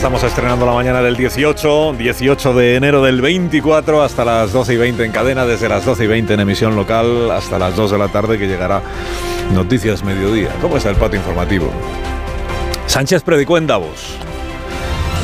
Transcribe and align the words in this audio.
Estamos 0.00 0.22
estrenando 0.22 0.64
la 0.64 0.72
mañana 0.72 1.02
del 1.02 1.14
18, 1.14 1.92
18 1.92 2.54
de 2.54 2.76
enero 2.76 3.02
del 3.02 3.20
24 3.20 4.02
hasta 4.02 4.24
las 4.24 4.50
12 4.50 4.72
y 4.72 4.76
20 4.78 5.04
en 5.04 5.12
cadena, 5.12 5.44
desde 5.44 5.68
las 5.68 5.84
12 5.84 6.04
y 6.04 6.06
20 6.06 6.32
en 6.32 6.40
emisión 6.40 6.74
local 6.74 7.30
hasta 7.30 7.58
las 7.58 7.76
2 7.76 7.90
de 7.90 7.98
la 7.98 8.08
tarde 8.08 8.38
que 8.38 8.48
llegará 8.48 8.80
Noticias 9.52 10.02
Mediodía. 10.02 10.48
¿Cómo 10.62 10.78
está 10.78 10.88
el 10.88 10.96
patio 10.96 11.18
informativo? 11.18 11.70
Sánchez 12.86 13.22
predicó 13.22 13.58
en 13.58 13.66
Davos. 13.66 14.16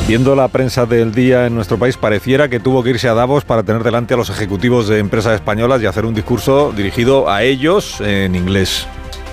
Viendo 0.07 0.35
la 0.35 0.47
prensa 0.47 0.85
del 0.85 1.11
día 1.11 1.47
en 1.47 1.55
nuestro 1.55 1.79
país, 1.79 1.97
pareciera 1.97 2.47
que 2.47 2.59
tuvo 2.59 2.83
que 2.83 2.91
irse 2.91 3.09
a 3.09 3.15
Davos 3.15 3.45
para 3.45 3.63
tener 3.63 3.81
delante 3.81 4.13
a 4.13 4.17
los 4.17 4.29
ejecutivos 4.29 4.87
de 4.87 4.99
empresas 4.99 5.33
españolas 5.33 5.81
y 5.81 5.87
hacer 5.87 6.05
un 6.05 6.13
discurso 6.13 6.71
dirigido 6.71 7.31
a 7.31 7.41
ellos 7.41 7.99
en 7.99 8.35
inglés. 8.35 8.85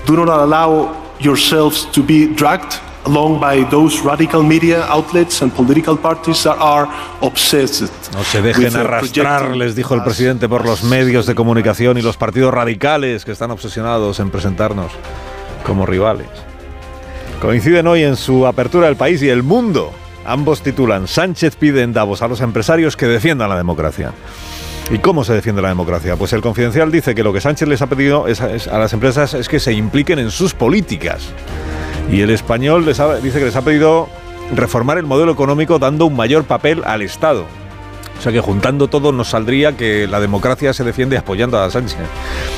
Do 0.06 0.14
not 0.14 0.30
allow 0.30 0.90
yourselves 1.20 1.86
to 1.92 2.02
be 2.02 2.28
dragged 2.34 2.80
along 3.06 3.38
by 3.41 3.64
those 3.70 4.00
radical 4.05 4.42
media 4.42 4.84
outlets 4.88 5.42
and 5.42 5.52
political 5.52 5.97
parties 5.97 6.42
that 6.44 6.56
are 6.58 6.88
obsessed. 7.20 7.91
No 8.12 8.22
se 8.24 8.41
dejen 8.42 8.74
uh, 8.77 8.80
arrastrar, 8.80 9.56
les 9.56 9.74
dijo 9.77 9.94
el 9.94 10.02
presidente, 10.02 10.48
por 10.48 10.64
los 10.64 10.83
medios 10.84 11.27
de 11.27 11.34
comunicación 11.34 11.98
y 11.98 12.02
los 12.02 12.16
partidos 12.16 12.52
radicales 12.55 13.25
que 13.25 13.32
están 13.32 13.50
obsesionados 13.50 14.20
en 14.20 14.30
presentarnos 14.30 14.92
como 15.66 15.86
rivales. 15.86 16.28
Coinciden 17.41 17.86
hoy 17.86 18.02
en 18.05 18.16
su 18.16 18.47
apertura 18.47 18.88
el 18.88 18.97
país 18.97 19.22
y 19.22 19.28
el 19.28 19.42
mundo. 19.42 19.92
Ambos 20.27 20.62
titulan 20.62 21.06
Sánchez 21.06 21.56
pide 21.56 21.82
en 21.82 21.92
Davos 21.92 22.22
a 22.22 22.28
los 22.28 22.41
empresarios 22.41 22.97
que 22.97 23.06
defiendan 23.06 23.50
la 23.50 23.56
democracia. 23.56 24.12
¿Y 24.91 24.98
cómo 24.98 25.25
se 25.25 25.32
defiende 25.34 25.60
la 25.62 25.69
democracia? 25.69 26.16
Pues 26.16 26.32
el 26.32 26.41
confidencial 26.41 26.91
dice 26.91 27.14
que 27.14 27.22
lo 27.22 27.32
que 27.32 27.41
Sánchez 27.41 27.69
les 27.69 27.82
ha 27.82 27.86
pedido 27.86 28.27
es- 28.28 28.41
es- 28.41 28.69
a 28.69 28.78
las 28.78 28.92
empresas 28.94 29.34
es 29.34 29.48
que 29.48 29.60
se 29.60 29.72
impliquen 29.72 30.19
en 30.19 30.30
sus 30.30 30.55
políticas. 30.55 31.22
Y 32.10 32.20
el 32.20 32.30
español 32.30 32.84
les 32.86 33.00
ha- 33.00 33.16
dice 33.16 33.38
que 33.38 33.47
les 33.47 33.56
ha 33.56 33.62
pedido 33.62 34.08
reformar 34.55 34.98
el 34.98 35.06
modelo 35.06 35.33
económico 35.33 35.78
dando 35.78 36.06
un 36.06 36.16
mayor 36.16 36.44
papel 36.44 36.83
al 36.84 37.02
Estado. 37.02 37.44
O 38.19 38.22
sea 38.22 38.30
que 38.30 38.41
juntando 38.41 38.88
todo 38.88 39.10
nos 39.10 39.28
saldría 39.30 39.77
que 39.77 40.06
la 40.06 40.20
democracia 40.20 40.72
se 40.72 40.84
defiende 40.84 41.19
apoyando 41.19 41.58
a 41.58 41.70
Sánchez. 41.70 41.98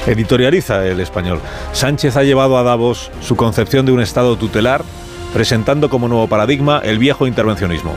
Editorializa 0.06 0.86
el 0.86 1.00
español. 1.00 1.41
Sánchez 1.72 2.17
ha 2.17 2.22
llevado 2.22 2.58
a 2.58 2.62
Davos 2.62 3.11
su 3.22 3.36
concepción 3.36 3.86
de 3.86 3.92
un 3.92 4.00
Estado 4.00 4.36
tutelar, 4.36 4.83
presentando 5.33 5.89
como 5.89 6.08
nuevo 6.08 6.28
paradigma 6.28 6.80
el 6.84 6.98
viejo 6.98 7.27
intervencionismo. 7.27 7.94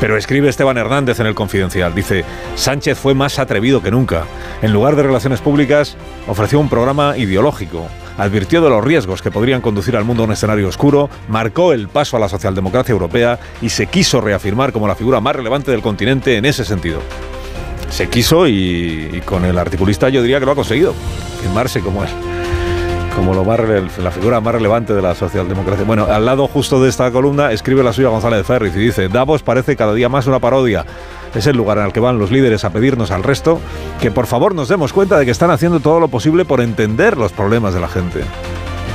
Pero 0.00 0.16
escribe 0.16 0.48
Esteban 0.48 0.78
Hernández 0.78 1.20
en 1.20 1.26
el 1.26 1.34
Confidencial. 1.34 1.94
Dice, 1.94 2.24
Sánchez 2.56 2.98
fue 2.98 3.14
más 3.14 3.38
atrevido 3.38 3.82
que 3.82 3.90
nunca. 3.90 4.24
En 4.62 4.72
lugar 4.72 4.96
de 4.96 5.02
relaciones 5.02 5.40
públicas, 5.40 5.96
ofreció 6.26 6.58
un 6.58 6.68
programa 6.68 7.16
ideológico. 7.16 7.86
Advirtió 8.20 8.60
de 8.60 8.68
los 8.68 8.84
riesgos 8.84 9.22
que 9.22 9.30
podrían 9.30 9.62
conducir 9.62 9.96
al 9.96 10.04
mundo 10.04 10.22
a 10.22 10.26
un 10.26 10.32
escenario 10.32 10.68
oscuro, 10.68 11.08
marcó 11.28 11.72
el 11.72 11.88
paso 11.88 12.18
a 12.18 12.20
la 12.20 12.28
socialdemocracia 12.28 12.92
europea 12.92 13.40
y 13.62 13.70
se 13.70 13.86
quiso 13.86 14.20
reafirmar 14.20 14.72
como 14.72 14.86
la 14.86 14.94
figura 14.94 15.22
más 15.22 15.34
relevante 15.34 15.70
del 15.70 15.80
continente 15.80 16.36
en 16.36 16.44
ese 16.44 16.66
sentido. 16.66 17.00
Se 17.88 18.10
quiso 18.10 18.46
y, 18.46 19.22
con 19.24 19.46
el 19.46 19.56
articulista 19.56 20.10
yo 20.10 20.20
diría 20.20 20.38
que 20.38 20.44
lo 20.44 20.52
ha 20.52 20.54
conseguido, 20.54 20.94
firmarse 21.40 21.80
como 21.80 22.04
él 22.04 22.10
como 23.14 23.34
lo 23.34 23.44
más 23.44 23.60
la 23.98 24.10
figura 24.10 24.40
más 24.40 24.54
relevante 24.54 24.94
de 24.94 25.02
la 25.02 25.14
socialdemocracia. 25.14 25.84
Bueno, 25.84 26.06
al 26.10 26.24
lado 26.24 26.46
justo 26.48 26.82
de 26.82 26.88
esta 26.88 27.10
columna 27.10 27.52
escribe 27.52 27.82
la 27.82 27.92
suya 27.92 28.08
González 28.08 28.46
Ferriz 28.46 28.74
y 28.76 28.80
dice, 28.80 29.08
Davos 29.08 29.42
parece 29.42 29.76
cada 29.76 29.94
día 29.94 30.08
más 30.08 30.26
una 30.26 30.38
parodia. 30.38 30.84
Es 31.34 31.46
el 31.46 31.56
lugar 31.56 31.78
al 31.78 31.92
que 31.92 32.00
van 32.00 32.18
los 32.18 32.30
líderes 32.30 32.64
a 32.64 32.70
pedirnos 32.70 33.10
al 33.10 33.22
resto 33.22 33.60
que 34.00 34.10
por 34.10 34.26
favor 34.26 34.54
nos 34.54 34.68
demos 34.68 34.92
cuenta 34.92 35.18
de 35.18 35.24
que 35.24 35.30
están 35.30 35.50
haciendo 35.50 35.80
todo 35.80 36.00
lo 36.00 36.08
posible 36.08 36.44
por 36.44 36.60
entender 36.60 37.16
los 37.16 37.32
problemas 37.32 37.74
de 37.74 37.80
la 37.80 37.88
gente. 37.88 38.20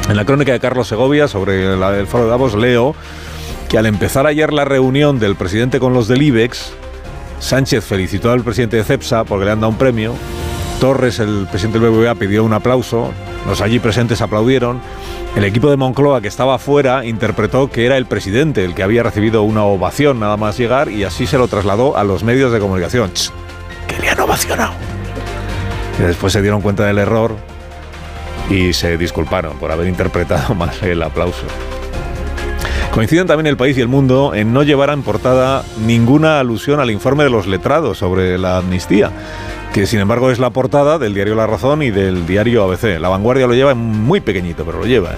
En 0.09 0.15
la 0.15 0.25
crónica 0.25 0.51
de 0.51 0.59
Carlos 0.59 0.87
Segovia 0.87 1.27
sobre 1.27 1.73
el 1.73 2.07
foro 2.07 2.25
de 2.25 2.29
Davos 2.29 2.55
leo 2.55 2.95
que 3.69 3.77
al 3.77 3.85
empezar 3.85 4.27
ayer 4.27 4.53
la 4.53 4.65
reunión 4.65 5.19
del 5.19 5.35
presidente 5.35 5.79
con 5.79 5.93
los 5.93 6.07
del 6.07 6.21
IBEX, 6.21 6.73
Sánchez 7.39 7.83
felicitó 7.83 8.31
al 8.31 8.43
presidente 8.43 8.77
de 8.77 8.83
CEPSA 8.83 9.23
porque 9.23 9.45
le 9.45 9.51
han 9.51 9.59
dado 9.59 9.71
un 9.71 9.77
premio. 9.77 10.13
Torres, 10.79 11.19
el 11.19 11.47
presidente 11.49 11.79
del 11.79 11.89
BBVA, 11.89 12.15
pidió 12.15 12.43
un 12.43 12.53
aplauso. 12.53 13.11
Los 13.47 13.61
allí 13.61 13.79
presentes 13.79 14.21
aplaudieron. 14.21 14.79
El 15.35 15.43
equipo 15.43 15.69
de 15.69 15.77
Moncloa, 15.77 16.21
que 16.21 16.27
estaba 16.27 16.55
afuera, 16.55 17.05
interpretó 17.05 17.69
que 17.69 17.85
era 17.85 17.97
el 17.97 18.05
presidente 18.05 18.63
el 18.63 18.73
que 18.73 18.83
había 18.83 19.03
recibido 19.03 19.43
una 19.43 19.63
ovación 19.63 20.19
nada 20.19 20.37
más 20.37 20.57
llegar 20.57 20.89
y 20.89 21.03
así 21.03 21.27
se 21.27 21.37
lo 21.37 21.47
trasladó 21.47 21.97
a 21.97 22.03
los 22.03 22.23
medios 22.23 22.51
de 22.51 22.59
comunicación. 22.59 23.11
¡Que 23.87 23.99
le 23.99 24.09
han 24.09 24.19
ovacionado! 24.19 24.73
Después 25.99 26.33
se 26.33 26.41
dieron 26.41 26.61
cuenta 26.61 26.85
del 26.85 26.97
error 26.97 27.35
y 28.49 28.73
se 28.73 28.97
disculparon 28.97 29.57
por 29.57 29.71
haber 29.71 29.87
interpretado 29.87 30.55
mal 30.55 30.71
el 30.81 31.01
aplauso. 31.01 31.45
Coinciden 32.95 33.27
también 33.27 33.47
el 33.47 33.57
país 33.57 33.77
y 33.77 33.81
el 33.81 33.89
mundo 33.89 34.33
en 34.33 34.53
no 34.53 34.63
llevar 34.63 34.89
en 34.89 35.03
portada 35.03 35.65
ninguna 35.85 36.39
alusión 36.39 36.79
al 36.79 36.91
informe 36.91 37.25
de 37.25 37.29
los 37.29 37.45
letrados 37.45 37.97
sobre 37.97 38.37
la 38.37 38.57
amnistía, 38.57 39.11
que 39.75 39.85
sin 39.85 39.99
embargo 39.99 40.31
es 40.31 40.39
la 40.39 40.51
portada 40.51 40.97
del 40.97 41.13
diario 41.13 41.35
La 41.35 41.47
Razón 41.47 41.83
y 41.83 41.91
del 41.91 42.25
diario 42.25 42.63
ABC. 42.63 42.97
La 42.97 43.09
vanguardia 43.09 43.45
lo 43.45 43.53
lleva 43.53 43.75
muy 43.75 44.21
pequeñito, 44.21 44.63
pero 44.63 44.79
lo 44.79 44.85
lleva. 44.85 45.15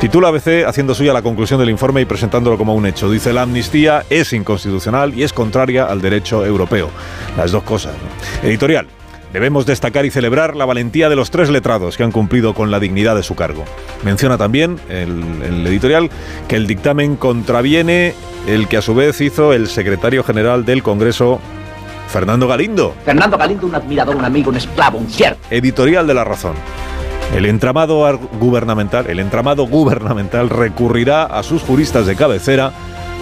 Titula 0.00 0.26
ABC 0.26 0.66
haciendo 0.66 0.92
suya 0.92 1.12
la 1.12 1.22
conclusión 1.22 1.60
del 1.60 1.70
informe 1.70 2.00
y 2.00 2.04
presentándolo 2.04 2.58
como 2.58 2.74
un 2.74 2.84
hecho. 2.84 3.08
Dice, 3.08 3.32
la 3.32 3.42
amnistía 3.42 4.04
es 4.10 4.32
inconstitucional 4.32 5.16
y 5.16 5.22
es 5.22 5.32
contraria 5.32 5.84
al 5.84 6.02
derecho 6.02 6.44
europeo. 6.44 6.90
Las 7.36 7.52
dos 7.52 7.62
cosas. 7.62 7.94
Editorial. 8.42 8.88
Debemos 9.32 9.66
destacar 9.66 10.04
y 10.04 10.10
celebrar 10.10 10.56
la 10.56 10.64
valentía 10.64 11.08
de 11.08 11.14
los 11.14 11.30
tres 11.30 11.48
letrados 11.48 11.96
que 11.96 12.02
han 12.02 12.10
cumplido 12.10 12.54
con 12.54 12.72
la 12.72 12.80
dignidad 12.80 13.14
de 13.14 13.22
su 13.22 13.36
cargo. 13.36 13.64
Menciona 14.02 14.36
también 14.36 14.80
el, 14.88 15.22
el 15.44 15.64
editorial 15.68 16.10
que 16.48 16.56
el 16.56 16.66
dictamen 16.66 17.14
contraviene 17.14 18.14
el 18.48 18.66
que 18.66 18.78
a 18.78 18.82
su 18.82 18.96
vez 18.96 19.20
hizo 19.20 19.52
el 19.52 19.68
secretario 19.68 20.24
general 20.24 20.64
del 20.64 20.82
Congreso, 20.82 21.40
Fernando 22.10 22.48
Galindo. 22.48 22.94
Fernando 23.04 23.38
Galindo, 23.38 23.66
un 23.66 23.74
admirador, 23.74 24.16
un 24.16 24.24
amigo, 24.24 24.50
un 24.50 24.56
esclavo, 24.56 24.98
un 24.98 25.08
siervo. 25.08 25.38
Editorial 25.50 26.06
de 26.06 26.14
la 26.14 26.24
Razón. 26.24 26.54
El 27.34 27.46
entramado 27.46 28.18
gubernamental, 28.40 29.08
el 29.08 29.20
entramado 29.20 29.64
gubernamental 29.66 30.50
recurrirá 30.50 31.24
a 31.24 31.44
sus 31.44 31.62
juristas 31.62 32.06
de 32.06 32.16
cabecera 32.16 32.72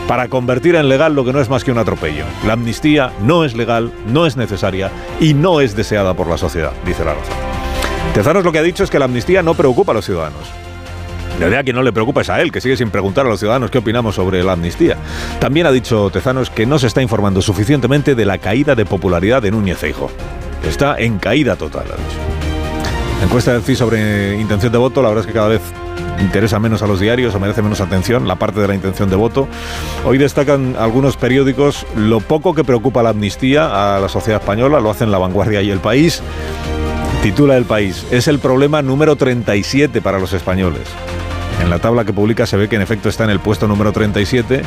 para 0.06 0.28
convertir 0.28 0.74
en 0.74 0.88
legal 0.88 1.14
lo 1.14 1.26
que 1.26 1.34
no 1.34 1.40
es 1.40 1.50
más 1.50 1.64
que 1.64 1.70
un 1.70 1.76
atropello. 1.76 2.24
La 2.46 2.54
amnistía 2.54 3.12
no 3.22 3.44
es 3.44 3.54
legal, 3.54 3.92
no 4.06 4.24
es 4.24 4.38
necesaria 4.38 4.90
y 5.20 5.34
no 5.34 5.60
es 5.60 5.76
deseada 5.76 6.14
por 6.14 6.26
la 6.26 6.38
sociedad, 6.38 6.72
dice 6.86 7.04
la 7.04 7.12
razón. 7.12 7.34
Tezanos 8.14 8.42
lo 8.42 8.52
que 8.52 8.58
ha 8.58 8.62
dicho 8.62 8.84
es 8.84 8.90
que 8.90 8.98
la 8.98 9.04
amnistía 9.04 9.42
no 9.42 9.52
preocupa 9.52 9.92
a 9.92 9.96
los 9.96 10.06
ciudadanos. 10.06 10.48
La 11.40 11.46
idea 11.46 11.62
que 11.62 11.72
no 11.72 11.82
le 11.82 11.92
preocupa 11.92 12.22
es 12.22 12.30
a 12.30 12.40
él, 12.40 12.50
que 12.50 12.60
sigue 12.60 12.76
sin 12.76 12.90
preguntar 12.90 13.24
a 13.24 13.28
los 13.28 13.38
ciudadanos 13.38 13.70
qué 13.70 13.78
opinamos 13.78 14.16
sobre 14.16 14.42
la 14.42 14.52
amnistía. 14.52 14.96
También 15.38 15.66
ha 15.66 15.72
dicho 15.72 16.10
Tezanos 16.10 16.50
que 16.50 16.66
no 16.66 16.80
se 16.80 16.88
está 16.88 17.00
informando 17.00 17.42
suficientemente 17.42 18.16
de 18.16 18.24
la 18.24 18.38
caída 18.38 18.74
de 18.74 18.84
popularidad 18.84 19.40
de 19.40 19.52
Núñez 19.52 19.78
Feijóo. 19.78 20.10
Está 20.66 20.98
en 20.98 21.18
caída 21.18 21.54
total, 21.54 21.84
ha 21.84 21.96
dicho. 21.96 22.18
La 23.18 23.24
encuesta 23.24 23.52
del 23.52 23.62
CIS 23.62 23.78
sobre 23.78 24.38
intención 24.40 24.72
de 24.72 24.78
voto, 24.78 25.00
la 25.00 25.08
verdad 25.08 25.22
es 25.22 25.26
que 25.28 25.32
cada 25.32 25.48
vez 25.48 25.62
interesa 26.20 26.58
menos 26.58 26.82
a 26.82 26.88
los 26.88 26.98
diarios 26.98 27.32
o 27.34 27.40
merece 27.40 27.62
menos 27.62 27.80
atención 27.80 28.26
la 28.26 28.36
parte 28.36 28.60
de 28.60 28.66
la 28.66 28.74
intención 28.74 29.08
de 29.08 29.14
voto. 29.14 29.46
Hoy 30.04 30.18
destacan 30.18 30.74
algunos 30.76 31.16
periódicos 31.16 31.86
lo 31.96 32.18
poco 32.18 32.54
que 32.54 32.64
preocupa 32.64 33.02
la 33.02 33.10
amnistía 33.10 33.96
a 33.96 34.00
la 34.00 34.08
sociedad 34.08 34.40
española, 34.40 34.80
lo 34.80 34.90
hacen 34.90 35.12
La 35.12 35.18
Vanguardia 35.18 35.62
y 35.62 35.70
El 35.70 35.78
País. 35.78 36.20
Titula 37.22 37.56
El 37.56 37.64
País, 37.64 38.06
es 38.10 38.28
el 38.28 38.40
problema 38.40 38.82
número 38.82 39.16
37 39.16 40.00
para 40.00 40.18
los 40.18 40.32
españoles. 40.32 40.88
En 41.60 41.70
la 41.70 41.78
tabla 41.78 42.04
que 42.04 42.12
publica 42.12 42.46
se 42.46 42.56
ve 42.56 42.68
que 42.68 42.76
en 42.76 42.82
efecto 42.82 43.08
está 43.08 43.24
en 43.24 43.30
el 43.30 43.40
puesto 43.40 43.66
número 43.66 43.92
37. 43.92 44.62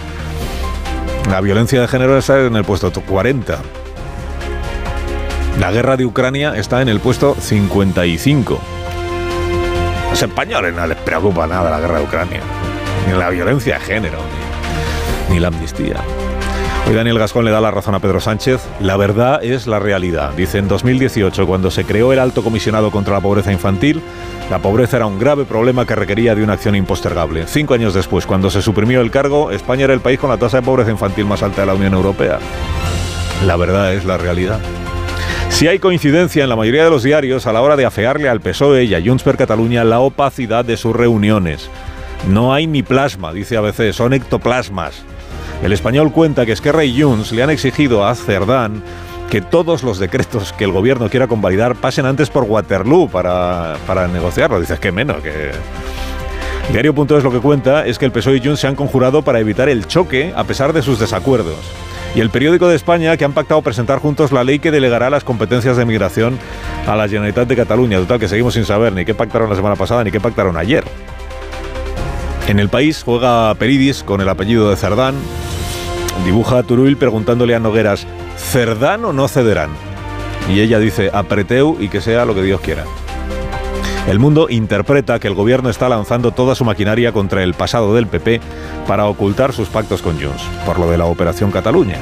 La 1.30 1.42
violencia 1.42 1.82
de 1.82 1.88
género 1.88 2.18
está 2.18 2.40
en 2.40 2.56
el 2.56 2.64
puesto 2.64 2.92
40. 2.92 3.60
La 5.60 5.72
guerra 5.72 5.98
de 5.98 6.06
Ucrania 6.06 6.56
está 6.56 6.82
en 6.82 6.90
el 6.90 7.00
puesto 7.00 7.36
55. 7.40 8.60
A 10.08 10.10
los 10.10 10.22
españoles 10.22 10.74
no 10.74 10.86
les 10.88 10.98
preocupa 10.98 11.48
nada 11.48 11.70
la 11.70 11.80
guerra 11.80 12.00
de 12.00 12.04
Ucrania, 12.04 12.42
ni 13.08 13.18
la 13.18 13.30
violencia 13.30 13.76
de 13.76 13.80
género, 13.80 14.18
ni 15.30 15.40
la 15.40 15.48
amnistía. 15.48 15.98
Hoy 16.88 16.96
Daniel 16.96 17.20
Gascón 17.20 17.46
le 17.46 17.52
da 17.52 17.62
la 17.62 17.72
razón 17.72 17.96
a 17.96 18.00
Pedro 18.00 18.20
Sánchez. 18.20 18.62
La 18.82 18.98
verdad 18.98 19.44
es 19.44 19.68
la 19.68 19.80
realidad. 19.80 20.34
Dice, 20.36 20.58
en 20.58 20.68
2018, 20.68 21.48
cuando 21.48 21.72
se 21.72 21.86
creó 21.86 22.12
el 22.12 22.20
Alto 22.20 22.44
Comisionado 22.44 22.92
contra 22.92 23.14
la 23.14 23.22
Pobreza 23.22 23.52
Infantil, 23.52 24.02
la 24.50 24.60
pobreza 24.60 24.98
era 24.98 25.06
un 25.06 25.18
grave 25.18 25.46
problema 25.46 25.86
que 25.86 25.96
requería 25.96 26.36
de 26.36 26.44
una 26.44 26.54
acción 26.54 26.76
impostergable. 26.76 27.48
Cinco 27.48 27.76
años 27.76 27.94
después, 27.94 28.26
cuando 28.26 28.50
se 28.50 28.62
suprimió 28.62 29.00
el 29.00 29.12
cargo, 29.12 29.52
España 29.52 29.86
era 29.86 29.94
el 29.94 30.02
país 30.02 30.20
con 30.20 30.30
la 30.30 30.38
tasa 30.38 30.58
de 30.58 30.64
pobreza 30.64 30.92
infantil 30.92 31.26
más 31.26 31.44
alta 31.44 31.62
de 31.62 31.68
la 31.68 31.76
Unión 31.76 31.94
Europea. 31.94 32.40
La 33.46 33.56
verdad 33.56 33.94
es 33.94 34.04
la 34.04 34.18
realidad. 34.18 34.60
Si 35.50 35.68
hay 35.68 35.80
coincidencia 35.80 36.44
en 36.44 36.50
la 36.50 36.56
mayoría 36.56 36.84
de 36.84 36.90
los 36.90 37.04
diarios 37.04 37.48
a 37.48 37.54
la 37.54 37.62
hora 37.62 37.76
de 37.76 37.86
afearle 37.86 38.28
al 38.28 38.42
PSOE 38.42 38.86
y 38.86 38.96
a 38.96 39.02
Junts 39.02 39.24
per 39.24 39.38
Catalunya 39.38 39.84
la 39.84 40.00
opacidad 40.00 40.66
de 40.66 40.76
sus 40.76 40.96
reuniones. 40.96 41.70
No 42.28 42.54
hay 42.54 42.68
ni 42.68 42.84
plasma, 42.84 43.32
dice 43.32 43.58
ABC, 43.58 43.94
son 43.94 44.14
ectoplasmas. 44.14 45.04
El 45.64 45.74
español 45.74 46.12
cuenta 46.12 46.46
que 46.46 46.54
Esquerra 46.54 46.84
y 46.84 47.02
Junts 47.02 47.32
le 47.32 47.44
han 47.44 47.50
exigido 47.52 48.06
a 48.06 48.16
Cerdán 48.16 48.84
que 49.30 49.42
todos 49.42 49.84
los 49.84 50.00
decretos 50.00 50.54
que 50.54 50.66
el 50.66 50.72
gobierno 50.72 51.10
quiera 51.10 51.28
convalidar 51.28 51.76
pasen 51.76 52.06
antes 52.06 52.30
por 52.30 52.44
Waterloo 52.44 53.08
para, 53.10 53.78
para 53.88 54.08
negociarlo. 54.08 54.60
Dices 54.60 54.80
que 54.80 54.92
menos, 54.92 55.22
que... 55.22 55.52
Diario.es 56.72 57.24
lo 57.24 57.32
que 57.32 57.40
cuenta 57.40 57.86
es 57.86 58.00
que 58.00 58.06
el 58.06 58.12
PSOE 58.12 58.38
y 58.38 58.42
Junts 58.42 58.60
se 58.60 58.68
han 58.68 58.76
conjurado 58.76 59.22
para 59.22 59.40
evitar 59.40 59.70
el 59.70 59.88
choque 59.88 60.34
a 60.36 60.44
pesar 60.44 60.74
de 60.74 60.82
sus 60.82 61.00
desacuerdos. 61.00 61.58
Y 62.16 62.20
el 62.20 62.30
periódico 62.30 62.68
de 62.68 62.76
España 62.76 63.16
que 63.16 63.24
han 63.24 63.34
pactado 63.34 63.62
presentar 63.62 64.00
juntos 64.00 64.32
la 64.32 64.44
ley 64.44 64.60
que 64.60 64.72
delegará 64.72 65.10
las 65.10 65.24
competencias 65.24 65.78
de 65.78 65.86
migración 65.86 66.38
a 66.88 66.96
la 66.96 67.08
Generalitat 67.08 67.48
de 67.48 67.56
Cataluña. 67.56 68.00
Total, 68.00 68.20
que 68.20 68.28
seguimos 68.28 68.54
sin 68.54 68.66
saber 68.66 68.94
ni 68.94 69.06
qué 69.06 69.14
pactaron 69.14 69.50
la 69.50 69.56
semana 69.56 69.76
pasada 69.76 70.04
ni 70.04 70.12
qué 70.12 70.20
pactaron 70.20 70.58
ayer. 70.58 70.84
En 72.48 72.60
el 72.60 72.68
país 72.68 73.04
juega 73.06 73.54
Peridis 73.56 74.04
con 74.04 74.20
el 74.20 74.28
apellido 74.28 74.70
de 74.70 74.76
Cerdán. 74.76 75.16
Dibuja 76.26 76.60
a 76.60 76.64
Turull 76.64 76.98
preguntándole 76.98 77.56
a 77.56 77.60
Nogueras, 77.60 78.06
¿Cerdán 78.38 79.06
o 79.06 79.14
no 79.14 79.28
cederán? 79.28 79.72
Y 80.50 80.60
ella 80.60 80.80
dice, 80.80 81.10
apreteu 81.14 81.78
y 81.80 81.90
que 81.90 82.02
sea 82.02 82.26
lo 82.26 82.36
que 82.36 82.44
Dios 82.44 82.62
quiera. 82.62 82.86
El 84.08 84.20
mundo 84.20 84.48
interpreta 84.50 85.20
que 85.20 85.28
el 85.28 85.36
gobierno 85.36 85.70
está 85.70 85.88
lanzando 85.88 86.32
toda 86.32 86.56
su 86.56 86.66
maquinaria 86.66 87.12
contra 87.12 87.44
el 87.44 87.54
pasado 87.54 87.94
del 87.94 88.08
PP 88.08 88.42
para 88.88 89.06
ocultar 89.06 89.54
sus 89.54 89.70
pactos 89.70 90.02
con 90.02 90.20
Junts, 90.20 90.44
por 90.66 90.80
lo 90.80 90.90
de 90.90 90.98
la 90.98 91.06
Operación 91.06 91.52
Cataluña. 91.52 91.98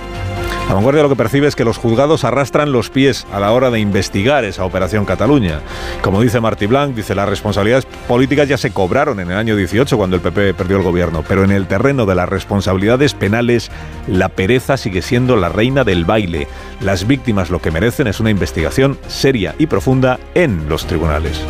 La 0.70 0.76
vanguardia 0.76 1.02
lo 1.02 1.10
que 1.10 1.16
percibe 1.16 1.48
es 1.48 1.56
que 1.56 1.66
los 1.66 1.80
juzgados 1.80 2.24
arrastran 2.24 2.72
los 2.72 2.92
pies 2.92 3.26
a 3.34 3.40
la 3.40 3.52
hora 3.54 3.72
de 3.72 3.80
investigar 3.80 4.46
esa 4.46 4.66
operación 4.66 5.04
Cataluña. 5.04 5.62
Como 6.04 6.22
dice 6.22 6.40
Martí 6.40 6.68
Blanc, 6.68 6.94
dice 6.94 7.16
las 7.16 7.28
responsabilidades 7.28 7.88
políticas 8.08 8.48
ya 8.48 8.56
se 8.56 8.70
cobraron 8.70 9.20
en 9.20 9.32
el 9.32 9.38
año 9.38 9.56
18 9.56 9.98
cuando 9.98 10.16
el 10.16 10.22
PP 10.22 10.54
perdió 10.54 10.78
el 10.78 10.84
gobierno, 10.84 11.24
pero 11.28 11.44
en 11.44 11.50
el 11.50 11.66
terreno 11.66 12.06
de 12.06 12.14
las 12.14 12.30
responsabilidades 12.30 13.16
penales 13.16 13.72
la 14.06 14.30
pereza 14.30 14.78
sigue 14.78 15.02
siendo 15.02 15.38
la 15.38 15.50
reina 15.50 15.84
del 15.84 16.06
baile. 16.06 16.48
Las 16.82 17.08
víctimas 17.08 17.50
lo 17.50 17.60
que 17.60 17.72
merecen 17.72 18.06
es 18.06 18.20
una 18.20 18.30
investigación 18.30 19.00
seria 19.08 19.56
y 19.58 19.66
profunda 19.66 20.20
en 20.36 20.70
los 20.70 20.86
tribunales. 20.86 21.42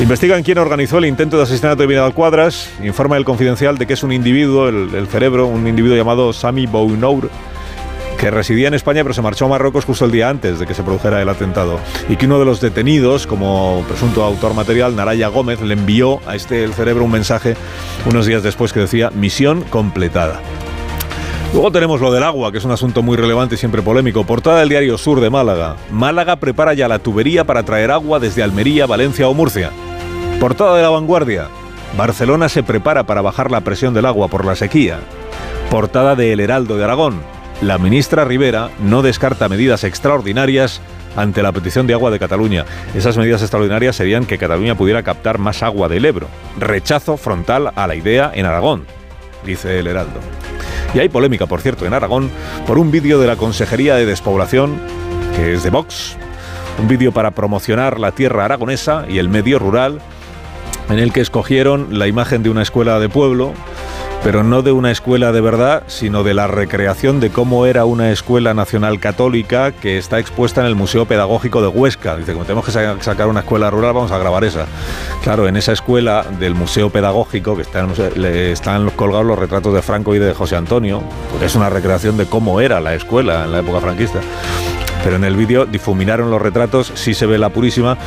Investigan 0.00 0.42
quién 0.42 0.56
organizó 0.56 0.96
el 0.96 1.04
intento 1.04 1.36
de 1.36 1.42
asesinato 1.42 1.76
de 1.76 1.86
Vidal 1.86 2.14
Cuadras. 2.14 2.70
Informa 2.82 3.18
el 3.18 3.26
confidencial 3.26 3.76
de 3.76 3.86
que 3.86 3.92
es 3.92 4.02
un 4.02 4.10
individuo, 4.10 4.68
el, 4.68 5.06
cerebro, 5.08 5.46
un 5.46 5.68
individuo 5.68 5.96
llamado 5.98 6.32
Sami 6.32 6.66
Bounour, 6.66 7.30
que 8.22 8.30
residía 8.30 8.68
en 8.68 8.74
España 8.74 9.02
pero 9.02 9.14
se 9.14 9.20
marchó 9.20 9.46
a 9.46 9.48
Marruecos 9.48 9.84
justo 9.84 10.04
el 10.04 10.12
día 10.12 10.28
antes 10.28 10.60
de 10.60 10.64
que 10.64 10.74
se 10.74 10.84
produjera 10.84 11.20
el 11.20 11.28
atentado. 11.28 11.80
Y 12.08 12.14
que 12.14 12.26
uno 12.26 12.38
de 12.38 12.44
los 12.44 12.60
detenidos, 12.60 13.26
como 13.26 13.84
presunto 13.88 14.22
autor 14.22 14.54
material, 14.54 14.94
Naraya 14.94 15.26
Gómez, 15.26 15.60
le 15.60 15.74
envió 15.74 16.20
a 16.24 16.36
este 16.36 16.62
el 16.62 16.72
cerebro 16.72 17.04
un 17.04 17.10
mensaje 17.10 17.56
unos 18.06 18.24
días 18.24 18.44
después 18.44 18.72
que 18.72 18.78
decía 18.78 19.10
misión 19.10 19.62
completada. 19.62 20.40
Luego 21.52 21.72
tenemos 21.72 22.00
lo 22.00 22.12
del 22.12 22.22
agua, 22.22 22.52
que 22.52 22.58
es 22.58 22.64
un 22.64 22.70
asunto 22.70 23.02
muy 23.02 23.16
relevante 23.16 23.56
y 23.56 23.58
siempre 23.58 23.82
polémico. 23.82 24.22
Portada 24.22 24.60
del 24.60 24.68
diario 24.68 24.98
Sur 24.98 25.20
de 25.20 25.28
Málaga. 25.28 25.74
Málaga 25.90 26.36
prepara 26.36 26.74
ya 26.74 26.86
la 26.86 27.00
tubería 27.00 27.42
para 27.42 27.64
traer 27.64 27.90
agua 27.90 28.20
desde 28.20 28.44
Almería, 28.44 28.86
Valencia 28.86 29.28
o 29.28 29.34
Murcia. 29.34 29.72
Portada 30.38 30.76
de 30.76 30.82
la 30.82 30.90
vanguardia. 30.90 31.48
Barcelona 31.98 32.48
se 32.48 32.62
prepara 32.62 33.02
para 33.02 33.20
bajar 33.20 33.50
la 33.50 33.62
presión 33.62 33.94
del 33.94 34.06
agua 34.06 34.28
por 34.28 34.44
la 34.44 34.54
sequía. 34.54 35.00
Portada 35.70 36.14
de 36.14 36.32
El 36.32 36.38
Heraldo 36.38 36.76
de 36.76 36.84
Aragón. 36.84 37.41
La 37.62 37.78
ministra 37.78 38.24
Rivera 38.24 38.70
no 38.80 39.02
descarta 39.02 39.48
medidas 39.48 39.84
extraordinarias 39.84 40.80
ante 41.14 41.44
la 41.44 41.52
petición 41.52 41.86
de 41.86 41.94
agua 41.94 42.10
de 42.10 42.18
Cataluña. 42.18 42.64
Esas 42.92 43.16
medidas 43.16 43.40
extraordinarias 43.40 43.94
serían 43.94 44.26
que 44.26 44.36
Cataluña 44.36 44.74
pudiera 44.74 45.04
captar 45.04 45.38
más 45.38 45.62
agua 45.62 45.88
del 45.88 46.04
Ebro. 46.04 46.26
Rechazo 46.58 47.16
frontal 47.16 47.70
a 47.76 47.86
la 47.86 47.94
idea 47.94 48.32
en 48.34 48.46
Aragón, 48.46 48.84
dice 49.46 49.78
el 49.78 49.86
Heraldo. 49.86 50.18
Y 50.92 50.98
hay 50.98 51.08
polémica, 51.08 51.46
por 51.46 51.60
cierto, 51.60 51.86
en 51.86 51.94
Aragón 51.94 52.30
por 52.66 52.78
un 52.78 52.90
vídeo 52.90 53.20
de 53.20 53.28
la 53.28 53.36
Consejería 53.36 53.94
de 53.94 54.06
Despoblación, 54.06 54.80
que 55.36 55.54
es 55.54 55.62
de 55.62 55.70
Vox, 55.70 56.16
un 56.80 56.88
vídeo 56.88 57.12
para 57.12 57.30
promocionar 57.30 58.00
la 58.00 58.10
tierra 58.10 58.44
aragonesa 58.44 59.04
y 59.08 59.18
el 59.18 59.28
medio 59.28 59.60
rural, 59.60 60.00
en 60.90 60.98
el 60.98 61.12
que 61.12 61.20
escogieron 61.20 61.96
la 61.96 62.08
imagen 62.08 62.42
de 62.42 62.50
una 62.50 62.62
escuela 62.62 62.98
de 62.98 63.08
pueblo, 63.08 63.54
pero 64.24 64.44
no 64.44 64.62
de 64.62 64.72
una 64.72 64.90
escuela 64.90 65.32
de 65.32 65.40
verdad, 65.40 65.82
sino 65.88 66.22
de 66.22 66.34
la 66.34 66.46
recreación 66.46 67.18
de 67.18 67.30
cómo 67.30 67.66
era 67.66 67.84
una 67.84 68.12
escuela 68.12 68.54
nacional 68.54 69.00
católica 69.00 69.72
que 69.72 69.98
está 69.98 70.18
expuesta 70.18 70.60
en 70.60 70.68
el 70.68 70.76
Museo 70.76 71.06
Pedagógico 71.06 71.60
de 71.60 71.68
Huesca. 71.68 72.16
Dice, 72.16 72.32
como 72.32 72.44
tenemos 72.44 72.64
que 72.64 72.72
sacar 72.72 73.26
una 73.26 73.40
escuela 73.40 73.70
rural, 73.70 73.92
vamos 73.94 74.12
a 74.12 74.18
grabar 74.18 74.44
esa. 74.44 74.66
Claro, 75.22 75.48
en 75.48 75.56
esa 75.56 75.72
escuela 75.72 76.24
del 76.38 76.54
Museo 76.54 76.90
Pedagógico, 76.90 77.56
que 77.56 77.62
están, 77.62 77.90
están 78.24 78.90
colgados 78.90 79.26
los 79.26 79.38
retratos 79.38 79.74
de 79.74 79.82
Franco 79.82 80.14
y 80.14 80.18
de 80.18 80.34
José 80.34 80.56
Antonio, 80.56 81.02
porque 81.30 81.46
es 81.46 81.54
una 81.56 81.68
recreación 81.68 82.16
de 82.16 82.26
cómo 82.26 82.60
era 82.60 82.80
la 82.80 82.94
escuela 82.94 83.44
en 83.44 83.52
la 83.52 83.58
época 83.58 83.80
franquista 83.80 84.20
pero 85.02 85.16
en 85.16 85.24
el 85.24 85.36
vídeo 85.36 85.66
difuminaron 85.66 86.30
los 86.30 86.40
retratos, 86.40 86.92
sí 86.94 87.14
se 87.14 87.26
ve 87.26 87.38
la 87.38 87.48
purísima, 87.48 87.98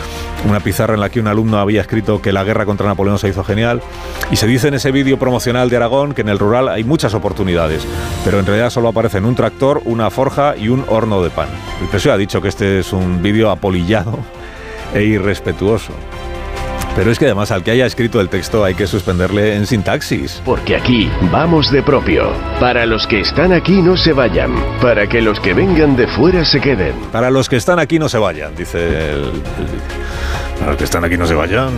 una 0.47 0.59
pizarra 0.59 0.93
en 0.93 1.01
la 1.01 1.09
que 1.09 1.19
un 1.19 1.27
alumno 1.27 1.57
había 1.57 1.81
escrito 1.81 2.21
que 2.21 2.31
la 2.31 2.43
guerra 2.43 2.65
contra 2.65 2.87
Napoleón 2.87 3.19
se 3.19 3.29
hizo 3.29 3.43
genial, 3.43 3.81
y 4.31 4.37
se 4.37 4.47
dice 4.47 4.69
en 4.69 4.75
ese 4.75 4.91
vídeo 4.91 5.19
promocional 5.19 5.69
de 5.69 5.77
Aragón 5.77 6.04
que 6.13 6.21
en 6.21 6.29
el 6.29 6.39
rural 6.39 6.69
hay 6.69 6.83
muchas 6.83 7.13
oportunidades, 7.13 7.85
pero 8.23 8.39
en 8.39 8.45
realidad 8.45 8.69
solo 8.69 8.89
aparecen 8.89 9.25
un 9.25 9.35
tractor, 9.35 9.81
una 9.85 10.09
forja 10.09 10.55
y 10.57 10.69
un 10.69 10.85
horno 10.87 11.23
de 11.23 11.29
pan. 11.29 11.49
El 11.81 11.87
PSOE 11.87 12.11
ha 12.11 12.17
dicho 12.17 12.41
que 12.41 12.49
este 12.49 12.79
es 12.79 12.93
un 12.93 13.21
vídeo 13.21 13.49
apolillado 13.49 14.19
e 14.93 15.03
irrespetuoso. 15.03 15.93
Pero 16.95 17.11
es 17.11 17.19
que 17.19 17.25
además 17.25 17.51
al 17.51 17.61
que 17.61 17.71
haya 17.71 17.85
escrito 17.85 18.21
el 18.21 18.29
texto 18.29 18.63
hay 18.63 18.73
que 18.73 18.87
suspenderle 18.87 19.55
en 19.55 19.65
sintaxis. 19.67 20.41
Porque 20.45 20.77
aquí 20.77 21.09
vamos 21.29 21.69
de 21.69 21.83
propio. 21.83 22.31
Para 22.57 22.85
los 22.85 23.05
que 23.05 23.19
están 23.19 23.51
aquí 23.51 23.81
no 23.81 23.97
se 23.97 24.13
vayan. 24.13 24.55
Para 24.81 25.05
que 25.07 25.21
los 25.21 25.41
que 25.41 25.53
vengan 25.53 25.97
de 25.97 26.07
fuera 26.07 26.45
se 26.45 26.61
queden. 26.61 26.93
Para 27.11 27.29
los 27.29 27.49
que 27.49 27.57
están 27.57 27.79
aquí 27.79 27.99
no 27.99 28.07
se 28.07 28.17
vayan, 28.17 28.55
dice 28.55 29.11
el, 29.11 29.23
el 29.23 29.33
Para 30.57 30.71
los 30.71 30.77
que 30.77 30.85
están 30.85 31.03
aquí 31.03 31.17
no 31.17 31.27
se 31.27 31.35
vayan. 31.35 31.71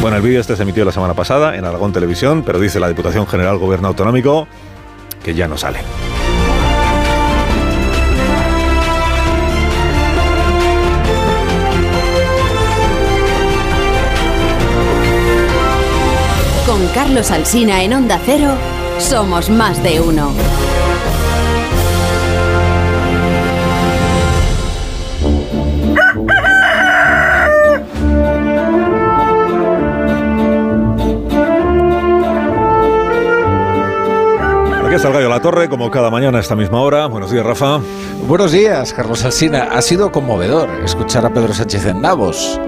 Bueno, 0.00 0.18
el 0.18 0.22
vídeo 0.22 0.40
este 0.40 0.54
se 0.56 0.62
emitió 0.62 0.84
la 0.84 0.92
semana 0.92 1.14
pasada 1.14 1.56
en 1.56 1.64
Aragón 1.64 1.92
Televisión, 1.92 2.42
pero 2.44 2.60
dice 2.60 2.78
la 2.78 2.88
Diputación 2.88 3.26
General 3.26 3.58
Gobierno 3.58 3.88
Autonómico 3.88 4.46
que 5.24 5.34
ya 5.34 5.48
no 5.48 5.56
sale. 5.56 5.78
Con 16.66 16.86
Carlos 16.88 17.30
Alsina 17.30 17.82
en 17.82 17.94
Onda 17.94 18.20
Cero, 18.24 18.50
somos 18.98 19.50
más 19.50 19.82
de 19.82 20.00
uno. 20.00 20.32
Aquí 34.96 35.02
está 35.02 35.08
el 35.08 35.14
Gallo 35.14 35.28
La 35.28 35.42
Torre, 35.42 35.68
como 35.68 35.90
cada 35.90 36.10
mañana 36.10 36.38
a 36.38 36.40
esta 36.40 36.56
misma 36.56 36.80
hora. 36.80 37.04
Buenos 37.04 37.30
días, 37.30 37.44
Rafa. 37.44 37.80
Buenos 38.26 38.50
días, 38.50 38.94
Carlos 38.94 39.22
Alsina. 39.26 39.64
Ha 39.64 39.82
sido 39.82 40.10
conmovedor 40.10 40.70
escuchar 40.82 41.26
a 41.26 41.34
Pedro 41.34 41.52
Sánchez 41.52 41.84
en 41.84 42.00
Davos. 42.00 42.58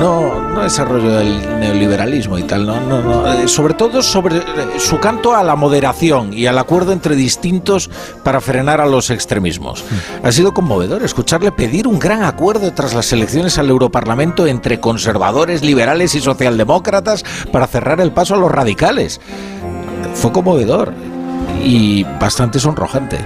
No, 0.00 0.48
no 0.48 0.64
ese 0.64 0.82
rollo 0.82 1.10
del 1.10 1.60
neoliberalismo 1.60 2.38
y 2.38 2.44
tal, 2.44 2.66
no, 2.66 2.80
no, 2.80 3.02
no. 3.02 3.30
Eh, 3.34 3.48
sobre 3.48 3.74
todo 3.74 4.00
sobre 4.00 4.38
eh, 4.38 4.42
su 4.78 4.98
canto 4.98 5.34
a 5.34 5.44
la 5.44 5.56
moderación 5.56 6.32
y 6.32 6.46
al 6.46 6.56
acuerdo 6.56 6.92
entre 6.92 7.16
distintos 7.16 7.90
para 8.24 8.40
frenar 8.40 8.80
a 8.80 8.86
los 8.86 9.10
extremismos. 9.10 9.84
Ha 10.22 10.32
sido 10.32 10.54
conmovedor 10.54 11.02
escucharle 11.02 11.52
pedir 11.52 11.86
un 11.86 11.98
gran 11.98 12.22
acuerdo 12.22 12.72
tras 12.72 12.94
las 12.94 13.12
elecciones 13.12 13.58
al 13.58 13.68
Europarlamento 13.68 14.46
entre 14.46 14.80
conservadores, 14.80 15.62
liberales 15.62 16.14
y 16.14 16.20
socialdemócratas 16.20 17.26
para 17.52 17.66
cerrar 17.66 18.00
el 18.00 18.12
paso 18.12 18.36
a 18.36 18.38
los 18.38 18.50
radicales. 18.50 19.20
Fue 20.14 20.32
conmovedor 20.32 20.94
y 21.64 22.04
bastante 22.20 22.58
sonrojante, 22.58 23.18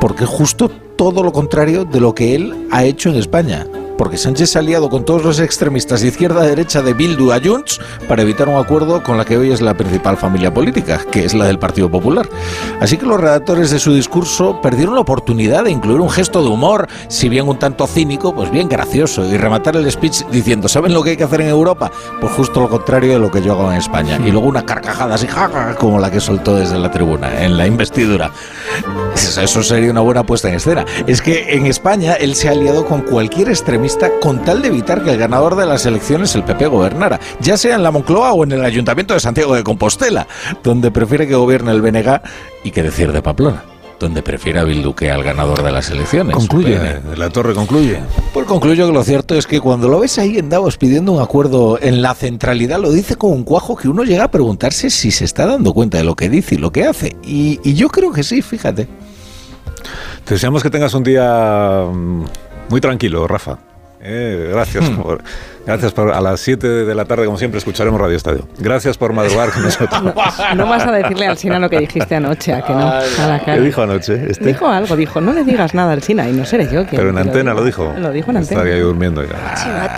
porque 0.00 0.26
justo 0.26 0.68
todo 0.68 1.22
lo 1.22 1.32
contrario 1.32 1.84
de 1.84 2.00
lo 2.00 2.14
que 2.14 2.34
él 2.34 2.68
ha 2.70 2.84
hecho 2.84 3.08
en 3.10 3.16
España. 3.16 3.66
Porque 3.98 4.16
Sánchez 4.16 4.50
se 4.50 4.58
ha 4.58 4.60
aliado 4.60 4.88
con 4.88 5.04
todos 5.04 5.24
los 5.24 5.40
extremistas 5.40 6.00
de 6.00 6.08
izquierda 6.08 6.42
a 6.42 6.46
derecha 6.46 6.80
de 6.80 6.94
Bildu 6.94 7.32
a 7.32 7.40
Junts 7.44 7.80
para 8.06 8.22
evitar 8.22 8.48
un 8.48 8.56
acuerdo 8.56 9.02
con 9.02 9.18
la 9.18 9.24
que 9.24 9.36
hoy 9.36 9.50
es 9.50 9.60
la 9.60 9.74
principal 9.74 10.16
familia 10.16 10.54
política, 10.54 11.04
que 11.10 11.24
es 11.24 11.34
la 11.34 11.46
del 11.46 11.58
Partido 11.58 11.90
Popular. 11.90 12.28
Así 12.80 12.96
que 12.96 13.04
los 13.04 13.20
redactores 13.20 13.70
de 13.70 13.80
su 13.80 13.92
discurso 13.92 14.60
perdieron 14.62 14.94
la 14.94 15.00
oportunidad 15.00 15.64
de 15.64 15.72
incluir 15.72 16.00
un 16.00 16.08
gesto 16.08 16.42
de 16.42 16.48
humor, 16.48 16.86
si 17.08 17.28
bien 17.28 17.48
un 17.48 17.58
tanto 17.58 17.86
cínico, 17.88 18.32
pues 18.34 18.50
bien 18.50 18.68
gracioso, 18.68 19.24
y 19.26 19.36
rematar 19.36 19.74
el 19.74 19.90
speech 19.90 20.24
diciendo, 20.30 20.68
¿saben 20.68 20.94
lo 20.94 21.02
que 21.02 21.10
hay 21.10 21.16
que 21.16 21.24
hacer 21.24 21.40
en 21.40 21.48
Europa? 21.48 21.90
Pues 22.20 22.32
justo 22.34 22.60
lo 22.60 22.68
contrario 22.68 23.14
de 23.14 23.18
lo 23.18 23.30
que 23.32 23.42
yo 23.42 23.52
hago 23.52 23.72
en 23.72 23.78
España. 23.78 24.20
Y 24.24 24.30
luego 24.30 24.46
una 24.46 24.64
carcajada 24.64 25.16
así, 25.16 25.26
jaja, 25.26 25.74
como 25.74 25.98
la 25.98 26.10
que 26.10 26.20
soltó 26.20 26.54
desde 26.54 26.78
la 26.78 26.90
tribuna 26.92 27.44
en 27.44 27.56
la 27.56 27.66
investidura. 27.66 28.30
Eso 29.16 29.62
sería 29.64 29.90
una 29.90 30.02
buena 30.02 30.24
puesta 30.24 30.48
en 30.48 30.54
escena. 30.54 30.84
Es 31.08 31.20
que 31.20 31.54
en 31.54 31.66
España 31.66 32.14
él 32.14 32.36
se 32.36 32.48
ha 32.48 32.52
aliado 32.52 32.86
con 32.86 33.02
cualquier 33.02 33.48
extremista 33.48 33.87
con 34.20 34.44
tal 34.44 34.60
de 34.60 34.68
evitar 34.68 35.02
que 35.02 35.10
el 35.12 35.18
ganador 35.18 35.56
de 35.56 35.64
las 35.64 35.86
elecciones, 35.86 36.34
el 36.34 36.44
PP, 36.44 36.66
gobernara, 36.66 37.18
ya 37.40 37.56
sea 37.56 37.74
en 37.74 37.82
la 37.82 37.90
Moncloa 37.90 38.32
o 38.32 38.44
en 38.44 38.52
el 38.52 38.64
Ayuntamiento 38.64 39.14
de 39.14 39.20
Santiago 39.20 39.54
de 39.54 39.64
Compostela, 39.64 40.26
donde 40.62 40.90
prefiere 40.90 41.26
que 41.26 41.34
gobierne 41.34 41.72
el 41.72 41.80
BNG 41.80 42.20
y 42.64 42.70
que 42.70 42.82
decir 42.82 43.12
de 43.12 43.22
Pamplona 43.22 43.64
donde 43.98 44.22
prefiere 44.22 44.60
a 44.60 44.64
Bildu 44.64 44.94
que 44.94 45.10
al 45.10 45.24
ganador 45.24 45.64
de 45.64 45.72
las 45.72 45.90
elecciones. 45.90 46.36
Concluye, 46.36 46.78
la 47.16 47.30
torre 47.30 47.52
concluye. 47.52 47.98
Pues 48.32 48.46
concluyo 48.46 48.86
que 48.86 48.92
lo 48.92 49.02
cierto 49.02 49.34
es 49.34 49.44
que 49.44 49.60
cuando 49.60 49.88
lo 49.88 49.98
ves 49.98 50.20
ahí 50.20 50.38
en 50.38 50.48
Davos 50.48 50.76
pidiendo 50.76 51.10
un 51.10 51.20
acuerdo 51.20 51.80
en 51.82 52.00
la 52.00 52.14
centralidad, 52.14 52.78
lo 52.78 52.92
dice 52.92 53.16
con 53.16 53.32
un 53.32 53.42
cuajo 53.42 53.74
que 53.74 53.88
uno 53.88 54.04
llega 54.04 54.22
a 54.22 54.30
preguntarse 54.30 54.88
si 54.90 55.10
se 55.10 55.24
está 55.24 55.46
dando 55.46 55.74
cuenta 55.74 55.98
de 55.98 56.04
lo 56.04 56.14
que 56.14 56.28
dice 56.28 56.54
y 56.54 56.58
lo 56.58 56.70
que 56.70 56.84
hace. 56.84 57.16
Y, 57.24 57.58
y 57.64 57.74
yo 57.74 57.88
creo 57.88 58.12
que 58.12 58.22
sí, 58.22 58.40
fíjate. 58.40 58.86
Te 60.24 60.34
deseamos 60.34 60.62
que 60.62 60.70
tengas 60.70 60.94
un 60.94 61.02
día 61.02 61.84
mm, 61.92 62.24
muy 62.68 62.80
tranquilo, 62.80 63.26
Rafa. 63.26 63.58
Eh, 64.00 64.50
gracias 64.52 64.88
Hmm. 64.88 64.96
por, 65.02 65.20
gracias 65.66 65.92
por 65.92 66.12
a 66.12 66.20
las 66.20 66.38
7 66.40 66.66
de 66.68 66.94
la 66.94 67.04
tarde, 67.04 67.26
como 67.26 67.36
siempre, 67.36 67.58
escucharemos 67.58 68.00
Radio 68.00 68.16
Estadio. 68.16 68.46
Gracias 68.58 68.96
por 68.96 69.12
madrugar 69.12 69.50
con 69.52 69.62
nosotros. 69.64 70.02
No 70.56 70.66
vas 70.68 70.86
a 70.86 70.92
decirle 70.92 71.26
al 71.26 71.36
Sina 71.36 71.58
lo 71.58 71.68
que 71.68 71.80
dijiste 71.80 72.14
anoche, 72.14 72.52
a 72.54 72.62
que 72.62 72.72
no, 72.72 72.88
a 72.88 73.00
la 73.26 73.38
cara. 73.40 73.54
¿Qué 73.56 73.60
dijo 73.60 73.82
anoche? 73.82 74.30
Este? 74.30 74.44
Dijo 74.46 74.68
algo, 74.68 74.94
dijo, 74.96 75.20
no 75.20 75.32
le 75.32 75.42
digas 75.44 75.74
nada 75.74 75.92
al 75.92 76.02
Sina, 76.02 76.28
y 76.28 76.32
no 76.32 76.44
seré 76.44 76.64
yo. 76.66 76.86
quien 76.86 76.96
Pero 77.00 77.08
en 77.08 77.16
te 77.16 77.20
antena 77.22 77.54
lo 77.54 77.64
dijo. 77.64 77.92
Lo 77.98 78.12
dijo 78.12 78.30
en 78.30 78.36
antena. 78.36 78.60
Estaría 78.60 78.74
ahí 78.76 78.80
durmiendo 78.82 79.22
ya. 79.24 79.96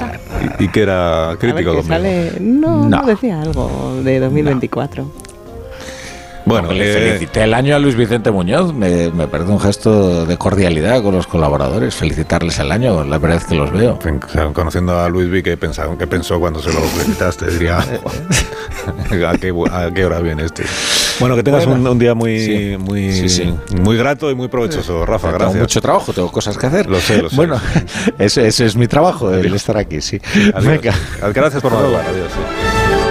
Y, 0.59 0.65
y 0.65 0.69
que 0.69 0.83
era 0.83 1.25
A 1.27 1.29
ver, 1.31 1.39
crítico 1.39 1.73
que 1.73 1.77
conmigo. 1.79 1.89
sale- 1.89 2.33
No, 2.41 2.89
no, 2.89 3.01
No. 3.03 3.07
decía 3.07 3.41
algo 3.43 4.01
de 4.03 4.19
2024. 4.19 5.30
Bueno, 6.47 6.73
le 6.73 6.91
eh, 6.91 6.95
felicité 6.95 7.43
el 7.45 7.55
año 7.55 7.77
a 7.77 7.79
Luis 7.79 7.95
Vicente 7.97 8.31
Muñoz. 8.31 8.73
Me, 8.75 9.11
me 9.11 9.29
parece 9.29 9.51
un 9.51 9.61
gesto 9.61 10.25
de 10.27 10.37
cordialidad 10.37 11.03
con 11.03 11.15
los 11.15 11.27
colaboradores. 11.27 11.95
Felicitarles 11.95 12.59
el 12.59 12.73
año, 12.73 13.05
la 13.05 13.19
verdad 13.19 13.39
es 13.39 13.45
que 13.45 13.55
los 13.55 13.71
veo. 13.73 13.99
o 14.03 14.29
sea, 14.29 14.47
conociendo 14.53 14.99
a 14.99 15.09
Luis 15.09 15.31
Vi, 15.31 15.43
¿qué, 15.43 15.57
pensaba, 15.57 15.97
¿qué 15.99 16.07
pensó 16.07 16.41
cuando 16.41 16.61
se 16.61 16.73
lo 16.73 16.81
felicitaste? 16.81 17.47
Diría, 17.51 17.79
¿a 19.29 19.37
qué, 19.37 19.53
a 19.71 19.91
qué 19.93 20.05
hora 20.05 20.21
viene 20.21 20.45
este? 20.45 20.65
Bueno, 21.21 21.37
que 21.37 21.43
tengas 21.43 21.67
Bueno. 21.67 21.83
un, 21.83 21.87
un 21.89 21.99
día 21.99 22.15
muy, 22.15 22.41
Sí. 22.41 22.77
muy, 22.79 23.13
Sí, 23.13 23.29
sí. 23.29 23.55
muy 23.79 23.97
grato 23.99 24.31
y 24.31 24.35
muy 24.35 24.49
provechoso, 24.49 25.05
Rafa. 25.05 25.29
Tengo 25.29 25.39
Gracias. 25.41 25.61
mucho 25.61 25.81
trabajo, 25.83 26.13
tengo 26.15 26.33
cosas 26.33 26.57
que 26.57 26.67
hacer. 26.67 26.89
Lo 26.89 26.99
sé, 27.01 27.21
lo 27.23 27.29
sé. 27.29 27.37
Bueno, 27.37 27.61
ese, 28.19 28.47
ese 28.47 28.65
es 28.67 28.75
mi 28.77 28.89
trabajo, 28.89 29.33
el 29.33 29.55
estar 29.55 29.77
aquí, 29.77 30.01
sí. 30.01 30.19
Adiós. 30.55 30.65
Venga. 30.65 30.95
Gracias 31.35 31.61
por 31.63 31.73
madrugar. 31.73 32.07
Adiós. 32.09 33.10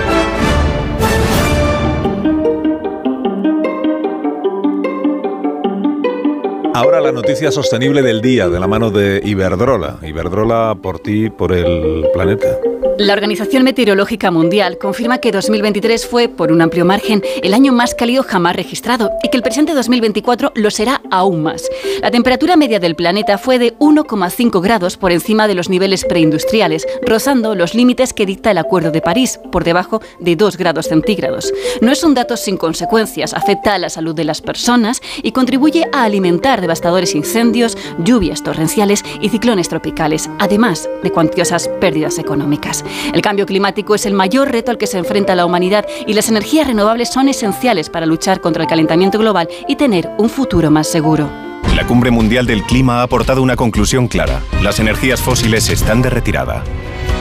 Ahora 6.79 7.01
la 7.01 7.11
noticia 7.11 7.51
sostenible 7.51 8.01
del 8.01 8.21
día, 8.21 8.47
de 8.47 8.57
la 8.57 8.65
mano 8.65 8.89
de 8.89 9.19
Iberdrola. 9.21 9.97
Iberdrola 10.01 10.77
por 10.81 10.99
ti, 10.99 11.29
por 11.29 11.51
el 11.51 12.07
planeta. 12.13 12.57
La 12.99 13.13
Organización 13.13 13.63
Meteorológica 13.63 14.29
Mundial 14.29 14.77
confirma 14.77 15.19
que 15.19 15.31
2023 15.31 16.05
fue, 16.05 16.27
por 16.27 16.51
un 16.51 16.61
amplio 16.61 16.83
margen, 16.83 17.23
el 17.41 17.53
año 17.53 17.71
más 17.71 17.95
cálido 17.95 18.23
jamás 18.23 18.57
registrado 18.57 19.09
y 19.23 19.29
que 19.29 19.37
el 19.37 19.41
presente 19.41 19.73
2024 19.73 20.51
lo 20.55 20.69
será 20.69 21.01
aún 21.09 21.41
más. 21.41 21.69
La 22.01 22.11
temperatura 22.11 22.57
media 22.57 22.77
del 22.77 22.97
planeta 22.97 23.37
fue 23.37 23.57
de 23.57 23.73
1,5 23.77 24.61
grados 24.61 24.97
por 24.97 25.13
encima 25.13 25.47
de 25.47 25.55
los 25.55 25.69
niveles 25.69 26.03
preindustriales, 26.03 26.85
rozando 27.01 27.55
los 27.55 27.73
límites 27.73 28.11
que 28.11 28.25
dicta 28.25 28.51
el 28.51 28.57
Acuerdo 28.57 28.91
de 28.91 28.99
París, 28.99 29.39
por 29.49 29.63
debajo 29.63 30.01
de 30.19 30.35
2 30.35 30.57
grados 30.57 30.87
centígrados. 30.87 31.53
No 31.79 31.93
es 31.93 32.03
un 32.03 32.15
dato 32.15 32.35
sin 32.35 32.57
consecuencias, 32.57 33.33
afecta 33.33 33.75
a 33.75 33.79
la 33.79 33.89
salud 33.89 34.13
de 34.13 34.25
las 34.25 34.41
personas 34.41 35.01
y 35.23 35.31
contribuye 35.31 35.85
a 35.93 36.03
alimentar 36.03 36.59
devastadores 36.59 37.15
incendios, 37.15 37.77
lluvias 38.03 38.43
torrenciales 38.43 39.05
y 39.21 39.29
ciclones 39.29 39.69
tropicales, 39.69 40.29
además 40.37 40.89
de 41.01 41.11
cuantiosas 41.11 41.69
pérdidas 41.79 42.17
económicas. 42.17 42.83
El 43.13 43.21
cambio 43.21 43.45
climático 43.45 43.95
es 43.95 44.05
el 44.05 44.13
mayor 44.13 44.51
reto 44.51 44.71
al 44.71 44.77
que 44.77 44.87
se 44.87 44.97
enfrenta 44.97 45.35
la 45.35 45.45
humanidad 45.45 45.85
y 46.07 46.13
las 46.13 46.29
energías 46.29 46.67
renovables 46.67 47.09
son 47.09 47.29
esenciales 47.29 47.89
para 47.89 48.05
luchar 48.05 48.41
contra 48.41 48.63
el 48.63 48.69
calentamiento 48.69 49.19
global 49.19 49.47
y 49.67 49.75
tener 49.75 50.09
un 50.17 50.29
futuro 50.29 50.71
más 50.71 50.87
seguro. 50.87 51.29
La 51.75 51.85
Cumbre 51.85 52.11
Mundial 52.11 52.45
del 52.45 52.63
Clima 52.63 52.99
ha 52.99 53.03
aportado 53.03 53.41
una 53.41 53.55
conclusión 53.55 54.07
clara. 54.07 54.41
Las 54.61 54.79
energías 54.79 55.21
fósiles 55.21 55.69
están 55.69 56.01
de 56.01 56.09
retirada. 56.09 56.63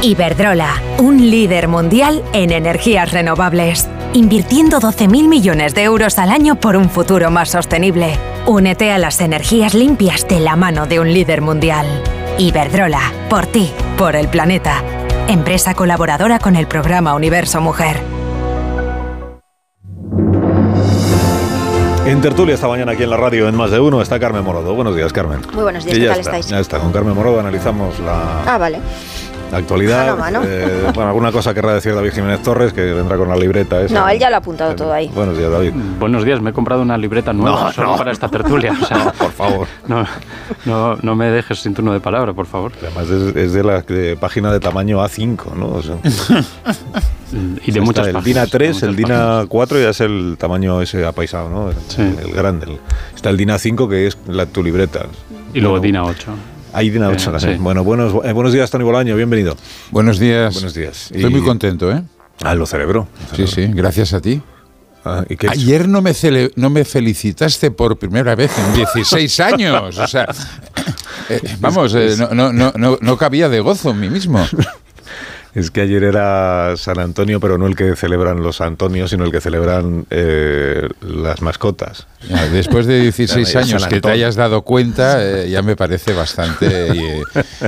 Iberdrola, 0.03 0.81
un 0.99 1.31
líder 1.31 1.69
mundial 1.69 2.23
en 2.33 2.53
energías 2.53 3.11
renovables, 3.11 3.89
invirtiendo 4.15 4.81
12.000 4.81 5.29
millones 5.29 5.75
de 5.75 5.83
euros 5.83 6.19
al 6.19 6.31
año 6.31 6.55
por 6.55 6.77
un 6.77 6.89
futuro 6.89 7.31
más 7.31 7.51
sostenible. 7.51 8.17
Únete 8.47 8.93
a 8.93 8.99
las 8.99 9.21
energías 9.21 9.75
limpias 9.75 10.27
de 10.29 10.41
la 10.41 10.57
mano 10.57 10.87
de 10.87 11.01
un 11.01 11.13
líder 11.13 11.43
mundial. 11.43 11.87
Iberdrola, 12.39 13.13
por 13.29 13.47
ti, 13.47 13.71
por 13.97 14.15
el 14.15 14.29
planeta. 14.29 14.83
Empresa 15.29 15.75
colaboradora 15.75 16.39
con 16.39 16.57
el 16.57 16.67
programa 16.67 17.15
Universo 17.15 17.61
Mujer. 17.61 18.01
En 22.07 22.23
tertulia 22.23 22.55
esta 22.55 22.67
mañana 22.67 22.93
aquí 22.93 23.03
en 23.03 23.11
la 23.11 23.19
radio 23.19 23.47
en 23.47 23.55
Más 23.55 23.71
de 23.71 23.79
Uno 23.79 24.01
está 24.01 24.19
Carmen 24.19 24.43
Morodo. 24.43 24.75
Buenos 24.75 24.97
días, 24.97 25.13
Carmen. 25.13 25.41
Muy 25.53 25.63
buenos 25.65 25.85
días, 25.85 25.99
Y 25.99 26.01
¿qué 26.01 26.07
ya 26.07 26.13
tal 26.13 26.21
está, 26.21 26.31
estáis? 26.39 26.49
Ya 26.49 26.59
está, 26.61 26.79
con 26.79 26.91
Carmen 26.93 27.15
Morodo 27.15 27.41
analizamos 27.41 27.99
la, 28.01 28.43
Ah, 28.47 28.57
vale. 28.57 28.79
La 29.51 29.59
actualidad. 29.59 30.01
Mano 30.01 30.13
a 30.13 30.17
mano. 30.17 30.41
Eh, 30.45 30.83
bueno, 30.95 31.09
alguna 31.09 31.33
cosa 31.33 31.55
querrá 31.55 31.75
decir 31.75 31.95
David 31.95 32.13
Jiménez 32.13 32.43
Torres, 32.43 32.73
que 32.73 32.83
vendrá 32.93 33.17
con 33.17 33.29
la 33.29 33.37
libreta 33.37 33.81
esa. 33.83 33.95
No, 33.95 34.09
él 34.09 34.19
ya 34.19 34.29
lo 34.29 34.37
ha 34.37 34.39
apuntado 34.41 34.75
todo 34.77 34.93
ahí. 34.93 35.09
Buenos 35.15 35.39
días, 35.39 35.51
David. 35.51 35.73
Buenos 35.99 36.25
días, 36.25 36.41
me 36.41 36.51
he 36.51 36.53
comprado 36.53 36.83
una 36.83 36.99
libreta 36.99 37.33
nueva 37.33 37.65
No, 37.65 37.73
solo 37.73 37.89
no. 37.93 37.97
para 37.97 38.13
esta 38.13 38.29
tertulia. 38.29 38.77
O 38.81 38.85
sea, 38.85 39.13
Por 39.19 39.33
favor. 39.33 39.67
no, 39.87 40.05
no, 40.67 40.97
no 41.03 41.15
me 41.17 41.31
dejes 41.31 41.61
sin 41.61 41.75
turno 41.75 41.93
de 41.93 42.01
palabra, 42.01 42.33
por 42.35 42.47
favor. 42.47 42.73
Además 42.83 43.09
es, 43.11 43.37
es 43.37 43.53
de 43.53 43.65
la 43.65 43.81
de 43.83 44.17
página 44.17 44.53
de 44.53 44.61
tamaño 44.61 44.99
A5, 45.03 45.55
¿no? 45.55 45.69
O 45.75 45.83
sea, 45.83 45.97
Y 47.67 47.73
de 47.73 47.81
muchas 47.83 48.07
el 48.07 48.15
páginas, 48.15 48.51
DIN 48.51 48.59
de 48.59 48.65
A3, 48.65 48.67
muchas 48.69 48.83
el 48.85 48.97
DIN 48.97 49.09
páginas. 49.09 49.47
A4 49.49 49.83
ya 49.83 49.91
es 49.91 50.01
el 50.01 50.37
tamaño 50.39 50.81
ese 50.81 51.05
apaisado, 51.05 51.51
¿no? 51.51 51.69
El, 51.71 51.77
Sí. 51.89 52.01
el 52.01 52.33
grande. 52.33 52.67
el- 52.67 52.79
está 53.15 53.29
el 53.29 53.37
DIN 53.37 53.51
A5 53.51 53.89
que 53.89 54.07
es 54.07 54.17
la, 54.27 54.47
tu 54.47 54.63
libreta. 54.63 55.07
Y 55.53 55.61
luego 55.61 55.79
Bueno, 55.79 55.83
DIN 55.83 55.97
A8. 55.97 56.25
Hay 56.73 56.91
DIN 56.91 57.03
A8 57.03 57.13
Eh, 57.21 57.25
también. 57.33 57.57
sí. 57.57 57.63
Bueno, 57.63 57.85
buenos, 57.85 58.13
eh, 58.25 58.33
buenos 58.33 58.53
días, 58.53 58.71
Tony 58.71 58.85
Bolaño, 58.85 59.17
bienvenido. 59.17 59.57
Buenos 59.91 60.19
días. 60.19 60.55
Buenos 60.55 60.75
días. 60.75 61.11
Estoy 61.11 61.31
Y- 61.31 61.35
muy 61.35 61.43
contento, 61.43 61.91
¿eh? 61.91 62.03
Ah, 62.43 62.55
lo 62.55 62.67
celebró. 62.67 63.09
lo 63.31 63.37
Sí, 63.37 63.47
sí, 63.53 63.67
gracias 63.73 64.13
a 64.13 64.21
ti. 64.21 64.41
Ah, 65.05 65.25
¿y 65.29 65.37
qué- 65.37 65.49
Ayer 65.49 65.89
no 65.89 66.03
me, 66.03 66.11
cele- 66.13 66.53
no 66.57 66.71
me 66.71 66.85
felicitaste 66.85 67.71
por 67.71 67.99
primera 67.99 68.35
vez 68.35 68.51
en 68.59 68.75
16 68.75 69.41
años. 69.41 69.97
O 69.99 70.07
sea, 70.07 70.27
eh, 71.31 71.41
vamos, 71.61 71.95
eh, 71.95 72.15
no, 72.19 72.29
no, 72.35 72.53
no, 72.53 72.73
no, 72.77 72.99
no 73.01 73.17
cabía 73.17 73.49
de 73.49 73.61
gozo 73.61 73.91
en 73.91 74.01
mí 74.01 74.09
mismo. 74.11 74.45
Es 75.55 75.71
que 75.71 75.81
ayer 75.81 76.05
era 76.05 76.75
San 76.77 76.99
Antonio, 76.99 77.41
pero 77.41 77.59
no 77.59 77.67
el 77.67 77.75
que 77.75 77.97
celebran 77.97 78.43
los 78.43 78.61
Antonios, 78.61 79.11
sino 79.11 79.25
el 79.25 79.33
que 79.33 79.41
celebran 79.41 80.07
eh, 80.11 80.89
las 81.01 81.41
mascotas. 81.43 82.07
Ya, 82.29 82.47
Después 82.49 82.87
de 82.87 83.01
16 83.03 83.49
San 83.49 83.63
años 83.65 83.87
que 83.87 84.01
te 84.01 84.11
hayas 84.11 84.37
dado 84.37 84.63
cuenta, 84.63 85.25
eh, 85.25 85.49
ya 85.51 85.63
me 85.63 85.75
parece 85.77 86.13
bastante 86.13 86.67
eh, 86.93 87.23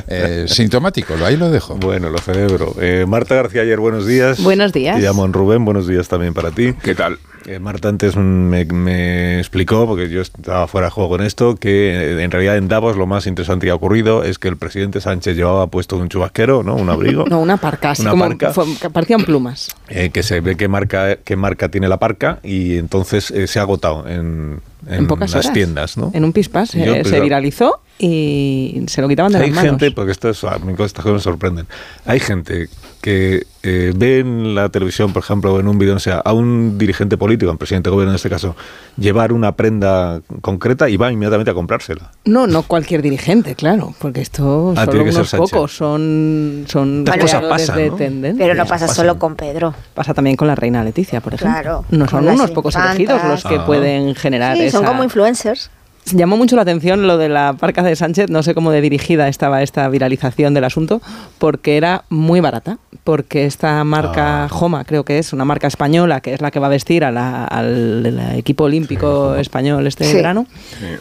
eh, 0.09 0.45
sintomático. 0.47 1.17
Lo- 1.17 1.27
Ahí 1.27 1.37
lo 1.37 1.51
dejo. 1.51 1.77
Bueno, 1.77 2.11
lo 2.11 2.19
celebro. 2.19 2.75
Eh, 2.81 3.05
Marta 3.09 3.35
García 3.35 3.63
ayer, 3.63 3.79
buenos 3.81 4.07
días. 4.07 4.43
Buenos 4.43 4.73
días. 4.73 4.97
Te 4.97 5.03
llamo 5.03 5.27
Rubén, 5.29 5.65
buenos 5.65 5.87
días 5.87 6.09
también 6.09 6.35
para 6.35 6.51
ti. 6.51 6.75
¿Qué 6.83 6.95
tal? 6.95 7.19
Eh, 7.51 7.59
Marta 7.59 7.89
antes 7.89 8.15
me, 8.15 8.65
me 8.67 9.41
explicó, 9.41 9.85
porque 9.85 10.09
yo 10.09 10.21
estaba 10.21 10.69
fuera 10.69 10.87
de 10.87 10.91
juego 10.93 11.11
con 11.11 11.21
esto, 11.21 11.57
que 11.57 11.91
eh, 11.91 12.23
en 12.23 12.31
realidad 12.31 12.57
en 12.57 12.69
Davos 12.69 12.97
lo 12.97 13.07
más 13.09 13.27
interesante 13.27 13.67
que 13.67 13.73
ha 13.73 13.75
ocurrido 13.75 14.23
es 14.23 14.39
que 14.39 14.47
el 14.47 14.57
presidente 14.57 15.01
Sánchez 15.01 15.35
llevaba 15.37 15.67
puesto 15.67 15.97
un 15.97 16.09
chubasquero, 16.09 16.63
¿no? 16.63 16.77
Un 16.77 16.89
abrigo. 16.91 17.25
No, 17.31 17.41
una 17.41 17.57
parca, 17.57 17.91
así 17.91 18.03
Una 18.03 18.13
como 18.13 18.29
parca. 18.29 18.53
fue- 18.53 18.67
que 18.81 18.89
parecían 18.89 19.25
plumas. 19.25 19.69
eh, 19.89 20.11
que 20.11 20.23
se 20.23 20.41
ve 20.41 20.57
qué 20.57 20.69
marca, 20.69 21.17
qué 21.17 21.35
marca 21.35 21.69
tiene 21.71 21.89
la 21.89 21.97
parca 21.99 22.39
y 22.45 22.77
entonces 22.77 23.33
eh, 23.33 23.49
se 23.49 23.59
ha 23.59 23.63
agotado 23.63 24.07
en, 24.09 24.61
en 24.87 24.95
En 24.95 25.07
pocas 25.09 25.33
las 25.35 25.47
horas. 25.47 25.53
tiendas, 25.53 25.97
¿no? 25.97 26.13
En 26.15 26.25
un 26.25 26.33
Yo, 26.33 26.95
se, 26.95 27.01
pues, 27.01 27.09
se 27.09 27.21
viralizó 27.21 27.81
y 28.03 28.83
se 28.87 29.03
lo 29.03 29.09
quitaban 29.09 29.31
de 29.33 29.39
Hay 29.39 29.47
las 29.49 29.57
manos. 29.57 29.71
gente, 29.73 29.91
porque 29.93 30.13
esto 30.13 30.31
es, 30.31 30.43
a 30.45 30.59
mí 30.59 30.73
estas 30.73 30.93
cosas 31.05 31.13
me 31.13 31.21
sorprenden, 31.21 31.67
hay 32.07 32.19
gente 32.19 32.69
que 33.03 33.47
eh, 33.63 33.93
ve 33.97 34.19
en 34.21 34.55
la 34.55 34.69
televisión, 34.69 35.13
por 35.13 35.23
ejemplo, 35.23 35.55
o 35.55 35.61
en 35.61 35.69
un 35.69 35.79
vídeo, 35.79 35.95
no 35.95 36.01
sea, 36.01 36.17
a 36.19 36.33
un 36.35 36.77
dirigente 36.79 37.17
político, 37.17 37.51
un 37.51 37.57
presidente 37.59 37.89
de 37.89 37.93
gobierno 37.95 38.13
en 38.13 38.17
este 38.17 38.29
caso, 38.29 38.57
llevar 38.99 39.33
una 39.33 39.53
prenda 39.53 40.21
concreta 40.43 40.89
y 40.89 40.97
va 40.99 41.11
inmediatamente 41.11 41.51
a 41.51 41.55
comprársela. 41.55 42.11
No, 42.25 42.47
no 42.47 42.63
cualquier 42.63 43.01
dirigente, 43.03 43.55
claro, 43.55 43.95
porque 43.99 44.21
esto 44.21 44.75
Ah, 44.77 44.85
solo 44.87 45.03
unos 45.05 45.31
pocos 45.35 45.73
son, 45.77 46.65
son 46.69 47.05
cosas 47.05 47.43
pasan, 47.45 47.77
de 47.77 47.91
¿no? 47.91 47.97
tendencias. 47.97 48.47
Pero 48.49 48.55
no 48.63 48.67
pasa 48.69 48.89
solo 48.89 49.19
con 49.19 49.35
Pedro. 49.35 49.75
Pasa 49.95 50.13
también 50.15 50.37
con 50.37 50.49
la 50.49 50.55
reina 50.55 50.83
Leticia, 50.85 51.21
por 51.21 51.35
ejemplo. 51.35 51.61
Claro, 51.61 51.85
No 51.91 52.07
son 52.09 52.29
unos 52.29 52.51
pocos 52.51 52.75
elegidos 52.77 53.23
los 53.25 53.45
que 53.45 53.57
Ah. 53.57 53.67
pueden 53.67 54.15
generar 54.15 54.57
Sí, 54.57 54.71
son 54.71 54.85
como 54.85 55.05
influencers. 55.05 55.71
Llamó 56.13 56.37
mucho 56.37 56.57
la 56.57 56.63
atención 56.63 57.07
lo 57.07 57.19
de 57.19 57.29
la 57.29 57.53
parca 57.55 57.83
de 57.83 57.95
Sánchez, 57.97 58.31
no 58.31 58.43
sé 58.43 58.55
cómo 58.55 58.71
de 58.71 58.81
dirigida 58.81 59.29
estaba 59.29 59.63
esta 59.63 59.89
viralización 59.89 60.55
del 60.55 60.65
asunto, 60.65 61.01
porque 61.39 61.77
era 61.77 62.05
muy 62.09 62.41
barata, 62.41 62.79
porque 63.05 63.45
esta 63.47 63.83
marca 63.85 64.45
Ah. 64.45 64.49
Joma, 64.49 64.85
creo 64.85 65.05
que 65.05 65.19
es 65.19 65.33
una 65.33 65.45
marca 65.45 65.67
española, 65.67 66.21
que 66.21 66.35
es 66.35 66.41
la 66.41 66.51
que 66.51 66.59
va 66.59 66.67
a 66.67 66.71
vestir 66.71 67.05
a 67.05 67.11
la- 67.11 67.45
al 67.45 68.21
equipo 68.37 68.65
olímpico 68.65 69.35
español 69.37 69.87
este 69.87 70.05
Sí. 70.05 70.15
verano, 70.15 70.47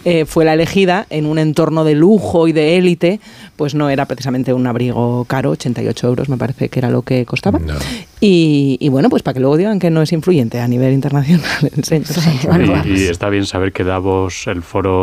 eh, 0.06 0.26
fue 0.26 0.46
la 0.46 0.54
elegida 0.54 1.06
en 1.10 1.26
un 1.26 1.40
entorno 1.40 1.84
de 1.84 1.96
lujo 1.96 2.48
y 2.48 2.52
de 2.52 2.78
élite, 2.78 3.20
pues 3.56 3.76
no 3.76 3.90
era 3.90 4.06
precisamente 4.06 4.54
un 4.54 4.66
abrigo 4.68 5.26
caro, 5.26 5.52
88 5.52 6.08
euros 6.08 6.30
me 6.30 6.38
parece 6.38 6.70
que 6.70 6.80
era 6.80 6.90
lo 6.90 7.02
que 7.02 7.26
costaba. 7.26 7.60
Y, 8.22 8.78
y 8.82 8.90
bueno, 8.90 9.10
pues 9.10 9.24
para 9.24 9.34
que 9.34 9.40
luego 9.40 9.56
digan 9.58 9.80
que 9.80 9.90
no 9.90 10.02
es 10.02 10.12
influyente 10.12 10.60
a 10.60 10.68
nivel 10.68 10.94
internacional. 10.94 11.42
el 11.76 11.84
señor 11.84 12.06
Sánchez. 12.08 12.86
Y, 12.86 12.90
y 12.90 13.04
está 13.06 13.30
bien 13.30 13.46
saber 13.46 13.72
que 13.72 13.84
Davos, 13.84 14.46
el 14.48 14.62
foro 14.62 14.99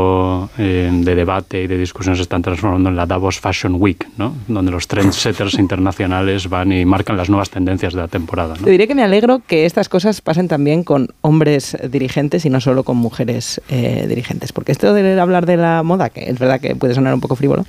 eh, 0.59 0.91
de 0.93 1.15
debate 1.15 1.63
y 1.63 1.67
de 1.67 1.79
discusión 1.79 2.17
se 2.17 2.23
están 2.23 2.43
transformando 2.43 2.89
en 2.89 2.97
la 2.97 3.07
Davos 3.07 3.41
Fashion 3.41 3.77
Week, 3.79 4.07
¿no? 4.17 4.35
donde 4.49 4.71
los 4.71 4.87
trendsetters 4.87 5.55
internacionales 5.59 6.49
van 6.49 6.73
y 6.73 6.85
marcan 6.85 7.17
las 7.17 7.29
nuevas 7.29 7.51
tendencias 7.51 7.95
de 7.95 8.01
la 8.01 8.09
temporada. 8.09 8.55
¿no? 8.59 8.65
Te 8.65 8.71
diré 8.71 8.87
que 8.89 8.95
me 8.95 9.03
alegro 9.03 9.43
que 9.47 9.67
estas 9.67 9.89
cosas 9.89 10.21
pasen 10.21 10.49
también 10.49 10.85
con 10.85 11.09
hombres 11.21 11.77
dirigentes 11.91 12.45
y 12.45 12.51
no 12.51 12.61
solo 12.61 12.83
con 12.83 12.97
mujeres 12.97 13.61
eh, 13.69 14.07
dirigentes. 14.09 14.53
Porque 14.53 14.73
esto 14.73 14.93
de 14.93 15.21
hablar 15.21 15.47
de 15.47 15.57
la 15.57 15.83
moda, 15.83 16.11
que 16.11 16.31
es 16.31 16.39
verdad 16.39 16.61
que 16.61 16.77
puede 16.77 16.95
sonar 16.95 17.15
un 17.15 17.21
poco 17.21 17.37
frívolo, 17.37 17.65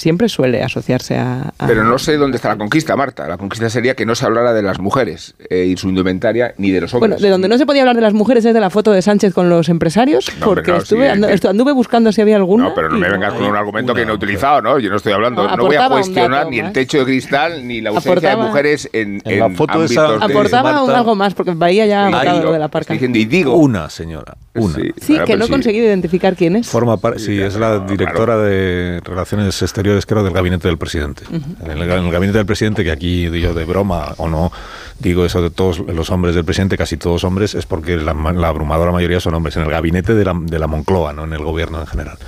siempre 0.00 0.28
suele 0.28 0.62
asociarse 0.62 1.16
a... 1.18 1.52
a- 1.58 1.66
Pero 1.66 1.84
no 1.84 1.98
sé 1.98 2.16
dónde 2.16 2.36
está 2.36 2.48
la 2.48 2.56
conquista, 2.56 2.96
Marta. 2.96 3.28
La 3.28 3.36
conquista 3.36 3.68
sería 3.68 3.94
que 3.94 4.06
no 4.06 4.14
se 4.14 4.24
hablara 4.26 4.52
de 4.52 4.62
las 4.62 4.78
mujeres 4.80 5.34
eh, 5.50 5.66
y 5.66 5.76
su 5.76 5.88
indumentaria 5.90 6.54
ni 6.56 6.70
de 6.70 6.80
los 6.80 6.94
hombres. 6.94 7.10
Bueno, 7.10 7.22
de 7.22 7.28
donde 7.30 7.48
no 7.48 7.58
se 7.58 7.66
podía 7.66 7.82
hablar 7.82 7.96
de 7.96 8.02
las 8.02 8.14
mujeres 8.14 8.44
es 8.44 8.54
de 8.54 8.60
la 8.60 8.70
foto 8.70 8.92
de 8.92 9.02
Sánchez 9.02 9.34
con 9.34 9.48
los 9.50 9.68
empresarios, 9.68 10.30
No, 10.40 10.46
porque 10.46 10.70
no, 10.72 10.78
estuve, 10.78 11.12
sí, 11.14 11.40
que- 11.40 11.48
anduve 11.48 11.72
buscando 11.72 12.10
si 12.12 12.20
había 12.22 12.36
alguna. 12.36 12.64
No, 12.64 12.74
pero 12.74 12.88
no 12.88 12.98
me 12.98 13.10
vengas 13.10 13.34
con 13.34 13.44
un 13.44 13.56
argumento 13.56 13.94
que 13.94 14.06
no 14.06 14.12
he 14.12 14.14
utilizado, 14.14 14.62
¿no? 14.62 14.78
Yo 14.78 14.88
no 14.90 14.96
estoy 14.96 15.12
hablando, 15.12 15.46
No, 15.46 15.56
no, 15.56 15.66
voy 15.66 15.76
a 15.76 15.88
cuestionar 15.88 16.48
ni 16.48 16.60
el 16.60 16.72
techo 16.72 16.98
de 16.98 17.04
cristal 17.04 17.66
ni 17.68 17.80
la 17.80 17.90
ausencia 17.90 18.12
Aportaba- 18.32 18.42
de 18.42 18.48
mujeres 18.48 18.88
en, 18.92 19.20
En 19.24 19.38
la 19.38 19.50
foto 19.50 19.84
esa- 19.84 20.00
ámbitos 20.06 20.28
de- 20.28 20.34
Aportaba 20.34 20.82
un 20.82 20.90
algo 20.90 21.14
más, 21.14 21.34
porque 21.34 21.52
Bahía 21.52 21.84
ya 21.86 22.06
agotado 22.06 22.42
lo 22.44 22.52
de 22.52 22.58
la 22.58 22.68
parca. 22.68 22.94
estoy 22.94 23.08
diciendo, 23.08 23.18
y 23.18 23.24
digo, 23.26 23.56
Una 23.56 23.90
señora, 23.90 24.36
una. 24.54 24.74
Sí, 25.00 25.18
que 25.26 25.36
no 25.36 25.44
he 25.44 25.48
conseguido 25.48 25.84
identificar 25.86 26.34
quién 26.36 26.56
es. 26.56 26.68
Forma 26.68 26.98
sí, 27.18 27.40
es 27.40 27.56
la 27.56 27.80
directora 27.80 28.36
de 28.38 29.00
Relaciones 29.04 29.60
Exteriores, 29.60 29.89
creo, 30.06 30.22
del 30.22 30.32
gabinete 30.32 30.68
del 30.68 30.78
presidente. 30.78 31.24
en, 31.30 31.70
el, 31.70 31.82
en 31.82 32.04
el 32.04 32.10
gabinete 32.10 32.38
del 32.38 32.46
presidente, 32.46 32.84
que 32.84 32.90
aquí 32.90 33.28
digo 33.28 33.54
de 33.54 33.64
broma 33.64 34.14
o 34.16 34.28
no, 34.28 34.52
digo 34.98 35.24
eso 35.24 35.42
de 35.42 35.50
todos 35.50 35.78
los 35.80 36.10
hombres 36.10 36.34
del 36.34 36.44
presidente, 36.44 36.76
casi 36.76 36.96
todos 36.96 37.24
hombres, 37.24 37.54
es 37.54 37.66
porque 37.66 37.96
la, 37.96 38.14
la 38.14 38.48
abrumadora 38.48 38.92
mayoría 38.92 39.20
son 39.20 39.34
hombres. 39.34 39.56
En 39.56 39.62
el 39.62 39.70
gabinete 39.70 40.14
de 40.14 40.24
la, 40.24 40.34
de 40.34 40.58
la 40.58 40.66
Moncloa, 40.66 41.12
no 41.12 41.24
en 41.24 41.32
el 41.32 41.42
gobierno 41.42 41.80
en 41.80 41.86
general. 41.86 42.18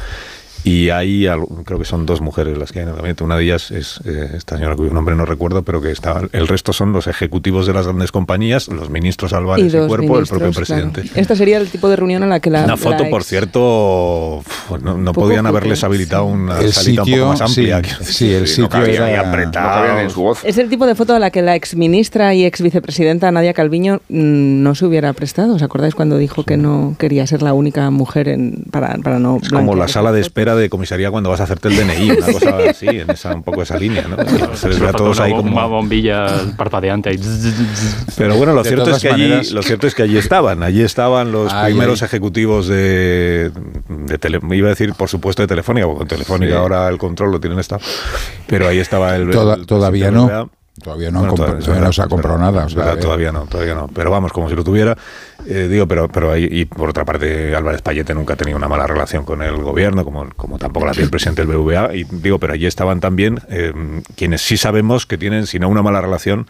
Y 0.64 0.90
hay, 0.90 1.26
creo 1.64 1.78
que 1.78 1.84
son 1.84 2.06
dos 2.06 2.20
mujeres 2.20 2.56
las 2.56 2.70
que 2.70 2.78
hay 2.78 2.82
en 2.84 2.90
el 2.90 2.94
gabinete. 2.96 3.24
Una 3.24 3.36
de 3.36 3.44
ellas 3.44 3.70
es 3.72 4.00
eh, 4.04 4.30
esta 4.36 4.56
señora 4.56 4.76
cuyo 4.76 4.92
nombre 4.92 5.16
no 5.16 5.24
recuerdo, 5.24 5.62
pero 5.62 5.80
que 5.82 5.90
está. 5.90 6.20
El 6.32 6.46
resto 6.46 6.72
son 6.72 6.92
los 6.92 7.06
ejecutivos 7.08 7.66
de 7.66 7.72
las 7.72 7.86
grandes 7.86 8.12
compañías, 8.12 8.68
los 8.68 8.88
ministros 8.90 9.32
Álvarez 9.32 9.66
y, 9.66 9.76
dos 9.76 9.88
Cuerpo, 9.88 10.18
el 10.20 10.26
propio 10.26 10.46
ministros, 10.46 10.68
claro. 10.68 10.90
presidente. 10.92 11.20
Esta 11.20 11.34
sería 11.36 11.58
el 11.58 11.68
tipo 11.68 11.88
de 11.88 11.96
reunión 11.96 12.22
a 12.22 12.26
la 12.26 12.38
que 12.40 12.50
la. 12.50 12.60
Una 12.60 12.66
la 12.68 12.76
foto, 12.76 13.08
por 13.10 13.22
ex- 13.22 13.28
cierto, 13.30 14.36
uf, 14.38 14.70
no, 14.82 14.96
no 14.96 15.12
podían 15.12 15.46
haberles 15.46 15.82
habilitado 15.84 16.24
una 16.26 16.60
El 16.60 16.72
salita 16.72 17.02
un 17.02 17.06
sitio, 17.06 17.22
poco 17.24 17.32
más 17.32 17.40
amplia. 17.42 17.82
sí, 18.00 18.12
sí, 18.12 18.32
el 18.32 18.46
Sí, 18.46 18.60
no 18.60 18.66
sitio 18.66 18.68
cabía 18.68 19.10
era... 19.10 19.28
apretado. 19.28 19.88
No 19.94 19.98
en 20.00 20.10
su 20.10 20.22
voz. 20.22 20.44
Es 20.44 20.58
el 20.58 20.68
tipo 20.68 20.86
de 20.86 20.94
foto 20.94 21.14
a 21.14 21.18
la 21.18 21.30
que 21.30 21.42
la 21.42 21.56
ex 21.56 21.74
ministra 21.76 22.34
y 22.34 22.44
ex 22.44 22.60
vicepresidenta 22.62 23.30
Nadia 23.32 23.52
Calviño 23.52 24.00
mm, 24.08 24.62
no 24.62 24.74
se 24.74 24.86
hubiera 24.86 25.12
prestado. 25.12 25.54
¿Os 25.54 25.62
acordáis 25.62 25.94
cuando 25.94 26.18
dijo 26.18 26.44
que 26.44 26.56
no 26.56 26.94
quería 26.98 27.26
ser 27.26 27.42
la 27.42 27.52
única 27.52 27.90
mujer 27.90 28.28
en, 28.28 28.64
para, 28.70 28.96
para 28.98 29.18
no 29.18 29.38
Es 29.42 29.48
como 29.48 29.74
la 29.74 29.88
sala 29.88 30.12
de 30.12 30.20
espera 30.20 30.51
de 30.56 30.68
comisaría 30.70 31.10
cuando 31.10 31.30
vas 31.30 31.40
a 31.40 31.44
hacerte 31.44 31.68
el 31.68 31.76
DNI, 31.76 32.10
una 32.12 32.26
cosa 32.32 32.56
así, 32.70 32.86
en 32.88 33.10
esa, 33.10 33.34
un 33.34 33.42
poco 33.42 33.62
esa 33.62 33.76
línea. 33.78 34.04
¿no? 34.08 34.16
Se 34.56 34.68
les 34.68 34.80
ve 34.80 34.88
a 34.88 34.92
todos 34.92 35.18
ahí 35.20 35.32
como... 35.32 35.52
una 35.52 35.66
bombilla 35.66 36.26
parpadeante 36.56 37.10
ahí. 37.10 37.20
Pero 38.16 38.36
bueno, 38.36 38.52
lo 38.52 38.62
De 38.62 38.68
cierto, 38.70 38.90
es 38.90 39.02
que 39.02 39.08
allí, 39.08 39.22
maneras- 39.22 39.50
lo 39.52 39.62
cierto 39.62 39.86
es 39.86 39.94
que 39.94 40.02
allí 40.02 40.16
estaban, 40.18 40.62
allí 40.62 40.82
estaban 40.82 41.32
los 41.32 41.52
Ay, 41.52 41.72
primeros 41.72 42.02
ay. 42.02 42.06
ejecutivos 42.06 42.68
de, 42.68 43.50
de 43.88 44.18
tele- 44.18 44.40
iba 44.56 44.66
a 44.68 44.70
decir 44.70 44.92
por 44.94 45.08
supuesto 45.08 45.42
de 45.42 45.48
Telefónica, 45.48 45.86
porque 45.86 45.98
con 46.00 46.08
Telefónica 46.08 46.52
Sí. 46.52 46.58
ahora 46.58 46.88
el 46.88 46.98
control 46.98 47.30
lo 47.32 47.40
tienen 47.40 47.58
estado, 47.58 47.80
pero 48.46 48.68
ahí 48.68 48.78
estaba 48.78 49.16
el, 49.16 49.30
Toda- 49.30 49.54
el 49.54 49.66
todavía 49.66 50.10
no. 50.10 50.50
Todavía 50.82 51.10
no, 51.10 51.20
Bueno, 51.20 51.34
todavía- 51.34 51.80
no 51.80 51.92
se 51.92 52.00
ha 52.02 52.06
comprado 52.06 52.38
nada. 52.38 52.64
o 52.64 52.68
sea, 52.68 52.94
eh, 52.94 52.96
todavía 52.96 53.30
no, 53.30 53.42
todavía 53.46 53.74
no. 53.74 53.88
Pero 53.88 54.10
vamos, 54.10 54.32
como 54.32 54.48
si 54.48 54.54
lo 54.56 54.64
tuviera. 54.64 54.96
Eh, 55.46 55.68
digo, 55.70 55.86
pero, 55.86 56.08
pero 56.08 56.32
ahí, 56.32 56.48
y 56.50 56.64
por 56.64 56.88
otra 56.88 57.04
parte, 57.04 57.54
Álvarez 57.54 57.82
Payete 57.82 58.14
nunca 58.14 58.34
ha 58.34 58.36
tenido 58.36 58.56
una 58.56 58.68
mala 58.68 58.86
relación 58.86 59.24
con 59.24 59.42
el 59.42 59.56
gobierno, 59.58 60.02
como, 60.04 60.30
como 60.34 60.58
tampoco 60.58 60.86
la 60.86 60.92
tiene 60.92 61.04
el 61.04 61.10
presidente 61.10 61.44
del 61.44 61.54
BVA. 61.56 61.94
Y 61.94 62.04
digo, 62.04 62.38
pero 62.38 62.54
allí 62.54 62.64
estaban 62.66 63.00
también 63.00 63.40
eh, 63.50 63.74
quienes 64.16 64.40
sí 64.40 64.56
sabemos 64.56 65.04
que 65.04 65.18
tienen, 65.18 65.46
si 65.46 65.58
no 65.58 65.68
una 65.68 65.82
mala 65.82 66.00
relación, 66.00 66.46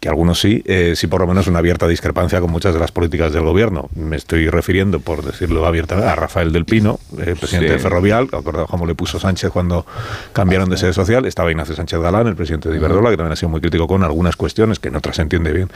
que 0.00 0.08
algunos 0.08 0.40
sí, 0.40 0.62
eh, 0.66 0.92
sí 0.94 1.08
por 1.08 1.20
lo 1.20 1.26
menos 1.26 1.48
una 1.48 1.58
abierta 1.58 1.88
discrepancia 1.88 2.40
con 2.40 2.50
muchas 2.52 2.72
de 2.72 2.78
las 2.80 2.92
políticas 2.92 3.32
del 3.32 3.42
gobierno. 3.42 3.88
Me 3.96 4.16
estoy 4.16 4.48
refiriendo, 4.48 5.00
por 5.00 5.24
decirlo 5.24 5.66
abiertamente, 5.66 6.08
a 6.08 6.14
Rafael 6.14 6.52
del 6.52 6.64
Pino, 6.64 7.00
eh, 7.18 7.34
presidente 7.38 7.66
Sí. 7.68 7.72
de 7.74 7.78
Ferrovial, 7.80 8.28
acordado 8.32 8.66
cómo 8.66 8.86
le 8.86 8.94
puso 8.94 9.18
Sánchez 9.18 9.50
cuando 9.50 9.84
cambiaron 10.32 10.68
de 10.70 10.76
sede 10.76 10.92
social. 10.92 11.26
Estaba 11.26 11.50
Ignacio 11.50 11.74
Sánchez 11.74 11.98
Galán, 12.00 12.28
el 12.28 12.36
presidente 12.36 12.68
de 12.68 12.76
Iberdrola, 12.76 13.10
que 13.10 13.16
también 13.16 13.32
ha 13.32 13.36
sido 13.36 13.48
muy 13.48 13.60
crítico 13.60 13.88
con 13.88 14.04
algunas 14.04 14.36
cuestiones 14.36 14.78
que 14.78 14.88
en 14.88 14.96
otras 14.96 15.16
se 15.16 15.22
entiende 15.22 15.52
bien. 15.52 15.68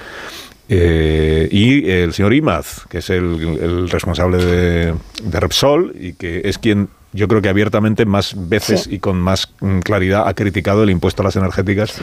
Eh, 0.68 1.48
y 1.50 1.90
el 1.90 2.12
señor 2.12 2.32
Imaz, 2.32 2.86
que 2.88 2.98
es 2.98 3.10
el, 3.10 3.58
el 3.60 3.90
responsable 3.90 4.38
de, 4.38 4.94
de 5.24 5.40
Repsol 5.40 5.94
y 5.98 6.12
que 6.12 6.42
es 6.44 6.58
quien 6.58 6.88
yo 7.12 7.28
creo 7.28 7.42
que 7.42 7.48
abiertamente 7.48 8.06
más 8.06 8.34
veces 8.48 8.86
y 8.90 8.98
con 8.98 9.20
más 9.20 9.48
mm, 9.60 9.80
claridad 9.80 10.26
ha 10.26 10.34
criticado 10.34 10.82
el 10.82 10.90
impuesto 10.90 11.22
a 11.22 11.26
las 11.26 11.36
energéticas 11.36 11.94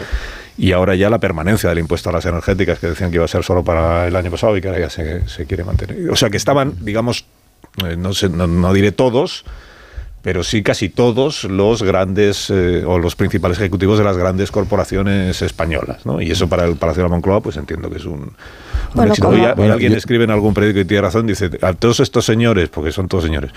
y 0.57 0.71
ahora 0.71 0.95
ya 0.95 1.09
la 1.09 1.17
permanencia 1.19 1.69
del 1.69 1.79
impuesto 1.79 2.09
a 2.09 2.13
las 2.13 2.25
energéticas 2.25 2.79
que 2.79 2.87
decían 2.87 3.09
que 3.09 3.15
iba 3.15 3.25
a 3.25 3.29
ser 3.29 3.43
solo 3.43 3.63
para 3.63 4.07
el 4.07 4.15
año 4.15 4.29
pasado 4.31 4.55
y 4.57 4.61
que 4.61 4.67
ahora 4.67 4.79
ya 4.81 4.89
se, 4.89 5.27
se 5.27 5.45
quiere 5.45 5.63
mantener. 5.63 6.09
O 6.11 6.15
sea 6.15 6.29
que 6.29 6.37
estaban, 6.37 6.73
digamos, 6.81 7.25
eh, 7.85 7.95
no, 7.97 8.13
sé, 8.13 8.29
no, 8.29 8.45
no 8.47 8.73
diré 8.73 8.91
todos, 8.91 9.45
pero 10.21 10.43
sí 10.43 10.61
casi 10.63 10.89
todos 10.89 11.45
los 11.45 11.81
grandes 11.81 12.49
eh, 12.49 12.83
o 12.85 12.99
los 12.99 13.15
principales 13.15 13.57
ejecutivos 13.57 13.97
de 13.97 14.03
las 14.03 14.17
grandes 14.17 14.51
corporaciones 14.51 15.41
españolas. 15.41 16.05
¿no? 16.05 16.21
Y 16.21 16.29
eso 16.29 16.49
para 16.49 16.65
el 16.65 16.75
Palacio 16.75 17.03
de 17.03 17.09
la 17.09 17.15
Moncloa, 17.15 17.41
pues 17.41 17.55
entiendo 17.57 17.89
que 17.89 17.97
es 17.97 18.05
un, 18.05 18.13
un 18.21 18.33
Bueno, 18.93 19.11
éxito. 19.13 19.29
como- 19.29 19.55
Bueno, 19.55 19.73
alguien 19.73 19.93
yo- 19.93 19.97
escribe 19.97 20.25
en 20.25 20.31
algún 20.31 20.53
periódico 20.53 20.81
y 20.81 20.85
tiene 20.85 21.01
razón, 21.01 21.25
dice, 21.25 21.49
a 21.61 21.73
todos 21.73 22.01
estos 22.01 22.25
señores, 22.25 22.67
porque 22.67 22.91
son 22.91 23.07
todos 23.07 23.23
señores, 23.23 23.51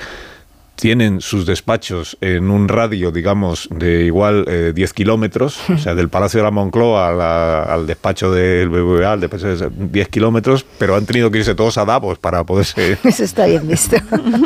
tienen 0.83 1.21
sus 1.21 1.47
despachos 1.47 2.19
en 2.21 2.51
un 2.51 2.67
radio, 2.67 3.13
digamos, 3.13 3.69
de 3.71 4.03
igual 4.05 4.45
eh, 4.49 4.73
10 4.75 4.93
kilómetros, 4.95 5.61
o 5.71 5.79
sea, 5.79 5.95
del 5.95 6.09
Palacio 6.09 6.39
de 6.41 6.45
la 6.45 6.51
Moncloa 6.51 7.09
a 7.09 7.13
la- 7.13 7.63
al 7.63 7.87
despacho 7.87 8.33
del 8.33 8.69
BBVA, 8.69 9.13
al 9.13 9.21
despacho 9.21 9.47
de 9.55 9.71
10 9.71 10.09
kilómetros, 10.09 10.67
pero 10.79 10.97
han 10.97 11.07
tenido 11.07 11.31
que 11.31 11.39
irse 11.39 11.55
todos 11.55 11.79
a 11.79 11.85
Davos 11.85 12.19
para 12.19 12.43
poderse 12.43 12.99
Eso 13.05 13.23
está 13.23 13.47
bien 13.47 13.69
visto. 13.69 13.95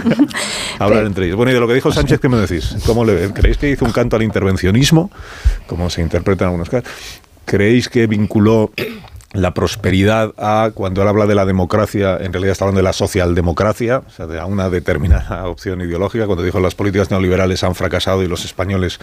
hablar 0.78 1.06
entre 1.06 1.24
ellos. 1.24 1.38
Bueno, 1.38 1.52
y 1.52 1.54
de 1.54 1.60
lo 1.60 1.66
que 1.68 1.72
dijo 1.72 1.90
Sánchez, 1.90 2.20
¿qué 2.20 2.28
me 2.28 2.36
decís? 2.36 2.76
¿Cómo 2.84 3.02
le, 3.06 3.32
¿Creéis 3.32 3.56
que 3.56 3.70
hizo 3.70 3.86
un 3.86 3.92
canto 3.92 4.16
al 4.16 4.22
intervencionismo, 4.22 5.10
como 5.66 5.88
se 5.88 6.02
interpreta 6.02 6.44
en 6.44 6.48
algunos 6.48 6.68
casos? 6.68 6.90
¿Creéis 7.46 7.88
que 7.88 8.06
vinculó 8.06 8.70
la 9.32 9.52
prosperidad 9.52 10.32
a, 10.38 10.70
cuando 10.72 11.02
él 11.02 11.08
habla 11.08 11.26
de 11.26 11.34
la 11.34 11.44
democracia, 11.44 12.16
en 12.20 12.32
realidad 12.32 12.52
está 12.52 12.64
hablando 12.64 12.78
de 12.78 12.84
la 12.84 12.92
socialdemocracia, 12.92 13.98
o 14.06 14.10
sea, 14.10 14.26
de 14.26 14.42
una 14.42 14.70
determinada 14.70 15.46
opción 15.48 15.80
ideológica, 15.80 16.26
cuando 16.26 16.42
dijo 16.44 16.60
las 16.60 16.74
políticas 16.74 17.10
neoliberales 17.10 17.62
han 17.64 17.74
fracasado 17.74 18.22
y 18.22 18.28
los 18.28 18.44
españoles 18.44 18.98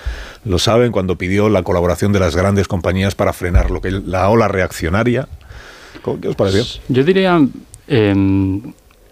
lo 0.45 0.57
saben, 0.59 0.91
cuando 0.91 1.17
pidió 1.17 1.49
la 1.49 1.63
colaboración 1.63 2.13
de 2.13 2.19
las 2.19 2.35
grandes 2.35 2.67
compañías 2.67 3.15
para 3.15 3.33
frenar 3.33 3.69
lo 3.69 3.81
que 3.81 3.91
la 3.91 4.29
ola 4.29 4.47
reaccionaria? 4.47 5.27
¿Cómo- 6.01 6.19
¿Qué 6.19 6.29
os 6.29 6.35
pareció? 6.35 6.63
Yo 6.87 7.03
diría, 7.03 7.39
eh, 7.87 8.61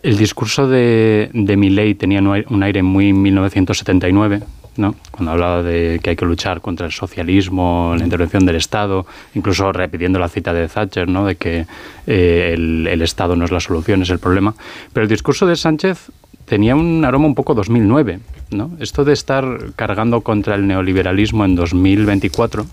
el 0.04 0.18
discurso 0.18 0.68
de, 0.68 1.30
de 1.34 1.58
Milley 1.58 1.96
tenía 1.96 2.20
un 2.22 2.64
aire- 2.64 2.84
muy 2.84 3.14
1979, 3.14 4.42
¿no? 4.78 4.96
cuando 5.12 5.32
hablaba 5.32 5.64
de 5.64 6.00
que 6.02 6.12
hay 6.12 6.16
que 6.16 6.26
luchar 6.26 6.62
contra 6.62 6.86
el 6.86 6.92
socialismo, 6.92 7.94
la 7.98 8.04
intervención 8.04 8.46
del 8.46 8.56
Estado, 8.56 9.06
incluso 9.36 9.72
repitiendo 9.72 10.18
la 10.20 10.28
cita 10.30 10.54
de 10.54 10.68
Thatcher, 10.68 11.08
¿no? 11.08 11.26
de 11.26 11.36
que 11.36 11.66
eh, 12.08 12.52
el, 12.54 12.88
el 12.88 13.02
Estado 13.02 13.36
no 13.36 13.46
es 13.46 13.52
la 13.52 13.60
solución, 13.60 14.02
es 14.02 14.10
el 14.10 14.20
problema. 14.20 14.56
Pero 14.94 15.04
el 15.04 15.10
discurso 15.10 15.46
de 15.46 15.56
Sánchez 15.56 16.10
tenía 16.46 16.76
un 16.76 17.04
aroma 17.06 17.28
un 17.28 17.36
poco 17.36 17.54
2009. 17.54 18.20
¿no? 18.52 18.72
Esto 18.80 19.04
de 19.06 19.14
estar 19.14 19.46
cargando 19.76 20.22
contra 20.22 20.56
el 20.56 20.68
neoliberalismo 20.68 21.46
en 21.46 21.56
2024 21.56 22.66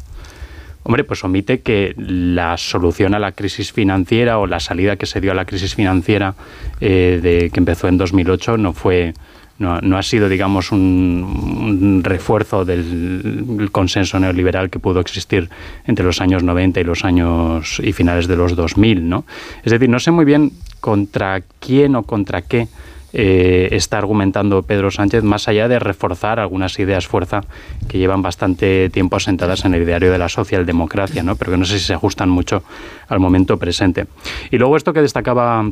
hombre, 0.88 1.04
pues 1.04 1.22
omite 1.22 1.60
que 1.60 1.94
la 1.98 2.56
solución 2.56 3.14
a 3.14 3.18
la 3.18 3.32
crisis 3.32 3.72
financiera 3.72 4.38
o 4.38 4.46
la 4.46 4.58
salida 4.58 4.96
que 4.96 5.04
se 5.04 5.20
dio 5.20 5.32
a 5.32 5.34
la 5.34 5.44
crisis 5.44 5.74
financiera 5.74 6.34
eh, 6.80 7.20
de, 7.22 7.50
que 7.50 7.60
empezó 7.60 7.88
en 7.88 7.98
2008 7.98 8.56
no 8.56 8.72
fue 8.72 9.12
no, 9.58 9.82
no 9.82 9.98
ha 9.98 10.02
sido, 10.02 10.30
digamos, 10.30 10.72
un, 10.72 10.78
un 10.80 12.04
refuerzo 12.04 12.64
del 12.64 13.68
consenso 13.70 14.18
neoliberal 14.18 14.70
que 14.70 14.78
pudo 14.78 15.00
existir 15.00 15.50
entre 15.84 16.06
los 16.06 16.22
años 16.22 16.42
90 16.42 16.80
y 16.80 16.84
los 16.84 17.04
años 17.04 17.80
y 17.84 17.92
finales 17.92 18.26
de 18.26 18.36
los 18.36 18.56
2000, 18.56 19.08
¿no? 19.08 19.24
Es 19.64 19.72
decir, 19.72 19.90
no 19.90 19.98
sé 19.98 20.10
muy 20.10 20.24
bien 20.24 20.52
contra 20.80 21.42
quién 21.60 21.96
o 21.96 22.04
contra 22.04 22.42
qué 22.42 22.68
eh, 23.12 23.68
está 23.72 23.98
argumentando 23.98 24.62
Pedro 24.62 24.90
Sánchez, 24.90 25.22
más 25.22 25.48
allá 25.48 25.68
de 25.68 25.78
reforzar 25.78 26.38
algunas 26.40 26.78
ideas 26.78 27.06
fuerza 27.06 27.42
que 27.88 27.98
llevan 27.98 28.22
bastante 28.22 28.90
tiempo 28.90 29.16
asentadas 29.16 29.64
en 29.64 29.74
el 29.74 29.82
ideario 29.82 30.12
de 30.12 30.18
la 30.18 30.28
socialdemocracia, 30.28 31.22
¿no? 31.22 31.36
pero 31.36 31.52
que 31.52 31.58
no 31.58 31.64
sé 31.64 31.78
si 31.78 31.86
se 31.86 31.94
ajustan 31.94 32.28
mucho 32.28 32.62
al 33.08 33.20
momento 33.20 33.56
presente. 33.56 34.06
Y 34.50 34.58
luego 34.58 34.76
esto 34.76 34.92
que 34.92 35.00
destacaba 35.00 35.70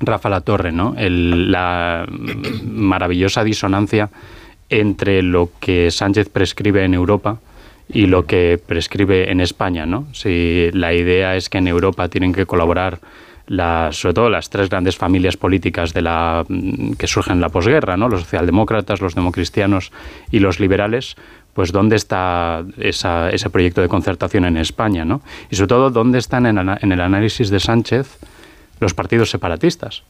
Rafa 0.00 0.28
La 0.28 0.40
Torre, 0.40 0.72
¿no? 0.72 0.94
La 0.96 2.06
maravillosa 2.62 3.42
disonancia 3.42 4.10
entre 4.70 5.22
lo 5.22 5.50
que 5.60 5.90
Sánchez 5.90 6.28
prescribe 6.28 6.84
en 6.84 6.94
Europa 6.94 7.40
y 7.88 8.06
lo 8.06 8.26
que 8.26 8.60
prescribe 8.64 9.32
en 9.32 9.40
España, 9.40 9.86
¿no? 9.86 10.06
Si 10.12 10.70
la 10.72 10.92
idea 10.92 11.36
es 11.36 11.48
que 11.48 11.58
en 11.58 11.68
Europa 11.68 12.08
tienen 12.08 12.32
que 12.32 12.46
colaborar 12.46 13.00
las, 13.48 13.96
sobre 14.00 14.14
todo 14.14 14.30
las 14.30 14.48
tres 14.50 14.68
grandes 14.70 14.96
familias 14.96 15.36
políticas 15.36 15.92
de 15.92 16.02
la, 16.02 16.44
mm, 16.48 16.92
que 16.92 17.06
surgen 17.06 17.34
en 17.34 17.40
la 17.40 17.48
posguerra, 17.48 17.96
¿no? 17.96 18.08
los 18.08 18.20
socialdemócratas, 18.22 19.00
los 19.00 19.14
democristianos 19.14 19.90
y 20.30 20.38
los 20.38 20.60
liberales, 20.60 21.16
pues 21.54 21.72
dónde 21.72 21.96
está 21.96 22.62
esa- 22.78 23.30
ese 23.30 23.50
proyecto 23.50 23.80
de 23.80 23.88
concertación 23.88 24.44
en 24.44 24.56
España, 24.58 25.04
¿no? 25.04 25.22
y 25.50 25.56
sobre 25.56 25.68
todo 25.68 25.90
dónde 25.90 26.18
están 26.18 26.46
en, 26.46 26.58
el 26.92 27.00
análisis 27.00 27.50
de 27.50 27.58
Sánchez 27.58 28.18
los 28.80 28.94
partidos 28.94 29.30
separatistas. 29.30 30.02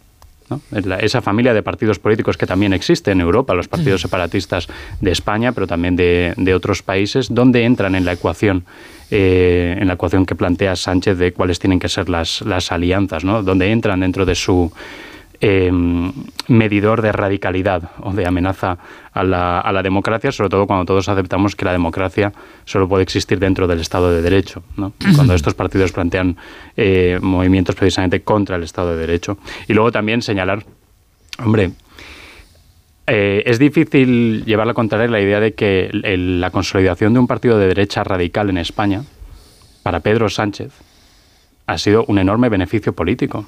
Esa 1.00 1.20
familia 1.22 1.54
de 1.54 1.62
partidos 1.62 1.98
políticos 1.98 2.36
que 2.36 2.46
también 2.46 2.72
existe 2.72 3.10
en 3.10 3.20
Europa, 3.20 3.54
los 3.54 3.68
partidos 3.68 4.00
separatistas 4.00 4.68
de 5.00 5.10
España, 5.10 5.52
pero 5.52 5.66
también 5.66 5.96
de, 5.96 6.34
de 6.36 6.54
otros 6.54 6.82
países, 6.82 7.28
¿dónde 7.30 7.64
entran 7.64 7.94
en 7.94 8.04
la 8.04 8.12
ecuación, 8.12 8.64
eh, 9.10 9.76
en 9.78 9.86
la 9.88 9.94
ecuación 9.94 10.26
que 10.26 10.34
plantea 10.34 10.76
Sánchez 10.76 11.18
de 11.18 11.32
cuáles 11.32 11.58
tienen 11.58 11.78
que 11.78 11.88
ser 11.88 12.08
las, 12.08 12.42
las 12.42 12.72
alianzas, 12.72 13.24
¿no? 13.24 13.42
¿Dónde 13.42 13.70
entran 13.70 14.00
dentro 14.00 14.24
de 14.24 14.34
su 14.34 14.72
eh, 15.40 15.70
medidor 16.48 17.00
de 17.02 17.12
radicalidad 17.12 17.90
o 18.00 18.12
de 18.12 18.26
amenaza 18.26 18.78
a 19.12 19.22
la, 19.22 19.60
a 19.60 19.72
la 19.72 19.82
democracia, 19.82 20.32
sobre 20.32 20.50
todo 20.50 20.66
cuando 20.66 20.84
todos 20.84 21.08
aceptamos 21.08 21.54
que 21.54 21.64
la 21.64 21.72
democracia 21.72 22.32
solo 22.64 22.88
puede 22.88 23.02
existir 23.04 23.38
dentro 23.38 23.66
del 23.66 23.80
Estado 23.80 24.10
de 24.12 24.22
Derecho. 24.22 24.62
¿no? 24.76 24.92
Cuando 25.14 25.34
estos 25.34 25.54
partidos 25.54 25.92
plantean 25.92 26.36
eh, 26.76 27.18
movimientos 27.22 27.74
precisamente 27.76 28.22
contra 28.22 28.56
el 28.56 28.62
Estado 28.64 28.90
de 28.92 28.98
Derecho. 28.98 29.38
Y 29.68 29.74
luego 29.74 29.92
también 29.92 30.22
señalar, 30.22 30.64
hombre, 31.44 31.70
eh, 33.06 33.42
es 33.46 33.58
difícil 33.58 34.44
llevar 34.44 34.66
la 34.66 34.74
contraria 34.74 35.08
la 35.08 35.20
idea 35.20 35.40
de 35.40 35.54
que 35.54 35.86
el- 35.86 36.04
el- 36.04 36.40
la 36.40 36.50
consolidación 36.50 37.14
de 37.14 37.20
un 37.20 37.26
partido 37.26 37.58
de 37.58 37.66
derecha 37.68 38.04
radical 38.04 38.50
en 38.50 38.58
España, 38.58 39.02
para 39.82 40.00
Pedro 40.00 40.28
Sánchez, 40.28 40.72
ha 41.66 41.78
sido 41.78 42.04
un 42.08 42.18
enorme 42.18 42.48
beneficio 42.48 42.92
político 42.92 43.46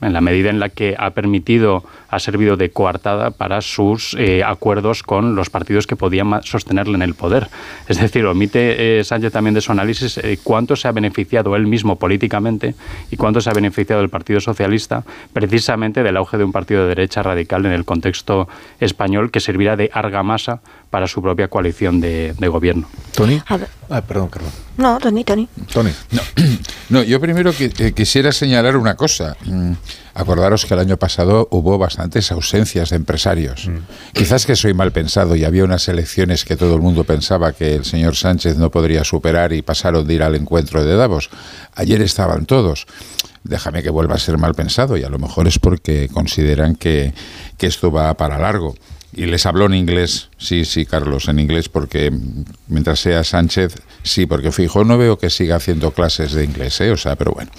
en 0.00 0.12
la 0.12 0.20
medida 0.20 0.50
en 0.50 0.60
la 0.60 0.68
que 0.68 0.94
ha 0.98 1.10
permitido, 1.10 1.84
ha 2.08 2.18
servido 2.18 2.56
de 2.56 2.70
coartada 2.70 3.30
para 3.30 3.60
sus 3.60 4.14
eh, 4.18 4.42
acuerdos 4.44 5.02
con 5.02 5.34
los 5.34 5.50
partidos 5.50 5.86
que 5.86 5.96
podían 5.96 6.42
sostenerle 6.42 6.94
en 6.94 7.02
el 7.02 7.14
poder. 7.14 7.48
Es 7.88 8.00
decir, 8.00 8.26
omite 8.26 8.98
eh, 8.98 9.04
Sánchez 9.04 9.32
también 9.32 9.54
de 9.54 9.60
su 9.60 9.72
análisis 9.72 10.18
eh, 10.18 10.38
cuánto 10.42 10.76
se 10.76 10.88
ha 10.88 10.92
beneficiado 10.92 11.56
él 11.56 11.66
mismo 11.66 11.96
políticamente 11.96 12.74
y 13.10 13.16
cuánto 13.16 13.40
se 13.40 13.50
ha 13.50 13.54
beneficiado 13.54 14.02
el 14.02 14.08
Partido 14.08 14.40
Socialista 14.40 15.04
precisamente 15.32 16.02
del 16.02 16.16
auge 16.16 16.38
de 16.38 16.44
un 16.44 16.52
partido 16.52 16.82
de 16.82 16.88
derecha 16.88 17.22
radical 17.22 17.64
en 17.66 17.72
el 17.72 17.84
contexto 17.84 18.48
español 18.80 19.30
que 19.30 19.40
servirá 19.40 19.76
de 19.76 19.90
argamasa 19.92 20.60
para 20.94 21.08
su 21.08 21.20
propia 21.20 21.48
coalición 21.48 22.00
de, 22.00 22.34
de 22.38 22.46
gobierno. 22.46 22.88
Tony. 23.16 23.42
A 23.48 23.56
ver. 23.56 23.68
Ah, 23.90 24.00
perdón, 24.00 24.28
Carlos. 24.28 24.52
No, 24.76 24.96
Tony, 25.00 25.24
Tony. 25.24 25.48
Tony. 25.72 25.90
No, 26.90 27.02
yo 27.02 27.18
primero 27.18 27.52
que- 27.52 27.72
eh, 27.78 27.92
quisiera 27.92 28.30
señalar 28.30 28.76
una 28.76 28.94
cosa. 28.94 29.36
Mm, 29.46 29.72
Acordaros 30.14 30.66
que 30.66 30.74
el 30.74 30.80
año 30.80 30.96
pasado 30.98 31.48
hubo 31.50 31.78
bastantes 31.78 32.30
ausencias 32.30 32.90
de 32.90 32.96
empresarios. 32.96 33.68
Quizás 34.12 34.46
que 34.46 34.54
soy 34.54 34.74
mal 34.74 34.92
pensado 34.92 35.34
y 35.34 35.44
había 35.44 35.64
unas 35.64 35.88
elecciones 35.88 36.44
que 36.44 36.56
todo 36.56 36.76
el 36.76 36.82
mundo 36.82 37.02
pensaba 37.02 37.52
que 37.52 37.74
el 37.74 37.84
señor 37.84 38.14
Sánchez 38.14 38.56
no 38.58 38.70
podría 38.70 39.02
superar 39.02 39.52
y 39.52 39.62
pasaron 39.62 40.06
de 40.06 40.14
ir 40.14 40.22
al 40.22 40.36
encuentro 40.36 40.84
de 40.84 40.94
Davos. 40.94 41.30
Ayer 41.74 42.00
estaban 42.02 42.46
todos. 42.46 42.86
Déjame 43.42 43.82
que 43.82 43.90
vuelva 43.90 44.14
a 44.14 44.18
ser 44.18 44.38
mal 44.38 44.54
pensado 44.54 44.96
y 44.96 45.02
a 45.02 45.08
lo 45.08 45.18
mejor 45.18 45.48
es 45.48 45.58
porque 45.58 46.08
consideran 46.12 46.76
que, 46.76 47.12
que 47.58 47.66
esto 47.66 47.90
va 47.90 48.14
para 48.14 48.38
largo. 48.38 48.74
Y 49.16 49.26
les 49.26 49.46
habló 49.46 49.66
en 49.66 49.74
inglés, 49.74 50.28
sí, 50.38 50.64
sí, 50.64 50.86
Carlos, 50.86 51.28
en 51.28 51.38
inglés, 51.38 51.68
porque 51.68 52.12
mientras 52.66 52.98
sea 52.98 53.22
Sánchez, 53.22 53.74
sí, 54.02 54.26
porque 54.26 54.50
fijo, 54.50 54.84
no 54.84 54.98
veo 54.98 55.18
que 55.18 55.30
siga 55.30 55.56
haciendo 55.56 55.92
clases 55.92 56.32
de 56.32 56.44
inglés, 56.44 56.80
¿eh? 56.80 56.90
o 56.90 56.96
sea, 56.96 57.14
pero 57.14 57.32
bueno. 57.32 57.50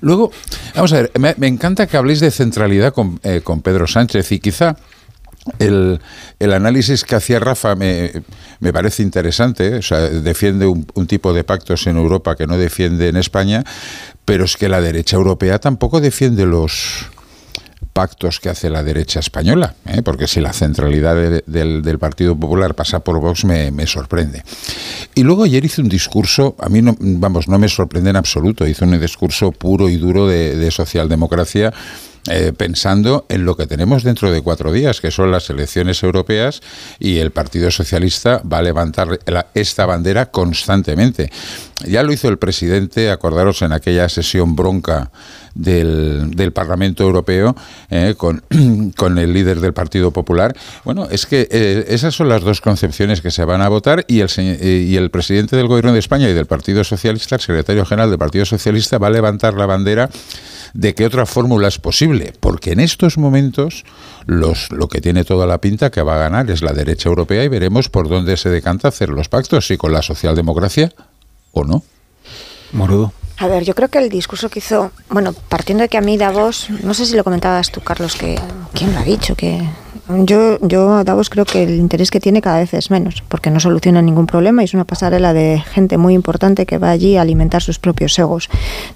Luego, 0.00 0.30
vamos 0.74 0.92
a 0.92 1.02
ver, 1.02 1.12
me, 1.18 1.46
encanta 1.48 1.86
que 1.86 1.96
habléis 1.96 2.20
de 2.20 2.30
centralidad 2.30 2.92
con, 2.92 3.18
eh, 3.24 3.40
con 3.42 3.62
Pedro 3.62 3.86
Sánchez 3.86 4.30
y 4.30 4.38
quizá 4.38 4.76
el, 5.58 6.00
el 6.38 6.52
análisis 6.52 7.04
que 7.04 7.16
hacía 7.16 7.40
Rafa 7.40 7.74
me, 7.74 8.12
me 8.60 8.72
parece 8.72 9.02
interesante, 9.02 9.68
¿eh? 9.68 9.78
o 9.78 9.82
sea, 9.82 10.00
defiende 10.00 10.66
un 10.66 11.06
tipo 11.06 11.32
de 11.32 11.44
pactos 11.44 11.86
en 11.86 11.96
Europa 11.96 12.36
que 12.36 12.46
no 12.46 12.58
defiende 12.58 13.08
en 13.08 13.16
España, 13.16 13.64
pero 14.24 14.44
es 14.44 14.56
que 14.56 14.68
la 14.68 14.80
derecha 14.80 15.16
europea 15.16 15.58
tampoco 15.58 16.00
defiende 16.00 16.46
los 16.46 17.10
pactos 17.96 18.40
que 18.40 18.50
hace 18.50 18.68
la 18.68 18.82
derecha 18.84 19.20
española, 19.20 19.74
¿eh? 19.86 20.02
porque 20.02 20.26
si 20.26 20.42
la 20.42 20.52
centralidad 20.52 21.14
de- 21.16 21.42
del, 21.46 21.80
del 21.80 21.98
Partido 21.98 22.36
Popular 22.36 22.74
pasa 22.74 23.00
por 23.00 23.18
Vox 23.20 23.46
me, 23.46 23.86
sorprende. 23.86 24.42
Y 25.14 25.22
luego 25.22 25.44
ayer 25.44 25.64
hizo 25.64 25.80
un 25.80 25.88
discurso, 25.88 26.54
a 26.60 26.68
mí 26.68 26.82
no, 26.82 26.94
vamos, 27.00 27.48
no 27.48 27.58
me 27.58 27.68
sorprende 27.70 28.10
en 28.10 28.16
absoluto, 28.16 28.66
hizo 28.66 28.84
un 28.84 29.00
discurso 29.00 29.50
puro 29.50 29.88
y 29.88 29.96
duro 29.96 30.26
de 30.26 30.70
socialdemocracia. 30.70 31.72
Eh, 32.28 32.52
pensando 32.56 33.26
en 33.28 33.44
lo 33.44 33.56
que 33.56 33.66
tenemos 33.66 34.02
dentro 34.02 34.30
de 34.30 34.42
cuatro 34.42 34.72
días, 34.72 35.00
que 35.00 35.10
son 35.10 35.30
las 35.30 35.48
elecciones 35.50 36.02
europeas, 36.02 36.60
y 36.98 37.18
el 37.18 37.30
Partido 37.30 37.70
Socialista 37.70 38.40
va 38.50 38.58
a 38.58 38.62
levantar 38.62 39.20
esta 39.54 39.86
bandera 39.86 40.26
constantemente. 40.26 41.30
Ya 41.86 42.02
lo 42.02 42.12
hizo 42.12 42.28
el 42.28 42.38
presidente, 42.38 43.10
acordaros 43.10 43.60
en 43.62 43.72
aquella 43.72 44.08
sesión 44.08 44.56
bronca 44.56 45.10
del, 45.56 46.52
Parlamento 46.54 47.02
Europeo 47.02 47.56
eh, 47.90 48.14
con, 48.16 49.18
el 49.18 49.32
líder 49.32 49.60
del 49.60 49.72
Partido 49.72 50.10
Popular. 50.10 50.56
Bueno, 50.84 51.08
es 51.10 51.26
que 51.26 51.48
eh, 51.50 51.84
esas 51.88 52.14
son 52.14 52.28
las 52.28 52.42
dos 52.42 52.60
concepciones 52.60 53.20
que 53.20 53.30
se 53.30 53.44
van 53.44 53.62
a 53.62 53.68
votar 53.68 54.04
y 54.08 54.20
el, 54.20 54.30
eh, 54.38 54.86
y 54.88 54.96
el 54.96 55.10
presidente 55.10 55.56
del 55.56 55.66
Gobierno 55.66 55.92
de 55.92 55.98
España 55.98 56.28
y 56.28 56.34
del 56.34 56.46
Partido 56.46 56.84
Socialista, 56.84 57.36
el 57.36 57.40
secretario 57.40 57.84
general 57.84 58.10
del 58.10 58.18
Partido 58.18 58.44
Socialista, 58.44 58.98
va 58.98 59.08
a 59.08 59.10
levantar 59.10 59.54
la 59.54 59.66
bandera 59.66 60.08
de 60.76 60.94
que 60.94 61.06
otra 61.06 61.24
fórmula 61.24 61.68
es 61.68 61.78
posible, 61.78 62.34
porque 62.38 62.72
en 62.72 62.80
estos 62.80 63.16
momentos 63.16 63.84
los, 64.26 64.70
lo 64.70 64.88
que 64.88 65.00
tiene 65.00 65.24
toda 65.24 65.46
la 65.46 65.58
pinta 65.58 65.90
que 65.90 66.02
va 66.02 66.16
a 66.16 66.18
ganar 66.18 66.50
es 66.50 66.60
la 66.60 66.74
derecha 66.74 67.08
europea 67.08 67.42
y 67.44 67.48
veremos 67.48 67.88
por 67.88 68.08
dónde 68.08 68.36
se 68.36 68.50
decanta 68.50 68.88
hacer 68.88 69.08
los 69.08 69.28
pactos, 69.28 69.66
si 69.66 69.78
con 69.78 69.92
la 69.92 70.02
socialdemocracia 70.02 70.92
o 71.52 71.64
no. 71.64 71.82
Morudo. 72.72 73.12
A 73.38 73.48
ver, 73.48 73.64
yo 73.64 73.74
creo 73.74 73.88
que 73.88 73.98
el 73.98 74.10
discurso 74.10 74.50
que 74.50 74.58
hizo, 74.58 74.92
bueno, 75.08 75.32
partiendo 75.32 75.82
de 75.82 75.88
que 75.88 75.96
a 75.96 76.02
mí 76.02 76.18
Davos, 76.18 76.68
no 76.82 76.92
sé 76.92 77.06
si 77.06 77.16
lo 77.16 77.24
comentabas 77.24 77.70
tú, 77.70 77.80
Carlos, 77.80 78.14
que 78.14 78.38
quién 78.74 78.92
lo 78.92 79.00
ha 79.00 79.04
dicho, 79.04 79.34
que 79.34 79.62
yo, 80.08 80.58
yo 80.60 80.94
a 80.94 81.04
Davos 81.04 81.30
creo 81.30 81.44
que 81.44 81.64
el 81.64 81.74
interés 81.74 82.10
que 82.10 82.20
tiene 82.20 82.40
cada 82.40 82.58
vez 82.58 82.72
es 82.74 82.90
menos, 82.90 83.22
porque 83.28 83.50
no 83.50 83.58
soluciona 83.58 84.02
ningún 84.02 84.26
problema 84.26 84.62
y 84.62 84.66
es 84.66 84.74
una 84.74 84.84
pasarela 84.84 85.32
de 85.32 85.62
gente 85.72 85.98
muy 85.98 86.14
importante 86.14 86.64
que 86.64 86.78
va 86.78 86.90
allí 86.90 87.16
a 87.16 87.22
alimentar 87.22 87.62
sus 87.62 87.78
propios 87.78 88.16
egos. 88.18 88.48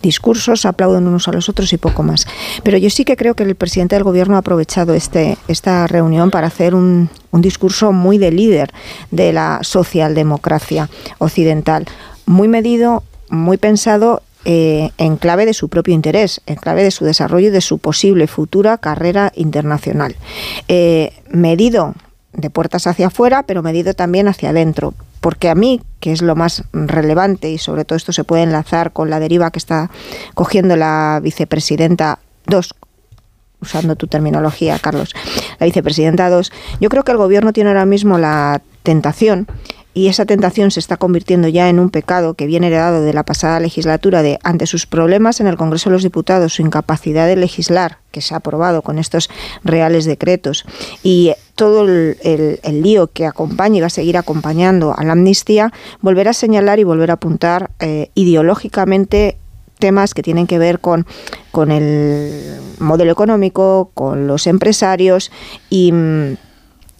Discursos, 0.02 0.64
aplauden 0.66 1.08
unos 1.08 1.26
a 1.26 1.32
los 1.32 1.48
otros 1.48 1.72
y 1.72 1.78
poco 1.78 2.02
más. 2.02 2.26
Pero 2.62 2.78
yo 2.78 2.90
sí 2.90 3.04
que 3.04 3.16
creo 3.16 3.34
que 3.34 3.42
el 3.42 3.56
presidente 3.56 3.96
del 3.96 4.04
gobierno 4.04 4.36
ha 4.36 4.40
aprovechado 4.40 4.94
este, 4.94 5.36
esta 5.48 5.86
reunión 5.86 6.30
para 6.30 6.46
hacer 6.46 6.74
un, 6.74 7.10
un 7.32 7.40
discurso 7.40 7.92
muy 7.92 8.18
de 8.18 8.30
líder 8.30 8.70
de 9.10 9.32
la 9.32 9.60
socialdemocracia 9.62 10.88
occidental, 11.18 11.86
muy 12.26 12.46
medido, 12.46 13.02
muy 13.30 13.56
pensado 13.56 14.22
eh, 14.44 14.90
en 14.98 15.16
clave 15.16 15.46
de 15.46 15.54
su 15.54 15.68
propio 15.68 15.94
interés, 15.94 16.40
en 16.46 16.56
clave 16.56 16.82
de 16.82 16.90
su 16.90 17.04
desarrollo 17.04 17.48
y 17.48 17.50
de 17.50 17.60
su 17.60 17.78
posible 17.78 18.26
futura 18.26 18.78
carrera 18.78 19.32
internacional. 19.34 20.16
Eh, 20.68 21.12
medido 21.28 21.94
de 22.32 22.48
puertas 22.50 22.86
hacia 22.86 23.08
afuera, 23.08 23.42
pero 23.42 23.62
medido 23.62 23.94
también 23.94 24.28
hacia 24.28 24.50
adentro. 24.50 24.94
Porque 25.20 25.50
a 25.50 25.54
mí, 25.54 25.82
que 26.00 26.12
es 26.12 26.22
lo 26.22 26.36
más 26.36 26.64
relevante, 26.72 27.50
y 27.50 27.58
sobre 27.58 27.84
todo 27.84 27.96
esto 27.96 28.12
se 28.12 28.24
puede 28.24 28.42
enlazar 28.44 28.92
con 28.92 29.10
la 29.10 29.20
deriva 29.20 29.50
que 29.50 29.58
está 29.58 29.90
cogiendo 30.34 30.76
la 30.76 31.20
vicepresidenta, 31.22 32.20
dos, 32.46 32.74
usando 33.60 33.96
tu 33.96 34.06
terminología, 34.06 34.78
Carlos, 34.78 35.14
la 35.58 35.66
vicepresidenta 35.66 36.30
2, 36.30 36.52
yo 36.80 36.88
creo 36.88 37.04
que 37.04 37.12
el 37.12 37.18
gobierno 37.18 37.52
tiene 37.52 37.70
ahora 37.70 37.86
mismo 37.86 38.18
la 38.18 38.62
tentación 38.82 39.46
y 39.92 40.08
esa 40.08 40.24
tentación 40.24 40.70
se 40.70 40.80
está 40.80 40.96
convirtiendo 40.96 41.48
ya 41.48 41.68
en 41.68 41.78
un 41.78 41.90
pecado 41.90 42.34
que 42.34 42.46
viene 42.46 42.68
heredado 42.68 43.02
de 43.02 43.12
la 43.12 43.24
pasada 43.24 43.60
legislatura 43.60 44.22
de 44.22 44.38
ante 44.42 44.66
sus 44.66 44.86
problemas 44.86 45.40
en 45.40 45.46
el 45.46 45.56
Congreso 45.56 45.90
de 45.90 45.94
los 45.94 46.02
Diputados, 46.02 46.54
su 46.54 46.62
incapacidad 46.62 47.26
de 47.26 47.36
legislar, 47.36 47.98
que 48.12 48.20
se 48.20 48.34
ha 48.34 48.38
aprobado 48.38 48.82
con 48.82 48.98
estos 48.98 49.30
reales 49.64 50.04
decretos, 50.04 50.64
y 51.02 51.32
todo 51.56 51.82
el, 51.82 52.82
lío 52.82 53.08
que 53.08 53.26
acompaña 53.26 53.78
y 53.78 53.80
va 53.80 53.88
a 53.88 53.90
seguir 53.90 54.16
acompañando 54.16 54.94
a 54.96 55.04
la 55.04 55.12
amnistía, 55.12 55.72
volver 56.00 56.28
a 56.28 56.32
señalar 56.32 56.78
y 56.78 56.84
volver 56.84 57.10
a 57.10 57.14
apuntar 57.14 57.70
eh, 57.80 58.10
ideológicamente 58.14 59.36
temas 59.80 60.14
que 60.14 60.22
tienen 60.22 60.46
que 60.46 60.58
ver 60.58 60.78
con, 60.78 61.06
con 61.50 61.72
el 61.72 62.60
modelo 62.78 63.10
económico, 63.10 63.90
con 63.94 64.28
los 64.28 64.46
empresarios 64.46 65.32
y 65.68 65.90
mm, 65.90 66.36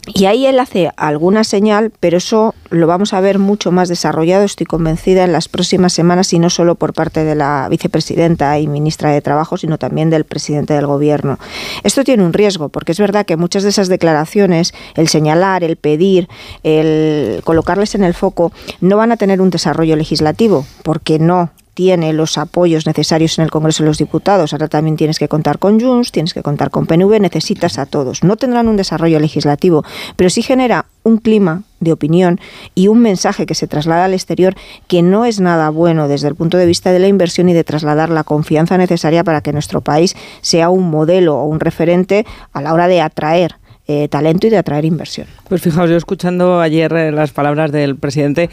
y 0.07 0.25
ahí 0.25 0.47
él 0.47 0.59
hace 0.59 0.91
alguna 0.97 1.45
señal, 1.45 1.93
pero 2.01 2.17
eso 2.17 2.55
lo 2.71 2.87
vamos 2.87 3.13
a 3.13 3.21
ver 3.21 3.39
mucho 3.39 3.71
más 3.71 3.89
desarrollado, 3.89 4.45
estoy 4.45 4.67
convencida, 4.67 5.25
en 5.25 5.33
las 5.33 5.49
próximas 5.49 5.93
semanas 5.93 6.33
y 6.33 6.39
no 6.39 6.49
solo 6.51 6.75
por 6.75 6.95
parte 6.95 7.25
de 7.25 7.35
la 7.35 7.69
vicepresidenta 7.71 8.59
y 8.59 8.67
ministra 8.67 9.11
de 9.11 9.21
Trabajo, 9.21 9.57
sino 9.57 9.77
también 9.79 10.09
del 10.09 10.25
presidente 10.25 10.75
del 10.75 10.87
Gobierno. 10.87 11.39
Esto 11.85 12.03
tiene 12.03 12.25
un 12.25 12.33
riesgo, 12.33 12.71
porque 12.71 12.93
es 12.93 12.99
verdad 12.99 13.27
que 13.27 13.37
muchas 13.37 13.63
de 13.63 13.69
esas 13.69 13.89
declaraciones, 13.89 14.73
el 14.95 15.09
señalar, 15.09 15.65
el 15.65 15.77
pedir, 15.77 16.29
el 16.63 17.43
colocarles 17.45 17.95
en 17.95 18.05
el 18.05 18.15
foco, 18.15 18.53
no 18.81 18.97
van 18.97 19.13
a 19.13 19.17
tener 19.17 19.41
un 19.41 19.51
desarrollo 19.51 19.97
legislativo, 19.97 20.67
porque 20.83 21.19
no 21.19 21.51
tiene 21.81 22.12
los 22.12 22.37
apoyos 22.37 22.87
necesarios 22.87 23.38
en 23.38 23.45
el 23.45 23.51
Congreso 23.51 23.83
de 23.83 23.88
los 23.88 23.97
Diputados. 23.97 24.53
Ahora 24.53 24.69
también 24.69 24.97
tienes 24.97 25.19
que 25.19 25.29
contar 25.29 25.59
con 25.59 25.81
Junts, 25.81 26.12
tienes 26.12 26.35
que 26.35 26.43
contar 26.43 26.71
con 26.71 26.85
PNV, 26.85 27.19
necesitas 27.21 27.79
a 27.79 27.87
todos. 27.87 28.23
No 28.23 28.37
tendrán 28.37 28.69
un 28.69 28.77
desarrollo 28.77 29.19
legislativo, 29.19 29.83
pero 30.14 30.29
sí 30.29 30.43
genera 30.43 30.85
un 31.05 31.16
clima 31.16 31.62
de 31.79 31.93
opinión 31.93 32.38
y 32.75 32.88
un 32.88 33.01
mensaje 33.01 33.47
que 33.47 33.55
se 33.55 33.66
traslada 33.66 34.05
al 34.05 34.12
exterior 34.12 34.57
que 34.88 35.01
no 35.01 35.25
es 35.25 35.40
nada 35.40 35.71
bueno 35.71 36.07
desde 36.07 36.29
el 36.29 36.35
punto 36.35 36.59
de 36.59 36.66
vista 36.66 36.93
de 36.93 36.99
la 36.99 37.09
inversión 37.09 37.49
y 37.49 37.55
de 37.55 37.64
trasladar 37.64 38.11
la 38.11 38.25
confianza 38.25 38.77
necesaria 38.77 39.25
para 39.25 39.40
que 39.40 39.55
nuestro 39.55 39.81
país 39.81 40.14
sea 40.43 40.69
un 40.69 40.90
modelo 40.90 41.38
o 41.38 41.47
un 41.47 41.61
referente 41.61 42.27
a 42.53 42.61
la 42.61 42.75
hora 42.75 42.88
de 42.88 43.01
atraer 43.01 43.55
eh, 43.93 44.07
talento 44.07 44.47
y 44.47 44.51
de 44.51 44.59
atraer 44.59 44.85
inversión. 44.85 45.27
Pues 45.49 45.62
fijaos, 45.62 45.90
yo 45.90 45.97
escuchando 45.97 46.61
ayer 46.61 46.93
eh, 46.93 47.11
las 47.11 47.33
palabras 47.33 47.73
del 47.73 47.97
presidente, 47.97 48.49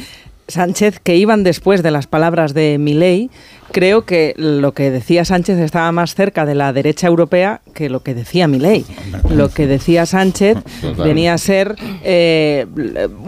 Sánchez, 0.48 1.00
que 1.00 1.16
iban 1.16 1.44
después 1.44 1.84
de 1.84 1.92
las 1.92 2.08
palabras 2.08 2.54
de 2.54 2.78
Milei, 2.80 3.30
creo 3.72 4.06
que 4.06 4.34
lo 4.38 4.74
que 4.74 4.92
decía 4.92 5.26
Sánchez 5.26 5.60
estaba 5.60 5.92
más 5.92 6.16
cerca 6.16 6.46
de 6.46 6.56
la 6.56 6.74
derecha 6.74 7.08
europea 7.08 7.62
que 7.74 7.90
lo 7.90 8.02
que 8.02 8.14
decía 8.14 8.48
Milei. 8.48 8.86
Lo 9.30 9.50
que 9.50 9.68
decía 9.68 10.06
Sánchez 10.06 10.58
venía 10.98 11.34
a 11.34 11.38
ser 11.38 11.76
eh, 12.04 12.66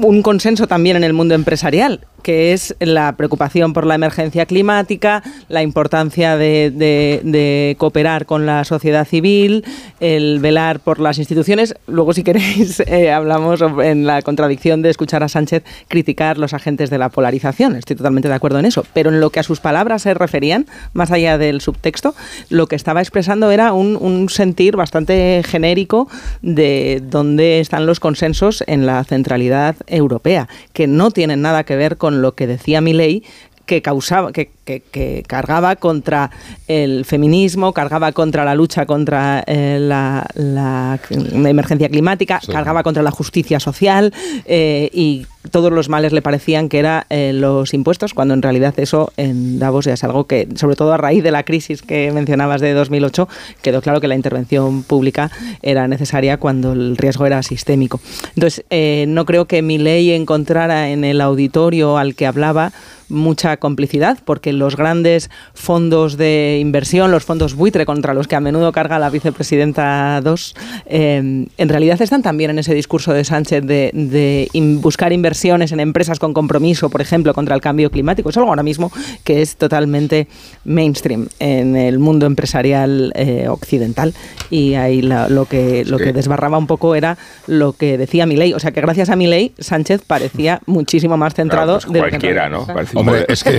un 0.02 0.21
consenso 0.21 0.67
también 0.67 0.97
en 0.97 1.04
el 1.04 1.13
mundo 1.13 1.36
empresarial 1.36 2.02
que 2.21 2.54
es 2.54 2.75
la 2.80 3.15
preocupación 3.15 3.73
por 3.73 3.86
la 3.86 3.95
emergencia 3.95 4.45
climática, 4.45 5.23
la 5.47 5.63
importancia 5.63 6.38
de, 6.38 7.75
cooperar 7.78 8.25
con 8.25 8.45
la 8.45 8.63
sociedad 8.65 9.08
civil, 9.08 9.63
el 9.99 10.39
velar 10.39 10.80
por 10.80 10.99
las 10.99 11.17
instituciones. 11.17 11.75
Luego, 11.88 12.13
si 12.13 12.23
queréis, 12.23 12.80
eh, 12.88 13.12
hablamos 13.12 13.62
en 13.84 14.06
la 14.06 14.21
contradicción 14.21 14.82
de 14.82 14.89
escuchar 14.89 15.23
a 15.23 15.30
Sánchez 15.30 15.63
criticar 15.88 16.38
los 16.38 16.54
agentes 16.54 16.89
de 16.89 16.97
la 16.97 17.10
polarización. 17.10 17.75
Estoy 17.75 17.95
totalmente 17.95 18.28
de 18.28 18.36
acuerdo 18.36 18.60
en 18.60 18.65
eso. 18.65 18.86
Pero 18.93 19.10
en 19.10 19.19
lo 19.19 19.30
que 19.30 19.39
a 19.39 19.43
sus 19.43 19.60
palabras 19.60 20.02
se 20.04 20.13
referían, 20.30 20.68
más 20.94 21.12
allá 21.12 21.39
del 21.39 21.60
subtexto, 21.60 22.13
lo 22.50 22.68
que 22.68 22.76
estaba 22.76 23.02
expresando 23.02 23.50
era 23.50 23.74
un, 23.74 23.98
un 24.00 24.30
sentir 24.30 24.76
bastante 24.76 25.42
genérico 25.44 26.08
de 26.44 27.02
dónde 27.04 27.60
están 27.60 27.88
los 27.88 28.00
consensos 28.00 28.63
en 28.68 28.86
la 28.86 29.04
centralidad 29.04 29.76
europea, 29.88 30.48
que 30.72 30.86
no 30.86 31.10
tienen 31.10 31.42
nada 31.42 31.63
que 31.63 31.76
ver 31.76 31.98
con 31.98 32.22
lo 32.22 32.34
que 32.34 32.46
decía 32.46 32.80
mi 32.80 32.94
ley 32.94 33.24
que 33.70 33.84
causaba, 33.84 34.32
que, 34.32 34.50
que, 34.65 35.24
cargaba 35.28 35.76
contra 35.76 36.32
el 36.68 37.06
feminismo, 37.06 37.72
cargaba 37.72 38.12
contra 38.13 38.44
la 38.44 38.56
lucha 38.56 38.88
contra 38.88 39.44
eh, 39.46 39.78
la, 39.80 41.00
emergencia 41.46 41.88
climática, 41.88 42.42
cargaba 42.52 42.82
contra 42.82 43.04
la 43.04 43.12
justicia 43.12 43.60
social 43.60 44.12
eh, 44.46 44.89
y 44.92 45.28
todos 45.52 45.71
los 45.71 45.89
males 45.89 46.13
le 46.13 46.21
parecían 46.21 46.69
que 46.69 46.80
eran 46.80 47.04
eh, 47.10 47.32
los 47.34 47.73
impuestos, 47.73 48.13
cuando 48.13 48.34
en 48.34 48.41
realidad 48.41 48.73
eso 48.78 49.12
en 49.17 49.60
Davos 49.60 49.86
ya 49.86 49.93
es 49.93 50.04
algo 50.04 50.25
que, 50.25 50.47
sobre 50.56 50.75
todo 50.75 50.93
a 50.93 50.97
raíz 50.97 51.23
de 51.23 51.32
la 51.32 51.43
crisis 51.43 51.82
que 51.82 52.12
mencionabas 52.12 52.62
de 52.62 52.73
2008, 52.73 53.28
quedó 53.62 53.82
claro 53.82 54.02
que 54.02 54.08
la 54.08 54.15
intervención 54.15 54.84
pública 54.84 55.32
era 55.62 55.88
necesaria 55.88 56.38
cuando 56.38 56.73
el 56.73 56.97
riesgo 56.97 57.25
era 57.25 57.41
sistémico. 57.43 57.99
Entonces, 58.36 58.65
no 59.08 59.25
creo 59.25 59.45
que 59.45 59.62
mi 59.62 59.78
ley 59.78 60.12
encontrara 60.12 60.89
en 60.89 61.04
el 61.04 61.21
auditorio 61.21 61.97
al 61.97 62.15
que 62.15 62.28
hablaba 62.28 62.71
mucha 63.10 63.58
complicidad, 63.58 64.19
porque 64.23 64.54
los 64.54 64.75
grandes 64.75 65.30
fondos 65.54 66.17
de 66.17 66.60
inversión, 66.62 67.12
los 67.12 67.25
fondos 67.25 67.56
buitre 67.56 67.86
contra 67.86 68.13
los 68.13 68.28
que 68.28 68.36
a 68.36 68.39
menudo 68.39 68.71
carga 68.71 68.99
la 68.99 69.10
vicepresidenta 69.10 70.21
2, 70.21 70.56
eh, 70.86 71.47
en 71.58 71.69
realidad 71.69 72.02
están 72.02 72.21
también 72.21 72.52
en 72.52 72.60
ese 72.60 72.73
discurso 72.73 73.12
de 73.13 73.23
Sánchez 73.23 73.65
de, 73.65 74.49
buscar 74.82 75.12
inversiones 75.30 75.72
en 75.72 75.80
empresas 75.80 76.18
con 76.18 76.34
compromiso, 76.34 76.89
por 76.89 77.02
ejemplo, 77.02 77.36
contra 77.36 77.54
el 77.54 77.62
cambio 77.62 77.92
climático. 77.92 78.30
Es 78.30 78.38
algo 78.38 78.50
ahora 78.50 78.63
mismo 78.63 78.92
que 79.24 79.44
es 79.44 79.58
totalmente 79.58 80.28
mainstream 80.65 81.28
en 81.38 81.76
el 81.76 82.00
mundo 82.00 82.26
empresarial 82.26 83.12
eh, 83.13 83.48
occidental 83.48 84.15
y 84.50 84.74
ahí 84.74 85.04
lo, 85.04 85.46
que, 85.46 85.86
lo 85.86 86.00
que 86.00 86.13
desbarraba 86.13 86.58
un 86.58 86.65
poco 86.65 86.96
era 86.96 87.15
lo 87.46 87.74
que 87.74 88.00
decía 88.00 88.26
Milei. 88.26 88.54
O 88.54 88.60
sea 88.60 88.72
que 88.72 88.82
gracias 88.82 89.12
a 89.12 89.15
Milei, 89.15 89.54
Sánchez 89.60 90.02
parecía 90.08 90.62
muchísimo 90.65 91.15
más 91.15 91.36
centrado 91.36 91.74
pues 91.74 91.94
de 91.94 92.00
cualquiera, 92.00 92.50
¿no? 92.50 92.65
Hombre, 92.96 93.26
es 93.28 93.44
que 93.44 93.52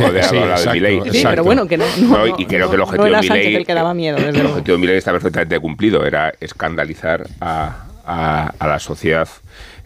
sí, 1.13 1.23
pero 1.23 1.45
bueno, 1.45 1.69
que 1.69 1.77
no, 1.77 1.85
y 2.37 2.47
creo 2.47 2.69
que 2.69 2.75
el 2.75 2.83
objetivo 2.83 3.05
de 3.05 3.21
Milei, 3.21 3.55
el 3.55 3.67
que 3.67 3.75
daba 3.75 3.95
miedo, 3.95 4.19
el 4.19 4.47
objetivo 4.47 4.77
de 4.77 4.81
Milei 4.81 4.99
está 4.99 5.13
perfectamente 5.13 5.61
cumplido, 5.61 6.05
era 6.05 6.35
escandalizar 6.41 7.29
a, 7.41 7.85
a, 8.59 8.67
la 8.67 8.79
sociedad 8.81 9.29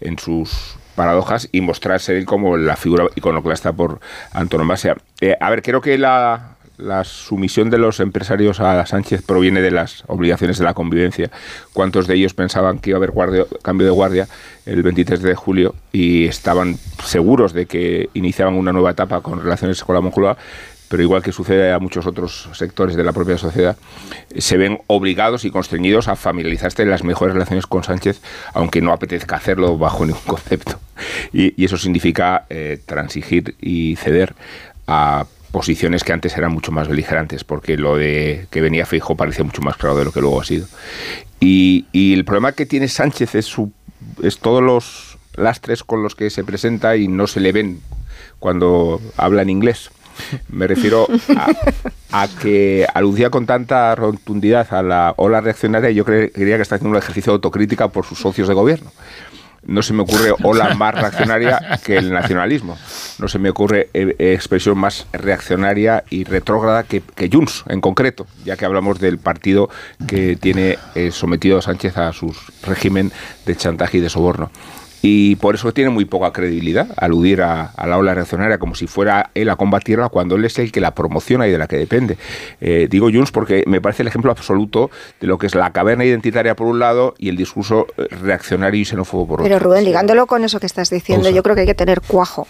en 0.00 0.18
sus 0.18 0.76
paradojas 0.94 1.48
y 1.52 1.60
mostrarse 1.60 2.24
como 2.24 2.56
la 2.56 2.76
figura 2.76 3.06
iconoclasta 3.14 3.72
por 3.72 4.00
antonomasia. 4.32 4.96
Eh, 5.20 5.36
a 5.40 5.50
ver, 5.50 5.62
creo 5.62 5.80
que 5.80 5.98
la, 5.98 6.50
sumisión 7.04 7.70
de 7.70 7.78
los 7.78 8.00
empresarios 8.00 8.58
a 8.60 8.84
Sánchez 8.84 9.22
proviene 9.22 9.60
de 9.62 9.70
las 9.70 10.02
obligaciones 10.08 10.58
de 10.58 10.64
la 10.64 10.74
convivencia. 10.74 11.30
¿Cuántos 11.72 12.06
de 12.06 12.16
ellos 12.16 12.34
pensaban 12.34 12.78
que 12.78 12.90
iba 12.90 12.98
a 12.98 13.02
haber 13.02 13.12
cambio 13.62 13.86
de 13.86 13.92
guardia 13.92 14.28
el 14.66 14.82
23 14.82 15.22
de 15.22 15.34
julio 15.34 15.74
y 15.92 16.26
estaban 16.26 16.76
seguros 17.04 17.52
de 17.52 17.66
que 17.66 18.10
iniciaban 18.14 18.54
una 18.54 18.72
nueva 18.72 18.90
etapa 18.90 19.20
con 19.20 19.40
relaciones 19.40 19.84
con 19.84 19.94
la 19.94 20.00
Moncloa? 20.00 20.36
Pero 20.88 21.02
igual 21.02 21.22
que 21.22 21.32
sucede 21.32 21.72
a 21.72 21.78
muchos 21.78 22.06
otros 22.06 22.48
sectores 22.52 22.96
de 22.96 23.04
la 23.04 23.12
propia 23.12 23.38
sociedad, 23.38 23.76
se 24.36 24.56
ven 24.56 24.80
obligados 24.86 25.44
y 25.44 25.50
constreñidos 25.50 26.08
a 26.08 26.16
familiarizarse 26.16 26.82
en 26.82 26.90
las 26.90 27.04
mejores 27.04 27.34
relaciones 27.34 27.66
con 27.66 27.84
Sánchez, 27.84 28.20
aunque 28.52 28.80
no 28.80 28.92
apetezca 28.92 29.36
hacerlo 29.36 29.78
bajo 29.78 30.04
ningún 30.06 30.22
concepto. 30.26 30.78
Y, 31.32 31.64
eso 31.64 31.76
significa 31.78 32.44
eh, 32.50 32.78
transigir 32.84 33.56
y 33.60 33.96
ceder 33.96 34.34
a 34.86 35.26
posiciones 35.50 36.02
que 36.02 36.12
antes 36.12 36.36
eran 36.36 36.52
mucho 36.52 36.72
más 36.72 36.88
beligerantes, 36.88 37.44
porque 37.44 37.76
lo 37.76 37.96
de 37.96 38.46
que 38.50 38.60
venía 38.60 38.86
Fijo 38.86 39.16
parecía 39.16 39.44
mucho 39.44 39.62
más 39.62 39.76
claro 39.76 39.96
de 39.96 40.04
lo 40.04 40.12
que 40.12 40.20
luego 40.20 40.40
ha 40.40 40.44
sido. 40.44 40.66
Y, 41.40 41.86
el 41.92 42.24
problema 42.24 42.52
que 42.52 42.66
tiene 42.66 42.88
Sánchez 42.88 43.34
es, 43.34 43.46
su, 43.46 43.72
es 44.22 44.38
todos 44.38 44.62
los 44.62 45.18
lastres 45.36 45.84
con 45.84 46.02
los 46.02 46.14
que 46.14 46.30
se 46.30 46.42
presenta 46.42 46.96
y 46.96 47.06
no 47.06 47.26
se 47.26 47.40
le 47.40 47.52
ven 47.52 47.80
cuando 48.38 49.00
habla 49.16 49.42
en 49.42 49.50
inglés. 49.50 49.90
Me 50.48 50.66
refiero 50.66 51.06
a, 52.12 52.28
que 52.40 52.86
alucía 52.94 53.30
con 53.30 53.46
tanta 53.46 53.94
rotundidad 53.94 54.72
a 54.72 54.82
la 54.82 55.14
ola 55.16 55.40
reaccionaria 55.40 55.90
y 55.90 55.94
yo 55.94 56.04
creía 56.04 56.56
que 56.56 56.62
está 56.62 56.76
haciendo 56.76 56.96
un 56.96 57.02
ejercicio 57.02 57.32
de 57.32 57.36
autocrítica 57.36 57.88
por 57.88 58.04
sus 58.04 58.18
socios 58.18 58.48
de 58.48 58.54
gobierno 58.54 58.90
no 59.66 59.82
se 59.82 59.92
me 59.92 60.02
ocurre 60.02 60.32
ola 60.42 60.74
más 60.74 60.94
reaccionaria 60.94 61.80
que 61.84 61.96
el 61.96 62.12
nacionalismo. 62.12 62.76
No 63.18 63.28
se 63.28 63.38
me 63.38 63.50
ocurre 63.50 63.88
eh, 63.94 64.14
expresión 64.18 64.78
más 64.78 65.06
reaccionaria 65.12 66.04
y 66.10 66.24
retrógrada 66.24 66.84
que, 66.84 67.02
que, 67.14 67.30
Junts, 67.32 67.64
en 67.68 67.80
concreto, 67.80 68.26
ya 68.44 68.56
que 68.56 68.64
hablamos 68.64 69.00
del 69.00 69.18
partido 69.18 69.70
que 70.06 70.36
tiene 70.36 70.78
eh, 70.94 71.10
sometido 71.10 71.58
a 71.58 71.62
Sánchez 71.62 71.96
a 71.96 72.12
su 72.12 72.34
régimen 72.62 73.12
de 73.46 73.56
chantaje 73.56 73.98
y 73.98 74.00
de 74.00 74.10
soborno 74.10 74.50
y 75.06 75.36
por 75.36 75.54
eso 75.54 75.70
tiene 75.74 75.90
muy 75.90 76.06
poca 76.06 76.32
credibilidad 76.32 76.88
aludir 76.96 77.42
a, 77.42 77.72
la 77.86 77.98
ola 77.98 78.14
reaccionaria 78.14 78.56
como 78.56 78.74
si 78.74 78.86
fuera 78.86 79.30
él 79.34 79.50
a 79.50 79.56
combatirla 79.56 80.08
cuando 80.08 80.36
él 80.36 80.46
es 80.46 80.58
el 80.58 80.72
que 80.72 80.80
la 80.80 80.94
promociona 80.94 81.46
y 81.46 81.50
de 81.50 81.58
la 81.58 81.66
que 81.66 81.76
depende. 81.76 82.16
Eh, 82.62 82.88
digo 82.90 83.10
Junts 83.12 83.30
porque 83.30 83.64
me 83.66 83.82
parece 83.82 84.00
el 84.00 84.08
ejemplo 84.08 84.30
absoluto 84.30 84.90
de 85.20 85.26
lo 85.26 85.36
que 85.36 85.46
es 85.46 85.54
la 85.54 85.70
caverna 85.72 86.06
identitaria 86.06 86.56
por 86.56 86.68
un 86.68 86.78
lado 86.78 87.12
y 87.18 87.28
el 87.28 87.36
discurso 87.36 87.86
eh, 87.98 88.06
reaccionario 88.22 88.80
y 88.80 88.86
xenófobo 88.86 89.26
por 89.26 89.40
otro. 89.42 89.44
Pero 89.44 89.58
Rubén, 89.58 89.84
ligándolo 89.84 90.26
con 90.26 90.42
eso 90.42 90.58
que 90.58 90.64
estás 90.64 90.88
diciendo, 90.88 91.28
yo 91.28 91.42
creo 91.42 91.54
que 91.54 91.60
hay 91.60 91.66
que 91.66 91.74
tener 91.74 92.00
cuajo. 92.00 92.46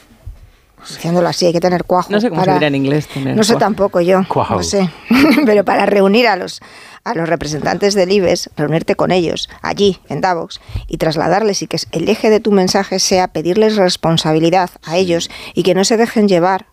Diciéndolo 0.88 1.27
así, 1.27 1.47
hay 1.47 1.53
que 1.53 1.61
tener 1.61 1.83
cuajo. 1.83 2.12
No 2.12 2.21
sé 2.21 2.29
cómo 2.29 2.45
se 2.45 2.53
dirá 2.53 2.69
en 2.69 2.77
inglés. 2.77 3.09
no 3.17 3.43
sé 3.43 3.57
tampoco 3.57 4.01
yo. 4.01 4.21
No 4.33 4.62
sé. 4.62 4.88
Pero 5.45 5.64
para 5.64 5.87
reunir 5.87 6.29
a 6.29 6.37
los 6.37 6.61
a 7.05 7.14
los 7.14 7.29
representantes 7.29 7.95
del 7.95 8.11
IBEX, 8.11 8.51
reunirte 8.57 8.97
con 8.97 9.11
ellos 9.11 9.49
allí, 9.61 9.99
en 10.09 10.21
Davos, 10.21 10.61
y 10.88 10.97
trasladarles 10.97 11.62
y 11.62 11.67
que 11.67 11.79
el 11.93 12.09
eje 12.09 12.31
de 12.31 12.40
tu 12.40 12.51
mensaje 12.51 12.99
sea 12.99 13.29
pedirles 13.29 13.77
responsabilidad 13.77 14.71
a 14.83 14.97
ellos 14.97 15.31
y 15.55 15.62
que 15.62 15.75
no 15.75 15.85
se 15.85 15.99
dejen 15.99 16.29
llevar 16.29 16.67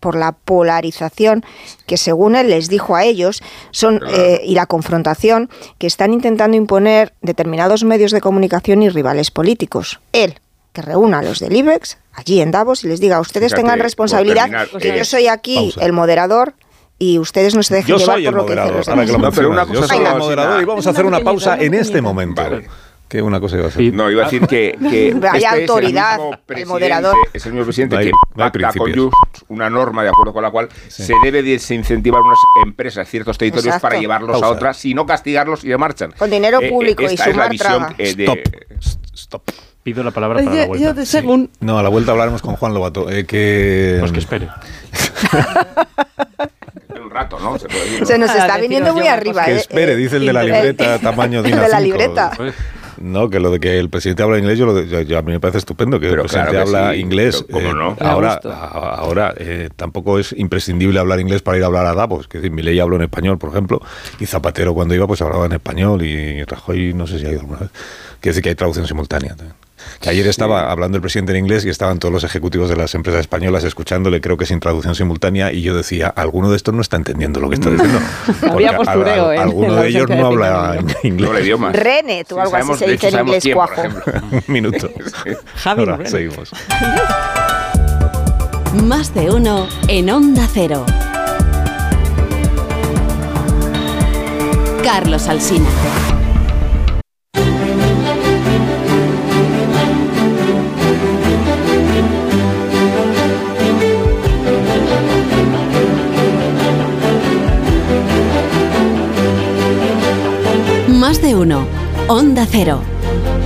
por 0.00 0.16
la 0.16 0.32
polarización 0.32 1.44
que 1.86 1.96
según 1.96 2.34
él 2.34 2.50
les 2.50 2.68
dijo 2.68 2.96
a 2.96 3.04
ellos 3.04 3.40
son 3.70 4.00
eh, 4.12 4.40
y 4.44 4.56
la 4.56 4.66
confrontación 4.66 5.48
que 5.78 5.86
están 5.86 6.12
intentando 6.12 6.56
imponer 6.56 7.14
determinados 7.22 7.84
medios 7.84 8.10
de 8.10 8.20
comunicación 8.20 8.82
y 8.82 8.88
rivales 8.88 9.30
políticos. 9.30 10.00
Él, 10.12 10.40
que 10.72 10.82
reúna 10.82 11.20
a 11.20 11.22
los 11.22 11.38
del 11.38 11.54
IBEX 11.54 11.98
allí 12.12 12.40
en 12.40 12.50
Davos 12.50 12.82
y 12.82 12.88
les 12.88 12.98
diga, 12.98 13.20
ustedes 13.20 13.52
Fíjate, 13.52 13.62
tengan 13.62 13.78
responsabilidad, 13.78 14.50
terminar, 14.50 14.68
que 14.80 14.88
eh, 14.88 14.98
yo 14.98 15.04
soy 15.04 15.28
aquí 15.28 15.54
pausa. 15.54 15.86
el 15.86 15.92
moderador 15.92 16.54
y 17.04 17.18
ustedes 17.18 17.54
no 17.56 17.64
se 17.64 17.74
dejen 17.74 17.88
Yo 17.88 17.98
llevar 17.98 18.14
soy 18.16 18.24
por 18.26 18.32
el 18.32 18.36
lo 18.36 18.46
que 18.46 18.52
dicen 18.52 18.64
moderador, 18.64 18.76
los 18.76 18.88
ahora 18.88 19.02
que 19.02 19.06
lo 19.12 19.18
demás. 19.18 19.30
No, 19.32 19.36
pero 19.36 19.50
una 19.50 19.66
cosa 19.66 19.74
Yo 19.80 19.86
soy 19.88 20.06
el 20.06 20.18
moderador 20.18 20.62
y 20.62 20.64
vamos 20.64 20.86
a 20.86 20.90
hacer 20.90 21.04
una 21.04 21.18
pausa 21.20 21.56
en 21.58 21.74
este 21.74 22.00
momento. 22.00 22.42
Que 23.08 23.20
una 23.20 23.40
cosa 23.40 23.56
iba 23.56 23.66
a 23.66 23.68
hacer. 23.68 23.92
No, 23.92 24.10
iba 24.10 24.22
a 24.22 24.24
decir 24.24 24.46
que, 24.46 24.78
que 24.88 25.12
Vaya 25.20 25.50
este 25.50 25.62
autoridad, 25.62 26.18
es 26.48 26.56
el, 26.58 26.66
moderador. 26.66 27.14
Es 27.34 27.44
el 27.44 27.52
mismo 27.52 27.66
presidente 27.66 27.96
No 27.96 28.00
hay- 28.00 28.06
que 28.06 28.12
no 28.36 28.44
hay 28.44 28.50
pacta 28.50 28.72
con. 28.78 28.92
Just 28.94 29.42
una 29.48 29.68
norma 29.68 30.02
de 30.04 30.08
acuerdo 30.10 30.32
con 30.32 30.42
la 30.44 30.50
cual 30.50 30.68
se 30.88 31.12
debe 31.24 31.42
desincentivar 31.42 32.22
unas 32.22 32.38
empresas, 32.64 33.06
ciertos 33.08 33.36
territorios 33.36 33.66
Exacto. 33.66 33.88
para 33.88 34.00
llevarlos 34.00 34.30
Pausa. 34.30 34.46
a 34.46 34.50
otras, 34.50 34.76
sino 34.78 35.04
castigarlos 35.04 35.62
y 35.64 35.68
de 35.68 35.76
marchan. 35.76 36.14
Con 36.16 36.30
dinero 36.30 36.60
Eh, 36.62 36.66
eh, 36.68 36.70
público 36.70 37.02
y 37.02 37.06
esta 37.06 37.24
es 37.24 37.26
la 37.28 37.32
sumar 37.34 37.50
visión 37.50 37.78
traga. 37.80 37.94
eh, 37.98 38.14
de- 38.14 38.24
Stop. 38.24 38.38
Stop. 39.14 39.42
Pido 39.82 40.02
la 40.04 40.12
palabra 40.12 40.42
para 40.42 40.56
la 40.56 40.66
vuelta. 40.68 41.04
según 41.04 41.50
No, 41.60 41.76
a 41.78 41.82
la 41.82 41.88
vuelta 41.90 42.12
hablaremos 42.12 42.40
con 42.40 42.54
Juan 42.56 42.72
Lobato. 42.72 43.10
eh, 43.10 43.26
que... 43.26 43.96
Pues 44.00 44.12
que 44.12 44.20
espere. 44.20 44.48
rato, 47.12 47.38
¿no? 47.38 47.58
Se 47.58 47.68
puede 47.68 47.84
decir, 47.84 48.00
¿no? 48.00 48.06
Se 48.06 48.18
nos 48.18 48.30
Para 48.30 48.40
está 48.46 48.58
viniendo 48.58 48.92
muy 48.94 49.06
arriba. 49.06 49.44
Que 49.44 49.52
eh, 49.52 49.56
espere, 49.56 49.92
eh, 49.92 49.96
dice 49.96 50.16
el 50.16 50.26
de 50.26 50.32
la 50.32 50.40
el- 50.42 50.52
libreta 50.52 50.98
tamaño 50.98 51.42
DIN 51.42 51.54
el 51.54 51.60
de 51.60 51.68
la 51.68 51.78
A5. 51.78 51.82
libreta. 51.82 52.30
No, 52.98 53.28
que 53.30 53.40
lo 53.40 53.50
de 53.50 53.58
que 53.58 53.78
el 53.80 53.88
presidente 53.90 54.22
habla 54.22 54.38
inglés, 54.38 54.58
yo, 54.58 54.66
lo 54.66 54.74
de- 54.74 54.86
yo- 54.86 55.00
yo- 55.00 55.18
a 55.18 55.22
mí 55.22 55.32
me 55.32 55.40
parece 55.40 55.58
estupendo 55.58 55.98
que 55.98 56.08
Pero 56.08 56.22
el 56.22 56.28
presidente 56.28 56.50
claro 56.52 56.70
que 56.70 56.76
habla 56.76 56.92
sí, 56.94 57.00
inglés. 57.00 57.44
pero 57.48 57.58
¿cómo 57.58 57.70
eh, 57.70 57.74
no? 57.74 58.06
Ahora, 58.06 58.40
ahora 58.44 59.34
eh, 59.38 59.70
tampoco 59.74 60.18
es 60.20 60.32
imprescindible 60.38 61.00
hablar 61.00 61.18
inglés 61.18 61.42
para 61.42 61.56
ir 61.58 61.64
a 61.64 61.66
hablar 61.66 61.86
a 61.86 61.94
Davos. 61.94 62.28
Que 62.28 62.38
decir, 62.38 62.52
Milei 62.52 62.78
habló 62.78 62.96
en 62.96 63.02
español, 63.02 63.38
por 63.38 63.50
ejemplo, 63.50 63.80
y 64.20 64.26
Zapatero 64.26 64.72
cuando 64.74 64.94
iba 64.94 65.06
pues 65.08 65.20
hablaba 65.20 65.46
en 65.46 65.52
español 65.52 66.02
y 66.02 66.44
Rajoy 66.44 66.94
no 66.94 67.06
sé 67.08 67.18
si 67.18 67.26
ha 67.26 67.30
ido 67.30 67.40
alguna 67.40 67.60
vez. 67.60 67.70
Quiere 68.20 68.34
decir 68.34 68.42
que 68.42 68.48
hay 68.50 68.54
traducción 68.54 68.86
simultánea. 68.86 69.34
también. 69.34 69.56
Que 70.00 70.10
ayer 70.10 70.26
estaba 70.26 70.70
hablando 70.70 70.96
el 70.96 71.02
presidente 71.02 71.32
en 71.32 71.38
inglés 71.38 71.64
y 71.64 71.68
estaban 71.70 71.98
todos 71.98 72.12
los 72.12 72.24
ejecutivos 72.24 72.68
de 72.68 72.76
las 72.76 72.94
empresas 72.94 73.20
españolas 73.20 73.64
escuchándole, 73.64 74.20
creo 74.20 74.36
que 74.36 74.46
sin 74.46 74.58
traducción 74.60 74.94
simultánea, 74.94 75.52
y 75.52 75.62
yo 75.62 75.76
decía, 75.76 76.08
alguno 76.08 76.50
de 76.50 76.56
estos 76.56 76.74
no 76.74 76.80
está 76.82 76.96
entendiendo 76.96 77.40
lo 77.40 77.48
que 77.48 77.54
está 77.54 77.70
diciendo. 77.70 77.98
Había 78.50 78.76
Porque 78.76 78.84
postureo, 78.86 79.32
¿eh? 79.32 79.38
alguno 79.38 79.74
de 79.82 79.88
ellos 79.88 80.08
no 80.08 80.26
habla 80.26 80.78
inglés. 81.02 81.28
Doble 81.28 81.42
idioma. 81.42 81.72
Renet 81.72 82.30
o 82.32 82.34
Sí, 82.34 82.40
algo 82.40 82.50
sabemos- 82.52 82.76
así 82.76 82.84
se 82.84 82.90
dice 82.92 83.08
en 83.08 83.18
inglés 83.20 83.44
cuajo. 83.54 83.82
Un 84.32 84.42
minuto. 84.48 84.90
Javi 85.56 85.80
Ahora, 85.80 86.06
seguimos. 86.06 86.50
Más 88.84 89.12
de 89.14 89.30
uno 89.30 89.68
en 89.88 90.10
Onda 90.10 90.48
Cero. 90.52 90.84
Carlos 94.82 95.28
Alsina. 95.28 95.68
Más 111.12 111.20
de 111.20 111.34
uno. 111.34 111.66
Onda 112.08 112.46
Cero. 112.50 112.80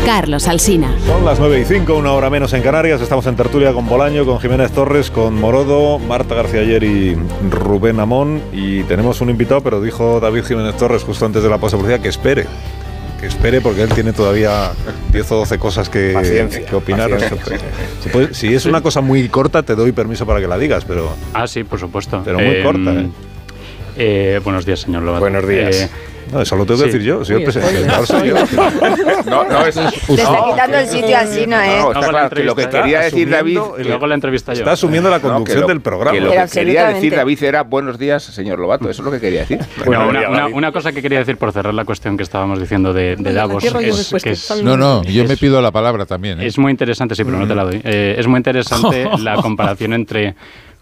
Carlos 0.04 0.46
Alsina. 0.46 0.94
Son 1.04 1.24
las 1.24 1.40
9 1.40 1.62
y 1.62 1.64
5, 1.64 1.96
una 1.96 2.12
hora 2.12 2.30
menos 2.30 2.52
en 2.52 2.62
Canarias. 2.62 3.00
Estamos 3.00 3.26
en 3.26 3.34
tertulia 3.34 3.72
con 3.72 3.88
Bolaño, 3.88 4.24
con 4.24 4.38
Jiménez 4.38 4.70
Torres, 4.70 5.10
con 5.10 5.34
Morodo, 5.34 5.98
Marta 5.98 6.36
García 6.36 6.60
Ayer 6.60 6.84
y 6.84 7.16
Rubén 7.50 7.98
Amón. 7.98 8.40
Y 8.52 8.84
tenemos 8.84 9.20
un 9.20 9.30
invitado, 9.30 9.62
pero 9.62 9.80
dijo 9.80 10.20
David 10.20 10.44
Jiménez 10.44 10.76
Torres 10.76 11.02
justo 11.02 11.26
antes 11.26 11.42
de 11.42 11.48
la 11.48 11.58
pausa 11.58 11.76
que 12.00 12.08
espere. 12.08 12.46
Que 13.20 13.26
espere 13.26 13.60
porque 13.60 13.82
él 13.82 13.88
tiene 13.88 14.12
todavía 14.12 14.70
10 15.10 15.32
o 15.32 15.36
12 15.38 15.58
cosas 15.58 15.88
que, 15.88 16.14
que 16.70 16.76
opinar. 16.76 17.10
Si, 18.00 18.08
puedes- 18.10 18.36
si 18.36 18.54
es 18.54 18.64
una 18.66 18.80
cosa 18.80 19.00
muy 19.00 19.28
corta, 19.28 19.64
te 19.64 19.74
doy 19.74 19.90
permiso 19.90 20.24
para 20.24 20.38
que 20.38 20.46
la 20.46 20.56
digas, 20.56 20.84
pero, 20.84 21.10
Ah, 21.34 21.48
sí, 21.48 21.64
por 21.64 21.80
supuesto. 21.80 22.22
pero 22.24 22.38
muy 22.38 22.46
Eh, 22.46 22.62
corta. 22.62 22.92
¿eh? 22.92 23.08
eh, 23.96 24.40
buenos 24.44 24.64
días, 24.64 24.78
señor 24.82 25.02
Lobato. 25.02 25.22
Buenos 25.22 25.48
días. 25.48 25.90
No, 26.32 26.40
eso 26.40 26.56
lo 26.56 26.66
tengo 26.66 26.82
que 26.82 26.90
sí. 26.90 26.98
decir 26.98 27.02
yo. 27.08 27.24
Soy 27.24 27.36
el 27.36 27.42
presidente. 27.44 28.06
soy 28.06 28.28
yo. 28.28 28.36
No, 29.26 29.44
no, 29.44 29.66
es, 29.66 29.74
Te 29.74 29.82
está 30.14 30.44
quitando 30.50 30.78
el 30.78 30.86
sitio 30.88 31.16
así, 31.16 31.46
¿no, 31.46 31.60
eh? 31.60 31.78
No, 31.80 31.92
está 31.92 32.08
claro 32.08 32.30
que 32.30 32.44
lo 32.44 32.54
que 32.54 32.68
quería 32.68 33.00
decir 33.00 33.28
David. 33.28 33.58
asumiendo 33.58 33.80
y 33.80 33.84
luego 33.88 34.06
la 34.06 34.14
entrevista 34.14 34.52
yo. 34.54 34.60
Está 34.60 34.72
asumiendo 34.72 35.10
la 35.10 35.20
conducción 35.20 35.60
lo- 35.62 35.66
del 35.66 35.80
programa. 35.80 36.12
Que 36.12 36.20
lo 36.20 36.30
que 36.30 36.44
quería 36.52 36.88
decir. 36.88 37.14
David 37.14 37.42
era 37.42 37.62
buenos 37.62 37.98
días, 37.98 38.22
señor 38.22 38.58
Lobato. 38.58 38.88
Eso 38.90 39.02
es 39.02 39.06
lo 39.06 39.10
que 39.12 39.20
quería 39.20 39.40
decir. 39.40 39.58
Bueno, 39.84 40.08
una, 40.52 40.72
cosa 40.72 40.92
que 40.92 41.02
quería 41.02 41.18
decir 41.18 41.36
por 41.36 41.52
cerrar 41.52 41.74
la 41.74 41.84
cuestión 41.84 42.16
que 42.16 42.22
estábamos 42.22 42.60
diciendo 42.60 42.92
de, 42.92 43.16
de 43.16 43.32
Davos 43.32 43.62
¿qué 43.62 43.70
rollo 43.70 43.94
es, 43.94 44.12
que 44.22 44.62
No, 44.62 44.76
no, 44.76 45.02
yo 45.04 45.24
me 45.24 45.36
pido 45.36 45.60
la 45.62 45.70
palabra 45.70 46.06
también. 46.06 46.40
¿eh? 46.40 46.46
es 46.46 46.58
muy 46.58 46.70
interesante, 46.70 47.14
sí, 47.14 47.24
pero 47.24 47.38
no 47.38 47.46
te 47.46 47.54
la 47.54 47.64
doy. 47.64 47.80
Eh, 47.84 48.16
es 48.18 48.26
muy 48.26 48.36
interesante 48.38 49.08
la 49.18 49.36
comparación 49.36 49.92
entre 49.92 50.34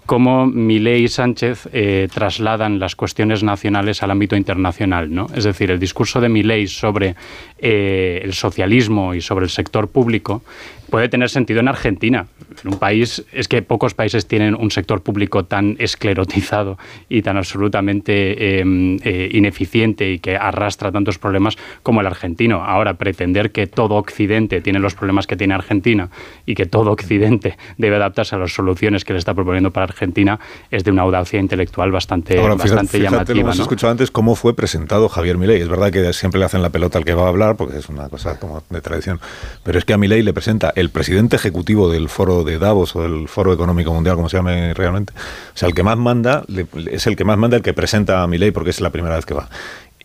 cómo 0.07 0.47
Milei 0.47 1.05
y 1.05 1.09
Sánchez 1.09 1.69
eh, 1.73 2.09
trasladan 2.13 2.79
las 2.79 2.97
cuestiones 2.97 3.43
nacionales 3.43 4.03
al 4.03 4.11
ámbito 4.11 4.37
internacional. 4.37 5.13
¿no? 5.13 5.27
Es 5.35 5.45
decir, 5.45 5.71
el 5.71 5.79
discurso 5.79 6.21
de 6.21 6.29
Milei 6.29 6.67
sobre 6.67 7.17
eh, 7.59 8.21
el 8.23 8.35
socialismo 8.35 9.15
y 9.15 9.21
sobre 9.21 9.45
el 9.45 9.51
sector 9.51 9.89
público 9.89 10.43
puede 10.91 11.09
tener 11.09 11.31
sentido 11.31 11.61
en 11.61 11.69
Argentina. 11.69 12.27
En 12.63 12.73
un 12.73 12.79
país, 12.79 13.25
es 13.33 13.49
que 13.49 13.63
pocos 13.63 13.95
países 13.95 14.27
tienen 14.27 14.55
un 14.55 14.71
sector 14.71 15.03
público 15.03 15.45
tan 15.45 15.77
esclerotizado 15.79 16.79
y 17.09 17.23
tan 17.23 17.37
absolutamente 17.37 18.61
eh, 18.61 18.65
eh, 19.03 19.29
ineficiente 19.33 20.11
y 20.11 20.19
que 20.19 20.37
arrastra 20.37 20.93
tantos 20.93 21.19
problemas 21.19 21.57
como 21.83 22.01
el 22.01 22.07
argentino. 22.07 22.63
Ahora, 22.65 22.95
pretender 22.95 23.51
que 23.51 23.67
todo 23.67 23.97
Occidente 23.97 24.61
tiene 24.61 24.79
los 24.79 24.95
problemas 24.95 25.27
que 25.27 25.37
tiene 25.37 25.55
Argentina 25.55 26.11
y 26.47 26.55
que 26.55 26.67
todo 26.67 26.93
Occidente 26.93 27.57
debe 27.77 27.97
adaptarse 27.97 28.37
a 28.37 28.39
las 28.39 28.53
soluciones 28.53 29.05
que 29.05 29.13
le 29.13 29.19
está 29.19 29.35
proponiendo 29.35 29.73
para 29.73 29.85
Argentina 29.85 30.39
es 30.71 30.85
de 30.85 30.91
una 30.91 31.03
audacia 31.03 31.41
intelectual 31.41 31.91
bastante, 31.91 32.39
Ahora, 32.39 32.55
fíjate, 32.55 32.71
bastante 32.71 32.99
fíjate, 32.99 33.11
lo 33.11 33.11
llamativa. 33.11 33.41
hemos 33.41 33.57
¿no? 33.57 33.63
escuchado 33.63 33.91
antes 33.91 34.11
cómo 34.11 34.35
fue 34.35 34.55
presentado 34.55 35.09
Javier 35.09 35.39
Milei. 35.39 35.61
Es 35.61 35.69
verdad 35.69 35.91
que 35.91 36.13
siempre 36.13 36.39
le 36.39 36.47
hacen 36.47 36.63
la 36.63 36.71
pelota 36.71 36.99
al 36.99 37.05
que 37.05 37.15
va 37.15 37.25
a 37.25 37.29
hablar, 37.29 37.57
porque 37.57 37.79
es 37.79 37.89
una 37.89 38.09
cosa 38.09 38.39
como 38.39 38.63
de 38.71 38.81
tradición. 38.81 39.21
Pero 39.63 39.79
es 39.79 39.85
que 39.85 39.93
a 39.93 39.99
Milei 39.99 40.23
le 40.23 40.33
presenta 40.33 40.73
el 40.75 40.91
presidente 40.91 41.37
ejecutivo 41.37 41.91
del 41.91 42.09
foro 42.09 42.45
de 42.45 42.59
Davos 42.59 42.95
o 42.97 43.03
del 43.03 43.29
foro 43.29 43.53
económico 43.53 43.93
mundial, 43.93 44.17
como 44.17 44.29
se 44.29 44.37
llame 44.37 44.75
realmente. 44.75 45.13
O 45.17 45.57
sea, 45.57 45.69
el 45.69 45.75
que 45.75 45.83
más 45.83 45.97
manda, 45.97 46.45
es 46.91 47.07
el 47.07 47.17
que 47.17 47.25
más 47.25 47.39
manda 47.39 47.57
el 47.57 47.63
que 47.63 47.75
presenta 47.75 48.23
a 48.23 48.27
Milei, 48.27 48.51
porque 48.51 48.71
es 48.71 48.81
la 48.81 48.91
primera 48.91 49.17
vez 49.17 49.27
que 49.27 49.35
va. 49.35 49.49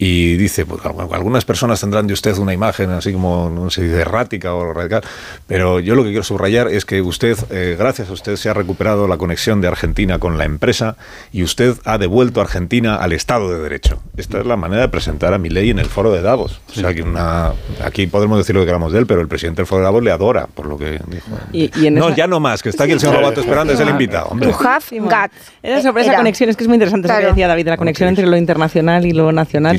Y 0.01 0.37
dice, 0.37 0.65
pues, 0.65 0.81
algu- 0.83 1.13
algunas 1.13 1.43
personas 1.43 1.81
tendrán 1.81 2.07
de 2.07 2.13
usted 2.13 2.37
una 2.37 2.53
imagen 2.53 2.89
así 2.91 3.11
como, 3.11 3.49
no 3.53 3.69
sé, 3.69 3.81
de 3.81 3.99
errática 3.99 4.53
o 4.53 4.73
radical, 4.73 5.03
pero 5.45 5.81
yo 5.81 5.93
lo 5.93 6.03
que 6.03 6.11
quiero 6.11 6.23
subrayar 6.23 6.69
es 6.69 6.85
que 6.85 7.01
usted, 7.01 7.37
eh, 7.51 7.75
gracias 7.77 8.09
a 8.09 8.13
usted, 8.13 8.37
se 8.37 8.47
ha 8.47 8.53
recuperado 8.53 9.09
la 9.09 9.17
conexión 9.17 9.59
de 9.59 9.67
Argentina 9.67 10.17
con 10.17 10.37
la 10.37 10.45
empresa 10.45 10.95
y 11.33 11.43
usted 11.43 11.75
ha 11.83 11.97
devuelto 11.97 12.39
a 12.39 12.43
Argentina 12.45 12.95
al 12.95 13.11
Estado 13.11 13.51
de 13.51 13.59
Derecho. 13.61 14.01
Esta 14.15 14.39
es 14.39 14.45
la 14.45 14.55
manera 14.55 14.83
de 14.83 14.87
presentar 14.87 15.33
a 15.33 15.37
Milei 15.37 15.69
en 15.69 15.79
el 15.79 15.87
foro 15.87 16.13
de 16.13 16.21
Davos. 16.21 16.61
O 16.71 16.73
sea, 16.75 16.93
que 16.93 17.01
una, 17.01 17.51
aquí 17.83 18.07
podemos 18.07 18.37
decir 18.37 18.55
lo 18.55 18.61
que 18.61 18.67
queramos 18.67 18.93
de 18.93 18.99
él, 18.99 19.05
pero 19.05 19.19
el 19.19 19.27
presidente 19.27 19.57
del 19.63 19.67
foro 19.67 19.79
de 19.81 19.83
Davos 19.83 20.01
le 20.01 20.11
adora 20.11 20.47
por 20.47 20.65
lo 20.65 20.77
que 20.77 21.01
dijo. 21.07 21.27
Y- 21.51 21.71
y 21.77 21.87
en 21.87 21.95
no, 21.95 22.07
esa- 22.07 22.15
ya 22.15 22.27
no 22.27 22.39
más, 22.39 22.63
que 22.63 22.69
está 22.69 22.85
aquí 22.85 22.93
el 22.93 23.01
señor 23.01 23.17
Robato 23.17 23.41
esperando, 23.41 23.73
es 23.73 23.79
el 23.81 23.89
invitado. 23.89 24.27
hombre. 24.29 24.49
Got. 24.53 25.31
Era 25.61 25.81
sobre 25.81 26.03
esa 26.03 26.15
conexión, 26.15 26.49
es 26.49 26.55
que 26.55 26.63
es 26.63 26.67
muy 26.69 26.75
interesante 26.75 27.07
eso 27.09 27.15
que 27.15 27.19
Claro. 27.19 27.35
decía 27.35 27.47
David, 27.49 27.67
la 27.67 27.75
conexión 27.75 28.07
entre 28.07 28.25
lo 28.25 28.37
internacional 28.37 29.05
y 29.05 29.11
lo 29.11 29.29
nacional. 29.33 29.75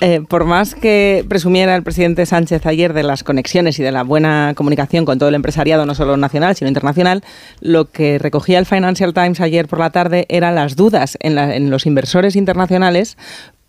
Eh, 0.00 0.22
por 0.28 0.44
más 0.44 0.74
que 0.74 1.24
presumiera 1.28 1.74
el 1.76 1.82
presidente 1.82 2.26
Sánchez 2.26 2.66
ayer 2.66 2.92
de 2.92 3.02
las 3.02 3.24
conexiones 3.24 3.78
y 3.78 3.82
de 3.82 3.92
la 3.92 4.02
buena 4.02 4.52
comunicación 4.56 5.04
con 5.04 5.18
todo 5.18 5.28
el 5.28 5.34
empresariado, 5.34 5.86
no 5.86 5.94
solo 5.94 6.16
nacional, 6.16 6.56
sino 6.56 6.68
internacional, 6.68 7.22
lo 7.60 7.90
que 7.90 8.18
recogía 8.18 8.58
el 8.58 8.66
Financial 8.66 9.12
Times 9.12 9.40
ayer 9.40 9.68
por 9.68 9.78
la 9.78 9.90
tarde 9.90 10.26
eran 10.28 10.54
las 10.54 10.76
dudas 10.76 11.16
en, 11.20 11.38
en 11.38 11.70
los 11.70 11.86
inversores 11.86 12.36
internacionales 12.36 13.16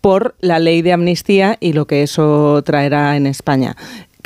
por 0.00 0.36
la 0.40 0.58
ley 0.58 0.82
de 0.82 0.92
amnistía 0.92 1.56
y 1.60 1.72
lo 1.72 1.86
que 1.86 2.02
eso 2.02 2.62
traerá 2.64 3.16
en 3.16 3.26
España 3.26 3.76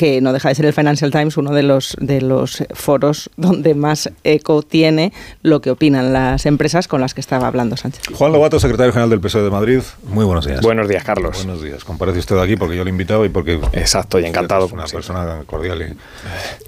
que 0.01 0.23
no 0.23 0.33
deja 0.33 0.49
de 0.49 0.55
ser 0.55 0.65
el 0.65 0.73
Financial 0.73 1.11
Times 1.11 1.37
uno 1.37 1.53
de 1.53 1.63
los 1.63 1.95
de 2.01 2.23
los 2.23 2.65
foros 2.73 3.29
donde 3.37 3.75
más 3.75 4.11
eco 4.25 4.63
tiene 4.63 5.13
lo 5.43 5.61
que 5.61 5.71
opinan 5.71 6.15
las 6.15 6.47
empresas 6.47 6.89
con 6.89 7.03
las 7.03 7.13
que 7.13 7.21
estaba 7.21 7.47
hablando 7.47 7.77
Sánchez. 7.77 8.01
Juan 8.15 8.33
Lobato, 8.33 8.59
secretario 8.59 8.93
general 8.95 9.11
del 9.11 9.21
PSOE 9.21 9.43
de 9.43 9.51
Madrid, 9.51 9.81
muy 10.05 10.25
buenos 10.25 10.47
días. 10.47 10.63
Buenos 10.63 10.89
días, 10.89 11.05
Carlos. 11.05 11.45
Buenos 11.45 11.63
días. 11.63 11.85
Comparece 11.85 12.19
usted 12.19 12.39
aquí 12.39 12.57
porque 12.57 12.77
yo 12.79 12.83
le 12.85 12.89
he 12.89 12.93
invitado 12.93 13.27
y 13.27 13.29
porque... 13.29 13.61
Exacto, 13.75 14.19
y 14.19 14.25
encantado, 14.25 14.65
Es 14.65 14.73
una 14.73 14.87
siempre. 14.87 15.07
persona 15.07 15.43
cordial. 15.45 15.83
y- 15.83 15.97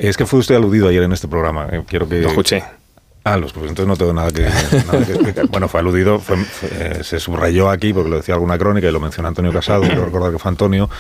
Es 0.07 0.19
que 0.19 0.27
fue 0.27 0.39
usted 0.41 0.57
aludido 0.57 0.89
ayer 0.89 1.03
en 1.03 1.13
este 1.13 1.27
programa. 1.27 1.69
eh, 1.73 1.83
Quiero 1.89 2.07
que... 2.07 2.21
Lo 2.21 2.29
escuché. 2.29 2.63
Ah, 3.25 3.37
los 3.37 3.53
pues 3.53 3.69
entonces 3.69 3.87
no 3.87 3.97
tengo 3.97 4.13
nada 4.13 4.33
que, 4.33 4.43
nada 4.93 5.07
que 5.07 5.13
explicar. 5.13 5.47
Bueno, 5.47 5.69
fue 5.69 5.79
aludido, 5.79 6.19
fue- 6.19 6.37
fue, 6.39 6.69
eh, 6.73 7.05
se 7.05 7.21
subrayó 7.21 7.71
aquí 7.71 7.93
porque 7.93 8.11
lo 8.11 8.17
decía 8.17 8.35
alguna 8.35 8.59
crónica 8.59 8.89
y 8.89 8.93
lo 8.93 8.99
menciona 9.01 9.29
Antonio 9.29 9.53
Casado, 9.53 9.83
quiero 9.83 10.05
recordar 10.05 10.33
que 10.33 10.39
fue 10.41 10.49
Antonio, 10.49 10.91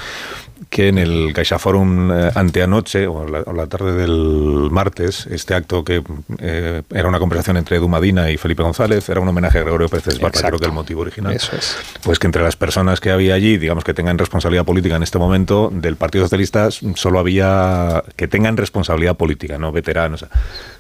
que 0.72 0.88
en 0.88 0.96
el 0.96 1.34
Caixa 1.34 1.58
Forum 1.58 2.10
eh, 2.10 2.30
anteanoche, 2.34 3.06
o 3.06 3.28
la, 3.28 3.40
o 3.40 3.52
la 3.52 3.66
tarde 3.66 3.92
del 3.92 4.70
martes, 4.70 5.26
este 5.26 5.52
acto 5.52 5.84
que 5.84 6.02
eh, 6.38 6.80
era 6.90 7.08
una 7.08 7.18
conversación 7.18 7.58
entre 7.58 7.76
Edu 7.76 7.88
Madina 7.88 8.30
y 8.30 8.38
Felipe 8.38 8.62
González, 8.62 9.06
era 9.10 9.20
un 9.20 9.28
homenaje 9.28 9.58
a 9.58 9.62
Gregorio 9.64 9.90
Pérez 9.90 10.18
Barba, 10.18 10.40
creo 10.40 10.58
que 10.58 10.64
el 10.64 10.72
motivo 10.72 11.02
original. 11.02 11.34
Eso 11.34 11.54
es. 11.54 11.76
Pues 12.02 12.18
que 12.18 12.26
entre 12.26 12.42
las 12.42 12.56
personas 12.56 13.00
que 13.00 13.10
había 13.10 13.34
allí, 13.34 13.58
digamos 13.58 13.84
que 13.84 13.92
tengan 13.92 14.16
responsabilidad 14.16 14.64
política 14.64 14.96
en 14.96 15.02
este 15.02 15.18
momento, 15.18 15.70
del 15.70 15.96
Partido 15.96 16.24
Socialista 16.24 16.70
solo 16.70 17.18
había 17.18 18.02
que 18.16 18.26
tengan 18.26 18.56
responsabilidad 18.56 19.14
política, 19.14 19.58
no 19.58 19.72
veteranos. 19.72 20.24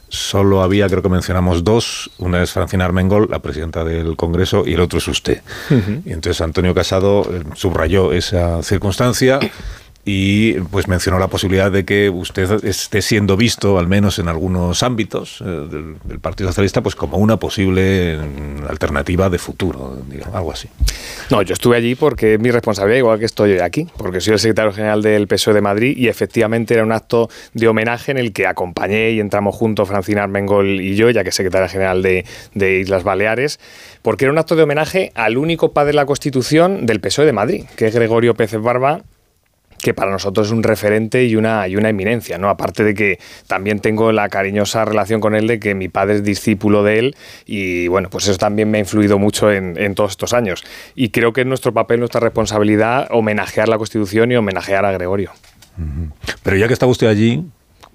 Solo 0.08 0.62
había, 0.62 0.88
creo 0.88 1.02
que 1.02 1.08
mencionamos 1.08 1.64
dos, 1.64 2.10
una 2.18 2.42
es 2.42 2.52
Francina 2.52 2.84
Armengol, 2.84 3.28
la 3.30 3.40
presidenta 3.40 3.82
del 3.82 4.16
Congreso, 4.16 4.64
y 4.66 4.74
el 4.74 4.80
otro 4.80 4.98
es 4.98 5.08
usted. 5.08 5.42
Y 6.04 6.12
entonces 6.12 6.40
Antonio 6.40 6.74
Casado 6.74 7.26
eh, 7.30 7.42
subrayó 7.54 8.12
esa 8.12 8.62
circunstancia 8.62 9.38
y 10.04 10.54
pues 10.54 10.88
mencionó 10.88 11.20
la 11.20 11.28
posibilidad 11.28 11.70
de 11.70 11.84
que 11.84 12.10
usted 12.10 12.64
esté 12.64 13.02
siendo 13.02 13.36
visto, 13.36 13.78
al 13.78 13.86
menos 13.86 14.18
en 14.18 14.26
algunos 14.26 14.82
ámbitos 14.82 15.40
eh, 15.40 15.44
del, 15.44 16.18
Partido 16.20 16.50
Socialista, 16.50 16.82
pues 16.82 16.96
como 16.96 17.18
una 17.18 17.36
posible 17.36 18.16
mm, 18.16 18.66
alternativa 18.68 19.30
de 19.30 19.38
futuro, 19.38 19.96
digamos, 20.08 20.34
algo 20.34 20.52
así. 20.52 20.68
No, 21.30 21.42
yo 21.42 21.52
estuve 21.52 21.76
allí 21.76 21.94
porque 21.94 22.34
es 22.34 22.40
mi 22.40 22.50
responsabilidad, 22.50 22.98
igual 22.98 23.18
que 23.20 23.26
estoy 23.26 23.52
hoy 23.52 23.58
aquí, 23.60 23.86
porque 23.96 24.20
soy 24.20 24.34
el 24.34 24.38
secretario 24.40 24.72
general 24.72 25.02
del 25.02 25.28
PSOE 25.28 25.54
de 25.54 25.60
Madrid 25.60 25.96
y 25.96 26.08
efectivamente 26.08 26.74
era 26.74 26.82
un 26.82 26.92
acto 26.92 27.28
de 27.54 27.68
homenaje 27.68 28.10
en 28.10 28.18
el 28.18 28.32
que 28.32 28.46
acompañé 28.46 29.12
y 29.12 29.20
entramos 29.20 29.54
juntos 29.54 29.88
Francina 29.88 30.24
Armengol 30.24 30.80
y 30.80 30.96
yo, 30.96 31.10
ya 31.10 31.22
que 31.22 31.30
secretaria 31.30 31.68
general 31.68 32.02
de, 32.02 32.24
de 32.54 32.80
Islas 32.80 33.04
Baleares, 33.04 33.60
porque 34.02 34.24
era 34.24 34.32
un 34.32 34.38
acto 34.38 34.56
de 34.56 34.64
homenaje 34.64 35.12
al 35.14 35.38
único 35.38 35.72
padre 35.72 35.88
de 35.88 35.94
la 35.94 36.06
Constitución 36.06 36.86
del 36.86 37.00
PSOE 37.00 37.26
de 37.26 37.32
Madrid, 37.32 37.64
que 37.76 37.86
es 37.86 37.94
Gregorio 37.94 38.34
Pérez 38.34 38.60
Barba, 38.60 39.02
que 39.82 39.92
para 39.92 40.10
nosotros 40.10 40.46
es 40.46 40.52
un 40.52 40.62
referente 40.62 41.24
y 41.24 41.36
una, 41.36 41.66
y 41.68 41.76
una 41.76 41.88
eminencia, 41.90 42.38
¿no? 42.38 42.48
Aparte 42.48 42.84
de 42.84 42.94
que 42.94 43.18
también 43.46 43.80
tengo 43.80 44.12
la 44.12 44.28
cariñosa 44.28 44.84
relación 44.84 45.20
con 45.20 45.34
él 45.34 45.46
de 45.46 45.58
que 45.58 45.74
mi 45.74 45.88
padre 45.88 46.14
es 46.14 46.24
discípulo 46.24 46.84
de 46.84 46.98
él 46.98 47.16
y 47.44 47.88
bueno, 47.88 48.08
pues 48.08 48.28
eso 48.28 48.38
también 48.38 48.70
me 48.70 48.78
ha 48.78 48.80
influido 48.80 49.18
mucho 49.18 49.50
en, 49.50 49.76
en 49.76 49.94
todos 49.94 50.12
estos 50.12 50.32
años. 50.32 50.62
Y 50.94 51.10
creo 51.10 51.32
que 51.32 51.42
es 51.42 51.46
nuestro 51.46 51.74
papel, 51.74 51.98
nuestra 51.98 52.20
responsabilidad, 52.20 53.08
homenajear 53.10 53.68
la 53.68 53.76
Constitución 53.76 54.32
y 54.32 54.36
homenajear 54.36 54.84
a 54.84 54.92
Gregorio. 54.92 55.32
Pero 56.42 56.56
ya 56.56 56.68
que 56.68 56.74
estaba 56.74 56.92
usted 56.92 57.08
allí, 57.08 57.44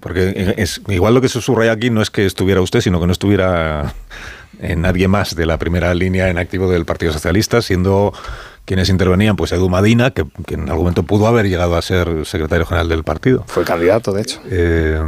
porque 0.00 0.54
es, 0.58 0.80
igual 0.88 1.14
lo 1.14 1.20
que 1.20 1.28
se 1.28 1.40
subraya 1.40 1.72
aquí 1.72 1.90
no 1.90 2.02
es 2.02 2.10
que 2.10 2.26
estuviera 2.26 2.60
usted, 2.60 2.80
sino 2.80 3.00
que 3.00 3.06
no 3.06 3.12
estuviera 3.12 3.94
nadie 4.76 5.08
más 5.08 5.34
de 5.34 5.46
la 5.46 5.58
primera 5.58 5.94
línea 5.94 6.28
en 6.28 6.38
activo 6.38 6.70
del 6.70 6.84
Partido 6.84 7.12
Socialista, 7.12 7.62
siendo 7.62 8.12
quienes 8.68 8.90
intervenían, 8.90 9.34
pues 9.34 9.50
Edu 9.52 9.70
Madina, 9.70 10.10
que, 10.10 10.26
que 10.46 10.52
en 10.52 10.68
algún 10.68 10.80
momento 10.80 11.02
pudo 11.02 11.26
haber 11.26 11.48
llegado 11.48 11.74
a 11.74 11.80
ser 11.80 12.26
secretario 12.26 12.66
general 12.66 12.90
del 12.90 13.02
partido. 13.02 13.44
Fue 13.46 13.64
candidato, 13.64 14.12
de 14.12 14.20
hecho. 14.20 14.42
Eh, 14.44 15.00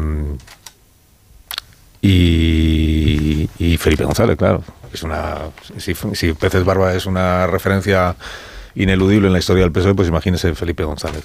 y, 2.01 3.51
y 3.59 3.77
Felipe 3.77 4.05
González, 4.05 4.39
claro. 4.39 4.65
Es 4.95 5.03
una, 5.03 5.37
si, 5.77 5.95
si 5.95 6.33
Peces 6.33 6.65
Barba 6.65 6.95
es 6.95 7.05
una 7.05 7.47
referencia 7.47 8.17
ineludible 8.75 9.27
en 9.27 9.33
la 9.33 9.39
historia 9.39 9.63
del 9.65 9.73
PSOE, 9.73 9.95
pues 9.95 10.09
imagínese 10.09 10.55
Felipe 10.55 10.85
González. 10.85 11.23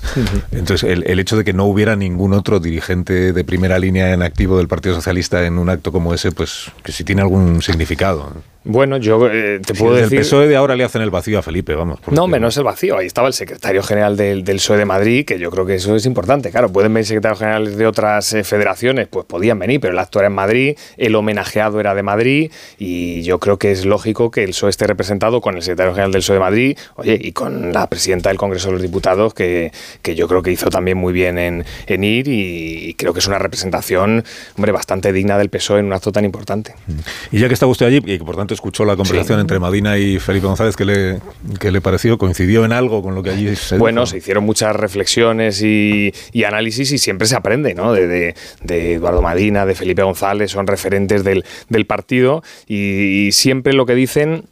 Entonces, 0.52 0.90
el, 0.90 1.04
el 1.08 1.20
hecho 1.20 1.38
de 1.38 1.44
que 1.44 1.54
no 1.54 1.66
hubiera 1.66 1.96
ningún 1.96 2.34
otro 2.34 2.60
dirigente 2.60 3.34
de 3.34 3.44
primera 3.44 3.80
línea 3.80 4.14
en 4.14 4.22
activo 4.22 4.58
del 4.58 4.68
Partido 4.68 4.96
Socialista 4.96 5.46
en 5.46 5.58
un 5.58 5.70
acto 5.70 5.92
como 5.92 6.14
ese, 6.14 6.32
pues 6.32 6.72
que 6.84 6.92
sí 6.92 7.04
tiene 7.04 7.22
algún 7.22 7.62
significado. 7.62 8.34
Bueno, 8.68 8.98
yo 8.98 9.30
eh, 9.30 9.60
te 9.64 9.76
puedo 9.76 9.94
decir... 9.94 10.14
el 10.18 10.20
PSOE 10.26 10.48
de 10.48 10.56
ahora 10.56 10.76
le 10.76 10.84
hacen 10.84 11.04
el 11.04 11.12
vacío 11.12 11.38
a 11.38 11.44
Felipe, 11.44 11.76
vamos. 11.76 12.00
porque- 12.00 12.16
No, 12.16 12.24
hombre, 12.24 12.40
no 12.40 12.48
es 12.48 12.58
el 12.58 12.64
vacío. 12.64 12.98
Ahí 12.98 13.06
estaba 13.06 13.28
el 13.28 13.36
secretario 13.36 13.84
general 13.84 14.18
del, 14.18 14.44
del 14.44 14.56
PSOE 14.56 14.78
de 14.80 14.86
Madrid, 14.86 15.24
que 15.24 15.38
yo 15.38 15.52
creo 15.52 15.68
que 15.68 15.76
eso 15.76 15.96
es 15.96 16.08
importante. 16.08 16.50
Claro, 16.50 16.70
pueden 16.72 16.92
venir 16.92 17.06
secretarios 17.06 17.38
generales 17.38 17.78
de 17.78 17.86
otras 17.86 18.34
eh, 18.34 18.44
federaciones, 18.44 19.08
pues 19.08 19.28
podían 19.28 19.60
venir, 19.60 19.80
pero 19.80 19.94
el 19.94 20.00
acto 20.00 20.18
era 20.18 20.30
en 20.30 20.34
Madrid, 20.34 20.76
el 20.98 21.14
homenajeado 21.14 21.80
era 21.80 21.94
de 21.94 22.02
Madrid, 22.02 22.52
y 22.80 23.22
yo 23.22 23.40
creo 23.40 23.60
que 23.60 23.72
es 23.72 23.86
lógico 23.86 24.32
que 24.32 24.44
el 24.44 24.50
PSOE 24.50 24.72
esté 24.72 24.88
representado 24.88 25.42
con 25.42 25.56
el 25.56 25.62
secretario 25.62 25.92
general 25.94 26.12
del 26.12 26.22
PSOE 26.22 26.34
de 26.38 26.40
Madrid, 26.40 26.78
oye, 26.96 27.20
y 27.22 27.34
con 27.36 27.72
la 27.74 27.88
presidenta 27.88 28.30
del 28.30 28.40
Congreso 28.40 28.70
de 28.70 28.74
los 28.74 28.82
Diputados, 28.82 29.36
que, 29.36 29.72
que 30.02 30.16
yo 30.16 30.28
creo 30.28 30.42
que 30.42 30.52
hizo 30.52 30.70
también 30.72 30.98
muy 30.98 31.14
bien 31.14 31.38
en, 31.38 31.64
en 31.86 32.04
ir, 32.04 32.28
y, 32.28 32.96
creo 32.98 33.14
que 33.14 33.20
es 33.20 33.28
una 33.28 33.38
representación, 33.38 34.24
hombre, 34.58 34.72
bastante 34.72 35.14
digna 35.14 35.38
del 35.38 35.50
PSOE 35.50 35.82
en 35.82 35.86
un 35.86 35.94
acto 35.94 36.12
tan 36.12 36.26
importante. 36.26 36.74
Y 37.32 37.40
ya 37.40 37.48
que 37.48 37.54
estaba 37.54 37.72
usted 37.72 37.86
allí, 37.86 37.98
y 37.98 38.18
que 38.18 38.24
por 38.26 38.36
tanto 38.36 38.54
escuchó 38.56 38.86
la 38.86 38.96
conversación 38.96 39.40
entre 39.40 39.60
Madina 39.60 39.98
y 40.00 40.18
Felipe 40.18 40.48
González, 40.48 40.76
¿qué 40.76 40.86
le, 40.86 41.20
qué 41.60 41.72
le 41.72 41.82
pareció? 41.82 42.18
¿Coincidió 42.18 42.66
en 42.66 42.72
algo 42.72 43.04
con 43.04 43.14
lo 43.14 43.22
que 43.22 43.30
allí 43.32 43.56
se 43.56 43.78
Bueno, 43.78 44.02
dijo? 44.02 44.12
se 44.12 44.18
hicieron 44.18 44.44
muchas 44.46 44.76
reflexiones 44.76 45.62
y, 45.62 46.14
y 46.32 46.44
análisis 46.46 46.92
y 46.92 46.98
siempre 46.98 47.28
se 47.28 47.36
aprende, 47.36 47.76
¿no? 47.76 47.92
De, 47.94 48.08
de- 48.08 48.36
de 48.64 48.94
Eduardo 48.94 49.22
Madina, 49.22 49.66
de 49.66 49.76
Felipe 49.76 50.02
González, 50.02 50.52
son 50.52 50.66
referentes 50.68 51.24
del, 51.24 51.44
del 51.70 51.86
partido 51.86 52.42
y, 52.68 53.28
y 53.28 53.32
siempre 53.34 53.74
lo 53.74 53.86
que 53.86 53.94
dicen 53.96 54.46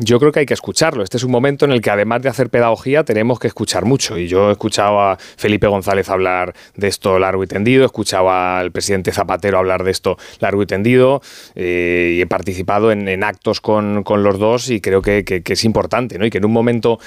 yo 0.00 0.18
creo 0.18 0.32
que 0.32 0.40
hay 0.40 0.46
que 0.46 0.54
escucharlo. 0.54 1.02
Este 1.02 1.16
es 1.16 1.24
un 1.24 1.30
momento 1.30 1.64
en 1.64 1.72
el 1.72 1.80
que 1.80 1.90
además 1.90 2.22
de 2.22 2.28
hacer 2.28 2.50
pedagogía 2.50 3.04
tenemos 3.04 3.38
que 3.38 3.46
escuchar 3.48 3.84
mucho. 3.84 4.18
Y 4.18 4.26
yo 4.28 4.48
he 4.48 4.52
escuchado 4.52 5.00
a 5.00 5.16
Felipe 5.16 5.66
González 5.66 6.08
hablar 6.08 6.54
de 6.76 6.88
esto 6.88 7.18
largo 7.18 7.44
y 7.44 7.46
tendido, 7.46 7.82
he 7.82 7.86
escuchado 7.86 8.30
al 8.30 8.72
presidente 8.72 9.12
Zapatero 9.12 9.58
hablar 9.58 9.84
de 9.84 9.90
esto 9.90 10.16
largo 10.40 10.62
y 10.62 10.66
tendido 10.66 11.20
eh, 11.54 12.14
y 12.16 12.20
he 12.20 12.26
participado 12.26 12.92
en, 12.92 13.22
actos 13.24 13.60
con, 13.60 14.02
con 14.02 14.22
los 14.22 14.38
dos 14.38 14.70
y 14.70 14.80
creo 14.80 15.02
que, 15.02 15.24
que- 15.24 15.42
es 15.52 15.64
importante, 15.64 16.18
¿no? 16.18 16.24
Y 16.24 16.30
que 16.30 16.38
en 16.38 16.44
un 16.44 16.52
momento 16.52 16.98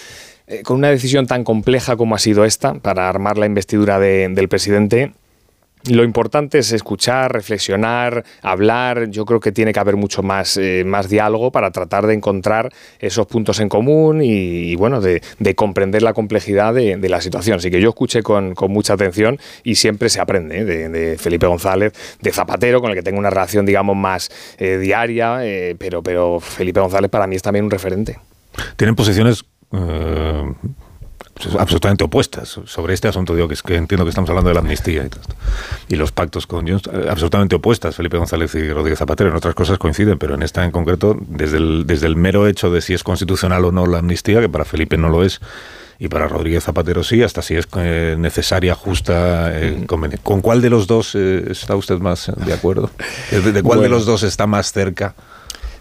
eh, 0.47 0.61
con 0.63 0.77
una 0.77 0.89
decisión 0.89 1.25
tan 1.27 1.43
compleja 1.43 1.95
como 1.95 2.13
ha 2.15 2.19
sido 2.19 2.43
esta 2.45 2.73
para 2.75 3.07
armar 3.09 3.37
la 3.37 3.45
investidura 3.45 3.99
de- 3.99 4.27
del 4.29 4.49
presidente, 4.49 5.13
lo 5.89 6.03
importante 6.03 6.59
es 6.59 6.71
escuchar, 6.71 7.33
reflexionar, 7.33 8.23
hablar. 8.41 9.09
Yo 9.09 9.25
creo 9.25 9.39
que 9.39 9.51
tiene 9.51 9.73
que 9.73 9.79
haber 9.79 9.97
mucho 9.97 10.23
más, 10.23 10.57
eh, 10.57 10.83
más 10.85 11.09
diálogo 11.09 11.51
para 11.51 11.71
tratar 11.71 12.07
de 12.07 12.13
encontrar 12.13 12.71
esos 12.99 13.27
puntos 13.27 13.59
en 13.59 13.69
común 13.69 14.21
y, 14.23 14.75
bueno, 14.75 15.01
de, 15.01 15.21
de 15.39 15.55
comprender 15.55 16.01
la 16.01 16.13
complejidad 16.13 16.73
de, 16.73 16.97
la 17.09 17.19
situación. 17.19 17.57
Así 17.57 17.69
que 17.69 17.81
yo 17.81 17.89
escuché 17.89 18.23
con, 18.23 18.55
con 18.55 18.71
mucha 18.71 18.93
atención 18.93 19.37
y 19.63 19.75
siempre 19.75 20.09
se 20.09 20.21
aprende 20.21 20.59
¿eh? 20.59 20.89
de, 20.89 21.17
Felipe 21.17 21.47
González, 21.47 21.93
de 22.21 22.31
Zapatero, 22.31 22.79
con 22.79 22.91
el 22.91 22.95
que 22.95 23.03
tengo 23.03 23.19
una 23.19 23.29
relación, 23.29 23.65
digamos, 23.65 23.97
más 23.97 24.31
eh, 24.57 24.77
diaria, 24.77 25.39
pero, 25.77 26.01
pero 26.01 26.39
Felipe 26.39 26.79
González 26.79 27.11
para 27.11 27.27
mí 27.27 27.35
es 27.35 27.41
también 27.41 27.65
un 27.65 27.71
referente. 27.71 28.19
Tienen 28.77 28.95
posiciones 28.95 29.43
absolutamente 31.59 32.03
opuestas 32.03 32.59
sobre 32.65 32.93
este 32.93 33.07
asunto. 33.07 33.35
Digo 33.35 33.47
que, 33.47 33.53
es 33.53 33.63
que 33.63 33.75
entiendo 33.75 34.05
que 34.05 34.09
estamos 34.09 34.29
hablando 34.29 34.49
de 34.49 34.53
la 34.53 34.61
amnistía 34.61 35.03
y, 35.05 35.09
todo 35.09 35.21
esto. 35.21 35.35
y 35.89 35.95
los 35.95 36.11
pactos 36.11 36.47
con 36.47 36.67
Junts, 36.67 36.89
eh, 36.91 37.07
absolutamente 37.09 37.55
opuestas. 37.55 37.95
Felipe 37.95 38.17
González 38.17 38.53
y 38.55 38.71
Rodríguez 38.71 38.99
Zapatero 38.99 39.29
en 39.29 39.35
otras 39.35 39.55
cosas 39.55 39.77
coinciden, 39.77 40.17
pero 40.17 40.35
en 40.35 40.43
esta 40.43 40.63
en 40.63 40.71
concreto, 40.71 41.17
desde 41.27 41.57
el, 41.57 41.85
desde 41.87 42.07
el 42.07 42.15
mero 42.15 42.47
hecho 42.47 42.69
de 42.71 42.81
si 42.81 42.93
es 42.93 43.03
constitucional 43.03 43.65
o 43.65 43.71
no 43.71 43.85
la 43.85 43.99
amnistía, 43.99 44.41
que 44.41 44.49
para 44.49 44.65
Felipe 44.65 44.97
no 44.97 45.09
lo 45.09 45.23
es. 45.23 45.41
Y 45.99 46.09
para 46.09 46.27
Rodríguez 46.27 46.63
Zapatero 46.63 47.03
sí, 47.03 47.23
hasta 47.23 47.41
si 47.41 47.55
es 47.55 47.67
eh, 47.77 48.15
necesaria, 48.17 48.75
justa, 48.75 49.51
eh, 49.53 49.85
conveniente. 49.87 50.23
¿Con 50.23 50.41
cuál 50.41 50.61
de 50.61 50.69
los 50.69 50.87
dos 50.87 51.15
eh, 51.15 51.45
está 51.49 51.75
usted 51.75 51.99
más 51.99 52.31
de 52.35 52.53
acuerdo? 52.53 52.89
¿De, 53.31 53.51
de 53.51 53.63
cuál 53.63 53.81
de 53.81 53.89
los 53.89 54.05
dos 54.05 54.23
está 54.23 54.47
más 54.47 54.71
cerca 54.71 55.15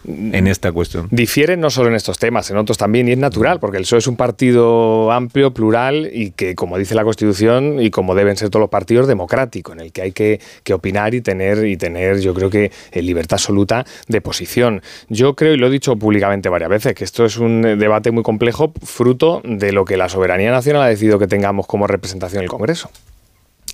en 0.07 0.47
esta 0.47 0.73
cuestión? 0.73 1.09
Difieren 1.11 1.61
no 1.61 1.71
solo 1.71 1.89
en 1.89 1.95
estos 1.95 2.19
temas, 2.19 2.51
en 2.51 2.57
otros 2.57 2.79
también, 2.79 3.09
y 3.09 3.13
es 3.13 3.19
natural, 3.19 3.61
porque 3.61 3.79
el 3.79 3.85
PSOE 3.85 3.99
es 3.99 4.07
un 4.07 4.17
partido 4.17 5.11
amplio, 5.13 5.53
plural, 5.53 6.11
y 6.13 6.31
que, 6.33 6.55
como 6.55 6.79
dice 6.79 6.95
la 6.95 7.05
Constitución, 7.05 7.81
y 7.81 7.91
como 7.91 8.15
deben 8.15 8.37
ser 8.37 8.51
todos 8.51 8.63
los 8.63 8.71
partidos, 8.71 9.07
democrático, 9.07 9.73
en 9.73 9.81
el 9.81 9.93
que 9.93 10.03
hay 10.03 10.13
que, 10.13 10.41
que 10.65 10.75
opinar 10.75 11.15
y 11.15 11.21
tener, 11.21 11.67
y 11.67 11.77
tener, 11.77 12.21
yo 12.21 12.35
creo 12.35 12.51
que, 12.51 12.71
eh, 12.91 13.03
libertad 13.03 13.35
absoluta 13.35 13.85
de 14.09 14.21
posición. 14.21 14.83
Yo 15.09 15.35
creo, 15.35 15.55
y 15.55 15.57
lo 15.57 15.67
he 15.67 15.71
dicho 15.71 15.97
públicamente 15.97 16.49
varias 16.49 16.71
veces, 16.71 16.95
que 16.95 17.05
esto 17.05 17.25
es 17.25 17.37
un 17.37 17.65
eh, 17.65 17.77
debate 17.77 18.11
muy 18.11 18.23
complejo, 18.23 18.73
fruto 18.83 19.41
de 19.45 19.73
lo 19.73 19.85
que 19.85 19.97
la 19.97 20.09
soberanía 20.09 20.51
nacional 20.51 20.83
ha 20.83 20.89
decidido 20.89 21.19
que 21.19 21.27
tengamos 21.27 21.67
como 21.67 21.87
representación 21.87 22.41
en 22.41 22.45
el 22.45 22.51
Congreso 22.51 22.91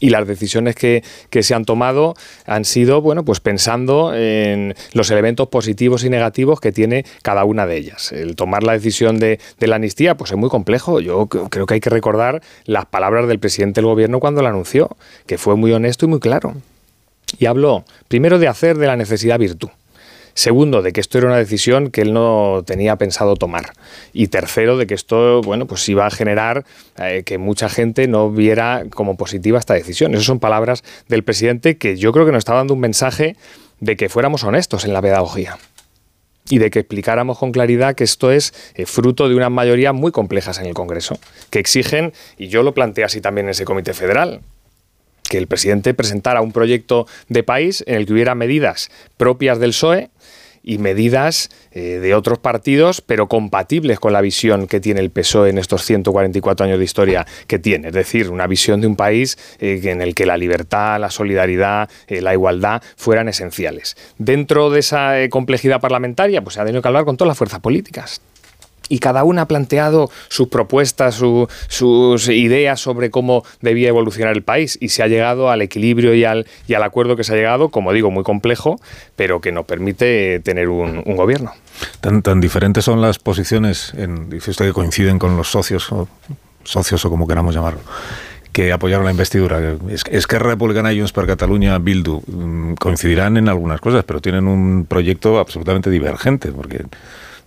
y 0.01 0.11
las 0.11 0.27
decisiones 0.27 0.75
que, 0.75 1.03
que 1.31 1.43
se 1.43 1.55
han 1.55 1.65
tomado 1.65 2.15
han 2.47 2.65
sido, 2.65 3.01
bueno, 3.01 3.25
pues 3.25 3.41
pensando 3.41 4.15
en 4.15 4.75
los 4.93 5.11
elementos 5.11 5.49
positivos 5.49 6.05
y 6.05 6.11
negativos 6.11 6.61
que 6.61 6.73
tiene 6.73 7.05
cada 7.23 7.45
una 7.45 7.67
de 7.67 7.77
ellas. 7.77 8.13
El 8.13 8.37
tomar 8.37 8.63
la 8.63 8.73
decisión 8.73 9.19
de, 9.19 9.41
de 9.59 9.67
la 9.67 9.77
amnistía, 9.77 10.17
pues 10.17 10.31
es 10.31 10.37
muy 10.37 10.49
complejo. 10.49 11.01
Yo 11.01 11.27
creo 11.27 11.67
que 11.67 11.75
hay 11.75 11.81
que 11.81 11.91
recordar 11.91 12.43
las 12.65 12.87
palabras 12.87 13.29
del 13.29 13.39
presidente 13.39 13.81
del 13.81 13.87
gobierno 13.87 14.21
cuando 14.21 14.43
la 14.43 14.51
anunció, 14.51 14.97
que 15.27 15.39
fue 15.39 15.57
muy 15.57 15.73
honesto 15.73 16.07
y 16.07 16.09
muy 16.09 16.21
claro. 16.21 16.55
Y 17.39 17.47
habló, 17.47 17.85
primero, 18.09 18.39
de 18.39 18.49
hacer 18.49 18.79
de 18.79 18.87
la 18.87 18.97
necesidad 18.97 19.39
virtud. 19.39 19.69
Segundo, 20.39 20.83
de 20.83 20.93
que 20.93 21.01
esto 21.01 21.19
era 21.19 21.27
una 21.27 21.37
decisión 21.37 21.91
que 21.91 22.01
él 22.01 22.13
no 22.13 22.63
tenía 22.65 22.95
pensado 22.95 23.35
tomar. 23.35 23.73
Y 24.13 24.29
tercero, 24.29 24.77
de 24.77 24.87
que 24.87 24.95
esto, 24.95 25.43
bueno, 25.43 25.67
pues 25.67 25.89
iba 25.89 26.07
a 26.07 26.11
generar 26.11 26.65
eh, 26.97 27.25
que 27.27 27.39
mucha 27.39 27.69
gente 27.69 28.07
no 28.07 28.31
viera 28.31 28.85
como 28.89 29.17
positiva 29.17 29.59
esta 29.59 29.75
decisión. 29.75 30.15
Esas 30.15 30.27
son 30.27 30.39
palabras 30.39 30.85
del 31.09 31.25
presidente 31.25 31.77
que 31.77 31.97
yo 31.97 32.13
creo 32.13 32.25
que 32.25 32.31
nos 32.31 32.39
está 32.39 32.55
dando 32.55 32.75
un 32.75 32.79
mensaje 32.79 33.35
de 33.81 33.97
que 33.97 34.09
fuéramos 34.09 34.45
honestos 34.45 34.85
en 34.85 34.93
la 34.93 35.03
pedagogía 35.03 35.59
y 36.49 36.59
de 36.59 36.71
que 36.71 36.79
explicáramos 36.79 37.37
con 37.37 37.51
claridad 37.51 37.97
que 37.97 38.05
esto 38.05 38.31
es 38.31 38.55
eh, 38.77 38.87
fruto 38.87 39.29
de 39.29 39.35
unas 39.35 39.51
mayorías 39.51 39.93
muy 39.93 40.13
complejas 40.13 40.61
en 40.61 40.67
el 40.67 40.73
Congreso, 40.75 41.19
que 41.51 41.59
exigen, 41.59 42.13
y 42.39 42.47
yo 42.47 42.63
lo 42.63 42.75
planteé 42.75 43.03
así 43.03 43.21
también 43.21 43.49
en 43.49 43.51
ese 43.51 43.65
comité 43.65 43.93
federal, 43.93 44.43
que 45.29 45.39
el 45.39 45.47
presidente 45.47 45.95
presentara 45.95 46.41
un 46.41 46.53
proyecto 46.53 47.07
de 47.29 47.43
país 47.43 47.85
en 47.87 47.97
el 47.97 48.07
que 48.07 48.13
hubiera 48.13 48.35
medidas 48.35 48.89
propias 49.17 49.59
del 49.59 49.71
PSOE 49.71 50.11
y 50.69 50.77
medidas 50.77 51.49
eh, 51.73 51.99
de 51.99 52.15
otros 52.15 52.39
partidos, 52.39 53.01
pero 53.01 53.27
compatibles 53.27 53.99
con 53.99 54.13
la 54.13 54.21
visión 54.21 54.67
que 54.67 54.81
tiene 54.81 55.01
el 55.01 55.11
PSOE 55.11 55.49
en 55.49 55.57
estos 55.57 55.83
144 55.85 56.67
años 56.67 56.79
de 56.79 56.85
historia 56.85 57.27
que 57.47 57.59
tiene. 57.59 57.89
Es 57.89 57.95
decir, 57.95 58.29
una 58.29 58.47
visión 58.47 58.83
de 58.83 58.87
un 58.87 58.95
país 58.95 59.39
eh, 59.61 59.81
en 59.83 60.03
el 60.03 60.15
que 60.15 60.27
la 60.27 60.37
libertad, 60.37 61.01
la 61.01 61.11
solidaridad, 61.11 61.89
eh, 62.07 62.21
la 62.21 62.35
igualdad 62.35 62.83
fueran 62.97 63.29
esenciales. 63.29 63.97
Dentro 64.19 64.69
de 64.69 64.81
esa 64.81 65.15
complejidad 65.31 65.81
parlamentaria, 65.81 66.43
pues 66.43 66.57
se 66.57 66.61
ha 66.61 66.67
tenido 66.67 66.83
que 66.83 66.89
hablar 66.89 67.07
con 67.07 67.17
todas 67.17 67.29
las 67.29 67.39
fuerzas 67.39 67.61
políticas 67.61 68.21
y 68.89 68.99
cada 68.99 69.25
una 69.25 69.43
ha 69.43 69.49
planteado 69.49 70.11
sus 70.29 70.49
propuestas, 70.49 71.23
sus 71.69 72.29
ideas 72.29 72.81
sobre 72.81 73.11
cómo 73.11 73.45
debía 73.61 73.89
evolucionar 73.89 74.35
el 74.35 74.43
país 74.43 74.79
y 74.81 74.89
se 74.89 75.03
ha 75.03 75.09
llegado 75.09 75.51
al 75.51 75.63
equilibrio 75.63 76.15
y 76.15 76.25
al, 76.25 76.47
y 76.67 76.75
al 76.75 76.83
acuerdo 76.83 77.17
que 77.17 77.25
se 77.25 77.33
ha 77.33 77.37
llegado, 77.37 77.69
como 77.69 77.93
digo, 77.93 78.11
muy 78.11 78.25
complejo, 78.25 78.81
pero 79.17 79.41
que 79.41 79.53
nos 79.53 79.67
permite 79.67 80.41
tener 80.41 80.69
un, 80.69 81.03
gobierno. 81.19 81.53
Tan, 82.01 82.23
tan 82.23 82.41
diferentes 82.41 82.85
son 82.85 83.01
las 83.01 83.19
posiciones, 83.19 83.93
en, 83.95 84.31
dice 84.31 84.53
usted 84.53 84.67
que 84.67 84.73
coinciden 84.73 85.19
con 85.19 85.37
los 85.37 85.51
socios, 85.51 85.91
o 85.91 86.09
socios 86.63 87.05
o 87.05 87.11
como 87.11 87.27
queramos 87.27 87.55
llamarlo 87.55 87.81
que 88.53 88.73
apoyaron 88.73 89.05
la 89.05 89.13
investidura. 89.13 89.61
Es, 89.89 90.03
es 90.11 90.27
que 90.27 90.37
Republicana 90.39 90.93
y 90.93 90.99
Junts 90.99 91.13
per 91.13 91.27
Cataluña, 91.27 91.79
Bildu, 91.79 92.23
mm, 92.27 92.75
coincidirán 92.75 93.37
en 93.37 93.49
algunas 93.49 93.81
cosas, 93.81 94.03
pero 94.05 94.21
tienen 94.21 94.49
un 94.49 94.85
proyecto 94.85 95.39
absolutamente 95.39 95.91
divergente, 95.91 96.51
porque 96.51 96.85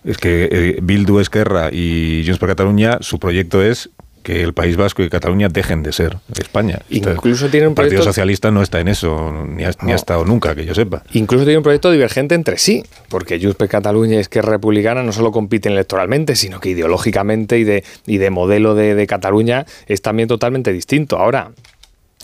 es 0.04 0.18
que 0.18 0.48
eh, 0.50 0.78
Bildu 0.82 1.20
Esquerra 1.20 1.70
y 1.72 2.22
Junts 2.24 2.38
per 2.38 2.50
Cataluña, 2.50 2.98
su 3.00 3.18
proyecto 3.18 3.62
es 3.62 3.90
que 4.22 4.42
el 4.42 4.54
País 4.54 4.76
Vasco 4.76 5.02
y 5.02 5.08
Cataluña 5.08 5.48
dejen 5.48 5.82
de 5.82 5.92
ser 5.92 6.18
España. 6.38 6.80
Incluso 6.90 7.48
tiene 7.48 7.66
un 7.66 7.74
proyecto... 7.74 7.94
El 7.94 7.98
Partido 7.98 8.02
Socialista 8.02 8.50
no 8.50 8.62
está 8.62 8.80
en 8.80 8.88
eso, 8.88 9.46
ni 9.48 9.64
ha, 9.64 9.94
estado 9.94 10.24
nunca, 10.24 10.54
que 10.54 10.64
yo 10.64 10.74
sepa. 10.74 11.02
Incluso 11.12 11.44
tiene 11.44 11.58
un 11.58 11.64
proyecto 11.64 11.90
divergente 11.90 12.34
entre 12.34 12.58
sí, 12.58 12.84
porque 13.08 13.40
Junts 13.40 13.56
per 13.56 13.68
Cataluña 13.68 14.14
y 14.14 14.18
Esquerra 14.18 14.52
Republicana 14.52 15.02
no 15.02 15.12
solo 15.12 15.32
compiten 15.32 15.72
electoralmente, 15.72 16.36
sino 16.36 16.60
que 16.60 16.70
ideológicamente 16.70 17.58
y 17.58 17.64
de, 17.64 17.84
y 18.06 18.18
de 18.18 18.30
modelo 18.30 18.74
de, 18.74 18.94
de 18.94 19.06
Cataluña 19.06 19.66
es 19.88 20.02
también 20.02 20.28
totalmente 20.28 20.72
distinto. 20.72 21.18
Ahora, 21.18 21.50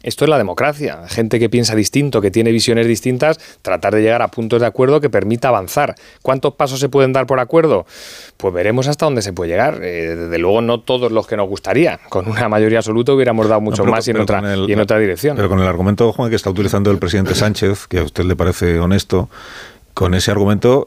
esto 0.03 0.25
es 0.25 0.29
la 0.29 0.39
democracia. 0.39 1.01
Gente 1.09 1.39
que 1.39 1.49
piensa 1.49 1.75
distinto, 1.75 2.21
que 2.21 2.31
tiene 2.31 2.53
visiones 2.53 2.87
distintas, 2.87 3.39
tratar 3.63 3.95
de 3.95 4.03
llegar 4.03 4.23
a 4.23 4.29
puntos 4.29 4.61
de 4.61 4.67
acuerdo 4.67 5.01
que 5.01 5.11
permita 5.11 5.49
avanzar. 5.49 5.95
¿Cuántos 6.23 6.55
pasos 6.55 6.81
se 6.81 6.89
pueden 6.89 7.13
dar 7.13 7.27
por 7.27 7.41
acuerdo? 7.41 7.87
Pues 8.37 8.55
veremos 8.55 8.87
hasta 8.89 9.07
dónde 9.07 9.23
se 9.23 9.33
puede 9.33 9.51
llegar. 9.51 9.81
Eh, 9.83 10.15
desde 10.17 10.39
luego 10.39 10.61
no 10.61 10.81
todos 10.81 11.11
los 11.11 11.27
que 11.27 11.37
nos 11.37 11.49
gustaría. 11.49 11.99
Con 12.09 12.29
una 12.29 12.49
mayoría 12.49 12.79
absoluta 12.79 13.13
hubiéramos 13.13 13.49
dado 13.49 13.61
mucho 13.61 13.85
más 13.85 14.07
y 14.07 14.13
en, 14.13 14.21
otra, 14.21 14.43
y 14.67 14.73
en 14.73 14.81
otra 14.81 14.99
dirección. 14.99 15.37
Pero 15.37 15.49
con 15.49 15.61
el 15.61 15.67
argumento, 15.67 16.13
Juan, 16.13 16.31
que 16.31 16.37
está 16.37 16.51
utilizando 16.51 16.91
el 16.91 16.99
presidente 16.99 17.35
Sánchez, 17.35 17.87
que 17.87 17.99
a 17.99 18.05
usted 18.05 18.25
le 18.25 18.37
parece 18.37 18.79
honesto, 18.79 19.29
con 19.99 20.15
ese 20.15 20.31
argumento 20.31 20.87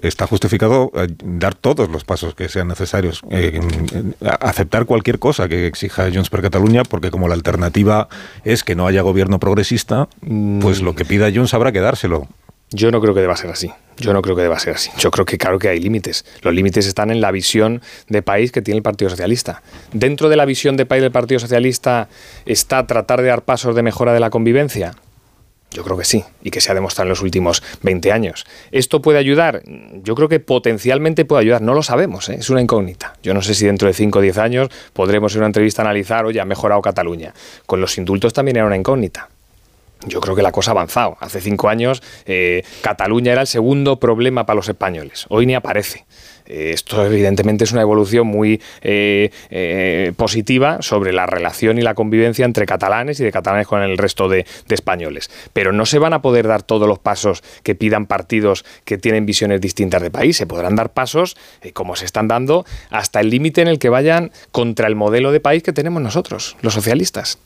está 0.00 0.26
justificado 0.26 0.90
eh, 0.94 1.08
dar 1.22 1.54
todos 1.54 1.90
los 1.90 2.04
pasos 2.04 2.34
que 2.34 2.48
sean 2.48 2.68
necesarios, 2.68 3.20
eh, 3.28 3.60
aceptar 4.40 4.86
cualquier 4.86 5.18
cosa 5.18 5.46
que 5.46 5.66
exija 5.66 6.10
Junts 6.10 6.30
per 6.30 6.40
Cataluña, 6.40 6.82
porque 6.82 7.10
como 7.10 7.28
la 7.28 7.34
alternativa 7.34 8.08
es 8.44 8.64
que 8.64 8.74
no 8.74 8.86
haya 8.86 9.02
gobierno 9.02 9.38
progresista, 9.38 10.08
pues 10.62 10.80
lo 10.80 10.94
que 10.94 11.04
pida 11.04 11.30
Junts 11.30 11.52
habrá 11.52 11.70
que 11.70 11.80
dárselo. 11.80 12.28
Yo 12.70 12.90
no 12.90 13.02
creo 13.02 13.12
que 13.12 13.20
deba 13.20 13.36
ser 13.36 13.50
así. 13.50 13.70
Yo 13.98 14.14
no 14.14 14.22
creo 14.22 14.34
que 14.34 14.40
deba 14.40 14.58
ser 14.58 14.74
así. 14.74 14.90
Yo 14.96 15.10
creo 15.10 15.26
que 15.26 15.36
claro 15.36 15.58
que 15.58 15.68
hay 15.68 15.78
límites. 15.78 16.24
Los 16.40 16.54
límites 16.54 16.86
están 16.86 17.10
en 17.10 17.20
la 17.20 17.32
visión 17.32 17.82
de 18.08 18.22
país 18.22 18.52
que 18.52 18.62
tiene 18.62 18.78
el 18.78 18.82
Partido 18.82 19.10
Socialista. 19.10 19.62
Dentro 19.92 20.30
de 20.30 20.36
la 20.36 20.46
visión 20.46 20.78
de 20.78 20.86
país 20.86 21.02
del 21.02 21.12
Partido 21.12 21.40
Socialista 21.40 22.08
está 22.46 22.86
tratar 22.86 23.20
de 23.20 23.28
dar 23.28 23.42
pasos 23.42 23.76
de 23.76 23.82
mejora 23.82 24.14
de 24.14 24.20
la 24.20 24.30
convivencia. 24.30 24.94
Yo 25.76 25.84
creo 25.84 25.98
que 25.98 26.06
sí, 26.06 26.24
y 26.42 26.50
que 26.50 26.62
se 26.62 26.72
ha 26.72 26.74
demostrado 26.74 27.04
en 27.04 27.10
los 27.10 27.20
últimos 27.20 27.62
20 27.82 28.10
años. 28.10 28.46
¿Esto 28.72 29.02
puede 29.02 29.18
ayudar? 29.18 29.60
Yo 30.02 30.14
creo 30.14 30.26
que 30.26 30.40
potencialmente 30.40 31.26
puede 31.26 31.42
ayudar, 31.42 31.60
no 31.60 31.74
lo 31.74 31.82
sabemos, 31.82 32.30
¿eh? 32.30 32.36
es 32.40 32.48
una 32.48 32.62
incógnita. 32.62 33.12
Yo 33.22 33.34
no 33.34 33.42
sé 33.42 33.52
si 33.52 33.66
dentro 33.66 33.86
de 33.86 33.92
5 33.92 34.18
o 34.18 34.22
10 34.22 34.38
años 34.38 34.68
podremos 34.94 35.34
en 35.34 35.40
una 35.40 35.48
entrevista 35.48 35.82
analizar, 35.82 36.24
oye, 36.24 36.40
ha 36.40 36.46
mejorado 36.46 36.80
Cataluña. 36.80 37.34
Con 37.66 37.82
los 37.82 37.98
indultos 37.98 38.32
también 38.32 38.56
era 38.56 38.64
una 38.64 38.78
incógnita. 38.78 39.28
Yo 40.06 40.20
creo 40.20 40.36
que 40.36 40.42
la 40.42 40.52
cosa 40.52 40.70
ha 40.70 40.72
avanzado. 40.72 41.16
Hace 41.20 41.40
cinco 41.40 41.68
años 41.68 42.02
eh, 42.26 42.62
Cataluña 42.82 43.32
era 43.32 43.40
el 43.42 43.46
segundo 43.46 43.98
problema 43.98 44.44
para 44.44 44.56
los 44.56 44.68
españoles. 44.68 45.26
Hoy 45.28 45.46
ni 45.46 45.54
aparece. 45.54 46.04
Eh, 46.46 46.70
esto 46.72 47.04
evidentemente 47.04 47.64
es 47.64 47.72
una 47.72 47.82
evolución 47.82 48.26
muy 48.26 48.60
eh, 48.82 49.30
eh, 49.50 50.12
positiva 50.16 50.78
sobre 50.80 51.12
la 51.12 51.26
relación 51.26 51.78
y 51.78 51.82
la 51.82 51.94
convivencia 51.94 52.44
entre 52.44 52.66
catalanes 52.66 53.20
y 53.20 53.24
de 53.24 53.32
catalanes 53.32 53.66
con 53.66 53.82
el 53.82 53.98
resto 53.98 54.28
de, 54.28 54.46
españoles. 54.68 55.30
Pero 55.52 55.72
no 55.72 55.86
se 55.86 55.98
van 55.98 56.12
a 56.12 56.22
poder 56.22 56.46
dar 56.46 56.62
todos 56.62 56.88
los 56.88 56.98
pasos 56.98 57.42
que 57.62 57.74
pidan 57.74 58.06
partidos 58.06 58.64
que 58.84 58.98
tienen 58.98 59.26
visiones 59.26 59.60
distintas 59.60 60.02
de 60.02 60.10
país. 60.10 60.36
Se 60.36 60.46
podrán 60.46 60.76
dar 60.76 60.92
pasos, 60.92 61.36
como 61.72 61.96
se 61.96 62.04
están 62.04 62.28
dando, 62.28 62.64
hasta 62.90 63.20
el 63.20 63.30
límite 63.30 63.62
en 63.62 63.68
el 63.68 63.78
que 63.78 63.88
vayan 63.88 64.30
contra 64.52 64.86
el 64.86 64.94
modelo 64.94 65.32
de 65.32 65.40
país 65.40 65.62
que 65.62 65.72
tenemos 65.72 66.02
nosotros, 66.02 66.56
los 66.62 66.74
socialistas 66.74 67.38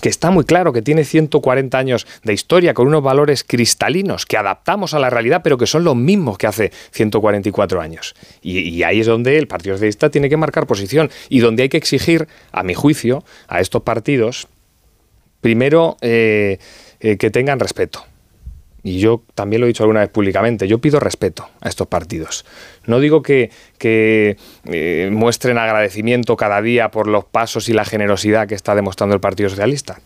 que 0.00 0.08
está 0.08 0.30
muy 0.30 0.44
claro 0.44 0.72
que 0.72 0.82
tiene 0.82 1.04
140 1.04 1.76
años 1.76 2.06
de 2.22 2.32
historia 2.32 2.74
con 2.74 2.86
unos 2.86 3.02
valores 3.02 3.44
cristalinos 3.44 4.26
que 4.26 4.36
adaptamos 4.36 4.94
a 4.94 4.98
la 4.98 5.10
realidad, 5.10 5.40
pero 5.42 5.58
que 5.58 5.66
son 5.66 5.84
los 5.84 5.96
mismos 5.96 6.38
que 6.38 6.46
hace 6.46 6.72
144 6.92 7.80
años. 7.80 8.14
Y, 8.42 8.82
ahí 8.82 9.00
es 9.00 9.06
donde 9.06 9.36
el 9.36 9.46
Partido 9.46 9.76
Socialista 9.76 10.10
tiene 10.10 10.28
que 10.28 10.36
marcar 10.36 10.66
posición 10.66 11.10
y 11.28 11.40
donde 11.40 11.64
hay 11.64 11.68
que 11.68 11.76
exigir, 11.76 12.28
a 12.52 12.62
mi 12.62 12.74
juicio, 12.74 13.24
a 13.48 13.60
estos 13.60 13.82
partidos, 13.82 14.48
primero, 15.40 15.96
eh, 16.00 16.58
eh, 17.00 17.16
que 17.16 17.30
tengan 17.30 17.60
respeto 17.60 18.04
y 18.82 18.98
yo 18.98 19.22
también 19.34 19.60
lo 19.60 19.66
he 19.66 19.68
dicho 19.68 19.82
alguna 19.82 20.00
vez 20.00 20.08
públicamente, 20.08 20.66
yo 20.68 20.78
pido 20.78 21.00
respeto 21.00 21.48
a 21.60 21.68
estos 21.68 21.86
partidos. 21.86 22.44
No 22.86 23.00
digo 23.00 23.22
que, 23.22 23.50
eh, 23.80 25.08
muestren 25.12 25.58
agradecimiento 25.58 26.36
cada 26.36 26.62
día 26.62 26.90
por 26.90 27.06
los 27.06 27.24
pasos 27.24 27.68
y 27.68 27.72
la 27.72 27.84
generosidad 27.84 28.48
que 28.48 28.54
está 28.54 28.74
demostrando 28.74 29.14
el 29.14 29.20
Partido 29.20 29.50
Socialista, 29.50 30.00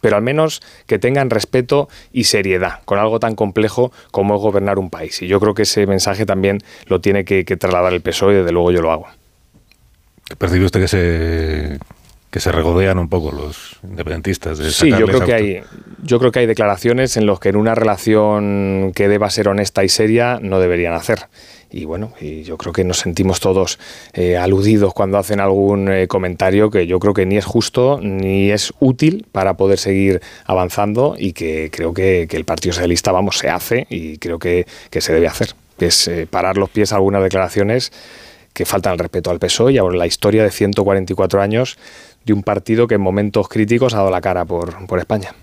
pero 0.00 0.16
al 0.16 0.22
menos 0.22 0.62
que 0.86 0.98
tengan 0.98 1.30
respeto 1.30 1.88
y 2.12 2.24
seriedad 2.24 2.80
con 2.84 2.98
algo 2.98 3.20
tan 3.20 3.34
complejo 3.34 3.92
como 4.10 4.36
es 4.36 4.40
gobernar 4.40 4.78
un 4.78 4.90
país. 4.90 5.22
Y 5.22 5.28
yo 5.28 5.40
creo 5.40 5.54
que 5.54 5.62
ese 5.62 5.86
mensaje 5.86 6.26
también 6.26 6.58
lo 6.86 7.00
tiene 7.00 7.24
que, 7.24 7.44
que 7.44 7.56
trasladar 7.56 7.92
el 7.92 8.00
PSOE 8.00 8.34
y 8.34 8.36
desde 8.38 8.52
luego 8.52 8.72
yo 8.72 8.82
lo 8.82 8.90
hago. 8.90 9.06
¿Percibe 10.38 10.64
usted 10.64 10.80
que 10.80 10.88
se 10.88 11.78
que 12.30 12.38
se 12.38 12.52
regodean 12.52 12.98
un 12.98 13.08
poco 13.08 13.32
los 13.32 13.78
independentistas. 13.82 14.58
De 14.58 14.70
sí, 14.70 14.90
yo 14.90 15.06
creo, 15.06 15.24
que 15.24 15.34
hay, 15.34 15.62
yo 16.02 16.18
creo 16.20 16.30
que 16.30 16.40
hay 16.40 16.46
declaraciones 16.46 17.16
en 17.16 17.26
las 17.26 17.40
que 17.40 17.48
en 17.48 17.56
una 17.56 17.74
relación 17.74 18.92
que 18.94 19.08
deba 19.08 19.28
ser 19.30 19.48
honesta 19.48 19.82
y 19.82 19.88
seria 19.88 20.38
no 20.40 20.60
deberían 20.60 20.94
hacer. 20.94 21.26
Y 21.72 21.84
bueno, 21.84 22.12
y 22.20 22.42
yo 22.42 22.56
creo 22.56 22.72
que 22.72 22.82
nos 22.82 22.98
sentimos 22.98 23.38
todos 23.38 23.78
eh, 24.12 24.36
aludidos 24.36 24.92
cuando 24.92 25.18
hacen 25.18 25.38
algún 25.38 25.90
eh, 25.90 26.08
comentario 26.08 26.68
que 26.68 26.86
yo 26.86 26.98
creo 26.98 27.14
que 27.14 27.26
ni 27.26 27.36
es 27.36 27.44
justo 27.44 28.00
ni 28.02 28.50
es 28.50 28.72
útil 28.80 29.26
para 29.30 29.54
poder 29.54 29.78
seguir 29.78 30.20
avanzando 30.46 31.14
y 31.16 31.32
que 31.32 31.70
creo 31.72 31.94
que, 31.94 32.28
el 32.30 32.44
Partido 32.44 32.72
Socialista, 32.72 33.12
vamos, 33.12 33.38
se 33.38 33.48
hace 33.48 33.86
y 33.88 34.18
creo 34.18 34.38
que, 34.38 34.66
se 34.90 35.12
debe 35.12 35.28
hacer. 35.28 35.50
Es 35.78 36.08
eh, 36.08 36.26
parar 36.28 36.56
los 36.58 36.70
pies 36.70 36.92
a 36.92 36.96
algunas 36.96 37.22
declaraciones 37.22 37.92
que 38.52 38.64
faltan 38.66 38.92
al 38.92 38.98
respeto 38.98 39.30
al 39.30 39.38
PSOE 39.38 39.74
y 39.74 39.78
a 39.78 39.84
la 39.84 40.06
historia 40.06 40.42
de 40.42 40.50
144 40.50 41.40
años 41.40 41.78
de 42.24 42.32
un 42.32 42.42
partido 42.42 42.86
que 42.86 42.96
en 42.96 43.00
momentos 43.00 43.48
críticos 43.48 43.94
ha 43.94 43.98
dado 43.98 44.10
la 44.10 44.20
cara 44.20 44.44
por, 44.44 44.86
por 44.86 44.98
España. 44.98 45.34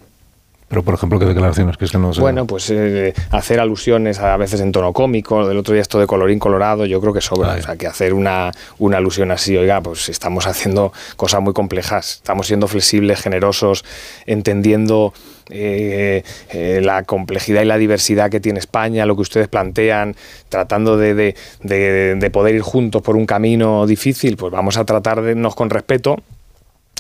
Pero, 0.68 0.84
por 0.84 0.94
ejemplo, 0.94 1.18
¿qué 1.18 1.26
declaraciones? 1.26 1.78
Que 1.78 1.86
es 1.86 1.92
que 1.92 1.98
no 1.98 2.12
Bueno, 2.12 2.46
pues 2.46 2.70
eh, 2.72 3.14
hacer 3.32 3.62
alusiones 3.62 4.20
a, 4.20 4.36
veces 4.36 4.60
en 4.60 4.74
tono 4.74 4.92
cómico, 4.92 5.48
del 5.48 5.58
otro 5.58 5.74
día 5.74 5.82
esto 5.82 5.98
de 5.98 6.08
colorín 6.08 6.40
colorado, 6.40 6.86
yo 6.86 7.00
creo 7.00 7.14
que 7.14 7.22
sobra. 7.22 7.54
O 7.54 7.62
sea, 7.62 7.78
que 7.78 7.88
hacer 7.88 8.14
una, 8.14 8.52
una, 8.78 8.98
alusión 8.98 9.32
así, 9.32 9.56
oiga, 9.56 9.80
pues 9.80 10.10
estamos 10.10 10.46
haciendo 10.46 10.92
cosas 11.16 11.42
muy 11.42 11.54
complejas, 11.54 12.16
estamos 12.16 12.48
siendo 12.48 12.68
flexibles, 12.68 13.22
generosos, 13.22 13.86
entendiendo 14.26 15.14
eh, 15.50 16.24
eh, 16.50 16.82
la 16.84 17.04
complejidad 17.04 17.62
y 17.62 17.66
la 17.66 17.78
diversidad 17.78 18.30
que 18.30 18.42
tiene 18.42 18.60
España, 18.60 19.06
lo 19.06 19.16
que 19.16 19.22
ustedes 19.22 19.48
plantean, 19.48 20.18
tratando 20.50 20.98
de, 20.98 21.14
de, 21.14 21.36
de, 21.64 22.16
de 22.16 22.30
poder 22.30 22.56
ir 22.56 22.62
juntos 22.62 23.02
por 23.02 23.16
un 23.16 23.26
camino 23.26 23.88
difícil, 23.88 24.36
pues 24.36 24.52
vamos 24.52 24.76
a 24.76 24.84
tratar 24.84 25.22
de 25.22 25.32
irnos 25.32 25.56
con 25.56 25.70
respeto 25.70 26.18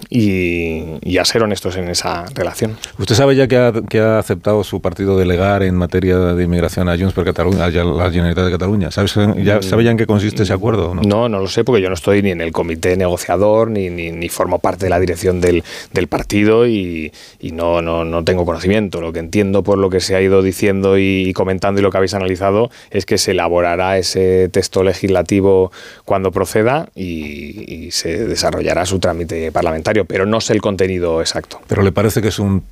y, 0.09 1.17
a 1.17 1.25
ser 1.25 1.41
honestos 1.41 1.75
en 1.77 1.89
esa 1.89 2.25
relación. 2.35 2.77
¿Usted 2.99 3.15
sabe 3.15 3.35
ya 3.35 3.47
que 3.47 3.57
ha, 3.57 3.73
que 3.89 3.99
ha, 3.99 4.19
aceptado 4.19 4.63
su 4.63 4.81
partido 4.81 5.17
delegar 5.17 5.63
en 5.63 5.75
materia 5.75 6.17
de 6.17 6.43
inmigración 6.43 6.87
a 6.89 6.97
Junts 6.97 7.13
per 7.13 7.25
Cataluña, 7.25 7.65
a 7.65 7.69
la 7.69 8.11
Generalitat 8.11 8.45
de 8.45 8.51
Cataluña? 8.51 8.91
¿Sabe 8.91 9.07
ya, 9.43 9.61
¿Sabe 9.63 9.83
ya 9.83 9.91
en 9.91 9.97
qué 9.97 10.05
consiste 10.05 10.43
ese 10.43 10.53
acuerdo? 10.53 10.93
No? 10.93 11.01
no? 11.01 11.29
no, 11.29 11.39
lo 11.39 11.47
sé 11.47 11.63
porque 11.63 11.81
yo 11.81 11.89
no 11.89 11.95
estoy 11.95 12.21
ni 12.21 12.31
en 12.31 12.41
el 12.41 12.51
comité 12.51 12.95
negociador 12.97 13.71
ni, 13.71 13.89
ni, 13.89 14.29
formo 14.29 14.59
parte 14.59 14.85
de 14.85 14.89
la 14.89 14.99
dirección 14.99 15.41
del, 15.41 15.63
del 15.93 16.07
partido 16.07 16.67
y, 16.67 17.11
y, 17.39 17.51
no, 17.51 17.81
no, 17.81 18.05
no 18.05 18.23
tengo 18.23 18.45
conocimiento. 18.45 19.01
Lo 19.01 19.11
que 19.11 19.19
entiendo 19.19 19.63
por 19.63 19.77
lo 19.79 19.89
que 19.89 19.99
se 19.99 20.15
ha 20.15 20.21
ido 20.21 20.43
diciendo 20.43 20.97
y 20.97 21.33
comentando 21.33 21.79
y 21.79 21.83
lo 21.83 21.89
que 21.89 21.97
habéis 21.97 22.13
analizado 22.13 22.69
es 22.91 23.05
que 23.05 23.17
se 23.17 23.31
elaborará 23.31 23.97
ese 23.97 24.49
texto 24.49 24.83
legislativo 24.83 25.71
cuando 26.05 26.31
proceda 26.31 26.89
y, 26.93 27.85
y 27.87 27.91
se 27.91 28.27
desarrollará 28.27 28.85
su 28.85 28.99
trámite 28.99 29.51
parlamentario 29.51 29.86
pero 30.07 30.25
no 30.25 30.41
sé 30.41 30.53
el 30.53 30.61
contenido 30.61 31.21
exacto. 31.21 31.59
¿Pero 31.67 31.81
le 31.81 31.91
parece 31.91 32.21
que 32.21 32.29
es 32.29 32.39
un 32.39 32.63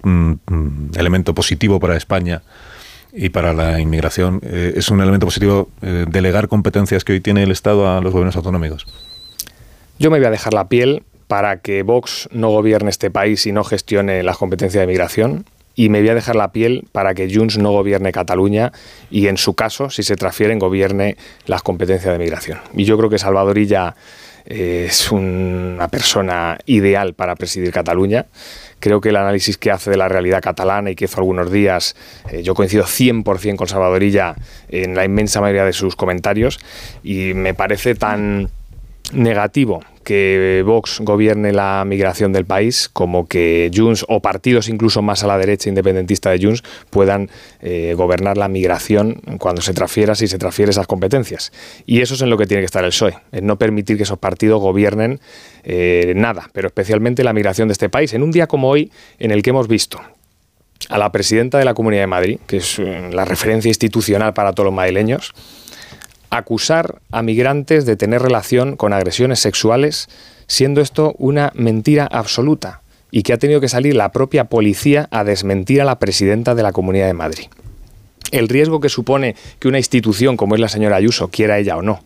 elemento 0.95 1.33
positivo 1.33 1.79
para 1.79 1.97
España? 1.97 2.41
y 3.15 3.29
para 3.29 3.53
la 3.53 3.79
inmigración, 3.79 4.41
eh, 4.43 4.73
¿es 4.75 4.89
un 4.89 5.01
elemento 5.01 5.25
positivo 5.25 5.69
eh, 5.81 6.05
delegar 6.07 6.49
competencias 6.49 7.03
que 7.05 7.13
hoy 7.13 7.21
tiene 7.21 7.43
el 7.43 7.51
Estado 7.51 7.89
a 7.89 8.01
los 8.01 8.11
gobiernos 8.11 8.35
autonómicos? 8.35 8.85
Yo 9.97 10.11
me 10.11 10.17
voy 10.17 10.27
a 10.27 10.31
dejar 10.31 10.53
la 10.53 10.67
piel 10.67 11.03
para 11.27 11.57
que 11.57 11.81
Vox 11.83 12.27
no 12.31 12.49
gobierne 12.49 12.89
este 12.89 13.09
país 13.09 13.45
y 13.45 13.53
no 13.53 13.63
gestione 13.63 14.21
las 14.21 14.37
competencias 14.37 14.81
de 14.81 14.83
inmigración. 14.83 15.45
Y 15.77 15.89
me 15.89 15.99
voy 15.99 16.09
a 16.09 16.15
dejar 16.15 16.35
la 16.35 16.51
piel 16.51 16.87
para 16.91 17.13
que 17.15 17.33
Junts 17.33 17.57
no 17.57 17.71
gobierne 17.71 18.11
Cataluña 18.11 18.71
y, 19.09 19.27
en 19.27 19.37
su 19.37 19.55
caso, 19.55 19.89
si 19.89 20.03
se 20.03 20.15
transfieren, 20.15 20.57
gobierne 20.57 21.17
las 21.47 21.63
competencias 21.63 22.13
de 22.13 22.19
migración. 22.19 22.59
Y 22.73 22.85
yo 22.85 22.97
creo 22.97 23.09
que 23.09 23.17
Salvadorilla 23.17 23.95
es 24.45 25.11
una 25.11 25.87
persona 25.87 26.57
ideal 26.65 27.13
para 27.13 27.35
presidir 27.35 27.71
Cataluña. 27.71 28.25
Creo 28.79 29.01
que 29.01 29.09
el 29.09 29.15
análisis 29.15 29.57
que 29.57 29.71
hace 29.71 29.89
de 29.89 29.97
la 29.97 30.07
realidad 30.07 30.41
catalana 30.41 30.91
y 30.91 30.95
que 30.95 31.05
hizo 31.05 31.17
algunos 31.17 31.51
días, 31.51 31.95
eh, 32.31 32.43
yo 32.43 32.53
coincido 32.53 32.83
100% 32.85 33.55
con 33.55 33.67
Salvadorilla 33.67 34.35
en 34.69 34.95
la 34.95 35.05
inmensa 35.05 35.41
mayoría 35.41 35.65
de 35.65 35.73
sus 35.73 35.95
comentarios 35.95 36.59
y 37.03 37.33
me 37.33 37.53
parece 37.53 37.95
tan 37.95 38.49
negativo 39.13 39.81
que 40.05 40.63
Vox 40.65 41.01
gobierne 41.01 41.51
la 41.51 41.83
migración 41.85 42.31
del 42.31 42.45
país, 42.45 42.89
como 42.93 43.27
que 43.27 43.69
Junts 43.73 44.05
o 44.07 44.21
partidos 44.21 44.69
incluso 44.69 45.01
más 45.01 45.23
a 45.23 45.27
la 45.27 45.37
derecha 45.37 45.67
independentista 45.67 46.29
de 46.29 46.39
Junts 46.39 46.63
puedan 46.89 47.29
eh, 47.59 47.93
gobernar 47.97 48.37
la 48.37 48.47
migración 48.47 49.21
cuando 49.39 49.61
se 49.61 49.73
transfiera, 49.73 50.15
si 50.15 50.27
se 50.27 50.37
transfiere 50.37 50.69
esas 50.69 50.87
competencias. 50.87 51.51
Y 51.85 51.99
eso 51.99 52.13
es 52.13 52.21
en 52.21 52.29
lo 52.29 52.37
que 52.37 52.45
tiene 52.45 52.61
que 52.61 52.67
estar 52.67 52.85
el 52.85 52.91
PSOE, 52.91 53.17
en 53.33 53.45
no 53.45 53.57
permitir 53.57 53.97
que 53.97 54.03
esos 54.03 54.19
partidos 54.19 54.61
gobiernen 54.61 55.19
eh, 55.63 56.13
nada, 56.15 56.49
pero 56.53 56.67
especialmente 56.67 57.23
la 57.23 57.33
migración 57.33 57.67
de 57.67 57.73
este 57.73 57.89
país. 57.89 58.13
En 58.13 58.23
un 58.23 58.31
día 58.31 58.47
como 58.47 58.69
hoy, 58.69 58.91
en 59.19 59.31
el 59.31 59.41
que 59.41 59.49
hemos 59.49 59.67
visto 59.67 59.99
a 60.89 60.97
la 60.97 61.11
presidenta 61.11 61.57
de 61.57 61.65
la 61.65 61.73
Comunidad 61.73 62.03
de 62.03 62.07
Madrid, 62.07 62.39
que 62.45 62.57
es 62.57 62.79
eh, 62.79 63.09
la 63.11 63.25
referencia 63.25 63.69
institucional 63.69 64.33
para 64.33 64.53
todos 64.53 64.65
los 64.65 64.73
madrileños, 64.73 65.33
acusar 66.37 67.01
a 67.11 67.21
migrantes 67.21 67.85
de 67.85 67.95
tener 67.95 68.21
relación 68.21 68.75
con 68.75 68.93
agresiones 68.93 69.39
sexuales, 69.39 70.09
siendo 70.47 70.81
esto 70.81 71.15
una 71.17 71.51
mentira 71.55 72.07
absoluta 72.11 72.81
y 73.11 73.23
que 73.23 73.33
ha 73.33 73.37
tenido 73.37 73.61
que 73.61 73.69
salir 73.69 73.95
la 73.95 74.11
propia 74.11 74.45
policía 74.45 75.07
a 75.11 75.23
desmentir 75.23 75.81
a 75.81 75.85
la 75.85 75.99
presidenta 75.99 76.55
de 76.55 76.63
la 76.63 76.73
Comunidad 76.73 77.07
de 77.07 77.13
Madrid. 77.13 77.45
El 78.31 78.49
riesgo 78.49 78.79
que 78.79 78.89
supone 78.89 79.35
que 79.59 79.67
una 79.67 79.77
institución 79.77 80.35
como 80.35 80.55
es 80.55 80.61
la 80.61 80.67
señora 80.69 80.97
Ayuso, 80.97 81.29
quiera 81.29 81.57
ella 81.57 81.77
o 81.77 81.81
no, 81.81 82.03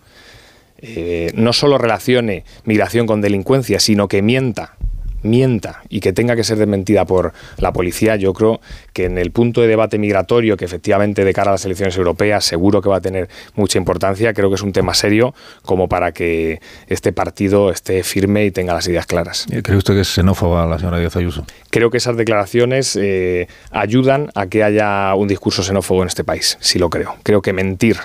eh, 0.82 1.32
no 1.34 1.52
solo 1.54 1.78
relacione 1.78 2.46
migración 2.64 3.08
con 3.08 3.22
delincuencia, 3.22 3.80
sino 3.80 4.08
que 4.08 4.22
mienta 4.22 4.76
mienta 5.22 5.82
y 5.90 6.00
que 6.00 6.14
tenga 6.14 6.36
que 6.36 6.44
ser 6.44 6.58
desmentida 6.58 7.06
por 7.06 7.34
la 7.58 7.74
policía, 7.74 8.16
yo 8.16 8.34
creo 8.34 8.62
que 8.94 9.06
en 9.06 9.18
el 9.18 9.32
punto 9.32 9.62
de 9.62 9.68
debate 9.68 9.98
migratorio, 9.98 10.58
que 10.58 10.66
efectivamente 10.66 11.24
de 11.24 11.34
cara 11.34 11.52
a 11.52 11.54
las 11.54 11.66
elecciones 11.66 11.98
europeas 11.98 12.46
seguro 12.46 12.82
que 12.82 12.90
va 12.90 12.98
a 12.98 13.02
tener 13.02 13.30
mucha 13.56 13.78
importancia, 13.78 14.34
creo 14.34 14.50
que 14.50 14.56
es 14.56 14.62
un 14.62 14.74
tema 14.74 14.94
serio 14.94 15.34
como 15.64 15.88
para 15.88 16.12
que 16.12 16.62
este 16.88 17.14
partido 17.14 17.72
esté 17.72 18.04
firme 18.04 18.46
y 18.46 18.52
tenga 18.52 18.74
las 18.74 18.88
ideas 18.88 19.06
claras. 19.06 19.46
¿Cree 19.64 19.78
usted 19.78 19.94
que 19.94 20.02
es 20.02 20.08
xenófoba 20.14 20.66
la 20.66 20.78
señora 20.80 21.00
Díaz 21.00 21.16
Ayuso? 21.16 21.46
Creo 21.70 21.90
que 21.90 21.98
esas 21.98 22.18
declaraciones 22.18 22.96
eh, 22.96 23.48
ayudan 23.72 24.30
a 24.36 24.48
que 24.48 24.64
haya 24.64 25.14
un 25.16 25.28
discurso 25.28 25.64
xenófobo 25.64 26.02
en 26.02 26.08
este 26.08 26.24
país, 26.24 26.58
sí 26.62 26.80
lo 26.80 26.90
creo. 26.90 27.16
Creo 27.24 27.42
que 27.42 27.54
mentir 27.54 27.98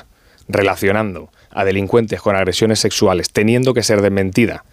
relacionando 0.48 1.30
a 1.50 1.64
delincuentes 1.64 2.20
con 2.20 2.36
agresiones 2.36 2.80
sexuales, 2.80 3.30
teniendo 3.30 3.74
que 3.74 3.82
ser 3.82 4.02
desmentida 4.02 4.64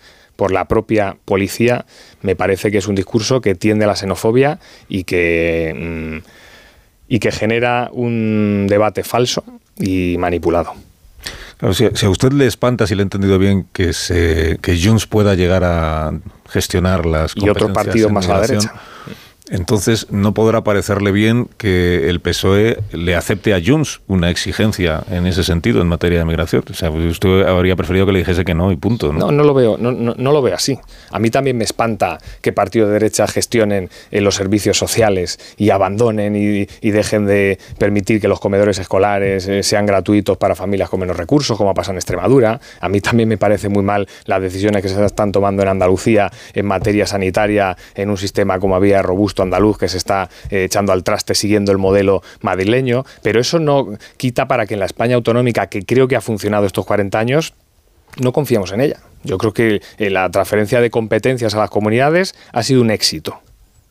por 0.41 0.51
la 0.51 0.65
propia 0.65 1.17
policía, 1.23 1.85
me 2.23 2.35
parece 2.35 2.71
que 2.71 2.79
es 2.79 2.87
un 2.87 2.95
discurso 2.95 3.41
que 3.41 3.53
tiende 3.53 3.85
a 3.85 3.87
la 3.87 3.95
xenofobia 3.95 4.57
y 4.89 5.03
que, 5.03 5.71
mm, 5.71 6.27
y 7.07 7.19
que 7.19 7.31
genera 7.31 7.91
un 7.93 8.65
debate 8.67 9.03
falso 9.03 9.43
y 9.77 10.15
manipulado. 10.17 10.73
si, 11.73 11.85
a 11.85 12.09
usted 12.09 12.31
le 12.31 12.47
espanta, 12.47 12.87
si 12.87 12.95
le 12.95 13.03
he 13.03 13.03
entendido 13.03 13.37
bien, 13.37 13.67
que, 13.71 13.93
se, 13.93 14.57
que 14.63 14.81
Junts 14.83 15.05
pueda 15.05 15.35
llegar 15.35 15.63
a 15.63 16.11
gestionar 16.49 17.05
las 17.05 17.33
y 17.35 17.47
otro 17.47 17.71
partido 17.71 18.09
más 18.09 18.27
a 18.27 18.33
la 18.33 18.41
derecha 18.41 18.73
entonces 19.51 20.07
no 20.11 20.33
podrá 20.33 20.63
parecerle 20.63 21.11
bien 21.11 21.49
que 21.57 22.09
el 22.09 22.21
PSOE 22.21 22.79
le 22.93 23.15
acepte 23.15 23.53
a 23.53 23.59
Junts 23.63 23.99
una 24.07 24.29
exigencia 24.29 25.03
en 25.11 25.27
ese 25.27 25.43
sentido 25.43 25.81
en 25.81 25.87
materia 25.87 26.19
de 26.19 26.25
migración. 26.25 26.63
O 26.69 26.73
sea, 26.73 26.89
usted 26.89 27.45
habría 27.45 27.75
preferido 27.75 28.05
que 28.05 28.13
le 28.13 28.19
dijese 28.19 28.45
que 28.45 28.55
no 28.55 28.71
y 28.71 28.77
punto. 28.77 29.11
No, 29.11 29.29
no, 29.29 29.43
lo 29.43 29.53
veo, 29.53 29.77
no, 29.77 29.91
no, 29.91 30.31
lo 30.31 30.41
veo 30.41 30.55
así. 30.55 30.79
A 31.11 31.19
mí 31.19 31.29
también 31.29 31.57
me 31.57 31.65
espanta 31.65 32.17
que 32.41 32.53
partidos 32.53 32.87
de 32.87 32.93
derecha 32.93 33.27
gestionen 33.27 33.89
en 34.11 34.23
los 34.23 34.35
servicios 34.35 34.77
sociales 34.77 35.37
y 35.57 35.69
abandonen 35.69 36.35
y, 36.35 36.91
dejen 36.91 37.25
de 37.25 37.57
permitir 37.77 38.21
que 38.21 38.27
los 38.27 38.39
comedores 38.39 38.77
escolares 38.79 39.47
eh, 39.47 39.63
sean 39.63 39.85
gratuitos 39.85 40.37
para 40.37 40.55
familias 40.55 40.89
con 40.89 40.99
menos 40.99 41.17
recursos, 41.17 41.57
como 41.57 41.73
pasa 41.73 41.91
en 41.91 41.97
Extremadura. 41.97 42.59
A 42.79 42.89
mí 42.89 43.01
también 43.01 43.27
me 43.27 43.37
parece 43.37 43.67
muy 43.67 43.83
mal 43.83 44.07
las 44.25 44.41
decisiones 44.41 44.81
que 44.81 44.89
se 44.89 45.05
están 45.05 45.31
tomando 45.31 45.61
en 45.61 45.69
Andalucía 45.69 46.31
en 46.53 46.65
materia 46.65 47.05
sanitaria 47.05 47.75
en 47.95 48.09
un 48.09 48.17
sistema 48.17 48.59
como 48.59 48.75
había 48.75 49.01
robusto 49.01 49.40
andaluz 49.43 49.77
que 49.77 49.87
se 49.87 49.97
está 49.97 50.29
eh, 50.49 50.63
echando 50.65 50.91
al 50.91 51.03
traste 51.03 51.35
siguiendo 51.35 51.71
el 51.71 51.77
modelo 51.77 52.21
madrileño, 52.41 53.05
pero 53.23 53.39
eso 53.39 53.59
no 53.59 53.89
quita 54.17 54.47
para 54.47 54.65
que 54.65 54.73
en 54.75 54.79
la 54.79 54.85
España 54.85 55.15
autonómica, 55.15 55.67
que 55.67 55.83
creo 55.83 56.07
que 56.07 56.15
ha 56.15 56.21
funcionado 56.21 56.65
estos 56.65 56.85
40 56.85 57.17
años, 57.19 57.53
no 58.17 58.33
confiamos 58.33 58.71
en 58.71 58.81
ella. 58.81 58.99
Yo 59.23 59.37
creo 59.37 59.53
que 59.53 59.81
eh, 59.97 60.09
la 60.09 60.29
transferencia 60.29 60.81
de 60.81 60.89
competencias 60.89 61.53
a 61.53 61.59
las 61.59 61.69
comunidades 61.69 62.35
ha 62.51 62.63
sido 62.63 62.81
un 62.81 62.91
éxito. 62.91 63.39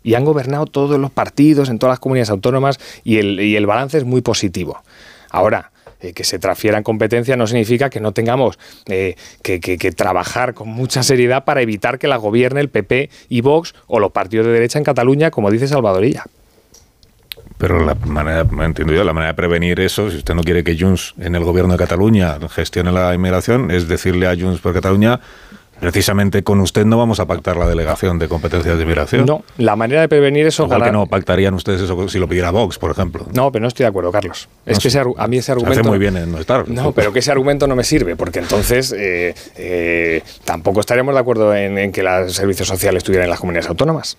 Y 0.03 0.15
han 0.15 0.25
gobernado 0.25 0.67
todos 0.67 0.99
los 0.99 1.11
partidos 1.11 1.69
en 1.69 1.79
todas 1.79 1.93
las 1.93 2.01
comunidades 2.01 2.31
autónomas 2.31 2.81
y 3.05 3.19
el, 3.19 3.39
y 3.41 3.57
el 3.57 3.67
balance 3.67 3.99
es 3.99 4.05
muy 4.05 4.23
positivo. 4.23 4.83
Ahora, 5.31 5.73
eh, 6.01 6.13
que 6.13 6.25
se 6.25 6.39
transfieran 6.39 6.83
competencias 6.83 7.37
no 7.37 7.47
significa 7.47 7.91
que 7.91 8.01
no 8.01 8.13
tengamos 8.13 8.59
eh, 8.87 9.17
que, 9.43 9.59
trabajar 9.97 10.55
con 10.55 10.69
mucha 10.69 11.03
seriedad 11.03 11.45
para 11.45 11.61
evitar 11.63 11.99
que 11.99 12.09
la 12.09 12.17
gobierne 12.17 12.61
el 12.61 12.69
PP 12.69 13.11
y 13.29 13.41
Vox 13.41 13.75
o 13.87 14.01
los 14.01 14.13
partidos 14.13 14.47
de 14.47 14.53
derecha 14.53 14.79
en 14.79 14.85
Cataluña, 14.85 15.31
como 15.31 15.51
dice 15.51 15.69
Salvadorilla. 15.69 16.25
Pero 17.59 17.85
la 17.85 17.95
manera, 17.95 18.47
entiendo 18.65 18.95
yo, 18.95 19.05
la 19.05 19.13
manera 19.13 19.33
de 19.33 19.37
prevenir 19.37 19.81
eso, 19.81 20.11
si 20.11 20.17
usted 20.17 20.35
no 20.35 20.43
quiere 20.43 20.65
que 20.65 20.79
Junts 20.79 21.15
en 21.19 21.35
el 21.35 21.45
gobierno 21.45 21.75
de 21.75 21.79
Cataluña 21.79 22.39
gestione 22.49 22.91
la 22.91 23.15
inmigración, 23.15 23.71
es 23.71 23.87
decirle 23.87 24.27
a 24.27 24.35
Junts 24.35 24.61
por 24.61 24.73
Cataluña, 24.73 25.21
Precisamente 25.81 26.43
con 26.43 26.61
usted 26.61 26.85
no 26.85 26.99
vamos 26.99 27.21
a 27.21 27.27
pactar 27.27 27.57
la 27.57 27.67
delegación 27.67 28.19
de 28.19 28.29
competencias 28.29 28.79
de 28.79 28.85
migración. 28.85 29.25
No, 29.25 29.43
la 29.57 29.77
manera 29.77 30.03
de 30.03 30.09
prevenir 30.09 30.47
eso... 30.47 30.65
Igual 30.65 30.85
que 30.85 30.93
no 30.93 31.07
pactarían 31.07 31.55
ustedes 31.55 31.81
eso 31.81 32.09
si 32.09 32.19
lo 32.19 32.29
pidiera 32.29 32.51
Vox, 32.51 32.79
por 32.79 32.91
ejemplo. 32.91 33.27
No, 33.33 33.51
pero 33.51 33.63
no 33.63 33.69
estoy 33.69 33.85
de 33.85 33.89
acuerdo, 33.89 34.13
Carlos. 34.13 34.49
Es 34.67 34.79
que 34.79 34.89
a 35.17 35.27
mí 35.27 35.39
ese 35.39 35.53
argumento... 35.53 35.81
hace 35.81 35.89
muy 35.89 35.99
bien 35.99 36.17
en 36.17 36.31
no 36.33 36.39
estar. 36.39 36.69
No, 36.69 36.93
pero 36.93 37.13
que 37.13 37.21
ese 37.21 37.31
argumento 37.31 37.67
no 37.67 37.77
me 37.77 37.85
sirve, 37.85 38.15
porque 38.15 38.41
entonces 38.41 38.93
eh, 38.93 39.35
eh, 39.57 40.23
tampoco 40.45 40.81
estaríamos 40.81 41.15
de 41.15 41.21
acuerdo 41.21 41.55
en, 41.55 41.79
en 41.79 41.93
que 41.93 42.03
los 42.03 42.35
servicios 42.35 42.69
sociales 42.69 43.01
estuvieran 43.01 43.25
en 43.25 43.31
las 43.31 43.41
comunidades 43.41 43.69
autónomas. 43.69 44.19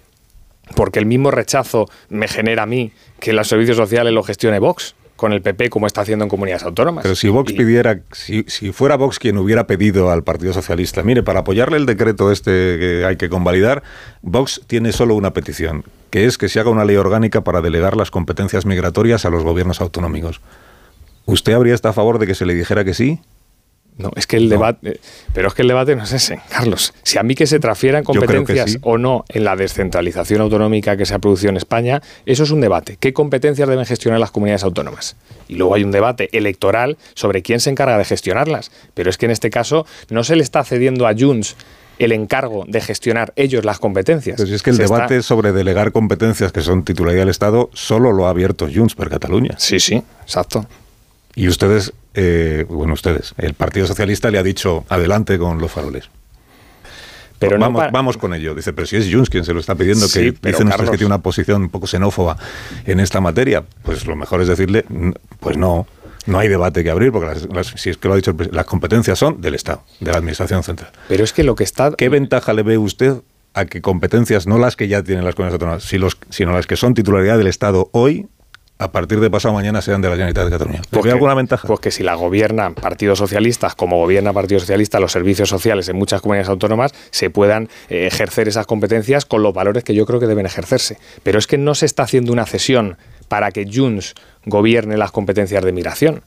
Porque 0.75 0.99
el 0.99 1.05
mismo 1.05 1.31
rechazo 1.31 1.87
me 2.09 2.27
genera 2.27 2.63
a 2.63 2.65
mí 2.65 2.91
que 3.19 3.33
los 3.33 3.47
servicios 3.47 3.77
sociales 3.77 4.13
lo 4.13 4.23
gestione 4.23 4.59
Vox 4.59 4.95
con 5.21 5.33
el 5.33 5.43
PP 5.43 5.69
como 5.69 5.85
está 5.85 6.01
haciendo 6.01 6.25
en 6.25 6.29
comunidades 6.29 6.63
autónomas. 6.63 7.03
Pero 7.03 7.13
si 7.13 7.29
Vox 7.29 7.53
pidiera, 7.53 7.99
si, 8.11 8.43
fuera 8.71 8.95
Vox 8.95 9.19
quien 9.19 9.37
hubiera 9.37 9.67
pedido 9.67 10.09
al 10.09 10.23
Partido 10.23 10.51
Socialista, 10.51 11.03
mire, 11.03 11.21
para 11.21 11.41
apoyarle 11.41 11.77
el 11.77 11.85
decreto 11.85 12.31
este 12.31 12.49
que 12.79 13.05
hay 13.05 13.17
que 13.17 13.29
convalidar, 13.29 13.83
Vox 14.23 14.63
tiene 14.65 14.91
solo 14.91 15.13
una 15.13 15.31
petición, 15.31 15.83
que 16.09 16.25
es 16.25 16.39
que 16.39 16.49
se 16.49 16.59
haga 16.59 16.71
una 16.71 16.85
ley 16.85 16.95
orgánica 16.95 17.41
para 17.41 17.61
delegar 17.61 17.95
las 17.95 18.09
competencias 18.09 18.65
migratorias 18.65 19.23
a 19.23 19.29
los 19.29 19.43
gobiernos 19.43 19.79
autonómicos. 19.79 20.41
¿Usted 21.27 21.53
habría 21.53 21.75
estado 21.75 21.91
a 21.91 21.93
favor 21.93 22.17
de 22.17 22.25
que 22.25 22.33
se 22.33 22.47
le 22.47 22.55
dijera 22.55 22.83
que 22.83 22.95
sí? 22.95 23.19
No, 23.97 24.09
es 24.15 24.25
que 24.25 24.37
el 24.37 24.49
debate, 24.49 24.99
pero 25.33 25.49
es 25.49 25.53
que 25.53 25.61
el 25.61 25.67
debate 25.67 25.95
no 25.95 26.03
es 26.03 26.11
ese, 26.13 26.39
Carlos. 26.49 26.93
Si 27.03 27.19
a 27.19 27.23
mí 27.23 27.35
que 27.35 27.45
se 27.45 27.59
transfieran 27.59 28.03
competencias 28.03 28.79
o 28.81 28.97
no 28.97 29.25
en 29.29 29.43
la 29.43 29.55
descentralización 29.55 30.41
autonómica 30.41 30.97
que 30.97 31.05
se 31.05 31.13
ha 31.13 31.19
producido 31.19 31.49
en 31.51 31.57
España, 31.57 32.01
eso 32.25 32.43
es 32.43 32.51
un 32.51 32.61
debate. 32.61 32.97
¿Qué 32.99 33.13
competencias 33.13 33.67
deben 33.69 33.85
gestionar 33.85 34.19
las 34.19 34.31
comunidades 34.31 34.63
autónomas? 34.63 35.17
Y 35.47 35.55
luego 35.55 35.75
hay 35.75 35.83
un 35.83 35.91
debate 35.91 36.29
electoral 36.35 36.97
sobre 37.13 37.41
quién 37.43 37.59
se 37.59 37.69
encarga 37.69 37.97
de 37.97 38.05
gestionarlas. 38.05 38.71
Pero 38.95 39.09
es 39.09 39.17
que 39.17 39.25
en 39.25 39.31
este 39.31 39.49
caso 39.51 39.85
no 40.09 40.23
se 40.23 40.35
le 40.35 40.41
está 40.43 40.63
cediendo 40.63 41.05
a 41.05 41.13
Junts 41.15 41.55
el 41.99 42.13
encargo 42.13 42.63
de 42.67 42.81
gestionar 42.81 43.33
ellos 43.35 43.63
las 43.65 43.77
competencias. 43.77 44.37
Pero 44.37 44.47
si 44.47 44.55
es 44.55 44.63
que 44.63 44.71
el 44.71 44.77
Se 44.77 44.83
está- 44.85 44.95
debate 44.95 45.21
sobre 45.21 45.51
delegar 45.51 45.91
competencias 45.91 46.51
que 46.51 46.61
son 46.61 46.83
titularidad 46.83 47.23
del 47.23 47.29
Estado 47.29 47.69
solo 47.73 48.11
lo 48.11 48.25
ha 48.25 48.31
abierto 48.31 48.67
Junts 48.73 48.95
per 48.95 49.09
Cataluña. 49.09 49.53
Sí, 49.59 49.79
sí, 49.79 50.01
exacto. 50.23 50.65
Y 51.35 51.47
ustedes, 51.47 51.93
eh, 52.13 52.65
bueno, 52.69 52.93
ustedes, 52.93 53.33
el 53.37 53.53
Partido 53.53 53.87
Socialista 53.87 54.29
le 54.31 54.37
ha 54.37 54.43
dicho 54.43 54.85
adelante 54.89 55.37
con 55.37 55.59
los 55.59 55.71
faroles. 55.71 56.09
Pero 57.39 57.57
no 57.57 57.61
vamos, 57.65 57.79
para- 57.79 57.91
vamos 57.91 58.17
con 58.17 58.33
ello. 58.35 58.53
Dice, 58.53 58.71
pero 58.71 58.85
si 58.85 58.97
es 58.97 59.11
Junts 59.11 59.29
quien 59.29 59.43
se 59.43 59.53
lo 59.53 59.59
está 59.59 59.73
pidiendo, 59.73 60.07
Sí, 60.07 60.19
que 60.31 60.33
pero, 60.33 60.51
dicen 60.57 60.67
ustedes 60.67 60.91
que 60.91 60.97
tiene 60.97 61.07
una 61.07 61.23
posición 61.23 61.63
un 61.63 61.69
poco 61.69 61.87
xenófoba 61.87 62.37
en 62.85 62.99
esta 62.99 63.19
materia, 63.19 63.63
pues 63.83 64.05
lo 64.05 64.15
mejor 64.15 64.41
es 64.41 64.47
decirle, 64.47 64.85
"N- 64.91 65.13
pues 65.39 65.57
no, 65.57 65.87
no 66.27 66.37
hay 66.37 66.47
debate 66.49 66.83
que 66.83 66.91
abrir, 66.91 67.11
porque 67.11 67.27
las- 67.29 67.47
las- 67.51 67.67
si 67.81 67.89
es 67.89 67.97
que 67.97 68.07
lo 68.07 68.13
ha 68.13 68.17
dicho 68.17 68.35
el 68.37 68.49
las 68.51 68.65
competencias 68.67 69.17
son 69.17 69.41
del 69.41 69.55
Estado, 69.55 69.81
de 69.99 70.11
la 70.11 70.17
Administración 70.17 70.61
Central. 70.61 70.91
Pero 71.07 71.23
es 71.23 71.33
que 71.33 71.43
lo 71.43 71.55
que 71.55 71.63
está... 71.63 71.91
¿Qué 71.97 72.09
ventaja 72.09 72.53
le 72.53 72.61
ve 72.61 72.77
usted 72.77 73.15
a 73.55 73.65
que 73.65 73.81
competencias, 73.81 74.45
no 74.45 74.59
las 74.59 74.75
que 74.75 74.87
ya 74.87 75.01
tienen 75.03 75.25
las 75.25 75.33
comunidades 75.33 75.55
autónomas, 75.55 76.13
sino 76.29 76.53
las 76.53 76.67
que 76.67 76.75
son 76.75 76.93
titularidad 76.93 77.39
del 77.39 77.47
Estado 77.47 77.89
hoy, 77.91 78.27
a 78.81 78.91
partir 78.91 79.19
de 79.19 79.29
pasado 79.29 79.53
mañana 79.53 79.81
sean 79.81 80.01
de 80.01 80.07
la 80.09 80.15
Generalitat 80.15 80.45
de 80.45 80.51
Cataluña? 80.51 80.79
¿Le 80.81 80.87
Pues 80.89 81.03
que- 81.03 81.11
alguna 81.11 81.33
ventaja? 81.35 81.67
Pues 81.67 81.79
que 81.79 81.91
si 81.91 82.03
la 82.03 82.15
gobiernan 82.15 82.73
partidos 82.73 83.19
socialistas, 83.19 83.75
como 83.75 83.97
gobierna 83.97 84.33
Partido 84.33 84.59
Socialista, 84.59 84.99
los 84.99 85.11
servicios 85.11 85.49
sociales 85.49 85.87
en 85.89 85.95
muchas 85.97 86.21
comunidades 86.21 86.49
autónomas 86.49 86.91
se 87.11 87.29
puedan 87.29 87.69
eh, 87.89 88.07
ejercer 88.07 88.47
esas 88.47 88.65
competencias 88.65 89.25
con 89.25 89.43
los 89.43 89.53
valores 89.53 89.83
que 89.83 89.93
yo 89.93 90.05
creo 90.05 90.19
que 90.19 90.27
deben 90.27 90.45
ejercerse. 90.45 90.97
Pero 91.23 91.37
es 91.37 91.45
que 91.47 91.57
no 91.57 91.75
se 91.75 91.85
está 91.85 92.03
haciendo 92.03 92.33
una 92.33 92.45
cesión 92.45 92.97
para 93.27 93.51
que 93.51 93.65
Junts 93.71 94.15
gobierne 94.45 94.97
las 94.97 95.11
competencias 95.11 95.63
de 95.63 95.71
migración. 95.71 96.23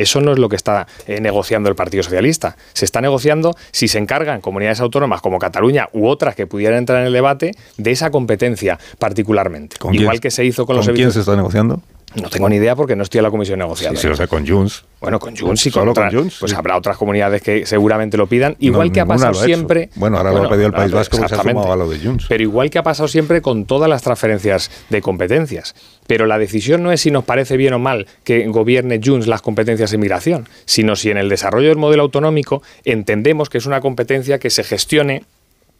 Eso 0.00 0.20
no 0.20 0.32
es 0.32 0.38
lo 0.38 0.48
que 0.48 0.56
está 0.56 0.86
eh, 1.06 1.20
negociando 1.20 1.68
el 1.68 1.74
Partido 1.74 2.02
Socialista. 2.02 2.56
Se 2.72 2.84
está 2.84 3.00
negociando 3.00 3.54
si 3.70 3.86
se 3.88 3.98
encargan 3.98 4.40
comunidades 4.40 4.80
autónomas 4.80 5.20
como 5.20 5.38
Cataluña 5.38 5.88
u 5.92 6.06
otras 6.06 6.34
que 6.34 6.46
pudieran 6.46 6.78
entrar 6.78 7.00
en 7.00 7.06
el 7.08 7.12
debate 7.12 7.52
de 7.76 7.90
esa 7.90 8.10
competencia 8.10 8.78
particularmente. 8.98 9.76
¿Con 9.78 9.94
Igual 9.94 10.12
quién- 10.14 10.20
que 10.20 10.30
se 10.30 10.44
hizo 10.44 10.64
con, 10.66 10.76
los 10.76 10.86
¿Con 10.86 10.94
quién 10.94 11.04
servicios. 11.10 11.14
se 11.26 11.30
está 11.30 11.36
negociando? 11.36 11.80
No 12.16 12.28
tengo 12.28 12.48
ni 12.48 12.56
idea 12.56 12.74
porque 12.74 12.96
no 12.96 13.04
estoy 13.04 13.18
en 13.18 13.24
la 13.24 13.30
comisión 13.30 13.58
negociando. 13.58 14.00
Sí, 14.00 14.06
sí, 14.06 14.12
o 14.12 14.16
sea, 14.16 14.26
con 14.26 14.46
Junts. 14.46 14.84
Bueno, 15.00 15.18
con 15.20 15.36
Junts 15.36 15.66
y 15.66 15.70
con, 15.70 15.82
Solo 15.82 15.94
con 15.94 16.10
Junts, 16.10 16.38
Pues 16.40 16.50
sí. 16.50 16.58
habrá 16.58 16.76
otras 16.76 16.96
comunidades 16.96 17.40
que 17.40 17.64
seguramente 17.66 18.16
lo 18.16 18.26
pidan. 18.26 18.56
Igual 18.58 18.88
No, 18.88 18.92
que 18.92 19.00
ha 19.00 19.06
pasado 19.06 19.32
lo 19.32 19.42
siempre. 19.44 19.90
Bueno, 19.94 20.18
ahora 20.18 20.32
lo 20.32 20.44
ha 20.44 20.48
pedido 20.48 20.66
el 20.66 20.72
País 20.72 20.90
Vasco, 20.92 21.18
que 21.20 21.28
se 21.28 21.34
ha 21.34 21.42
sumado 21.42 21.72
a 21.72 21.76
lo 21.76 21.88
de 21.88 21.98
Junts. 22.00 22.26
Pero 22.28 22.42
igual 22.42 22.68
que 22.68 22.78
ha 22.78 22.82
pasado 22.82 23.06
siempre 23.08 23.40
con 23.40 23.64
todas 23.64 23.88
las 23.88 24.02
transferencias 24.02 24.70
de 24.90 25.00
competencias. 25.00 25.74
Pero 26.06 26.26
la 26.26 26.38
decisión 26.38 26.82
no 26.82 26.90
es 26.90 27.00
si 27.00 27.10
nos 27.12 27.24
parece 27.24 27.56
bien 27.56 27.74
o 27.74 27.78
mal 27.78 28.06
que 28.24 28.46
gobierne 28.48 29.00
Junts 29.02 29.28
las 29.28 29.40
competencias 29.42 29.92
en 29.92 30.00
migración, 30.00 30.48
sino 30.64 30.96
si 30.96 31.10
en 31.10 31.16
el 31.18 31.28
desarrollo 31.28 31.68
del 31.68 31.78
modelo 31.78 32.02
autonómico 32.02 32.62
entendemos 32.84 33.48
que 33.48 33.58
es 33.58 33.66
una 33.66 33.80
competencia 33.80 34.38
que 34.40 34.50
se 34.50 34.64
gestione 34.64 35.22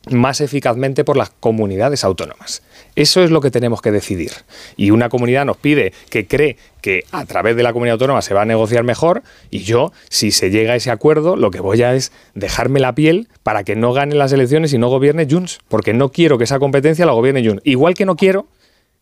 más 0.08 0.40
eficazmente 0.40 1.04
por 1.04 1.16
las 1.16 1.30
comunidades 1.30 2.04
autónomas. 2.04 2.62
Eso 2.96 3.22
es 3.22 3.30
lo 3.30 3.40
que 3.40 3.50
tenemos 3.50 3.82
que 3.82 3.90
decidir. 3.90 4.32
Y 4.76 4.90
una 4.90 5.08
comunidad 5.08 5.44
nos 5.44 5.58
pide 5.58 5.92
que 6.08 6.26
cree 6.26 6.56
que 6.80 7.04
a 7.12 7.24
través 7.26 7.56
de 7.56 7.62
la 7.62 7.72
comunidad 7.72 7.94
autónoma 7.94 8.22
se 8.22 8.34
va 8.34 8.42
a 8.42 8.46
negociar 8.46 8.82
mejor 8.82 9.22
y 9.50 9.60
yo, 9.60 9.92
si 10.08 10.30
se 10.30 10.50
llega 10.50 10.72
a 10.72 10.76
ese 10.76 10.90
acuerdo, 10.90 11.36
lo 11.36 11.50
que 11.50 11.60
voy 11.60 11.82
a 11.82 11.94
es 11.94 12.12
dejarme 12.34 12.80
la 12.80 12.94
piel 12.94 13.28
para 13.42 13.64
que 13.64 13.76
no 13.76 13.92
gane 13.92 14.14
las 14.14 14.32
elecciones 14.32 14.72
y 14.72 14.78
no 14.78 14.88
gobierne 14.88 15.26
Junts, 15.30 15.60
porque 15.68 15.92
no 15.92 16.10
quiero 16.10 16.38
que 16.38 16.44
esa 16.44 16.58
competencia 16.58 17.04
la 17.06 17.12
gobierne 17.12 17.46
Junts. 17.46 17.62
Igual 17.64 17.94
que 17.94 18.06
no 18.06 18.16
quiero 18.16 18.46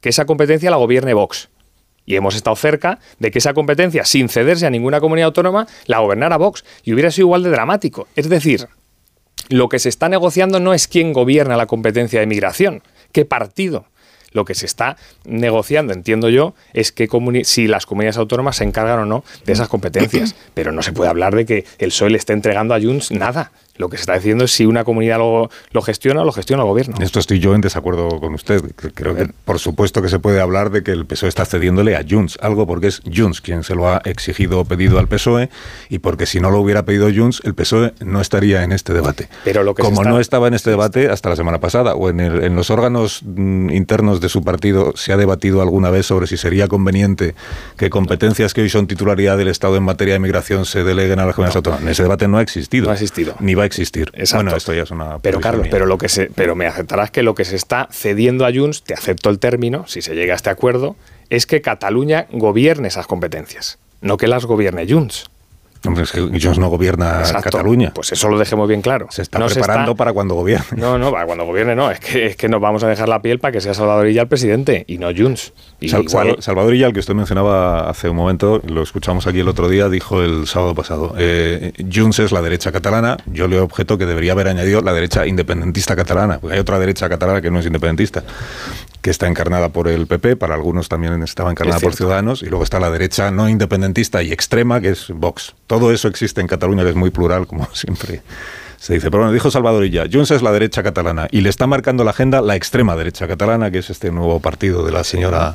que 0.00 0.08
esa 0.08 0.26
competencia 0.26 0.70
la 0.70 0.76
gobierne 0.76 1.14
Vox. 1.14 1.48
Y 2.04 2.16
hemos 2.16 2.34
estado 2.34 2.56
cerca 2.56 3.00
de 3.18 3.30
que 3.30 3.38
esa 3.38 3.52
competencia, 3.52 4.04
sin 4.06 4.30
cederse 4.30 4.66
a 4.66 4.70
ninguna 4.70 4.98
comunidad 4.98 5.26
autónoma, 5.26 5.66
la 5.84 5.98
gobernara 5.98 6.38
Vox. 6.38 6.64
Y 6.82 6.94
hubiera 6.94 7.10
sido 7.10 7.26
igual 7.26 7.42
de 7.42 7.50
dramático. 7.50 8.08
Es 8.16 8.30
decir, 8.30 8.66
lo 9.48 9.68
que 9.68 9.78
se 9.78 9.88
está 9.88 10.08
negociando 10.08 10.60
no 10.60 10.74
es 10.74 10.88
quién 10.88 11.12
gobierna 11.12 11.56
la 11.56 11.66
competencia 11.66 12.20
de 12.20 12.26
migración, 12.26 12.82
qué 13.12 13.24
partido. 13.24 13.86
Lo 14.32 14.44
que 14.44 14.54
se 14.54 14.66
está 14.66 14.98
negociando, 15.24 15.94
entiendo 15.94 16.28
yo, 16.28 16.54
es 16.74 16.92
que 16.92 17.08
si 17.44 17.66
las 17.66 17.86
comunidades 17.86 18.18
autónomas 18.18 18.56
se 18.56 18.64
encargan 18.64 18.98
o 18.98 19.06
no 19.06 19.24
de 19.46 19.54
esas 19.54 19.68
competencias. 19.68 20.34
Pero 20.54 20.70
no 20.70 20.82
se 20.82 20.92
puede 20.92 21.08
hablar 21.08 21.34
de 21.34 21.46
que 21.46 21.64
el 21.78 21.88
PSOE 21.88 22.10
le 22.10 22.18
esté 22.18 22.34
entregando 22.34 22.74
a 22.74 22.80
Junts 22.80 23.10
nada. 23.10 23.52
Lo 23.78 23.88
que 23.88 23.96
se 23.96 24.02
está 24.02 24.14
diciendo 24.14 24.44
es 24.44 24.52
si 24.52 24.66
una 24.66 24.84
comunidad 24.84 25.18
lo, 25.18 25.50
lo 25.72 25.82
gestiona 25.82 26.20
o 26.22 26.24
lo 26.24 26.32
gestiona 26.32 26.62
el 26.64 26.68
gobierno. 26.68 26.96
Esto 27.00 27.18
estoy 27.18 27.38
yo 27.38 27.54
en 27.54 27.60
desacuerdo 27.60 28.08
con 28.20 28.34
usted. 28.34 28.62
Creo 28.94 29.14
que, 29.14 29.30
por 29.44 29.58
supuesto, 29.58 30.02
que 30.02 30.08
se 30.08 30.18
puede 30.18 30.40
hablar 30.40 30.70
de 30.70 30.82
que 30.82 30.90
el 30.92 31.06
PSOE 31.06 31.28
está 31.28 31.44
cediéndole 31.44 31.96
a 31.96 32.04
Junts, 32.08 32.38
algo 32.42 32.66
porque 32.66 32.88
es 32.88 33.00
Junts 33.14 33.40
quien 33.40 33.62
se 33.64 33.74
lo 33.74 33.88
ha 33.88 34.02
exigido 34.04 34.60
o 34.60 34.64
pedido 34.64 34.98
al 34.98 35.08
PSOE, 35.08 35.48
y 35.88 36.00
porque 36.00 36.26
si 36.26 36.40
no 36.40 36.50
lo 36.50 36.60
hubiera 36.60 36.84
pedido 36.84 37.08
Junts, 37.14 37.40
el 37.44 37.54
PSOE 37.54 37.94
no 38.00 38.20
estaría 38.20 38.62
en 38.64 38.72
este 38.72 38.92
debate. 38.92 39.28
Pero 39.44 39.62
lo 39.62 39.74
que 39.74 39.82
se 39.82 39.88
Como 39.88 40.00
está- 40.02 40.10
no 40.10 40.20
estaba 40.20 40.48
en 40.48 40.54
este 40.54 40.70
debate 40.70 41.08
hasta 41.08 41.28
la 41.30 41.36
semana 41.36 41.60
pasada, 41.60 41.94
o 41.94 42.10
en, 42.10 42.20
el- 42.20 42.42
en 42.44 42.56
los 42.56 42.70
órganos 42.70 43.22
mm, 43.24 43.70
internos 43.70 44.20
de 44.20 44.28
su 44.28 44.42
partido 44.42 44.92
se 44.96 45.12
ha 45.12 45.16
debatido 45.16 45.62
alguna 45.62 45.90
vez 45.90 46.06
sobre 46.06 46.26
si 46.26 46.36
sería 46.36 46.66
conveniente 46.68 47.34
que 47.76 47.90
competencias 47.90 48.54
que 48.54 48.62
hoy 48.62 48.68
son 48.70 48.86
titularidad 48.86 49.36
del 49.38 49.48
Estado 49.48 49.76
en 49.76 49.82
materia 49.84 50.14
de 50.14 50.20
migración 50.20 50.64
se 50.64 50.82
deleguen 50.84 51.20
a 51.20 51.26
las 51.26 51.34
comunidades 51.34 51.56
autónomas. 51.56 51.90
Ese 51.92 52.02
debate 52.02 52.26
no 52.28 52.38
ha 52.38 52.42
existido. 52.42 52.86
No 52.86 52.90
ha 52.90 52.94
existido. 52.94 53.34
Ni 53.40 53.54
va 53.54 53.62
a 53.62 53.66
existir. 53.68 54.10
Exacto. 54.14 54.44
Bueno, 54.44 54.56
esto 54.56 54.74
ya 54.74 54.82
es 54.82 54.90
una... 54.90 55.20
Pero 55.20 55.40
Carlos, 55.40 55.62
mía. 55.62 55.70
pero 55.70 55.86
lo 55.86 55.96
que 55.96 56.08
se, 56.08 56.26
pero 56.26 56.56
me 56.56 56.66
aceptarás 56.66 57.12
que 57.12 57.22
lo 57.22 57.34
que 57.34 57.44
se 57.44 57.54
está 57.54 57.88
cediendo 57.92 58.44
a 58.44 58.52
Junts, 58.52 58.82
te 58.82 58.94
acepto 58.94 59.30
el 59.30 59.38
término, 59.38 59.86
si 59.86 60.02
se 60.02 60.14
llega 60.14 60.32
a 60.32 60.36
este 60.36 60.50
acuerdo, 60.50 60.96
es 61.30 61.46
que 61.46 61.60
Cataluña 61.60 62.26
gobierne 62.30 62.88
esas 62.88 63.06
competencias, 63.06 63.78
no 64.00 64.16
que 64.16 64.26
las 64.26 64.44
gobierne 64.44 64.86
Junts. 64.88 65.30
Hombre, 65.86 66.02
es 66.04 66.12
que 66.12 66.20
Junts 66.20 66.58
no 66.58 66.68
gobierna 66.68 67.20
Exacto. 67.20 67.42
Cataluña. 67.50 67.92
Pues 67.94 68.12
eso 68.12 68.28
lo 68.28 68.38
dejemos 68.38 68.68
bien 68.68 68.82
claro. 68.82 69.06
Se 69.10 69.22
está 69.22 69.38
No 69.38 69.46
preparando 69.46 69.94
para 69.94 70.12
cuando 70.12 70.34
gobierne. 70.34 70.66
No, 70.76 70.98
no, 70.98 71.12
para 71.12 71.24
cuando 71.26 71.44
gobierne 71.44 71.74
no. 71.76 71.90
Es 71.90 72.00
que, 72.00 72.26
es 72.26 72.36
que 72.36 72.48
nos 72.48 72.60
vamos 72.60 72.82
a 72.82 72.88
dejar 72.88 73.08
la 73.08 73.22
piel 73.22 73.38
para 73.38 73.52
que 73.52 73.60
sea 73.60 73.74
Salvador 73.74 74.08
Illa 74.08 74.22
el 74.22 74.28
presidente 74.28 74.84
y 74.88 74.98
no 74.98 75.08
Junts. 75.16 75.52
Y 75.80 75.88
Sal- 75.88 76.02
igual- 76.04 76.36
el 76.88 76.92
que 76.92 77.00
usted 77.00 77.14
mencionaba 77.14 77.88
hace 77.88 78.08
un 78.08 78.16
momento, 78.16 78.60
lo 78.66 78.82
escuchamos 78.82 79.26
aquí 79.26 79.40
el 79.40 79.48
otro 79.48 79.68
día, 79.68 79.88
dijo 79.88 80.22
el 80.22 80.46
sábado 80.46 80.74
pasado, 80.74 81.14
eh, 81.18 81.72
Junts 81.92 82.18
es 82.18 82.32
la 82.32 82.42
derecha 82.42 82.72
catalana, 82.72 83.16
yo 83.26 83.46
le 83.46 83.60
objeto 83.60 83.96
que 83.98 84.06
debería 84.06 84.32
haber 84.32 84.48
añadido 84.48 84.80
la 84.82 84.92
derecha 84.92 85.26
independentista 85.26 85.94
catalana, 85.94 86.38
porque 86.40 86.54
hay 86.54 86.60
otra 86.60 86.78
derecha 86.78 87.08
catalana 87.08 87.40
que 87.40 87.50
no 87.50 87.60
es 87.60 87.66
independentista, 87.66 88.24
que 89.02 89.10
está 89.10 89.26
encarnada 89.26 89.70
por 89.70 89.88
el 89.88 90.06
PP, 90.06 90.36
para 90.36 90.54
algunos 90.54 90.88
también 90.88 91.22
estaba 91.22 91.50
encarnada 91.50 91.78
Es 91.78 91.82
por. 91.82 91.94
Ciudadanos, 91.94 92.42
y 92.42 92.46
luego 92.46 92.64
está 92.64 92.80
la 92.80 92.90
derecha 92.90 93.30
no 93.30 93.48
independentista 93.48 94.22
y 94.22 94.32
extrema, 94.32 94.80
que 94.80 94.90
es 94.90 95.08
Vox. 95.10 95.54
Todo 95.66 95.92
eso 95.92 96.08
existe 96.08 96.40
en 96.40 96.46
Cataluña, 96.46 96.82
que 96.82 96.90
es 96.90 96.96
muy 96.96 97.10
plural, 97.10 97.46
como 97.46 97.68
siempre 97.74 98.22
se 98.78 98.94
dice. 98.94 99.10
Pero 99.10 99.22
bueno, 99.22 99.32
dijo 99.32 99.50
Salvador 99.50 99.84
Illa, 99.84 100.06
Junts 100.10 100.30
es 100.30 100.42
la 100.42 100.52
derecha 100.52 100.82
catalana 100.82 101.28
y 101.30 101.40
le 101.40 101.48
está 101.48 101.66
marcando 101.66 102.04
la 102.04 102.10
agenda 102.10 102.40
la 102.40 102.56
extrema 102.56 102.96
derecha 102.96 103.26
catalana, 103.28 103.70
que 103.70 103.78
es 103.78 103.90
este 103.90 104.10
nuevo 104.10 104.40
partido 104.40 104.84
de 104.84 104.92
la 104.92 105.04
señora 105.04 105.54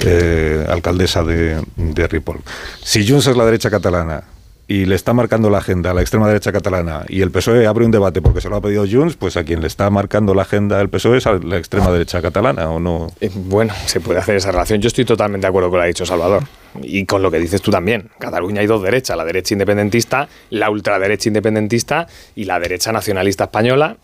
eh, 0.00 0.66
alcaldesa 0.68 1.22
de, 1.22 1.62
de 1.76 2.08
Ripoll. 2.08 2.40
Si 2.82 3.06
Junts 3.06 3.26
es 3.26 3.36
la 3.36 3.44
derecha 3.44 3.70
catalana 3.70 4.24
y 4.70 4.84
le 4.84 4.94
está 4.94 5.12
marcando 5.12 5.50
la 5.50 5.58
agenda 5.58 5.90
a 5.90 5.94
la 5.94 6.00
extrema 6.00 6.28
derecha 6.28 6.52
catalana 6.52 7.04
y 7.08 7.22
el 7.22 7.32
PSOE 7.32 7.66
abre 7.66 7.84
un 7.84 7.90
debate 7.90 8.22
porque 8.22 8.40
se 8.40 8.48
lo 8.48 8.54
ha 8.54 8.60
pedido 8.60 8.84
Junts, 8.88 9.16
pues 9.16 9.36
a 9.36 9.42
quien 9.42 9.60
le 9.60 9.66
está 9.66 9.90
marcando 9.90 10.32
la 10.32 10.42
agenda 10.42 10.80
el 10.80 10.88
PSOE 10.88 11.18
es 11.18 11.26
a 11.26 11.32
la 11.32 11.56
extrema 11.56 11.90
derecha 11.90 12.22
catalana, 12.22 12.70
¿o 12.70 12.78
no? 12.78 13.08
Eh, 13.20 13.32
Bueno, 13.34 13.74
se 13.86 13.98
puede 13.98 14.20
hacer 14.20 14.36
esa 14.36 14.52
relación. 14.52 14.80
Yo 14.80 14.86
estoy 14.86 15.04
totalmente 15.04 15.44
de 15.44 15.48
acuerdo 15.48 15.70
con 15.70 15.78
lo 15.78 15.82
que 15.82 15.86
ha 15.86 15.88
dicho 15.88 16.06
Salvador. 16.06 16.44
Y 16.84 17.04
con 17.04 17.20
lo 17.20 17.32
que 17.32 17.40
dices 17.40 17.60
tú 17.60 17.72
también. 17.72 18.10
Cataluña 18.20 18.60
hay 18.60 18.68
dos 18.68 18.80
derechas, 18.80 19.16
la 19.16 19.24
derecha 19.24 19.54
independentista, 19.54 20.28
la 20.50 20.70
ultraderecha 20.70 21.28
independentista 21.28 22.06
y 22.36 22.44
la 22.44 22.60
derecha 22.60 22.92
nacionalista 22.92 23.44
española 23.44 23.96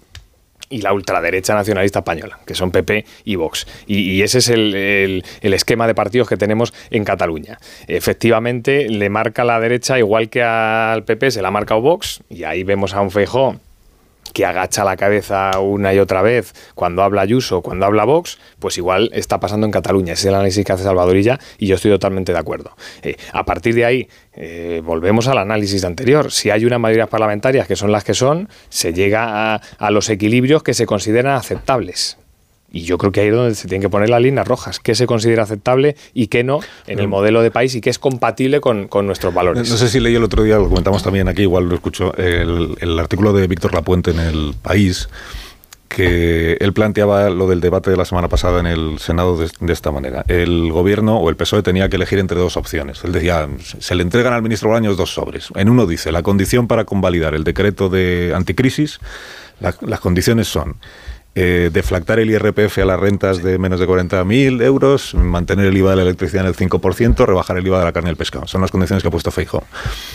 y 0.68 0.82
la 0.82 0.92
ultraderecha 0.92 1.54
nacionalista 1.54 2.00
española, 2.00 2.38
que 2.46 2.54
son 2.54 2.70
PP 2.72 3.04
y 3.24 3.36
Vox. 3.36 3.66
Y, 3.86 4.22
ese 4.22 4.38
es 4.38 4.48
el, 4.48 4.74
el- 4.74 5.24
el 5.40 5.54
esquema 5.54 5.86
de 5.86 5.94
partidos 5.94 6.28
que 6.28 6.36
tenemos 6.36 6.74
en 6.90 7.04
Cataluña. 7.04 7.58
Efectivamente, 7.86 8.88
le 8.88 9.08
marca 9.10 9.44
la 9.44 9.60
derecha, 9.60 9.98
igual 9.98 10.28
que 10.28 10.42
al 10.42 11.04
PP 11.04 11.30
se 11.30 11.42
la 11.42 11.48
ha 11.48 11.50
marcado 11.50 11.80
Vox, 11.80 12.20
y 12.28 12.44
ahí 12.44 12.64
vemos 12.64 12.94
a 12.94 13.00
un 13.00 13.10
Feijó 13.10 13.56
que 14.36 14.44
agacha 14.44 14.84
la 14.84 14.98
cabeza 14.98 15.58
una 15.60 15.94
y 15.94 15.98
otra 15.98 16.20
vez 16.20 16.52
cuando 16.74 17.02
habla 17.02 17.22
Ayuso, 17.22 17.62
cuando 17.62 17.86
habla 17.86 18.04
Vox, 18.04 18.38
pues 18.58 18.76
igual 18.76 19.08
está 19.14 19.40
pasando 19.40 19.64
en 19.64 19.70
Cataluña. 19.70 20.12
Ese 20.12 20.20
es 20.20 20.26
el 20.26 20.34
análisis 20.34 20.62
que 20.62 20.72
hace 20.74 20.84
Salvadorilla 20.84 21.40
y 21.56 21.66
yo 21.66 21.76
estoy 21.76 21.90
totalmente 21.90 22.34
de 22.34 22.38
acuerdo. 22.38 22.76
Eh, 23.00 23.16
a 23.32 23.46
partir 23.46 23.74
de 23.74 23.86
ahí, 23.86 24.08
eh, 24.34 24.82
volvemos 24.84 25.26
al 25.28 25.38
análisis 25.38 25.84
anterior. 25.84 26.30
Si 26.30 26.50
hay 26.50 26.66
unas 26.66 26.78
mayorías 26.78 27.08
parlamentarias 27.08 27.66
que 27.66 27.76
son 27.76 27.90
las 27.90 28.04
que 28.04 28.12
son, 28.12 28.50
se 28.68 28.92
llega 28.92 29.54
a, 29.54 29.62
a 29.78 29.90
los 29.90 30.10
equilibrios 30.10 30.62
que 30.62 30.74
se 30.74 30.84
consideran 30.84 31.34
aceptables. 31.34 32.18
Y 32.76 32.84
yo 32.84 32.98
creo 32.98 33.10
que 33.10 33.20
ahí 33.20 33.28
es 33.28 33.34
donde 33.34 33.54
se 33.54 33.68
tienen 33.68 33.80
que 33.82 33.88
poner 33.88 34.10
las 34.10 34.20
líneas 34.20 34.46
rojas. 34.46 34.80
¿Qué 34.80 34.94
se 34.94 35.06
considera 35.06 35.44
aceptable 35.44 35.96
y 36.12 36.26
qué 36.26 36.44
no 36.44 36.60
en 36.86 36.98
el 36.98 37.08
modelo 37.08 37.40
de 37.40 37.50
país 37.50 37.74
y 37.74 37.80
qué 37.80 37.88
es 37.90 37.98
compatible 37.98 38.60
con, 38.60 38.86
con 38.86 39.06
nuestros 39.06 39.32
No, 39.32 39.36
valores? 39.36 39.70
no 39.70 39.76
sé 39.76 39.88
si 39.88 39.98
leí 39.98 40.14
el 40.14 40.22
otro 40.24 40.42
día, 40.42 40.56
lo 40.56 40.68
comentamos 40.68 41.02
también 41.02 41.26
aquí, 41.28 41.42
igual 41.42 41.68
lo 41.68 41.74
escucho, 41.74 42.14
el, 42.16 42.76
el 42.80 42.98
artículo 42.98 43.32
de 43.32 43.46
Víctor 43.46 43.72
Lapuente 43.72 44.10
en 44.10 44.20
El 44.20 44.54
País, 44.60 45.08
que 45.88 46.58
él 46.60 46.72
planteaba 46.74 47.30
lo 47.30 47.48
del 47.48 47.60
debate 47.62 47.90
de 47.90 47.96
la 47.96 48.04
semana 48.04 48.28
pasada 48.28 48.60
en 48.60 48.66
el 48.66 48.98
Senado 48.98 49.38
de, 49.38 49.48
de, 49.60 49.72
esta 49.72 49.90
manera. 49.90 50.24
El 50.28 50.70
gobierno 50.70 51.18
o 51.18 51.30
el 51.30 51.36
PSOE 51.36 51.62
tenía 51.62 51.88
que 51.88 51.96
elegir 51.96 52.18
entre 52.18 52.38
dos 52.38 52.58
opciones. 52.58 53.02
Él 53.04 53.12
decía, 53.12 53.48
se 53.78 53.94
le 53.94 54.02
entregan 54.02 54.34
al 54.34 54.42
ministro 54.42 54.68
Bolaños 54.68 54.98
dos 54.98 55.14
sobres. 55.14 55.48
En 55.54 55.70
uno 55.70 55.86
dice, 55.86 56.12
la 56.12 56.22
condición 56.22 56.66
para 56.66 56.84
convalidar 56.84 57.34
el 57.34 57.44
decreto 57.44 57.88
de 57.88 58.32
anticrisis, 58.34 58.98
la, 59.60 59.74
las 59.80 60.00
condiciones 60.00 60.48
son 60.48 60.76
eh, 61.38 61.68
deflactar 61.70 62.18
el 62.18 62.30
IRPF 62.30 62.78
a 62.78 62.86
las 62.86 62.98
rentas 62.98 63.42
de 63.42 63.58
menos 63.58 63.78
de 63.78 63.86
40.000 63.86 64.62
euros, 64.62 65.14
mantener 65.14 65.66
el 65.66 65.76
IVA 65.76 65.90
de 65.90 65.96
la 65.96 66.02
electricidad 66.02 66.44
en 66.44 66.48
el 66.48 66.56
5%, 66.56 67.26
rebajar 67.26 67.58
el 67.58 67.66
IVA 67.66 67.78
de 67.78 67.84
la 67.84 67.92
carne 67.92 68.08
y 68.08 68.12
el 68.12 68.16
pescado. 68.16 68.46
Son 68.46 68.62
las 68.62 68.70
condiciones 68.70 69.02
que 69.02 69.08
ha 69.08 69.10
puesto 69.10 69.30
Feijóo. 69.30 69.62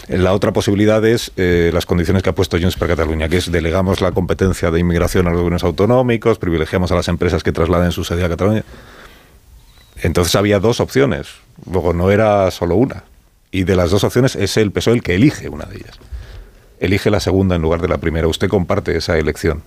La 0.07 0.33
otra 0.33 0.51
posibilidad 0.51 1.05
es 1.05 1.31
eh, 1.37 1.69
las 1.75 1.85
condiciones 1.85 2.23
que 2.23 2.31
ha 2.31 2.33
puesto 2.33 2.57
Junts 2.59 2.75
per 2.75 2.87
Cataluña, 2.87 3.29
que 3.29 3.37
es 3.37 3.51
delegamos 3.51 4.01
la 4.01 4.13
competencia 4.13 4.71
de 4.71 4.79
inmigración 4.79 5.27
a 5.27 5.29
los 5.29 5.37
gobiernos 5.37 5.63
autonómicos, 5.63 6.39
privilegiamos 6.39 6.91
a 6.91 6.95
las 6.95 7.07
empresas 7.07 7.43
que 7.43 7.51
trasladen 7.51 7.91
su 7.91 8.03
sede 8.03 8.25
a 8.25 8.29
Cataluña. 8.29 8.63
Entonces 10.01 10.35
había 10.35 10.59
dos 10.59 10.79
opciones, 10.79 11.27
luego 11.71 11.93
no 11.93 12.09
era 12.09 12.49
solo 12.49 12.73
una. 12.77 13.03
Y 13.51 13.65
de 13.65 13.75
las 13.75 13.91
dos 13.91 14.03
opciones 14.03 14.35
es 14.35 14.57
el 14.57 14.71
PSOE 14.71 14.95
el 14.95 15.03
que 15.03 15.13
elige 15.13 15.49
una 15.49 15.65
de 15.65 15.75
ellas 15.75 15.99
elige 16.81 17.09
la 17.11 17.19
segunda 17.19 17.55
en 17.55 17.61
lugar 17.61 17.79
de 17.79 17.87
la 17.87 17.99
primera. 17.99 18.27
¿Usted 18.27 18.49
comparte 18.49 18.97
esa 18.97 19.17
elección? 19.17 19.63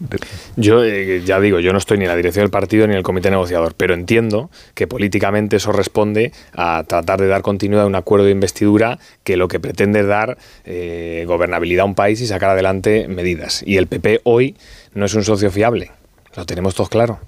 Yo 0.56 0.84
eh, 0.84 1.22
ya 1.24 1.40
digo, 1.40 1.60
yo 1.60 1.72
no 1.72 1.78
estoy 1.78 1.96
ni 1.96 2.04
en 2.04 2.10
la 2.10 2.16
dirección 2.16 2.42
del 2.42 2.50
partido 2.50 2.86
ni 2.86 2.92
en 2.92 2.98
el 2.98 3.04
comité 3.04 3.30
negociador, 3.30 3.74
pero 3.76 3.94
entiendo 3.94 4.50
que 4.74 4.86
políticamente 4.86 5.56
eso 5.56 5.72
responde 5.72 6.32
a 6.52 6.84
tratar 6.86 7.20
de 7.20 7.28
dar 7.28 7.42
continuidad 7.42 7.84
a 7.84 7.86
un 7.86 7.94
acuerdo 7.94 8.26
de 8.26 8.32
investidura 8.32 8.98
que 9.22 9.36
lo 9.36 9.48
que 9.48 9.60
pretende 9.60 10.00
es 10.00 10.06
dar 10.06 10.36
eh, 10.64 11.24
gobernabilidad 11.26 11.82
a 11.82 11.86
un 11.86 11.94
país 11.94 12.20
y 12.20 12.26
sacar 12.26 12.50
adelante 12.50 13.06
medidas. 13.08 13.62
Y 13.64 13.76
el 13.76 13.86
PP 13.86 14.20
hoy 14.24 14.56
no 14.92 15.06
es 15.06 15.14
un 15.14 15.22
socio 15.22 15.50
fiable, 15.52 15.92
lo 16.36 16.44
tenemos 16.44 16.74
todos 16.74 16.88
claro 16.90 17.20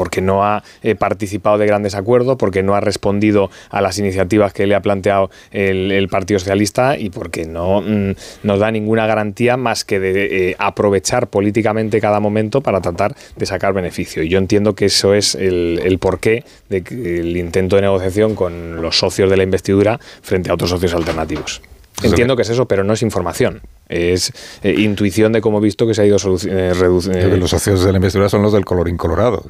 porque 0.00 0.22
no 0.22 0.46
ha 0.46 0.64
eh, 0.82 0.94
participado 0.94 1.58
de 1.58 1.66
grandes 1.66 1.94
acuerdos, 1.94 2.38
porque 2.38 2.62
no 2.62 2.74
ha 2.74 2.80
respondido 2.80 3.50
a 3.68 3.82
las 3.82 3.98
iniciativas 3.98 4.54
que 4.54 4.66
le 4.66 4.74
ha 4.74 4.80
planteado 4.80 5.28
el, 5.50 6.08
Partido 6.08 6.40
Socialista 6.40 6.96
y 6.96 7.10
porque 7.10 7.44
no 7.44 7.82
mm, 7.82 8.14
nos 8.42 8.60
da 8.60 8.70
ninguna 8.70 9.06
garantía 9.06 9.58
más 9.58 9.84
que 9.84 10.00
de 10.00 10.52
eh, 10.52 10.56
aprovechar 10.58 11.26
políticamente 11.26 12.00
cada 12.00 12.18
momento 12.18 12.62
para 12.62 12.80
tratar 12.80 13.14
de 13.36 13.44
sacar 13.44 13.74
beneficio. 13.74 14.22
Y 14.22 14.30
yo 14.30 14.38
entiendo 14.38 14.74
que 14.74 14.86
eso 14.86 15.12
es 15.12 15.34
el, 15.34 15.98
porqué 16.00 16.44
del 16.70 17.36
intento 17.36 17.76
de 17.76 17.82
negociación 17.82 18.34
con 18.34 18.80
los 18.80 18.98
socios 18.98 19.28
de 19.28 19.36
la 19.36 19.42
investidura 19.42 20.00
frente 20.22 20.50
a 20.50 20.54
otros 20.54 20.70
socios 20.70 20.94
alternativos. 20.94 21.60
Entiendo 22.02 22.36
que 22.36 22.42
es 22.42 22.48
eso, 22.48 22.66
pero 22.66 22.84
no 22.84 22.94
es 22.94 23.02
información. 23.02 23.60
Es 23.88 24.32
eh, 24.62 24.74
intuición 24.78 25.32
de 25.32 25.40
cómo 25.40 25.58
he 25.58 25.62
visto 25.62 25.86
que 25.86 25.94
se 25.94 26.02
ha 26.02 26.06
ido 26.06 26.16
reduciendo. 26.16 27.36
los 27.36 27.50
socios 27.50 27.84
de 27.84 27.92
la 27.92 27.98
investidura 27.98 28.28
son 28.28 28.42
los 28.42 28.52
del 28.52 28.64
color 28.64 28.88
incolorado. 28.88 29.44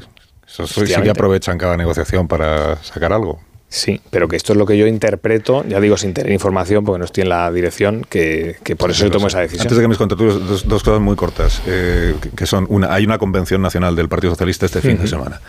Eso 0.51 0.67
sí 0.67 0.85
que 0.85 1.11
aprovechan 1.11 1.57
cada 1.59 1.77
negociación 1.77 2.27
para 2.29 2.83
sacar 2.83 3.13
algo. 3.13 3.41
Sí, 3.71 4.01
pero 4.11 4.27
que 4.27 4.35
esto 4.35 4.53
es 4.53 4.59
lo 4.59 4.67
que 4.67 4.77
yo 4.77 4.89
interpreto, 4.89 5.65
ya 5.65 5.79
digo 5.79 5.97
sin 5.97 6.13
tener 6.13 6.33
información 6.33 6.85
porque 6.85 6.99
no 6.99 7.05
estoy 7.05 7.23
en 7.23 7.29
la 7.29 7.53
dirección, 7.53 8.05
que, 8.09 8.57
por 8.77 8.91
eso 8.91 9.05
yo 9.05 9.13
tomo 9.13 9.29
esa 9.29 9.39
decisión. 9.39 9.63
Antes 9.63 9.77
de 9.79 9.85
que 9.85 9.89
me 9.89 9.95
contes 9.95 10.19
dos, 10.67 10.83
cosas 10.83 11.01
muy 11.01 11.15
cortas, 11.15 11.63
eh, 11.69 12.17
que 12.35 12.47
son 12.47 12.67
una, 12.69 12.93
hay 12.93 13.05
una 13.05 13.19
convención 13.19 13.63
nacional 13.63 13.95
del 13.95 14.09
Partido 14.09 14.33
Socialista 14.33 14.67
este 14.67 14.81
fin 14.81 14.99
de 15.01 15.07
semana. 15.07 15.41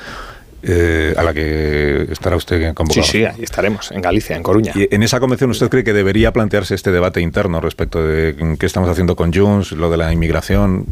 Eh, 0.64 1.14
a 1.18 1.24
la 1.24 1.34
que 1.34 2.08
estará 2.12 2.36
usted 2.36 2.74
convocado. 2.74 3.04
Sí, 3.04 3.20
sí, 3.20 3.26
ahí 3.26 3.42
estaremos, 3.42 3.92
en 3.92 4.02
Galicia, 4.02 4.36
en 4.36 4.44
Coruña. 4.44 4.74
¿Y 4.76 4.94
en 4.94 5.02
esa 5.02 5.20
convención 5.20 5.50
usted 5.50 5.70
cree 5.70 5.84
que 5.84 5.94
debería 5.94 6.32
plantearse 6.32 6.76
este 6.76 6.92
debate 6.92 7.20
interno 7.20 7.62
respecto 7.62 8.04
de 8.04 8.56
qué 8.60 8.66
estamos 8.66 8.90
haciendo 8.90 9.16
con 9.16 9.34
Junts, 9.34 9.72
lo 9.72 9.90
de 9.90 9.98
la 9.98 10.14
inmigración? 10.14 10.86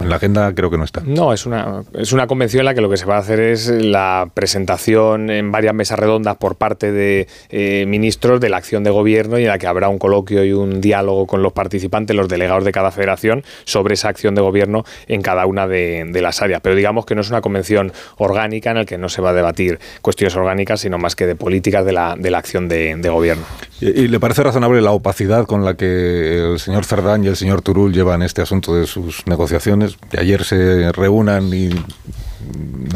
En 0.00 0.08
la 0.10 0.16
agenda 0.16 0.52
creo 0.54 0.70
que 0.70 0.76
no 0.76 0.84
está. 0.84 1.02
No, 1.06 1.32
es 1.32 1.46
una, 1.46 1.84
es 1.94 2.12
una 2.12 2.26
convención 2.26 2.60
en 2.60 2.64
la 2.66 2.74
que 2.74 2.80
lo 2.80 2.90
que 2.90 2.96
se 2.96 3.06
va 3.06 3.16
a 3.16 3.20
hacer 3.20 3.38
es 3.38 3.68
la 3.68 4.28
presentación 4.34 5.30
en 5.30 5.52
varias 5.52 5.72
mesas 5.72 5.98
redondas 5.98 6.36
por 6.36 6.56
parte 6.56 6.90
de 6.90 7.28
eh, 7.48 7.86
ministros 7.86 8.40
de 8.40 8.48
la 8.48 8.56
acción 8.56 8.82
de 8.82 8.90
gobierno 8.90 9.38
y 9.38 9.42
en 9.42 9.48
la 9.48 9.58
que 9.58 9.68
habrá 9.68 9.88
un 9.88 9.98
coloquio 9.98 10.44
y 10.44 10.52
un 10.52 10.80
diálogo 10.80 11.26
con 11.26 11.42
los 11.42 11.52
participantes, 11.52 12.16
los 12.16 12.28
delegados 12.28 12.64
de 12.64 12.72
cada 12.72 12.90
federación, 12.90 13.44
sobre 13.64 13.94
esa 13.94 14.08
acción 14.08 14.34
de 14.34 14.42
gobierno 14.42 14.84
en 15.06 15.22
cada 15.22 15.46
una 15.46 15.68
de, 15.68 16.10
las 16.20 16.42
áreas. 16.42 16.60
Pero 16.60 16.74
digamos 16.74 17.06
que 17.06 17.14
no 17.14 17.20
es 17.20 17.30
una 17.30 17.40
convención 17.40 17.92
orgánica 18.18 18.63
en 18.70 18.78
la 18.78 18.84
que 18.84 18.98
no 18.98 19.08
se 19.08 19.22
va 19.22 19.30
a 19.30 19.32
debatir 19.32 19.78
cuestiones 20.02 20.36
orgánicas, 20.36 20.80
sino 20.80 20.98
más 20.98 21.16
que 21.16 21.26
de 21.26 21.36
políticas 21.36 21.84
de 21.84 21.92
la, 21.92 22.16
de 22.18 22.30
la 22.30 22.38
acción 22.38 22.68
de, 22.68 22.94
gobierno. 23.08 23.44
¿Y, 23.80 24.08
le 24.08 24.20
parece 24.20 24.42
razonable 24.42 24.80
la 24.80 24.92
opacidad 24.92 25.46
con 25.46 25.64
la 25.64 25.74
que 25.74 26.52
el 26.52 26.58
señor 26.58 26.84
Cerdán 26.84 27.24
y 27.24 27.28
el 27.28 27.36
señor 27.36 27.62
Turul 27.62 27.92
llevan 27.92 28.22
este 28.22 28.42
asunto 28.42 28.74
de 28.74 28.86
sus 28.86 29.26
negociaciones? 29.26 29.96
que 30.10 30.20
ayer 30.20 30.44
se 30.44 30.92
reúnan 30.92 31.52
y 31.52 31.70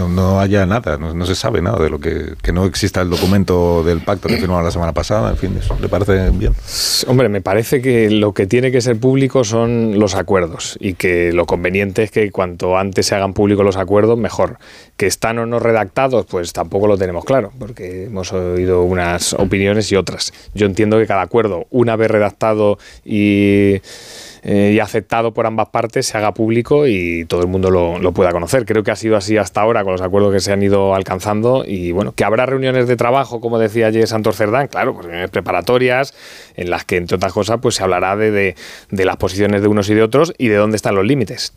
no, 0.09 0.41
haya 0.41 0.67
nada, 0.67 0.97
no, 0.97 1.27
se 1.27 1.35
sabe 1.35 1.63
nada 1.63 1.83
de 1.83 1.91
lo 1.91 1.99
que, 1.99 2.35
que 2.43 2.53
no 2.53 2.65
exista 2.65 3.01
el 3.01 3.11
documento 3.11 3.83
del 3.83 4.01
pacto 4.01 4.29
que 4.29 4.37
firmaron 4.37 4.65
la 4.65 4.71
semana 4.71 4.93
pasada, 4.93 5.31
en 5.31 5.37
fin, 5.37 5.57
eso 5.59 5.77
le 5.81 5.89
parece 5.89 6.31
bien. 6.31 6.55
Hombre, 7.07 7.29
me 7.29 7.41
parece 7.41 7.81
que 7.81 8.11
lo 8.11 8.33
que 8.33 8.47
tiene 8.47 8.71
que 8.71 8.81
ser 8.81 8.99
público 8.99 9.45
son 9.45 9.99
los 9.99 10.15
acuerdos 10.15 10.77
y 10.81 10.95
que 10.95 11.33
lo 11.33 11.47
conveniente 11.47 12.03
es 12.03 12.11
que 12.11 12.31
cuanto 12.31 12.79
antes 12.79 13.07
se 13.07 13.15
hagan 13.15 13.35
públicos 13.35 13.65
los 13.65 13.77
acuerdos, 13.77 14.19
mejor. 14.19 14.59
Que 14.97 15.07
están 15.07 15.39
o 15.39 15.47
no 15.47 15.59
redactados, 15.59 16.27
pues 16.27 16.53
tampoco 16.53 16.87
lo 16.87 16.99
tenemos 16.99 17.25
claro, 17.25 17.53
porque 17.59 18.05
hemos 18.05 18.33
oído 18.33 18.83
unas 18.83 19.33
opiniones 19.33 19.91
y 19.93 19.97
otras. 19.97 20.33
Yo 20.55 20.67
entiendo 20.67 20.99
que 20.99 21.07
cada 21.07 21.23
acuerdo, 21.23 21.67
una 21.71 21.97
vez 21.97 22.11
redactado 22.11 22.79
y 23.05 23.81
eh, 24.43 24.73
y 24.75 24.81
aceptado 24.81 25.33
por 25.33 25.47
ambas 25.47 25.69
partes 25.69 26.07
se 26.07 26.17
haga 26.17 26.35
público 26.35 26.87
y 26.87 27.25
todo 27.27 27.43
el 27.43 27.49
mundo 27.49 27.71
lo, 27.71 28.13
pueda 28.13 28.33
conocer. 28.33 28.65
Creo 28.65 28.83
que 28.83 28.91
ha 28.91 28.97
sido 28.97 29.17
así 29.17 29.37
hasta 29.37 29.61
ahora 29.61 29.85
con 29.85 29.93
los 29.93 30.03
acuerdos 30.03 30.33
que 30.33 30.41
se 30.41 30.53
han 30.53 30.63
ido 30.63 30.95
alcanzando 30.95 31.65
y 31.67 31.93
bueno, 31.93 32.13
que 32.13 32.25
habrá 32.25 32.47
reuniones 32.47 32.89
de 32.89 32.97
trabajo, 32.97 33.41
como 33.41 33.59
decía 33.59 33.87
ayer 33.87 34.07
Santos 34.07 34.37
Cerdán, 34.37 34.69
claro, 34.69 34.95
pues 34.95 35.07
reuniones 35.07 35.31
preparatorias 35.31 36.15
en 36.57 36.71
las 36.71 36.85
que 36.85 36.97
entre 36.97 37.17
otras 37.17 37.33
cosas 37.33 37.59
pues 37.61 37.77
se 37.77 37.83
hablará 37.83 38.17
de 38.17 38.55
las 38.91 39.17
posiciones 39.17 39.63
de 39.63 39.69
unos 39.69 39.89
y 39.91 39.95
de 39.95 40.03
otros 40.03 40.35
y 40.39 40.49
de 40.49 40.57
dónde 40.57 40.77
están 40.77 40.95
los 40.95 41.05
límites. 41.05 41.55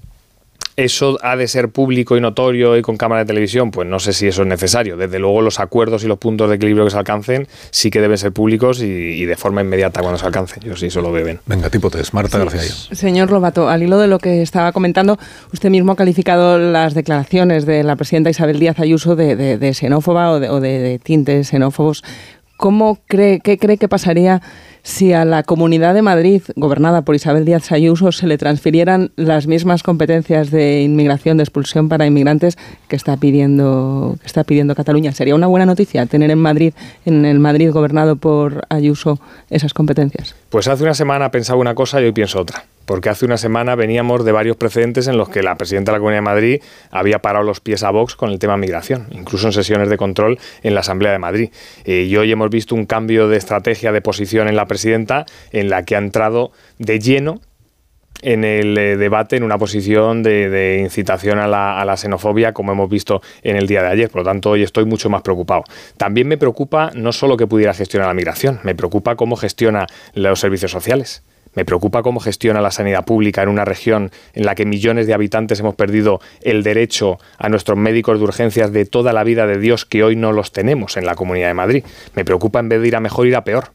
¿Eso 0.76 1.18
ha 1.22 1.36
de 1.36 1.48
ser 1.48 1.70
público 1.70 2.16
y 2.16 2.22
notorio 2.22 2.78
y 2.78 2.82
con 2.82 2.98
cámara 2.98 3.22
de 3.22 3.26
televisión? 3.26 3.72
Pues 3.72 3.88
no 3.88 4.00
sé 4.00 4.14
si 4.14 4.28
eso 4.28 4.44
es 4.44 4.48
necesario. 4.48 4.98
Desde 4.98 5.20
luego 5.20 5.42
los 5.42 5.60
acuerdos 5.60 6.04
y 6.04 6.08
los 6.08 6.18
puntos 6.18 6.50
de 6.50 6.56
equilibrio 6.56 6.86
que 6.86 6.92
se 6.92 6.98
alcancen 6.98 7.48
sí 7.72 7.90
que 7.90 8.00
deben 8.00 8.18
ser 8.18 8.32
públicos 8.32 8.82
y, 8.82 9.26
de 9.26 9.36
forma 9.36 9.62
inmediata 9.62 10.02
cuando 10.02 10.18
se 10.18 10.26
alcancen. 10.26 10.64
Yo 10.64 10.76
sí 10.76 10.88
eso 10.88 11.02
lo 11.02 11.12
veo 11.12 11.26
bien. 11.26 11.40
Venga, 11.46 11.70
tipo 11.70 11.90
tres. 11.90 12.14
Marta 12.14 12.38
García. 12.38 12.62
Señor 12.96 13.30
Robato, 13.30 13.70
al 13.70 13.84
hilo 13.84 13.98
de 13.98 14.08
lo 14.08 14.20
que 14.20 14.42
estaba 14.42 14.72
comentando, 14.72 15.18
usted 15.54 15.70
mismo 15.70 15.92
ha 15.92 15.96
calificado 15.96 16.58
las 16.58 16.94
declaraciones 16.94 17.66
de 17.66 17.84
la 17.84 17.96
presidenta 17.96 18.30
Isabel 18.30 18.60
Díaz 18.60 18.80
Ayuso 18.80 19.16
de, 19.16 19.74
xenófoba 19.74 20.32
o 20.32 20.40
de, 20.40 20.50
o 20.50 20.60
de 20.60 21.00
tintes 21.04 21.50
xenófobos. 21.50 22.04
¿Cómo 22.58 23.00
cree, 23.08 23.40
qué 23.40 23.58
cree 23.58 23.78
que 23.78 23.88
pasaría 23.88 24.42
si 24.84 25.14
a 25.14 25.26
la 25.26 25.44
Comunidad 25.44 25.94
de 25.94 26.02
Madrid, 26.02 26.42
gobernada 26.56 27.04
por 27.04 27.16
Isabel 27.16 27.46
Díaz 27.46 27.72
Ayuso, 27.72 28.12
se 28.12 28.28
le 28.28 28.38
transfirieran 28.38 29.12
las 29.16 29.48
mismas 29.48 29.84
competencias 29.84 30.52
de 30.52 30.82
inmigración, 30.82 31.38
de 31.38 31.44
expulsión 31.44 31.90
para 31.90 32.06
inmigrantes 32.06 32.58
que 32.88 32.96
está 32.96 33.18
pidiendo, 33.18 34.18
que 34.22 34.28
está 34.28 34.44
pidiendo 34.44 34.76
Cataluña. 34.76 35.12
¿Sería 35.12 35.36
una 35.36 35.48
buena 35.48 35.66
noticia 35.66 36.06
tener 36.06 36.32
en 36.32 36.40
Madrid, 36.40 36.74
en 37.06 37.26
el 37.26 37.40
Madrid 37.40 37.72
gobernado 37.72 38.16
por 38.16 38.66
Ayuso, 38.70 39.20
esas 39.50 39.74
competencias? 39.74 40.36
Pues 40.50 40.68
hace 40.68 40.84
una 40.84 40.94
semana 40.94 41.32
pensaba 41.32 41.60
una 41.60 41.76
cosa 41.76 42.02
y 42.02 42.06
hoy 42.06 42.12
pienso 42.12 42.40
otra 42.40 42.64
porque 42.86 43.10
hace 43.10 43.26
una 43.26 43.38
semana 43.38 43.76
veníamos 43.76 44.26
de 44.26 44.34
varios 44.34 44.58
precedentes 44.58 45.08
en 45.08 45.18
los 45.18 45.30
que 45.30 45.44
la 45.44 45.56
presidenta 45.56 45.92
de 45.92 45.98
la 45.98 46.00
Comunidad 46.00 46.18
de 46.18 46.26
Madrid 46.26 46.62
había 46.90 47.20
parado 47.20 47.46
los 47.46 47.62
pies 47.62 47.84
a 47.84 47.90
Vox 47.90 48.16
con 48.16 48.32
el 48.32 48.40
tema 48.40 48.58
migración, 48.58 49.08
incluso 49.12 49.48
en 49.48 49.54
sesiones 49.54 49.90
de 49.90 49.96
control 49.96 50.40
en 50.62 50.74
la 50.74 50.82
Asamblea 50.82 51.14
de 51.14 51.20
Madrid. 51.20 51.52
Eh, 51.86 52.08
y 52.10 52.18
hoy 52.18 52.32
hemos 52.34 52.50
visto 52.50 52.76
un 52.76 52.86
cambio 52.86 53.28
de 53.28 53.38
estrategia, 53.38 53.92
de 53.92 54.02
posición 54.02 54.48
en 54.50 54.56
la 54.56 54.68
presidenta, 54.72 55.26
en 55.52 55.70
la 55.70 55.84
que 55.84 55.96
ha 55.96 56.00
entrado 56.00 56.52
de 56.80 57.00
lleno 57.00 57.42
en 58.22 58.44
el 58.44 58.78
eh, 58.78 58.98
debate 58.98 59.36
en 59.36 59.44
una 59.44 59.58
posición 59.58 60.24
de, 60.24 60.80
incitación 60.82 61.40
a 61.40 61.48
la, 61.48 61.98
xenofobia, 61.98 62.54
como 62.54 62.72
hemos 62.72 62.90
visto 62.90 63.22
en 63.44 63.56
el 63.56 63.68
día 63.68 63.82
de 63.82 63.90
ayer. 63.90 64.10
Por 64.10 64.22
lo 64.22 64.26
tanto, 64.26 64.52
hoy 64.52 64.64
estoy 64.64 64.86
mucho 64.86 65.10
más 65.10 65.22
preocupado. 65.22 65.64
También 65.98 66.28
me 66.28 66.38
preocupa 66.38 66.92
no 66.96 67.12
solo 67.12 67.38
que 67.38 67.48
pudiera 67.48 67.74
gestionar 67.74 68.08
la 68.08 68.14
migración, 68.14 68.60
me 68.64 68.76
preocupa 68.76 69.16
cómo 69.16 69.36
gestiona 69.36 69.88
los 70.14 70.40
servicios 70.40 70.72
sociales. 70.72 71.24
Me 71.54 71.66
preocupa 71.66 72.02
cómo 72.02 72.22
gestiona 72.22 72.62
la 72.62 72.72
sanidad 72.72 73.04
pública 73.04 73.44
en 73.44 73.50
una 73.50 73.66
región 73.66 74.12
en 74.34 74.46
la 74.46 74.56
que 74.56 74.66
millones 74.66 75.06
de 75.06 75.14
habitantes 75.14 75.60
hemos 75.60 75.76
perdido 75.76 76.22
el 76.44 76.64
derecho 76.64 77.20
a 77.38 77.50
nuestros 77.50 77.78
médicos 77.78 78.20
de 78.20 78.24
urgencias 78.24 78.72
de 78.72 78.86
toda 78.86 79.12
la 79.12 79.26
vida 79.26 79.46
de 79.46 79.58
Dios 79.58 79.86
que 79.86 80.02
hoy 80.02 80.16
no 80.16 80.32
los 80.32 80.54
tenemos 80.54 80.96
en 80.96 81.06
la 81.06 81.16
Comunidad 81.16 81.50
de 81.50 81.54
Madrid. 81.54 81.84
Me 82.16 82.24
preocupa 82.24 82.62
en 82.62 82.70
vez 82.70 82.82
de 82.82 82.88
ir 82.88 82.96
a 82.96 83.02
mejor 83.02 83.28
ir 83.28 83.36
a 83.36 83.44
peor 83.44 83.72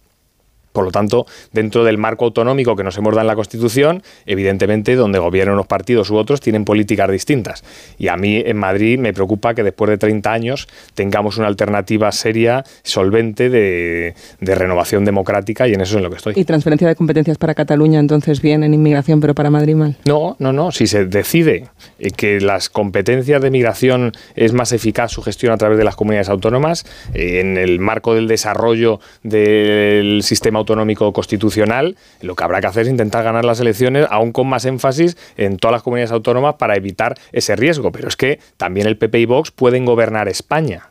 Por 0.76 0.84
lo 0.84 0.90
tanto, 0.90 1.24
dentro 1.54 1.84
del 1.84 1.96
marco 1.96 2.26
autonómico 2.26 2.76
que 2.76 2.84
nos 2.84 2.98
hemos 2.98 3.14
dado 3.14 3.22
en 3.22 3.28
la 3.28 3.34
Constitución, 3.34 4.02
evidentemente 4.26 4.94
donde 4.94 5.18
gobiernan 5.18 5.54
unos 5.54 5.66
partidos 5.66 6.10
u 6.10 6.16
otros 6.16 6.42
tienen 6.42 6.66
políticas 6.66 7.10
distintas. 7.10 7.64
Y 7.96 8.08
a 8.08 8.18
mí 8.18 8.42
en 8.44 8.58
Madrid 8.58 8.98
me 8.98 9.14
preocupa 9.14 9.54
que 9.54 9.62
después 9.62 9.88
de 9.88 9.96
30 9.96 10.30
años 10.30 10.68
tengamos 10.92 11.38
una 11.38 11.46
alternativa 11.46 12.12
seria, 12.12 12.62
solvente 12.82 13.48
de, 13.48 14.14
de 14.38 14.54
renovación 14.54 15.06
democrática 15.06 15.66
y 15.66 15.72
en 15.72 15.80
eso 15.80 15.92
es 15.92 15.96
en 15.96 16.02
lo 16.02 16.10
que 16.10 16.16
estoy. 16.16 16.34
¿Y 16.36 16.44
transferencia 16.44 16.86
de 16.86 16.94
competencias 16.94 17.38
para 17.38 17.54
Cataluña 17.54 17.98
entonces 17.98 18.42
bien 18.42 18.62
en 18.62 18.74
inmigración, 18.74 19.18
pero 19.20 19.34
para 19.34 19.48
Madrid 19.48 19.76
mal? 19.76 19.96
No, 20.04 20.36
no, 20.40 20.52
no. 20.52 20.72
Si 20.72 20.86
se 20.86 21.06
decide 21.06 21.68
eh, 21.98 22.10
que 22.10 22.38
las 22.42 22.68
competencias 22.68 23.40
de 23.40 23.50
migración 23.50 24.12
es 24.34 24.52
más 24.52 24.72
eficaz 24.72 25.10
su 25.10 25.22
gestión 25.22 25.54
a 25.54 25.56
través 25.56 25.78
de 25.78 25.84
las 25.84 25.96
comunidades 25.96 26.28
autónomas, 26.28 26.84
eh, 27.14 27.40
en 27.40 27.56
el 27.56 27.80
marco 27.80 28.14
del 28.14 28.28
desarrollo 28.28 29.00
del 29.22 30.22
sistema 30.22 30.58
autonómico 30.58 30.65
constitucional, 31.12 31.96
lo 32.20 32.34
que 32.34 32.44
habrá 32.44 32.60
que 32.60 32.66
hacer 32.66 32.82
es 32.82 32.88
intentar 32.88 33.24
ganar 33.24 33.44
las 33.44 33.60
elecciones 33.60 34.06
aún 34.10 34.32
con 34.32 34.48
más 34.48 34.64
énfasis 34.64 35.16
en 35.36 35.56
todas 35.56 35.72
las 35.72 35.82
comunidades 35.82 36.12
autónomas 36.12 36.56
para 36.56 36.76
evitar 36.76 37.14
ese 37.32 37.56
riesgo. 37.56 37.92
Pero 37.92 38.08
es 38.08 38.16
que 38.16 38.40
también 38.56 38.86
el 38.86 38.96
PP 38.96 39.20
y 39.20 39.26
Vox 39.26 39.50
pueden 39.50 39.84
gobernar 39.84 40.28
España 40.28 40.90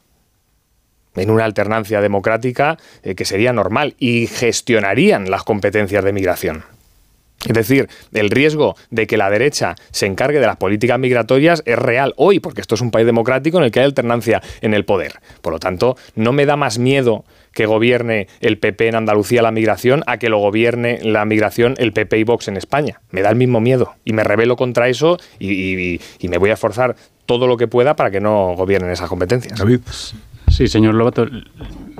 en 1.16 1.30
una 1.30 1.46
alternancia 1.46 2.02
democrática 2.02 2.78
eh, 3.04 3.16
que 3.16 3.26
sería 3.26 3.54
normal 3.54 3.96
y 4.00 4.28
gestionarían 4.28 5.30
las 5.32 5.44
competencias 5.44 6.04
de 6.04 6.14
migración. 6.14 6.64
Es 7.46 7.54
decir, 7.54 7.90
el 8.14 8.32
riesgo 8.32 8.76
de 8.90 9.06
que 9.06 9.18
la 9.18 9.30
derecha 9.30 9.76
se 9.92 10.08
encargue 10.08 10.40
de 10.40 10.48
las 10.48 10.58
políticas 10.58 10.98
migratorias 10.98 11.62
es 11.66 11.78
real 11.78 12.14
hoy, 12.18 12.40
porque 12.40 12.62
esto 12.62 12.76
es 12.76 12.82
un 12.82 12.90
país 12.90 13.06
democrático 13.06 13.60
en 13.60 13.66
el 13.66 13.72
que 13.72 13.80
hay 13.80 13.86
alternancia 13.86 14.42
en 14.62 14.74
el 14.74 14.84
poder. 14.84 15.20
Por 15.42 15.54
lo 15.54 15.60
tanto, 15.60 15.96
no 16.16 16.34
me 16.34 16.48
da 16.48 16.56
más 16.56 16.80
miedo 16.80 17.24
que 17.56 17.66
gobierne 17.66 18.28
el 18.42 18.60
PP 18.60 18.90
en 18.90 18.96
Andalucía 18.96 19.42
la 19.42 19.50
migración 19.52 20.04
a 20.06 20.18
que 20.18 20.30
lo 20.30 20.38
gobierne 20.38 21.00
la 21.02 21.26
migración 21.26 21.74
el 21.80 21.94
PP 21.94 22.20
y 22.20 22.24
Vox 22.24 22.48
en 22.50 22.58
España. 22.58 23.02
Me 23.10 23.22
da 23.24 23.30
el 23.32 23.36
mismo 23.38 23.60
miedo 23.62 23.96
y 24.06 24.14
me 24.14 24.24
rebelo 24.24 24.56
contra 24.58 24.90
eso 24.90 25.18
y, 25.40 25.52
y- 25.54 26.02
y 26.20 26.28
me 26.28 26.38
voy 26.38 26.52
a 26.52 26.54
esforzar 26.54 26.96
todo 27.26 27.48
lo 27.48 27.58
que 27.58 27.68
pueda 27.68 27.96
para 27.96 28.12
que 28.12 28.20
no 28.20 28.54
gobiernen 28.56 28.92
esas 28.92 29.10
competencias. 29.10 29.60
Sí, 30.50 30.68
señor 30.68 30.94
Lobato. 30.94 31.26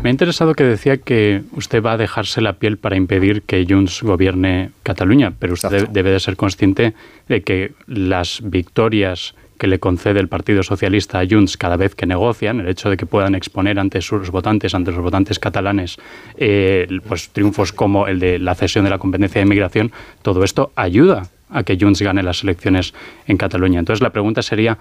Me 0.04 0.10
ha 0.10 0.12
interesado 0.12 0.54
que 0.54 0.64
decía 0.64 0.98
que 0.98 1.42
usted 1.54 1.82
va 1.82 1.94
a 1.94 1.98
dejarse 1.98 2.42
la 2.42 2.54
piel 2.54 2.78
para 2.78 2.96
impedir 2.96 3.42
que 3.42 3.66
Junts 3.68 4.04
gobierne 4.04 4.70
Cataluña, 4.84 5.34
pero 5.40 5.54
usted 5.54 5.70
de- 5.72 5.88
debe 5.92 6.12
de 6.12 6.20
ser 6.20 6.36
consciente 6.36 6.94
de 7.28 7.42
que 7.42 7.72
las 7.88 8.42
victorias 8.44 9.34
que 9.58 9.68
le 9.68 9.80
concede 9.80 10.20
el 10.20 10.28
Partido 10.28 10.64
Socialista 10.64 11.20
a 11.20 11.26
Junts 11.28 11.58
cada 11.58 11.78
vez 11.78 11.96
que 11.96 12.06
negocian, 12.06 12.60
el 12.60 12.68
hecho 12.68 12.90
de 12.90 12.98
que 12.98 13.06
puedan 13.06 13.36
exponer 13.36 13.80
ante 13.80 14.02
sus 14.02 14.32
votantes, 14.32 14.76
ante 14.76 14.92
los 14.92 15.02
votantes 15.02 15.40
catalanes, 15.40 15.98
eh, 16.38 16.88
pues 17.08 17.30
triunfos 17.30 17.72
como 17.72 18.08
el 18.08 18.20
de 18.20 18.40
la 18.40 18.56
cesión 18.56 18.84
de 18.84 18.90
la 18.90 18.98
competencia 18.98 19.40
de 19.40 19.46
inmigración, 19.46 19.92
todo 20.22 20.44
esto 20.44 20.72
ayuda 20.76 21.30
a 21.50 21.64
que 21.64 21.78
Junts 21.80 22.02
gane 22.02 22.24
las 22.24 22.44
elecciones 22.44 22.94
en 23.28 23.38
Cataluña. 23.38 23.80
Entonces 23.80 24.02
la 24.02 24.10
pregunta 24.10 24.42
sería, 24.42 24.78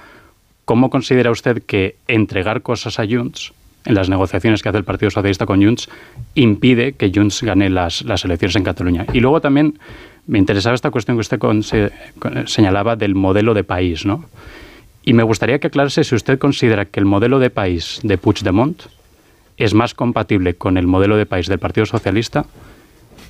¿Cómo 0.64 0.88
considera 0.88 1.30
usted 1.30 1.62
que 1.62 1.96
entregar 2.08 2.62
cosas 2.62 2.98
a 2.98 3.06
Junts 3.06 3.52
en 3.84 3.94
las 3.94 4.08
negociaciones 4.08 4.62
que 4.62 4.70
hace 4.70 4.78
el 4.78 4.84
Partido 4.84 5.10
Socialista 5.10 5.44
con 5.44 5.62
Junts 5.62 5.90
impide 6.34 6.94
que 6.94 7.12
Junts 7.14 7.42
gane 7.42 7.68
las, 7.68 8.02
las 8.02 8.24
elecciones 8.24 8.56
en 8.56 8.64
Cataluña? 8.64 9.04
Y 9.12 9.20
luego 9.20 9.42
también 9.42 9.78
me 10.26 10.38
interesaba 10.38 10.74
esta 10.74 10.90
cuestión 10.90 11.18
que 11.18 11.20
usted 11.20 11.38
señalaba 12.46 12.96
del 12.96 13.14
modelo 13.14 13.52
de 13.52 13.62
país, 13.62 14.06
¿no? 14.06 14.24
Y 15.04 15.12
me 15.12 15.22
gustaría 15.22 15.58
que 15.58 15.66
aclarase 15.66 16.04
si 16.04 16.14
usted 16.14 16.38
considera 16.38 16.86
que 16.86 17.00
el 17.00 17.06
modelo 17.06 17.38
de 17.38 17.50
país 17.50 18.00
de 18.02 18.16
Puigdemont 18.16 18.82
es 19.56 19.74
más 19.74 19.94
compatible 19.94 20.54
con 20.54 20.78
el 20.78 20.86
modelo 20.86 21.16
de 21.16 21.26
país 21.26 21.46
del 21.46 21.58
Partido 21.58 21.86
Socialista 21.86 22.46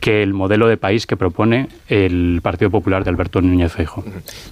que 0.01 0.23
el 0.23 0.35
modelo 0.35 0.69
de 0.69 0.77
país 0.77 1.07
que 1.07 1.17
propone 1.17 1.69
el 1.89 2.41
Partido 2.43 2.71
Popular 2.71 3.05
de 3.05 3.11
Alberto 3.11 3.41
Núñez 3.41 3.73
Feijóo. 3.73 4.05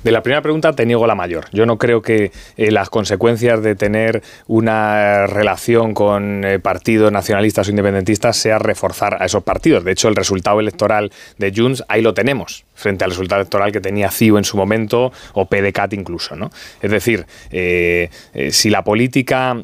De 0.03 0.13
la 0.13 0.23
primera 0.23 0.43
pregunta 0.43 0.73
te 0.73 0.87
niego 0.87 1.07
la 1.07 1.15
mayor. 1.15 1.47
Yo 1.53 1.67
no 1.67 1.79
creo 1.79 2.03
que 2.03 2.33
eh, 2.57 2.71
las 2.71 2.91
consecuencias 2.91 3.63
de 3.63 3.75
tener 3.75 4.23
una 4.47 5.27
relación 5.27 5.95
con 5.95 6.45
eh, 6.45 6.59
partidos 6.59 7.13
nacionalistas 7.13 7.69
o 7.69 7.71
independentistas 7.71 8.37
sea 8.37 8.59
reforzar 8.59 9.23
a 9.23 9.27
esos 9.27 9.43
partidos. 9.43 9.85
De 9.85 9.93
hecho, 9.93 10.09
el 10.09 10.17
resultado 10.17 10.61
electoral 10.61 11.13
de 11.39 11.53
Junts 11.55 11.85
ahí 11.89 12.03
lo 12.03 12.15
tenemos, 12.15 12.65
frente 12.75 13.05
al 13.05 13.11
resultado 13.11 13.41
electoral 13.41 13.73
que 13.73 13.81
tenía 13.81 14.11
CIU 14.11 14.39
en 14.39 14.45
su 14.45 14.57
momento 14.57 15.13
o 15.35 15.47
PDCAT 15.47 15.95
incluso. 15.95 16.37
¿no? 16.37 16.51
Es 16.81 16.91
decir, 16.91 17.27
eh, 17.51 18.11
si 18.51 18.71
la 18.71 18.85
política 18.85 19.57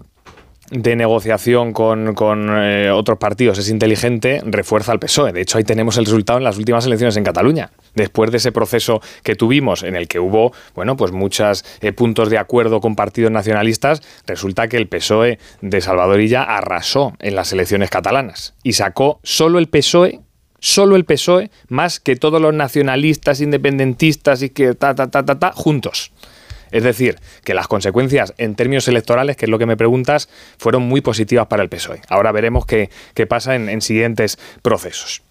de 0.71 0.97
negociación 0.97 1.73
con, 1.73 2.15
con, 2.15 2.49
eh, 2.51 2.91
otros 2.91 3.19
partidos 3.19 3.59
es 3.59 3.71
inteligente, 3.71 4.43
refuerza 4.45 4.93
al 4.93 4.99
PSOE. 4.99 5.33
De 5.33 5.41
hecho, 5.41 5.59
ahí 5.59 5.65
tenemos 5.65 5.97
el 5.97 6.05
resultado 6.05 6.39
en 6.39 6.45
las 6.45 6.59
últimas 6.59 6.87
elecciones 6.87 7.17
en 7.17 7.25
Cataluña. 7.25 7.71
Después 7.95 8.31
de 8.31 8.37
ese 8.37 8.53
proceso 8.53 9.01
que 9.23 9.35
tuvimos, 9.35 9.83
en 9.83 9.97
el 9.97 10.09
que 10.09 10.21
hubo, 10.21 10.53
bueno, 10.75 10.97
pues 10.97 11.13
muchos 11.13 11.65
eh, 11.81 11.93
puntos 11.93 12.31
de 12.31 12.39
acuerdo 12.39 12.81
con 12.81 12.97
partidos 12.97 13.31
nacionalistas, 13.31 14.03
resulta 14.27 14.69
que 14.69 14.77
el 14.77 14.89
PSOE 14.89 15.39
de 15.61 15.81
Salvador 15.81 16.21
Illa 16.21 16.43
arrasó 16.43 17.15
en 17.19 17.35
las 17.35 17.53
elecciones 17.53 17.91
catalanas 17.91 18.55
y 18.63 18.75
sacó 18.75 19.21
solo 19.23 19.59
el 19.59 19.69
PSOE 19.69 20.21
solo 20.61 20.97
el 20.97 21.05
PSOE 21.05 21.51
más 21.69 22.01
que 22.01 22.17
todos 22.17 22.41
los 22.41 22.53
nacionalistas, 22.53 23.41
independentistas 23.41 24.43
y 24.43 24.51
que 24.51 24.75
ta 24.75 24.95
ta 24.95 25.09
ta 25.09 25.25
ta 25.25 25.39
ta 25.39 25.53
juntos. 25.53 26.13
Es 26.71 26.83
decir, 26.83 27.17
que 27.45 27.55
las 27.55 27.69
consecuencias 27.69 28.35
en 28.39 28.55
términos 28.55 28.89
electorales, 28.89 29.37
que 29.37 29.47
es 29.47 29.51
lo 29.51 29.59
que 29.59 29.67
me 29.67 29.77
preguntas, 29.77 30.29
fueron 30.59 30.83
muy 30.83 31.01
positivas 31.01 31.47
para 31.47 31.63
el 31.63 31.69
PSOE. 31.69 32.01
Ahora 32.09 32.33
veremos 32.33 32.67
qué, 32.67 32.91
qué 33.15 33.27
pasa 33.27 33.55
en, 33.55 33.69
en 33.69 33.81
siguientes 33.81 34.39
procesos. 34.63 35.23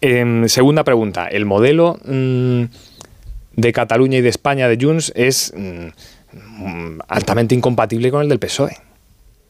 Em, 0.00 0.48
segunda 0.48 0.84
pregunta. 0.84 1.28
El 1.28 1.46
modelo 1.46 1.98
mm, 2.04 2.64
de 3.54 3.72
Cataluña 3.72 4.18
y 4.18 4.20
de 4.20 4.28
España 4.28 4.68
de 4.68 4.78
Junts 4.80 5.12
es 5.14 5.52
mm, 5.56 7.00
altamente 7.08 7.54
incompatible 7.54 8.10
con 8.10 8.22
el 8.22 8.28
del 8.28 8.38
PSOE. 8.38 8.76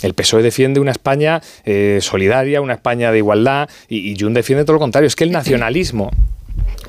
El 0.03 0.15
PSOE 0.15 0.43
defiende 0.43 0.79
una 0.79 0.91
España 0.91 1.41
eh, 1.65 1.99
solidaria, 2.03 2.61
una 2.61 2.75
España 2.75 3.11
de 3.11 3.19
igualdad, 3.19 3.69
y, 3.89 4.11
y 4.11 4.19
Junts 4.19 4.35
defiende 4.35 4.65
todo 4.65 4.75
lo 4.75 4.81
contrario. 4.81 5.07
Es 5.07 5.17
que 5.17 5.25
el 5.25 5.33
nacionalismo, 5.33 6.11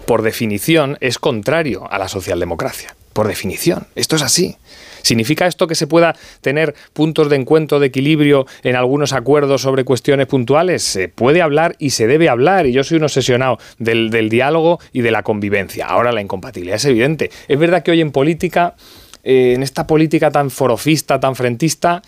por 0.05 0.23
definición, 0.23 0.97
es 0.99 1.17
contrario 1.17 1.89
a 1.89 1.97
la 1.97 2.09
socialdemocracia. 2.09 2.95
Por 3.17 3.27
definición. 3.27 3.87
Esto 3.95 4.15
es 4.15 4.21
así. 4.21 4.57
¿Significa 5.01 5.47
esto 5.47 5.65
que 5.65 5.73
se 5.73 5.87
pueda 5.87 6.15
tener 6.41 6.75
puntos 6.93 7.31
de 7.31 7.35
encuentro, 7.35 7.79
de 7.79 7.87
equilibrio 7.87 8.45
en 8.61 8.75
algunos 8.75 9.11
acuerdos 9.11 9.63
sobre 9.63 9.85
cuestiones 9.85 10.27
puntuales? 10.27 10.83
Se 10.83 11.09
puede 11.09 11.41
hablar 11.41 11.75
y 11.79 11.89
se 11.89 12.05
debe 12.05 12.29
hablar. 12.29 12.67
Y 12.67 12.73
yo 12.73 12.83
soy 12.83 12.97
un 12.97 13.05
obsesionado 13.05 13.57
del, 13.79 14.29
diálogo 14.29 14.79
y 14.93 15.01
de 15.01 15.09
la 15.09 15.23
convivencia. 15.23 15.87
Ahora 15.87 16.11
la 16.11 16.21
incompatibilidad 16.21 16.75
es 16.75 16.85
evidente. 16.85 17.31
Es 17.47 17.57
verdad 17.57 17.81
que 17.81 17.89
hoy 17.89 18.01
en 18.01 18.11
política, 18.11 18.75
eh, 19.23 19.53
en 19.55 19.63
esta 19.63 19.87
política 19.87 20.29
tan 20.29 20.51
forofista, 20.51 21.19
tan 21.19 21.35
frentista, 21.35 22.03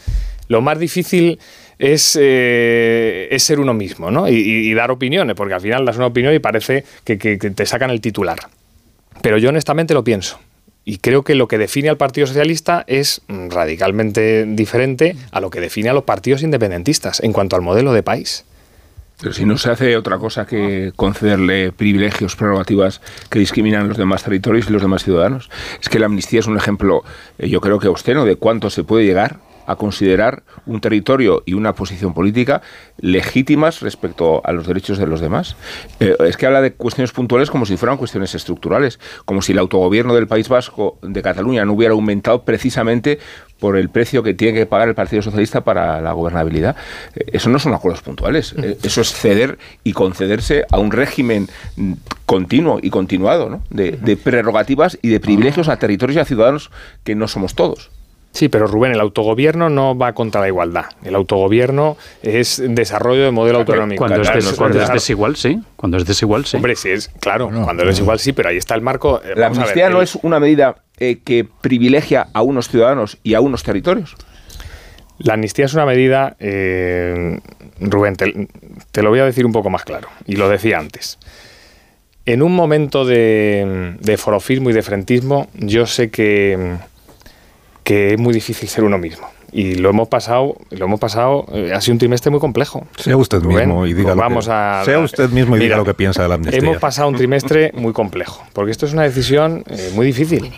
lo 0.47 0.61
más 0.61 0.77
difícil 0.77 1.39
es, 1.79 2.15
eh, 2.21 3.35
ser 3.39 3.59
uno 3.59 3.73
mismo 3.73 4.11
¿no? 4.11 4.27
y, 4.29 4.71
dar 4.75 4.91
opiniones, 4.91 5.35
porque 5.35 5.55
al 5.55 5.61
final 5.61 5.85
das 5.85 5.97
una 5.97 6.05
opinión 6.05 6.35
y 6.35 6.39
parece 6.39 6.83
que 7.03 7.17
te 7.17 7.65
sacan 7.65 7.89
el 7.89 7.99
titular. 7.99 8.37
Pero 9.23 9.39
yo 9.39 9.49
honestamente 9.49 9.95
lo 9.95 10.03
pienso. 10.03 10.39
Y 10.89 10.97
creo 10.97 11.21
que 11.21 11.35
lo 11.35 11.47
que 11.47 11.59
define 11.59 11.87
al 11.89 11.97
Partido 11.97 12.25
Socialista 12.25 12.83
es 12.87 13.21
mm, 13.27 13.49
radicalmente 13.49 14.45
diferente 14.47 15.15
a 15.31 15.39
lo 15.39 15.51
que 15.51 15.61
define 15.61 15.89
a 15.89 15.93
los 15.93 16.03
partidos 16.03 16.41
independentistas 16.41 17.19
en 17.19 17.31
cuanto 17.31 17.55
al 17.55 17.61
modelo 17.61 17.93
de 17.93 18.01
país. 18.01 18.43
Pero 19.21 19.31
si 19.31 19.45
no 19.45 19.59
se 19.59 19.69
hace 19.69 19.95
otra 19.95 20.17
cosa 20.17 20.47
que 20.47 20.91
concederle 20.95 21.71
privilegios, 21.71 22.35
prerrogativas 22.35 23.01
que 23.29 23.37
discriminan 23.37 23.81
a 23.81 23.87
los 23.87 23.97
demás 23.97 24.23
territorios 24.23 24.67
y 24.67 24.73
los 24.73 24.81
demás 24.81 25.03
ciudadanos. 25.03 25.51
Es 25.79 25.89
que 25.89 25.99
la 25.99 26.07
amnistía 26.07 26.39
es 26.39 26.47
un 26.47 26.57
ejemplo, 26.57 27.03
eh, 27.37 27.47
yo 27.47 27.61
creo 27.61 27.77
que 27.77 27.85
austero, 27.85 28.25
de 28.25 28.37
cuánto 28.37 28.71
se 28.71 28.83
puede 28.83 29.05
llegar 29.05 29.37
a 29.69 29.75
considerar 29.75 30.41
un 30.65 30.81
territorio 30.81 31.43
y 31.45 31.53
una 31.53 31.73
posición 31.73 32.15
política 32.15 32.63
legítimas 32.97 33.81
respecto 33.81 34.41
a 34.43 34.51
los 34.51 34.65
derechos 34.65 34.97
de 34.97 35.05
los 35.05 35.21
demás. 35.21 35.55
Eh, 35.99 36.15
es 36.25 36.37
que 36.37 36.47
habla 36.47 36.61
de 36.61 36.73
cuestiones 36.73 37.11
puntuales 37.11 37.51
como 37.51 37.67
si 37.67 37.77
fueran 37.77 37.97
cuestiones 37.97 38.33
estructurales, 38.33 38.99
como 39.25 39.43
si 39.43 39.51
el 39.51 39.59
autogobierno 39.59 40.15
del 40.15 40.27
País 40.27 40.49
Vasco 40.49 40.97
de 41.03 41.21
Cataluña 41.21 41.65
no 41.65 41.73
hubiera 41.73 41.93
aumentado 41.93 42.41
precisamente 42.41 43.19
por 43.59 43.77
el 43.77 43.89
precio 43.89 44.23
que 44.23 44.33
tiene 44.33 44.57
que 44.57 44.65
pagar 44.65 44.87
el 44.87 44.95
Partido 44.95 45.21
Socialista 45.21 45.63
para 45.63 46.01
la 46.01 46.13
gobernabilidad. 46.13 46.75
Eh, 47.15 47.25
eso 47.33 47.51
no 47.51 47.59
son 47.59 47.75
acuerdos 47.75 48.01
puntuales, 48.01 48.55
eh, 48.57 48.75
eso 48.81 49.01
es 49.01 49.13
ceder 49.13 49.59
y 49.83 49.93
concederse 49.93 50.65
a 50.71 50.79
un 50.79 50.91
régimen 50.91 51.47
continuo 52.25 52.79
y 52.81 52.89
continuado 52.89 53.51
¿no? 53.51 53.61
de, 53.69 53.91
de 53.91 54.17
prerrogativas 54.17 54.97
y 55.03 55.09
de 55.09 55.19
privilegios 55.19 55.67
a 55.67 55.77
territorios 55.77 56.15
y 56.17 56.19
a 56.21 56.25
ciudadanos 56.25 56.71
que 57.03 57.13
no 57.13 57.27
somos 57.27 57.53
todos. 57.53 57.91
Sí, 58.31 58.47
pero 58.47 58.67
Rubén, 58.67 58.91
el 58.91 58.99
autogobierno 58.99 59.69
no 59.69 59.97
va 59.97 60.13
contra 60.13 60.41
la 60.41 60.47
igualdad. 60.47 60.85
El 61.03 61.15
autogobierno 61.15 61.97
es 62.21 62.61
desarrollo 62.63 63.23
de 63.23 63.31
modelo 63.31 63.59
autonómico. 63.59 64.05
Cuando, 64.05 64.21
es, 64.21 64.33
des, 64.33 64.53
cuando 64.53 64.81
es, 64.81 64.93
desigual, 64.93 65.35
sí. 65.35 65.59
Cuando 65.75 65.97
es 65.97 66.05
desigual, 66.05 66.45
sí. 66.45 66.57
Hombre, 66.57 66.75
sí, 66.75 66.89
es 66.89 67.07
claro. 67.19 67.49
No, 67.51 67.63
cuando 67.63 67.83
no. 67.83 67.89
es 67.89 67.95
desigual, 67.95 68.19
sí, 68.19 68.33
pero 68.33 68.49
ahí 68.49 68.57
está 68.57 68.75
el 68.75 68.81
marco. 68.81 69.21
Eh, 69.23 69.33
la 69.35 69.47
amnistía 69.47 69.85
ver, 69.85 69.93
no 69.93 69.97
el... 69.97 70.03
es 70.03 70.15
una 70.21 70.39
medida 70.39 70.75
eh, 70.99 71.19
que 71.23 71.47
privilegia 71.61 72.27
a 72.33 72.41
unos 72.43 72.69
ciudadanos 72.69 73.17
y 73.23 73.33
a 73.33 73.41
unos 73.41 73.63
territorios. 73.63 74.15
La 75.17 75.33
amnistía 75.33 75.65
es 75.65 75.73
una 75.73 75.85
medida, 75.85 76.37
eh, 76.39 77.39
Rubén, 77.81 78.15
te, 78.15 78.47
te 78.91 79.03
lo 79.03 79.09
voy 79.09 79.19
a 79.19 79.25
decir 79.25 79.45
un 79.45 79.51
poco 79.51 79.69
más 79.69 79.83
claro, 79.83 80.07
y 80.25 80.37
lo 80.37 80.47
decía 80.47 80.79
antes. 80.79 81.19
En 82.25 82.41
un 82.41 82.55
momento 82.55 83.03
de, 83.05 83.97
de 83.99 84.17
forofismo 84.17 84.69
y 84.69 84.73
de 84.73 84.81
frentismo, 84.81 85.49
yo 85.55 85.87
sé 85.87 86.09
que, 86.09 86.77
que 87.89 88.13
es 88.13 88.19
muy 88.19 88.35
difícil 88.35 88.69
ser 88.69 88.83
uno 88.83 88.99
mismo. 88.99 89.27
Y 89.51 89.73
lo 89.73 89.89
hemos 89.89 90.07
pasado, 90.07 90.57
lo 90.69 90.85
hemos 90.85 90.99
pasado, 90.99 91.47
eh, 91.51 91.73
ha 91.73 91.81
sido 91.81 91.93
un 91.93 91.97
trimestre 91.97 92.29
muy 92.29 92.39
complejo. 92.39 92.85
Sea 92.97 93.17
usted 93.17 93.41
Rubén, 93.41 93.67
mismo 93.67 93.87
y 93.87 93.95
diga 93.95 94.09
pues 94.09 94.15
lo 94.15 94.21
vamos 94.21 94.45
que, 94.45 94.51
a, 94.51 94.83
sea 94.85 94.99
usted 94.99 95.27
mismo 95.31 95.55
y 95.55 95.59
Mira, 95.59 95.69
diga 95.69 95.77
lo 95.77 95.85
que 95.85 95.95
piensa 95.95 96.21
de 96.21 96.29
la 96.29 96.35
amnistía. 96.35 96.59
Hemos 96.59 96.77
pasado 96.77 97.09
un 97.09 97.15
trimestre 97.15 97.71
muy 97.73 97.91
complejo, 97.91 98.43
porque 98.53 98.69
esto 98.69 98.85
es 98.85 98.93
una 98.93 99.01
decisión 99.01 99.63
eh, 99.67 99.89
muy 99.95 100.05
difícil. 100.05 100.51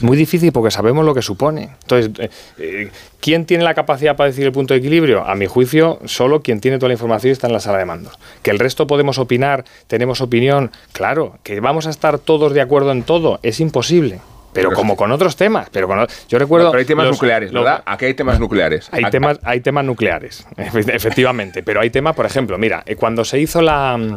Muy 0.00 0.16
difícil 0.16 0.50
porque 0.50 0.72
sabemos 0.72 1.04
lo 1.04 1.14
que 1.14 1.22
supone. 1.22 1.68
Entonces, 1.82 2.28
eh, 2.58 2.90
¿quién 3.20 3.46
tiene 3.46 3.62
la 3.62 3.74
capacidad 3.74 4.16
para 4.16 4.28
decir 4.28 4.44
el 4.44 4.50
punto 4.50 4.74
de 4.74 4.80
equilibrio? 4.80 5.24
A 5.24 5.36
mi 5.36 5.46
juicio, 5.46 6.00
solo 6.06 6.42
quien 6.42 6.58
tiene 6.58 6.78
toda 6.78 6.88
la 6.88 6.94
información 6.94 7.30
está 7.30 7.46
en 7.46 7.52
la 7.52 7.60
sala 7.60 7.78
de 7.78 7.84
mandos. 7.84 8.18
Que 8.42 8.50
el 8.50 8.58
resto 8.58 8.88
podemos 8.88 9.18
opinar, 9.18 9.64
tenemos 9.86 10.20
opinión, 10.20 10.72
claro. 10.90 11.38
Que 11.44 11.60
vamos 11.60 11.86
a 11.86 11.90
estar 11.90 12.18
todos 12.18 12.52
de 12.52 12.62
acuerdo 12.62 12.90
en 12.90 13.04
todo, 13.04 13.38
es 13.44 13.60
imposible. 13.60 14.18
Pero 14.58 14.72
como 14.72 14.96
con 14.96 15.10
otros 15.12 15.36
temas. 15.36 15.68
Pero 15.70 15.86
con 15.88 16.06
yo 16.28 16.38
recuerdo. 16.38 16.66
No, 16.66 16.70
pero 16.72 16.80
hay 16.80 16.86
temas 16.86 17.06
los- 17.06 17.16
nucleares, 17.16 17.52
los- 17.52 17.64
¿verdad? 17.64 17.82
Aquí 17.86 18.04
hay 18.06 18.14
temas 18.14 18.38
nucleares. 18.40 18.88
hay 18.92 19.04
Aquí- 19.04 19.10
temas, 19.12 19.38
hay 19.42 19.60
temas 19.60 19.84
nucleares, 19.84 20.46
efe- 20.56 20.94
efectivamente, 20.94 21.62
pero 21.62 21.80
hay 21.80 21.90
temas, 21.90 22.14
por 22.14 22.26
ejemplo, 22.26 22.58
mira, 22.58 22.82
eh, 22.86 22.96
cuando 22.96 23.24
se 23.24 23.38
hizo 23.40 23.62
la, 23.62 23.96
mm, 23.96 24.16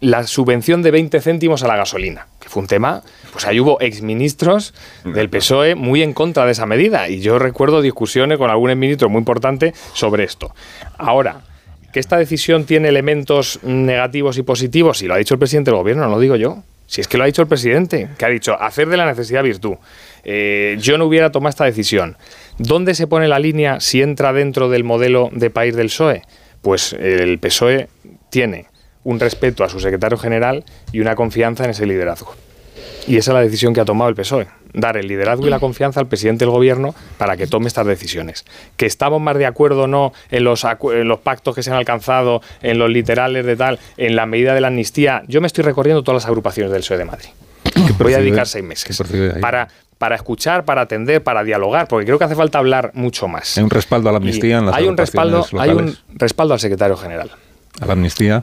la 0.00 0.26
subvención 0.26 0.82
de 0.82 0.90
20 0.90 1.20
céntimos 1.20 1.62
a 1.62 1.68
la 1.68 1.76
gasolina, 1.76 2.26
que 2.38 2.48
fue 2.50 2.60
un 2.62 2.66
tema, 2.68 3.02
pues 3.32 3.46
ahí 3.46 3.58
hubo 3.60 3.80
exministros 3.80 4.74
del 5.04 5.30
PSOE 5.30 5.74
muy 5.74 6.02
en 6.02 6.12
contra 6.12 6.44
de 6.44 6.52
esa 6.52 6.66
medida, 6.66 7.08
y 7.08 7.20
yo 7.20 7.38
recuerdo 7.38 7.80
discusiones 7.80 8.36
con 8.38 8.50
algún 8.50 8.70
exministro 8.70 9.08
muy 9.08 9.20
importante 9.20 9.72
sobre 9.94 10.24
esto. 10.24 10.54
Ahora, 10.98 11.40
que 11.94 12.00
esta 12.00 12.18
decisión 12.18 12.66
tiene 12.66 12.88
elementos 12.88 13.58
negativos 13.62 14.36
y 14.36 14.42
positivos, 14.42 14.98
si 14.98 15.06
lo 15.06 15.14
ha 15.14 15.16
dicho 15.16 15.32
el 15.32 15.38
presidente 15.38 15.70
del 15.70 15.78
gobierno, 15.78 16.04
no 16.04 16.10
lo 16.10 16.20
digo 16.20 16.36
yo. 16.36 16.62
Si 16.86 17.00
es 17.00 17.08
que 17.08 17.18
lo 17.18 17.24
ha 17.24 17.26
dicho 17.26 17.42
el 17.42 17.48
presidente, 17.48 18.08
que 18.16 18.24
ha 18.24 18.28
dicho 18.28 18.60
hacer 18.60 18.88
de 18.88 18.96
la 18.96 19.06
necesidad 19.06 19.42
virtud. 19.42 19.76
Eh, 20.24 20.76
yo 20.80 20.98
no 20.98 21.06
hubiera 21.06 21.32
tomado 21.32 21.50
esta 21.50 21.64
decisión. 21.64 22.16
¿Dónde 22.58 22.94
se 22.94 23.06
pone 23.06 23.28
la 23.28 23.38
línea 23.38 23.80
si 23.80 24.02
entra 24.02 24.32
dentro 24.32 24.68
del 24.68 24.84
modelo 24.84 25.30
de 25.32 25.50
país 25.50 25.74
del 25.74 25.86
PSOE? 25.86 26.22
Pues 26.62 26.92
el 26.92 27.38
PSOE 27.38 27.88
tiene 28.30 28.66
un 29.04 29.20
respeto 29.20 29.62
a 29.62 29.68
su 29.68 29.78
secretario 29.80 30.18
general 30.18 30.64
y 30.92 31.00
una 31.00 31.14
confianza 31.14 31.64
en 31.64 31.70
ese 31.70 31.86
liderazgo. 31.86 32.34
Y 33.06 33.16
esa 33.16 33.30
es 33.30 33.34
la 33.34 33.40
decisión 33.40 33.72
que 33.72 33.80
ha 33.80 33.84
tomado 33.84 34.08
el 34.08 34.16
PSOE. 34.16 34.48
Dar 34.72 34.96
el 34.96 35.06
liderazgo 35.06 35.46
y 35.46 35.50
la 35.50 35.60
confianza 35.60 36.00
al 36.00 36.06
presidente 36.06 36.44
del 36.44 36.52
gobierno 36.52 36.94
para 37.18 37.36
que 37.36 37.46
tome 37.46 37.68
estas 37.68 37.86
decisiones. 37.86 38.44
Que 38.76 38.86
estamos 38.86 39.20
más 39.20 39.38
de 39.38 39.46
acuerdo 39.46 39.82
o 39.82 39.86
no 39.86 40.12
en 40.30 40.44
los, 40.44 40.64
en 40.64 41.08
los 41.08 41.20
pactos 41.20 41.54
que 41.54 41.62
se 41.62 41.70
han 41.70 41.76
alcanzado, 41.76 42.42
en 42.62 42.78
los 42.78 42.90
literales 42.90 43.46
de 43.46 43.56
tal, 43.56 43.78
en 43.96 44.16
la 44.16 44.26
medida 44.26 44.54
de 44.54 44.60
la 44.60 44.68
amnistía. 44.68 45.22
Yo 45.28 45.40
me 45.40 45.46
estoy 45.46 45.64
recorriendo 45.64 46.02
todas 46.02 46.22
las 46.22 46.26
agrupaciones 46.26 46.72
del 46.72 46.80
PSOE 46.80 46.98
de 46.98 47.04
Madrid. 47.04 47.28
Voy 47.98 48.14
a 48.14 48.18
dedicar 48.18 48.46
seis 48.46 48.64
meses 48.64 49.02
para, 49.40 49.68
para 49.98 50.16
escuchar, 50.16 50.64
para 50.64 50.82
atender, 50.82 51.22
para 51.22 51.44
dialogar, 51.44 51.88
porque 51.88 52.06
creo 52.06 52.18
que 52.18 52.24
hace 52.24 52.34
falta 52.34 52.58
hablar 52.58 52.90
mucho 52.94 53.28
más. 53.28 53.56
Hay 53.56 53.64
un 53.64 53.70
respaldo 53.70 54.08
a 54.08 54.12
la 54.12 54.18
amnistía 54.18 54.56
Y 54.56 54.58
en 54.58 54.66
las 54.66 54.74
hay 54.74 54.86
un 54.86 54.96
respaldo, 54.96 55.46
hay 55.58 55.70
un 55.70 55.96
respaldo 56.14 56.54
al 56.54 56.60
secretario 56.60 56.96
general. 56.96 57.30
A 57.80 57.86
la 57.86 57.92
amnistía. 57.92 58.42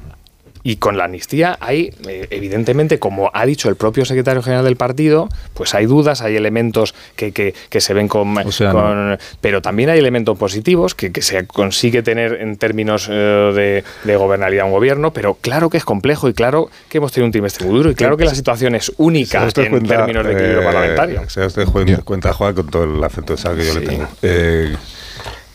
Y 0.66 0.78
con 0.78 0.98
la 0.98 1.06
amnistía 1.06 1.58
hay, 1.60 1.94
eh, 2.08 2.28
evidentemente, 2.30 2.98
como 2.98 3.30
ha 3.34 3.46
dicho 3.46 3.68
el 3.68 3.76
propio 3.76 4.06
secretario 4.06 4.42
general 4.42 4.64
del 4.64 4.78
partido, 4.78 5.28
pues 5.54 5.74
hay 5.76 5.86
dudas, 5.86 6.22
hay 6.22 6.38
elementos 6.38 6.96
que, 7.18 7.34
que- 7.34 7.54
que 7.70 7.82
se 7.82 7.94
ven 7.94 8.08
con, 8.08 8.34
sea, 8.52 8.72
con- 8.72 9.18
Pero 9.42 9.62
también 9.62 9.90
hay 9.90 10.00
elementos 10.00 10.38
positivos 10.38 10.96
que, 10.96 11.12
que 11.12 11.22
se 11.22 11.46
consigue 11.48 12.02
tener 12.02 12.36
en 12.42 12.56
términos 12.56 13.08
eh, 13.12 13.14
de, 13.14 13.84
de 14.06 14.16
gobernabilidad 14.16 14.66
un 14.66 14.72
gobierno, 14.72 15.12
pero 15.12 15.34
claro 15.36 15.70
que 15.70 15.78
es 15.78 15.84
complejo 15.86 16.30
y 16.30 16.34
claro 16.34 16.70
que 16.88 17.00
hemos 17.00 17.12
tenido 17.12 17.26
un 17.26 17.32
trimestre 17.34 17.66
muy 17.68 17.76
duro 17.76 17.92
y 17.92 17.96
claro 17.96 18.16
que 18.16 18.24
la 18.26 18.34
situación 18.36 18.74
es 18.76 18.92
única 18.98 19.40
en 19.66 19.70
cuenta, 19.72 19.98
términos 19.98 20.26
de 20.26 20.32
equilibrio 20.32 20.62
eh, 20.62 20.66
parlamentario. 20.66 21.30
Se 21.30 21.46
usted 21.46 21.66
cuen- 21.68 22.04
cuenta, 22.04 22.32
Juan, 22.32 22.54
con 22.56 22.68
todo 22.70 22.84
el 22.86 23.04
afecto 23.04 23.36
sabe 23.36 23.58
que 23.64 23.68
yo 23.68 23.80
le 23.80 23.86
tengo. 23.86 24.08
Eh, 24.22 24.74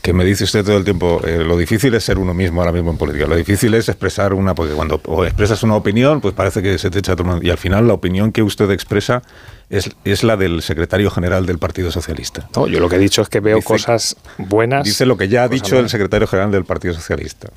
que 0.09 0.15
me 0.15 0.25
dice 0.25 0.45
usted 0.45 0.65
todo 0.65 0.79
el 0.79 0.85
tiempo, 0.85 1.21
eh, 1.27 1.45
lo 1.45 1.55
difícil 1.59 1.95
es 1.95 2.03
ser 2.03 2.17
uno 2.17 2.33
mismo 2.33 2.63
ahora 2.63 2.73
mismo 2.73 2.91
en 2.91 2.97
política. 2.97 3.27
Lo 3.27 3.37
difícil 3.37 3.75
es 3.75 3.91
expresar 3.91 4.33
una, 4.33 4.55
porque 4.55 4.73
cuando 4.73 4.99
o 5.05 5.27
expresas 5.27 5.63
una 5.63 5.75
opinión, 5.75 6.23
pues 6.23 6.33
parece 6.33 6.63
que 6.63 6.79
se 6.79 6.89
te 6.91 7.01
echa 7.01 7.13
todo 7.13 7.25
el 7.25 7.29
mundo. 7.29 7.47
Y 7.47 7.51
al 7.51 7.59
final 7.59 7.87
la 7.87 7.93
opinión 7.93 8.33
que 8.33 8.43
usted 8.43 8.71
expresa 8.71 9.21
es, 9.69 9.91
es 10.05 10.23
la 10.23 10.39
del 10.39 10.63
secretario 10.63 11.11
general 11.11 11.45
del 11.45 11.59
Partido 11.59 11.91
Socialista. 11.91 12.49
No, 12.57 12.67
yo 12.69 12.81
lo 12.81 12.89
que 12.89 12.97
he 12.97 12.99
dicho 12.99 13.21
es 13.21 13.29
que 13.29 13.41
veo 13.41 13.57
Dice- 13.57 13.67
cosas 13.69 14.17
buenas. 14.39 14.85
Dice 14.85 15.05
lo 15.05 15.19
que 15.19 15.29
ya 15.29 15.43
ha 15.43 15.49
dicho 15.49 15.79
el 15.79 15.91
secretario 15.91 16.27
general 16.27 16.51
del 16.53 16.65
Partido 16.65 16.95
Socialista. 16.95 17.51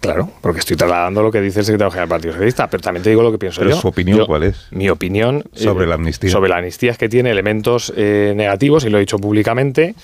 Claro, 0.00 0.30
porque 0.40 0.58
estoy 0.60 0.76
trasladando 0.76 1.22
lo 1.22 1.30
que 1.30 1.40
dice 1.40 1.60
el 1.60 1.64
secretario 1.64 1.90
general 1.90 2.08
del 2.08 2.14
Partido 2.16 2.32
Socialista, 2.32 2.68
pero 2.68 2.80
también 2.82 3.02
te 3.04 3.10
digo 3.10 3.22
lo 3.22 3.32
que 3.32 3.38
pienso 3.38 3.60
Pero 3.60 3.70
yo. 3.72 3.80
su 3.80 3.86
opinión, 3.86 4.18
Yo- 4.18 4.26
¿cuál 4.26 4.44
es? 4.44 4.66
Mi 4.70 4.88
opinión 4.88 5.44
Sobre 5.54 5.84
eh, 5.84 5.88
la 5.88 5.94
amnistía. 5.94 6.30
Sobre 6.30 6.48
la 6.48 6.56
amnistía 6.58 6.90
es 6.92 6.98
que 6.98 7.08
tiene 7.08 7.30
elementos 7.30 7.92
eh, 7.96 8.32
negativos, 8.36 8.84
y 8.84 8.90
lo 8.90 8.96
he 8.98 9.00
dicho 9.00 9.18
públicamente. 9.18 9.94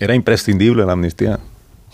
Era 0.00 0.14
imprescindible 0.14 0.84
la 0.84 0.92
amnistía. 0.92 1.38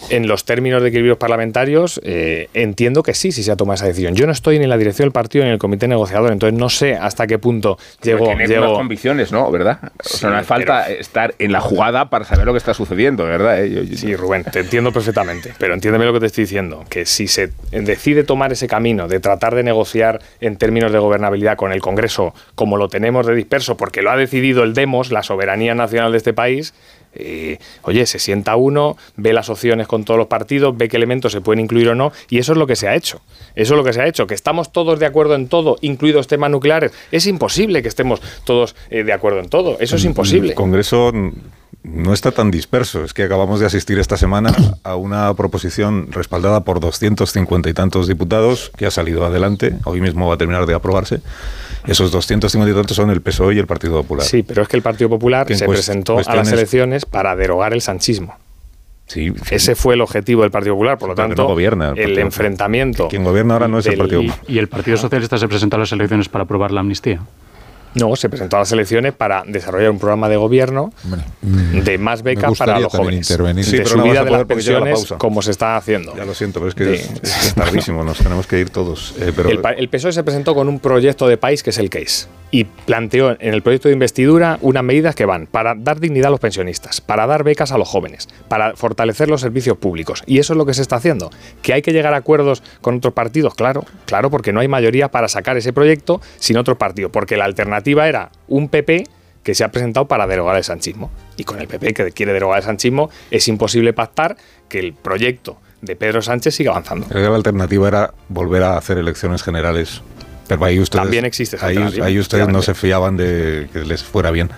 En 0.08 0.26
los 0.28 0.46
términos 0.46 0.80
de 0.80 0.88
equilibrios 0.88 1.18
parlamentarios, 1.18 2.00
eh, 2.02 2.48
entiendo 2.54 3.02
que 3.02 3.12
sí, 3.12 3.32
si 3.32 3.42
se 3.42 3.52
ha 3.52 3.56
tomado 3.56 3.74
esa 3.74 3.84
decisión. 3.86 4.14
Yo 4.14 4.24
no 4.24 4.32
estoy 4.32 4.56
ni 4.58 4.64
en 4.64 4.70
la 4.70 4.78
dirección 4.78 5.04
del 5.04 5.12
partido 5.12 5.44
ni 5.44 5.48
en 5.50 5.52
el 5.52 5.58
comité 5.58 5.88
negociador, 5.88 6.32
entonces 6.32 6.58
no 6.58 6.70
sé 6.70 6.94
hasta 6.94 7.26
qué 7.26 7.38
punto 7.38 7.76
llegó. 8.02 8.24
Tiene 8.24 8.46
llegó- 8.46 8.64
unas 8.68 8.78
convicciones, 8.78 9.30
¿no? 9.30 9.50
¿Verdad? 9.50 9.78
O 9.82 9.88
Sí, 10.08 10.16
sea, 10.16 10.30
no 10.30 10.36
hace 10.36 10.46
falta 10.46 10.90
estar 10.90 11.34
en 11.38 11.52
la 11.52 11.60
jugada 11.60 12.08
para 12.08 12.24
saber 12.24 12.46
lo 12.46 12.52
que 12.52 12.56
está 12.58 12.72
sucediendo, 12.72 13.24
¿verdad? 13.26 13.62
Eh, 13.62 13.70
yo- 13.70 13.82
yo- 13.82 13.96
Sí, 13.98 14.16
Rubén, 14.16 14.44
te 14.44 14.60
entiendo 14.60 14.90
perfectamente, 14.90 15.52
pero 15.58 15.74
entiéndeme 15.74 16.06
lo 16.06 16.14
que 16.14 16.20
te 16.20 16.26
estoy 16.26 16.44
diciendo, 16.44 16.82
que 16.88 17.04
si 17.04 17.28
se 17.28 17.50
decide 17.70 18.24
tomar 18.24 18.52
ese 18.52 18.68
camino 18.68 19.06
de 19.06 19.20
tratar 19.20 19.54
de 19.54 19.64
negociar 19.64 20.20
en 20.40 20.56
términos 20.56 20.92
de 20.92 20.98
gobernabilidad 20.98 21.56
con 21.58 21.72
el 21.74 21.82
Congreso 21.82 22.32
como 22.54 22.78
lo 22.78 22.88
tenemos 22.88 23.26
de 23.26 23.34
disperso, 23.34 23.76
porque 23.76 24.00
lo 24.00 24.10
ha 24.10 24.16
decidido 24.16 24.62
el 24.62 24.72
Demos, 24.72 25.12
la 25.12 25.22
soberanía 25.22 25.74
nacional 25.74 26.10
de 26.12 26.16
este 26.16 26.32
país, 26.32 26.72
eh, 27.14 27.58
oye, 27.82 28.06
se 28.06 28.18
sienta 28.18 28.56
uno, 28.56 28.96
ve 29.16 29.32
las 29.32 29.48
opciones 29.48 29.86
con 29.86 30.04
todos 30.04 30.18
los 30.18 30.28
partidos, 30.28 30.76
ve 30.76 30.88
qué 30.88 30.96
elementos 30.96 31.32
se 31.32 31.40
pueden 31.40 31.60
incluir 31.60 31.88
o 31.88 31.94
no, 31.94 32.12
y 32.28 32.38
eso 32.38 32.52
es 32.52 32.58
lo 32.58 32.66
que 32.66 32.76
se 32.76 32.88
ha 32.88 32.94
hecho. 32.94 33.20
Eso 33.54 33.74
es 33.74 33.78
lo 33.78 33.84
que 33.84 33.92
se 33.92 34.00
ha 34.00 34.06
hecho, 34.06 34.26
que 34.26 34.34
estamos 34.34 34.72
todos 34.72 34.98
de 34.98 35.06
acuerdo 35.06 35.34
en 35.34 35.48
todo, 35.48 35.76
incluidos 35.80 36.26
temas 36.26 36.50
nucleares. 36.50 36.92
Es 37.10 37.26
imposible 37.26 37.82
que 37.82 37.88
estemos 37.88 38.20
todos 38.44 38.76
eh, 38.90 39.02
de 39.02 39.12
acuerdo 39.12 39.40
en 39.40 39.48
todo, 39.48 39.78
eso 39.80 39.96
es 39.96 40.04
imposible. 40.04 40.50
El 40.50 40.54
Congreso 40.54 41.10
mm, 41.12 41.30
no 41.82 42.12
está 42.12 42.30
tan 42.30 42.50
disperso. 42.50 43.04
Es 43.04 43.14
que 43.14 43.22
acabamos 43.22 43.60
de 43.60 43.66
asistir 43.66 43.98
esta 43.98 44.16
semana 44.16 44.54
a 44.84 44.96
una 44.96 45.32
proposición 45.34 46.08
respaldada 46.10 46.64
por 46.64 46.80
250 46.80 47.68
y 47.68 47.74
tantos 47.74 48.06
diputados 48.06 48.70
que 48.76 48.86
ha 48.86 48.90
salido 48.90 49.24
adelante. 49.24 49.74
Hoy 49.84 50.00
mismo 50.00 50.28
va 50.28 50.34
a 50.34 50.38
terminar 50.38 50.66
de 50.66 50.74
aprobarse. 50.74 51.20
Esos 51.86 52.12
250 52.12 52.70
y 52.70 52.74
tantos 52.74 52.96
son 52.96 53.10
el 53.10 53.22
PSOE 53.22 53.54
y 53.54 53.58
el 53.58 53.66
Partido 53.66 54.02
Popular. 54.02 54.26
Sí, 54.26 54.42
pero 54.42 54.62
es 54.62 54.68
que 54.68 54.76
el 54.76 54.82
Partido 54.82 55.08
Popular 55.08 55.46
se 55.54 55.66
presentó 55.66 56.18
a 56.18 56.36
las 56.36 56.52
elecciones 56.52 57.06
para 57.06 57.34
derogar 57.36 57.72
el 57.72 57.80
sanchismo. 57.80 58.36
Sí, 59.06 59.32
Ese 59.50 59.74
fue 59.74 59.94
el 59.94 60.02
objetivo 60.02 60.42
del 60.42 60.52
Partido 60.52 60.74
Popular, 60.74 60.96
por 60.96 61.08
lo 61.08 61.14
tanto, 61.16 61.42
no 61.42 61.48
gobierna 61.48 61.94
el 61.96 62.16
enfrentamiento. 62.16 63.08
Quien 63.08 63.24
gobierna 63.24 63.54
ahora 63.54 63.66
no 63.66 63.80
es 63.80 63.86
el 63.86 63.98
Partido 63.98 64.22
¿Y, 64.22 64.28
Popular. 64.28 64.44
y 64.46 64.58
el 64.58 64.68
Partido 64.68 64.96
Socialista 64.98 65.36
se 65.36 65.48
presentó 65.48 65.74
a 65.74 65.80
las 65.80 65.90
elecciones 65.90 66.28
para 66.28 66.44
aprobar 66.44 66.70
la 66.70 66.78
amnistía? 66.78 67.20
No, 67.94 68.14
se 68.14 68.28
presentó 68.28 68.56
a 68.56 68.60
las 68.60 68.72
elecciones 68.72 69.12
para 69.12 69.42
desarrollar 69.46 69.90
un 69.90 69.98
programa 69.98 70.28
de 70.28 70.36
gobierno 70.36 70.92
de 71.42 71.98
más 71.98 72.22
becas 72.22 72.52
mm, 72.52 72.54
para 72.54 72.78
los 72.78 72.92
jóvenes. 72.92 73.28
intervenir. 73.28 73.64
Sí, 73.64 73.72
de 73.78 73.82
pero 73.82 73.88
subida 74.02 74.24
de 74.24 74.30
las 74.30 74.40
la 74.40 74.46
pensiones, 74.46 75.14
como 75.18 75.42
se 75.42 75.50
está 75.50 75.76
haciendo. 75.76 76.16
Ya 76.16 76.24
lo 76.24 76.34
siento, 76.34 76.60
pero 76.60 76.68
es 76.68 76.74
que 76.74 76.96
Sí. 76.98 77.12
es, 77.22 77.46
es 77.46 77.54
tardísimo, 77.54 78.04
nos 78.04 78.18
tenemos 78.18 78.46
que 78.46 78.60
ir 78.60 78.70
todos. 78.70 79.14
Eh, 79.20 79.32
pero 79.34 79.48
el 79.50 79.88
PSOE 79.88 80.12
se 80.12 80.22
presentó 80.22 80.54
con 80.54 80.68
un 80.68 80.78
proyecto 80.78 81.26
de 81.26 81.36
país 81.36 81.62
que 81.62 81.70
es 81.70 81.78
el 81.78 81.90
CASE 81.90 82.26
y 82.50 82.64
planteó 82.64 83.30
en 83.40 83.54
el 83.54 83.62
proyecto 83.62 83.88
de 83.88 83.94
investidura 83.94 84.58
unas 84.60 84.82
medidas 84.82 85.14
que 85.14 85.24
van 85.24 85.46
para 85.46 85.74
dar 85.74 86.00
dignidad 86.00 86.28
a 86.28 86.30
los 86.30 86.40
pensionistas, 86.40 87.00
para 87.00 87.26
dar 87.26 87.44
becas 87.44 87.72
a 87.72 87.78
los 87.78 87.88
jóvenes, 87.88 88.28
para 88.48 88.76
fortalecer 88.76 89.28
los 89.28 89.40
servicios 89.40 89.76
públicos. 89.78 90.22
Y 90.26 90.38
eso 90.38 90.52
es 90.52 90.56
lo 90.56 90.66
que 90.66 90.74
se 90.74 90.82
está 90.82 90.96
haciendo. 90.96 91.30
¿Que 91.62 91.72
hay 91.72 91.82
que 91.82 91.92
llegar 91.92 92.14
a 92.14 92.18
acuerdos 92.18 92.62
con 92.80 92.96
otros 92.96 93.14
partidos? 93.14 93.54
Claro, 93.54 93.84
claro, 94.06 94.30
porque 94.30 94.52
no 94.52 94.60
hay 94.60 94.68
mayoría 94.68 95.10
para 95.10 95.28
sacar 95.28 95.56
ese 95.56 95.72
proyecto 95.72 96.20
sin 96.38 96.56
otro 96.56 96.76
partido, 96.76 97.10
porque 97.10 97.36
la 97.36 97.44
alternativa 97.44 98.08
era 98.08 98.30
un 98.48 98.68
PP 98.68 99.04
que 99.42 99.54
se 99.54 99.64
ha 99.64 99.70
presentado 99.70 100.06
para 100.06 100.26
derogar 100.26 100.56
el 100.56 100.64
sanchismo. 100.64 101.10
Y 101.36 101.44
con 101.44 101.60
el 101.60 101.68
PP 101.68 101.94
que 101.94 102.12
quiere 102.12 102.32
derogar 102.32 102.58
el 102.58 102.64
sanchismo 102.64 103.10
es 103.30 103.48
imposible 103.48 103.92
pactar 103.92 104.36
que 104.68 104.78
el 104.78 104.92
proyecto 104.92 105.58
de 105.80 105.96
Pedro 105.96 106.20
Sánchez 106.20 106.54
siga 106.54 106.72
avanzando. 106.72 107.06
Creo 107.06 107.24
que 107.24 107.30
la 107.30 107.36
alternativa 107.36 107.88
era 107.88 108.14
volver 108.28 108.62
a 108.62 108.76
hacer 108.76 108.98
elecciones 108.98 109.42
generales. 109.42 110.02
Pero 110.56 110.64
ahí 110.66 110.80
ustedes, 110.80 111.02
También 111.02 111.24
existe 111.24 111.56
ahí, 111.60 111.76
ahí 112.02 112.18
ustedes 112.18 112.48
no 112.48 112.62
se 112.62 112.74
fiaban 112.74 113.16
de 113.16 113.68
que 113.72 113.80
les 113.80 114.02
fuera 114.02 114.30
bien. 114.30 114.50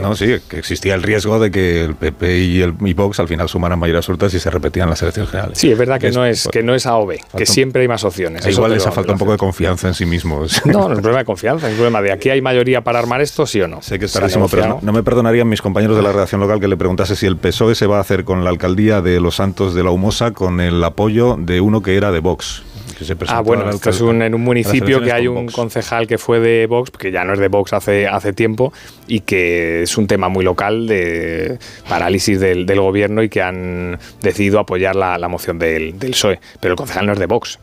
No, 0.00 0.16
sí, 0.16 0.38
que 0.48 0.58
existía 0.58 0.94
el 0.94 1.02
riesgo 1.02 1.38
de 1.38 1.52
que 1.52 1.84
el 1.84 1.94
PP 1.94 2.38
y 2.40 2.60
el 2.62 2.74
y 2.84 2.92
Vox 2.92 3.20
al 3.20 3.28
final 3.28 3.48
sumaran 3.48 3.78
mayoría 3.78 3.98
absoluta 3.98 4.28
si 4.28 4.40
se 4.40 4.50
repetían 4.50 4.90
las 4.90 5.00
elecciones 5.02 5.30
generales. 5.30 5.58
Sí, 5.58 5.70
es 5.70 5.78
verdad 5.78 6.00
que 6.00 6.08
Es- 6.08 6.16
no 6.16 6.24
es 6.26 6.48
que 6.50 6.64
no 6.64 6.74
es 6.74 6.86
A 6.86 6.96
o 6.96 7.06
B, 7.06 7.20
que 7.36 7.46
siempre 7.46 7.82
hay 7.82 7.88
más 7.88 8.02
opciones. 8.02 8.44
Igual 8.48 8.72
les 8.72 8.84
ha 8.86 8.90
falta 8.90 9.08
te 9.08 9.12
un 9.12 9.18
poco 9.18 9.30
de 9.32 9.38
confianza 9.38 9.86
en 9.86 9.94
sí 9.94 10.06
mismos. 10.06 10.60
No, 10.72 10.88
no 10.88 10.92
es 10.92 10.96
un 10.96 11.02
problema 11.02 11.18
de 11.20 11.24
confianza, 11.24 11.66
es 11.66 11.72
un 11.72 11.76
problema 11.76 12.02
de 12.02 12.10
aquí 12.10 12.30
hay 12.30 12.40
mayoría 12.40 12.82
para 12.82 12.98
armar 12.98 13.20
esto, 13.20 13.46
sí 13.46 13.60
o 13.60 13.68
no. 13.68 13.80
Sé 13.82 13.98
que 13.98 14.06
es 14.06 14.12
tardísimo, 14.12 14.48
pero 14.48 14.80
no, 14.82 14.92
me 14.92 15.02
perdonarían 15.04 15.48
mis 15.48 15.62
compañeros 15.62 15.96
de 15.96 16.02
la 16.02 16.10
redacción 16.12 16.40
local 16.40 16.58
que 16.58 16.66
le 16.68 16.76
preguntase 16.76 17.14
si 17.14 17.26
el 17.26 17.36
PSOE 17.36 17.74
se 17.76 17.86
va 17.86 17.98
a 17.98 18.00
hacer 18.00 18.24
con 18.24 18.42
la 18.42 18.50
alcaldía 18.50 19.02
de 19.02 19.20
Los 19.20 19.36
Santos 19.36 19.74
de 19.74 19.84
la 19.84 19.90
Humosa 19.90 20.32
con 20.32 20.60
el 20.60 20.82
apoyo 20.82 21.36
de 21.38 21.60
uno 21.60 21.80
que 21.82 21.96
era 21.96 22.10
de 22.10 22.18
Vox. 22.18 22.62
Que 22.94 23.04
se 23.04 23.16
presentó 23.16 23.38
Ah, 23.38 23.42
bueno, 23.42 23.68
esto 23.70 23.90
es 23.90 24.00
un, 24.00 24.22
en 24.22 24.34
un 24.34 24.42
municipio 24.42 25.00
que 25.00 25.12
hay 25.12 25.28
un 25.28 25.46
Vox. 25.46 25.54
concejal 25.54 26.06
que 26.06 26.18
fue 26.18 26.40
de 26.40 26.66
Vox, 26.66 26.90
que 26.90 27.10
ya 27.10 27.24
no 27.24 27.32
es 27.32 27.38
de 27.38 27.48
Vox 27.48 27.72
hace, 27.72 28.06
hace 28.06 28.32
tiempo, 28.32 28.72
y 29.06 29.20
que 29.20 29.82
es 29.82 29.96
un 29.96 30.06
tema 30.06 30.28
muy 30.28 30.44
local 30.44 30.86
de 30.86 31.58
parálisis 31.88 32.40
del, 32.40 32.66
del 32.66 32.80
gobierno 32.80 33.22
y 33.22 33.28
que 33.28 33.42
han 33.42 33.98
decidido 34.20 34.58
apoyar 34.58 34.96
la, 34.96 35.18
la 35.18 35.28
moción 35.28 35.58
del, 35.58 35.98
del 35.98 36.10
PSOE. 36.12 36.40
Pero 36.60 36.74
el 36.74 36.76
concejal 36.78 37.06
no 37.06 37.12
es 37.12 37.18
de 37.18 37.26
Vox. 37.26 37.58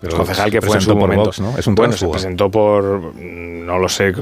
Pero 0.00 0.12
el 0.12 0.18
concejal 0.18 0.50
que 0.50 0.62
fue 0.62 0.76
en 0.76 0.82
su 0.82 0.96
momento. 0.96 1.24
Vox, 1.24 1.40
¿no? 1.40 1.58
Es 1.58 1.66
un 1.66 1.74
bueno, 1.74 1.92
se 1.92 2.08
presentó 2.08 2.50
por. 2.50 3.14
No 3.14 3.78
lo 3.78 3.88
sé 3.88 4.12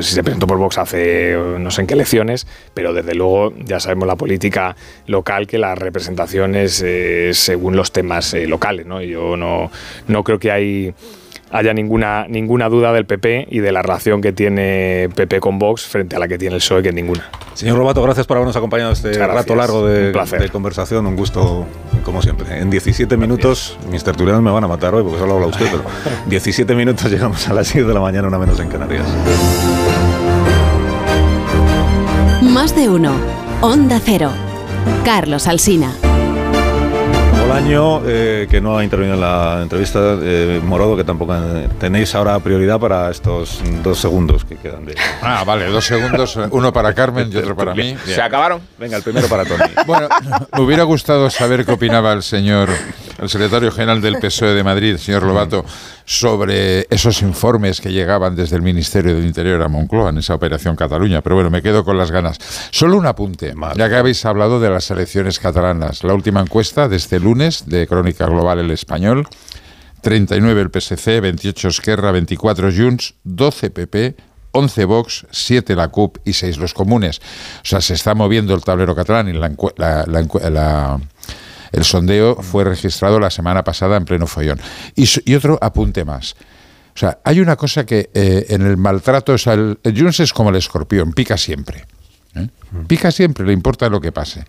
si 0.00 0.14
se 0.14 0.22
presentó 0.22 0.46
por 0.46 0.58
Vox 0.58 0.78
hace 0.78 1.36
no 1.58 1.70
sé 1.70 1.80
en 1.80 1.86
qué 1.86 1.94
elecciones, 1.94 2.46
pero 2.74 2.92
desde 2.92 3.14
luego 3.14 3.52
ya 3.64 3.80
sabemos 3.80 4.06
la 4.06 4.16
política 4.16 4.76
local 5.06 5.46
que 5.46 5.58
la 5.58 5.74
representación 5.74 6.54
es 6.54 6.82
eh, 6.84 7.30
según 7.32 7.74
los 7.74 7.92
temas 7.92 8.34
eh, 8.34 8.46
locales. 8.46 8.86
¿no? 8.86 9.00
Yo 9.00 9.36
no, 9.36 9.70
no 10.06 10.22
creo 10.22 10.38
que 10.38 10.50
hay 10.50 10.94
haya 11.52 11.74
ninguna, 11.74 12.26
ninguna 12.28 12.68
duda 12.68 12.92
del 12.92 13.04
PP 13.04 13.48
y 13.50 13.60
de 13.60 13.72
la 13.72 13.82
relación 13.82 14.20
que 14.20 14.32
tiene 14.32 15.08
PP 15.14 15.40
con 15.40 15.58
Vox 15.58 15.82
frente 15.86 16.16
a 16.16 16.18
la 16.18 16.26
que 16.26 16.38
tiene 16.38 16.54
el 16.56 16.60
PSOE, 16.60 16.82
que 16.82 16.92
ninguna. 16.92 17.28
Señor 17.54 17.76
Robato, 17.76 18.02
gracias 18.02 18.26
por 18.26 18.38
habernos 18.38 18.56
acompañado 18.56 18.92
este 18.92 19.12
rato 19.26 19.54
largo 19.54 19.86
de, 19.86 20.06
Un 20.06 20.12
placer. 20.12 20.40
de 20.40 20.48
conversación. 20.48 21.06
Un 21.06 21.14
gusto, 21.14 21.66
como 22.04 22.22
siempre. 22.22 22.58
En 22.58 22.70
17 22.70 23.16
minutos, 23.18 23.78
mis 23.90 24.02
tertulianos 24.02 24.42
me 24.42 24.50
van 24.50 24.64
a 24.64 24.68
matar 24.68 24.94
hoy 24.94 25.02
porque 25.02 25.18
solo 25.18 25.34
habla 25.34 25.46
usted, 25.48 25.66
pero 25.70 25.84
17 26.26 26.74
minutos 26.74 27.10
llegamos 27.10 27.46
a 27.48 27.52
las 27.52 27.68
6 27.68 27.86
de 27.86 27.94
la 27.94 28.00
mañana, 28.00 28.28
una 28.28 28.38
menos 28.38 28.58
en 28.58 28.68
Canarias. 28.68 29.06
Más 32.40 32.74
de 32.74 32.88
uno. 32.88 33.12
Onda 33.60 34.00
Cero. 34.02 34.30
Carlos 35.04 35.46
Alsina. 35.46 35.92
Bolaño, 37.42 38.02
eh, 38.06 38.46
que 38.48 38.60
no 38.60 38.78
ha 38.78 38.84
intervenido 38.84 39.16
en 39.16 39.20
la 39.20 39.60
entrevista, 39.62 40.16
eh, 40.22 40.60
Morodo, 40.62 40.96
que 40.96 41.02
tampoco 41.02 41.34
tenéis 41.80 42.14
ahora 42.14 42.38
prioridad 42.38 42.78
para 42.78 43.10
estos 43.10 43.60
dos 43.82 43.98
segundos 43.98 44.44
que 44.44 44.56
quedan 44.56 44.86
de... 44.86 44.94
Ah, 45.20 45.42
vale, 45.44 45.66
dos 45.66 45.84
segundos, 45.84 46.38
uno 46.50 46.72
para 46.72 46.94
Carmen 46.94 47.30
y 47.32 47.36
otro 47.36 47.56
para 47.56 47.74
mí. 47.74 47.96
¿Se 48.04 48.22
acabaron? 48.22 48.60
Venga, 48.78 48.96
el 48.96 49.02
primero 49.02 49.26
para 49.26 49.44
Tony. 49.44 49.64
Bueno, 49.86 50.08
me 50.52 50.60
hubiera 50.62 50.84
gustado 50.84 51.28
saber 51.30 51.66
qué 51.66 51.72
opinaba 51.72 52.12
el 52.12 52.22
señor, 52.22 52.68
el 53.22 53.28
secretario 53.30 53.70
general 53.70 54.00
del 54.00 54.18
PSOE 54.18 54.54
de 54.54 54.64
Madrid, 54.64 54.96
señor 54.96 55.22
Lobato, 55.22 55.64
sobre 56.04 56.86
esos 56.90 57.22
informes 57.22 57.80
que 57.80 57.92
llegaban 57.92 58.34
desde 58.34 58.56
el 58.56 58.62
Ministerio 58.62 59.14
del 59.14 59.24
Interior 59.24 59.62
a 59.62 59.68
Moncloa 59.68 60.10
en 60.10 60.18
esa 60.18 60.34
operación 60.34 60.76
Cataluña. 60.76 61.22
Pero 61.22 61.36
bueno, 61.36 61.48
me 61.50 61.62
quedo 61.62 61.84
con 61.84 61.96
las 61.96 62.10
ganas. 62.10 62.36
Solo 62.70 62.96
un 62.96 63.06
apunte, 63.06 63.54
ya 63.76 63.88
que 63.88 63.94
habéis 63.96 64.24
hablado 64.26 64.58
de 64.60 64.70
las 64.70 64.90
elecciones 64.90 65.38
catalanas. 65.38 66.02
La 66.04 66.14
última 66.14 66.40
encuesta 66.40 66.88
de 66.88 66.96
este 66.96 67.20
lunes 67.20 67.64
de 67.66 67.86
Crónica 67.86 68.26
Global 68.26 68.58
El 68.58 68.70
Español. 68.70 69.26
39 70.00 70.60
el 70.62 70.70
PSC, 70.72 71.20
28 71.20 71.68
Esquerra, 71.68 72.10
24 72.10 72.70
Junts, 72.76 73.14
12 73.22 73.70
PP, 73.70 74.16
11 74.50 74.84
Vox, 74.84 75.26
7 75.30 75.76
la 75.76 75.88
CUP 75.88 76.18
y 76.24 76.32
6 76.32 76.58
los 76.58 76.74
comunes. 76.74 77.20
O 77.58 77.64
sea, 77.64 77.80
se 77.80 77.94
está 77.94 78.12
moviendo 78.16 78.52
el 78.54 78.62
tablero 78.64 78.96
catalán 78.96 79.28
y 79.28 79.32
la 79.32 79.52
la- 79.76 80.04
la 80.06 80.50
la- 80.50 81.00
el 81.72 81.84
sondeo 81.84 82.36
fue 82.36 82.64
registrado 82.64 83.18
la 83.18 83.30
semana 83.30 83.64
pasada 83.64 83.96
en 83.96 84.04
pleno 84.04 84.26
follón. 84.26 84.60
Y, 84.94 85.08
y 85.24 85.34
otro 85.34 85.58
apunte 85.60 86.04
más. 86.04 86.36
O 86.94 86.98
sea, 86.98 87.18
hay 87.24 87.40
una 87.40 87.56
cosa 87.56 87.86
que 87.86 88.10
eh, 88.12 88.46
en 88.50 88.62
el 88.62 88.76
maltrato, 88.76 89.32
o 89.32 89.38
sea, 89.38 89.54
el, 89.54 89.78
es 89.82 90.32
como 90.32 90.50
el 90.50 90.56
escorpión, 90.56 91.12
pica 91.12 91.38
siempre. 91.38 91.86
¿eh? 92.34 92.48
Pica 92.86 93.10
siempre, 93.10 93.46
le 93.46 93.52
importa 93.54 93.88
lo 93.88 94.00
que 94.00 94.12
pase. 94.12 94.44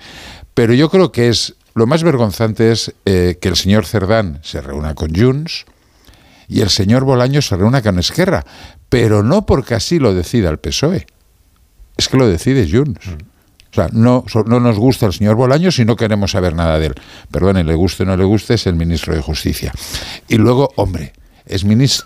Pero 0.54 0.74
yo 0.74 0.90
creo 0.90 1.12
que 1.12 1.30
es 1.30 1.56
lo 1.74 1.88
más 1.88 2.04
vergonzante 2.04 2.72
es 2.72 2.94
eh, 3.06 3.38
que 3.42 3.50
el 3.50 3.56
señor 3.56 3.86
Cerdán 3.86 4.40
se 4.44 4.62
reúna 4.62 4.94
con 4.94 5.16
Junts 5.16 5.66
y 6.48 6.62
el 6.62 6.70
señor 6.70 7.04
Bolaño 7.04 7.42
se 7.42 7.56
reúna 7.56 7.82
con 7.82 7.98
Esquerra, 7.98 8.46
pero 8.90 9.24
no 9.24 9.46
porque 9.46 9.74
así 9.74 9.98
lo 9.98 10.14
decida 10.14 10.50
el 10.50 10.60
PSOE. 10.60 11.08
Es 11.98 12.10
que 12.10 12.18
lo 12.18 12.28
decide 12.28 12.70
Junts. 12.70 13.10
O 13.74 13.76
sea, 13.76 13.90
no, 13.92 14.24
no 14.46 14.60
nos 14.60 14.78
gusta 14.78 15.08
el 15.08 15.14
señor 15.14 15.36
Bolaños 15.36 15.80
y 15.80 15.86
no 15.86 15.96
queremos 15.96 16.32
saber 16.32 16.54
nada 16.56 16.78
de 16.78 16.86
él. 16.88 16.96
Perdone, 17.32 17.64
le 17.64 17.74
guste 17.74 18.04
o 18.04 18.06
no 18.06 18.16
le 18.16 18.24
guste, 18.24 18.54
es 18.54 18.68
el 18.68 18.76
ministro 18.76 19.16
de 19.16 19.22
Justicia. 19.22 19.74
Y 20.28 20.36
luego, 20.36 20.70
hombre, 20.76 21.14
es 21.48 21.66
ministro... 21.66 22.06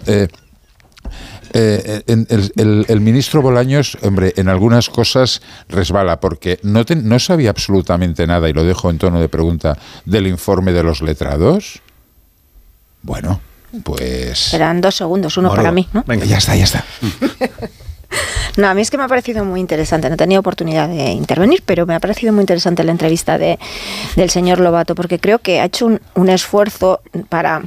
el, 1.54 2.28
el- 2.56 2.86
el 2.88 3.02
ministro 3.02 3.42
Bolaños, 3.42 3.98
hombre, 4.02 4.34
en 4.38 4.48
algunas 4.50 4.90
cosas 4.90 5.42
resbala, 5.70 6.20
porque 6.20 6.60
no, 6.64 6.86
te- 6.86 6.96
no 6.96 7.20
sabía 7.20 7.50
absolutamente 7.50 8.26
nada, 8.28 8.48
y 8.50 8.54
lo 8.54 8.64
dejo 8.64 8.90
en 8.90 8.98
tono 8.98 9.20
de 9.20 9.28
pregunta, 9.30 9.78
del 10.06 10.28
informe 10.28 10.72
de 10.72 10.84
los 10.84 11.02
letrados. 11.02 11.82
Bueno, 13.02 13.42
pues... 13.84 14.54
Eran 14.54 14.82
dos 14.82 14.96
segundos, 14.96 15.36
uno 15.38 15.50
Bueno, 15.50 15.62
para 15.64 15.72
mí, 15.74 15.88
¿no? 15.94 16.04
Venga, 16.08 16.26
ya 16.26 16.38
está, 16.38 16.56
ya 16.56 16.64
está. 16.66 16.86
No, 18.58 18.68
a 18.68 18.74
mí 18.74 18.82
es 18.82 18.90
que 18.90 18.98
me 18.98 19.04
ha 19.04 19.08
parecido 19.08 19.46
muy 19.46 19.60
interesante. 19.60 20.10
No 20.10 20.16
he 20.16 20.18
tenido 20.18 20.40
oportunidad 20.40 20.90
de 20.90 21.12
intervenir, 21.12 21.62
pero 21.66 21.86
me 21.86 21.94
ha 21.94 22.00
parecido 22.00 22.34
muy 22.34 22.42
interesante 22.42 22.84
la 22.84 22.92
entrevista 22.92 23.38
de, 23.38 23.60
del 24.16 24.30
señor 24.30 24.60
Lobato, 24.60 24.96
porque 24.96 25.20
creo 25.20 25.40
que 25.40 25.60
ha 25.60 25.66
hecho 25.66 25.86
un, 25.86 26.02
un 26.16 26.30
esfuerzo 26.30 27.02
para 27.30 27.62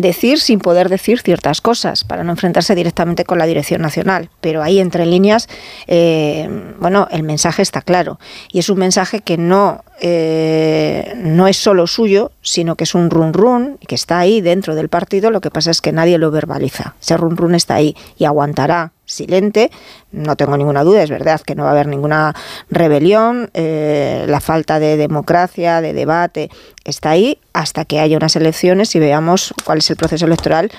decir 0.00 0.40
sin 0.40 0.58
poder 0.60 0.88
decir 0.88 1.20
ciertas 1.20 1.60
cosas, 1.60 2.04
para 2.04 2.24
no 2.24 2.32
enfrentarse 2.32 2.74
directamente 2.74 3.24
con 3.24 3.38
la 3.38 3.46
dirección 3.46 3.82
nacional. 3.82 4.30
Pero 4.40 4.62
ahí, 4.62 4.78
entre 4.78 5.06
líneas, 5.06 5.48
eh, 5.86 6.48
bueno, 6.78 7.08
el 7.10 7.22
mensaje 7.22 7.62
está 7.62 7.82
claro. 7.82 8.18
Y 8.50 8.58
es 8.58 8.68
un 8.68 8.78
mensaje 8.78 9.20
que 9.20 9.36
no, 9.36 9.84
eh, 10.00 11.14
no 11.16 11.48
es 11.48 11.56
solo 11.56 11.86
suyo, 11.86 12.32
sino 12.42 12.76
que 12.76 12.84
es 12.84 12.94
un 12.94 13.10
run 13.10 13.32
run, 13.32 13.78
que 13.86 13.94
está 13.94 14.18
ahí 14.18 14.40
dentro 14.40 14.74
del 14.74 14.88
partido. 14.88 15.30
Lo 15.30 15.40
que 15.40 15.50
pasa 15.50 15.70
es 15.70 15.80
que 15.80 15.92
nadie 15.92 16.18
lo 16.18 16.30
verbaliza. 16.30 16.94
Ese 17.00 17.16
run 17.16 17.36
run 17.36 17.54
está 17.54 17.74
ahí 17.74 17.96
y 18.16 18.24
aguantará 18.24 18.92
silente, 19.08 19.70
no 20.12 20.36
tengo 20.36 20.56
ninguna 20.56 20.84
duda, 20.84 21.02
es 21.02 21.10
verdad 21.10 21.40
que 21.40 21.54
no 21.54 21.64
va 21.64 21.70
a 21.70 21.72
haber 21.72 21.86
ninguna 21.86 22.34
rebelión, 22.70 23.50
eh, 23.54 24.24
la 24.28 24.40
falta 24.40 24.78
de 24.78 24.96
democracia, 24.96 25.80
de 25.80 25.92
debate, 25.92 26.50
está 26.84 27.10
ahí 27.10 27.38
hasta 27.52 27.84
que 27.84 28.00
haya 28.00 28.16
unas 28.16 28.36
elecciones 28.36 28.94
y 28.94 28.98
veamos 28.98 29.54
cuál 29.64 29.78
es 29.78 29.90
el 29.90 29.96
proceso 29.96 30.26
electoral 30.26 30.70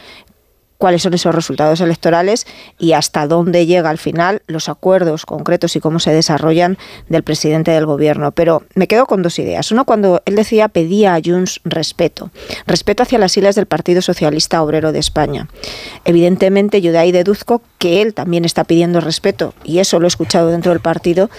cuáles 0.80 1.04
son 1.04 1.14
esos 1.14 1.36
resultados 1.36 1.82
electorales 1.82 2.48
y 2.80 2.94
hasta 2.94 3.28
dónde 3.28 3.66
llega 3.66 3.90
al 3.90 3.98
final 3.98 4.42
los 4.48 4.70
acuerdos 4.70 5.26
concretos 5.26 5.76
y 5.76 5.82
cómo 5.82 6.00
se 6.00 6.12
desarrollan 6.12 6.78
del 7.10 7.22
presidente 7.22 7.72
del 7.72 7.86
gobierno. 7.86 8.32
Pero 8.32 8.64
me 8.76 8.88
quedo 8.88 9.06
con 9.06 9.22
dos 9.22 9.38
ideas. 9.40 9.72
Uno, 9.72 9.84
cuando 9.84 10.24
él 10.26 10.36
decía, 10.36 10.70
pedía 10.70 11.16
a 11.16 11.22
Junts 11.24 11.60
respeto. 11.66 12.32
Respeto 12.66 13.04
hacia 13.04 13.20
las 13.20 13.36
islas 13.36 13.56
del 13.56 13.66
Partido 13.66 14.02
Socialista 14.02 14.64
Obrero 14.64 14.94
de 14.94 15.00
España. 15.00 15.50
Evidentemente, 16.06 16.82
yo 16.82 16.94
de 16.94 16.98
ahí 16.98 17.12
deduzco 17.12 17.62
que 17.78 18.02
él 18.02 18.14
también 18.14 18.46
está 18.46 18.64
pidiendo 18.64 19.02
respeto, 19.02 19.54
y 19.66 19.80
eso 19.80 20.00
lo 20.00 20.08
he 20.08 20.08
escuchado 20.08 20.48
dentro 20.48 20.72
del 20.72 20.80
partido, 20.80 21.30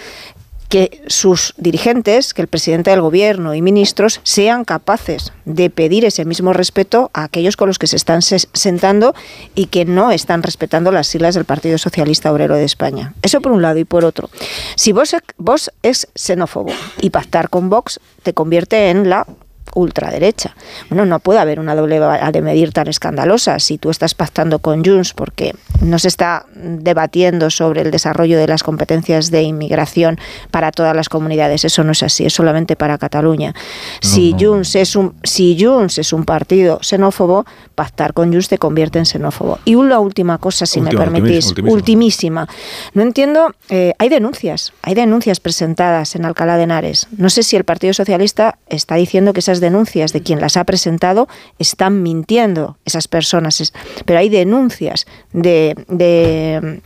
que 0.70 1.02
sus 1.09 1.52
dirigentes, 1.59 2.32
que 2.32 2.42
el 2.42 2.48
presidente 2.48 2.90
del 2.90 3.02
gobierno 3.02 3.55
y 3.55 3.60
ministros 3.60 4.20
sean 4.22 4.64
capaces 4.64 5.32
de 5.44 5.68
pedir 5.68 6.05
ese 6.05 6.24
mismo 6.24 6.52
respeto 6.52 7.10
a 7.12 7.24
aquellos 7.24 7.56
con 7.56 7.68
los 7.68 7.78
que 7.78 7.88
se 7.88 7.97
están 7.97 8.22
sentando 8.22 9.12
y 9.56 9.66
que 9.66 9.84
no 9.84 10.12
están 10.12 10.44
respetando 10.44 10.92
las 10.92 11.09
siglas 11.09 11.34
del 11.34 11.44
Partido 11.44 11.76
Socialista 11.76 12.32
Obrero 12.32 12.55
de 12.55 12.64
España. 12.64 13.14
Eso 13.20 13.40
por 13.40 13.51
un 13.51 13.62
lado 13.62 13.80
y 13.80 13.84
por 13.84 14.05
otro. 14.05 14.30
Si 14.76 14.92
vos, 14.92 15.14
vos 15.36 15.72
es 15.82 16.09
xenófobo 16.14 16.72
y 17.01 17.10
pactar 17.10 17.51
con 17.51 17.68
Vox 17.68 17.98
te 18.22 18.32
convierte 18.32 18.90
en 18.90 19.10
la 19.10 19.26
ultraderecha. 19.74 20.55
Bueno, 20.88 21.06
no 21.06 21.20
puede 21.20 21.38
haber 21.38 21.60
una 21.60 21.74
doble 21.74 21.98
vara 21.98 22.30
de 22.30 22.42
medir 22.42 22.72
tan 22.72 22.88
escandalosa 22.88 23.59
si 23.59 23.78
tú 23.78 23.90
estás 23.90 24.14
pactando 24.14 24.59
con 24.59 24.84
Junts 24.84 25.12
porque 25.14 25.55
no 25.80 25.98
se 25.98 26.09
está 26.09 26.47
debatiendo 26.55 27.51
sobre 27.51 27.82
el 27.82 27.90
desarrollo 27.90 28.38
de 28.38 28.47
las 28.47 28.62
competencias 28.62 29.30
de 29.30 29.42
inmigración 29.42 30.18
para 30.51 30.72
todas 30.72 30.94
las 30.94 31.09
comunidades. 31.09 31.64
Eso 31.64 31.84
no 31.84 31.92
es 31.92 32.02
así, 32.02 32.26
es 32.26 32.32
solamente 32.32 32.76
para 32.76 32.98
Cataluña. 32.98 33.55
Si 34.01 34.34
Junts 34.38 34.76
es 34.76 34.97
un 34.97 35.14
si 35.22 35.56
Junts 35.60 35.98
es 35.98 36.12
un 36.12 36.24
partido 36.24 36.78
xenófobo, 36.82 37.47
pactar 37.74 38.12
con 38.12 38.32
Junts 38.32 38.48
te 38.48 38.59
convierte 38.59 38.98
en 38.98 39.06
xenófobo. 39.06 39.59
Y 39.64 39.74
una 39.74 40.01
última 40.01 40.38
cosa, 40.38 40.66
si 40.66 40.80
Última, 40.80 41.06
me 41.06 41.10
permitís, 41.10 41.48
ultimísima, 41.48 41.72
ultimísima. 41.72 42.48
No 42.94 43.02
entiendo, 43.02 43.55
eh, 43.68 43.92
hay 43.98 44.09
denuncias, 44.09 44.72
hay 44.82 44.94
denuncias 44.94 45.40
presentadas 45.40 46.14
en 46.16 46.24
Alcalá 46.24 46.56
de 46.56 46.64
Henares. 46.64 47.06
No 47.16 47.30
sé 47.30 47.42
si 47.42 47.56
el 47.56 47.64
Partido 47.64 47.94
Socialista 47.94 48.59
está 48.68 48.97
diciendo 48.97 49.32
que 49.32 49.40
esas 49.40 49.59
denuncias 49.60 50.12
de 50.12 50.22
quien 50.22 50.40
las 50.40 50.56
ha 50.56 50.64
presentado 50.64 51.28
están 51.58 52.02
mintiendo 52.02 52.78
esas 52.84 53.08
personas, 53.08 53.72
pero 54.04 54.18
hay 54.18 54.28
denuncias 54.28 55.06
de, 55.32 55.74
de 55.88 56.80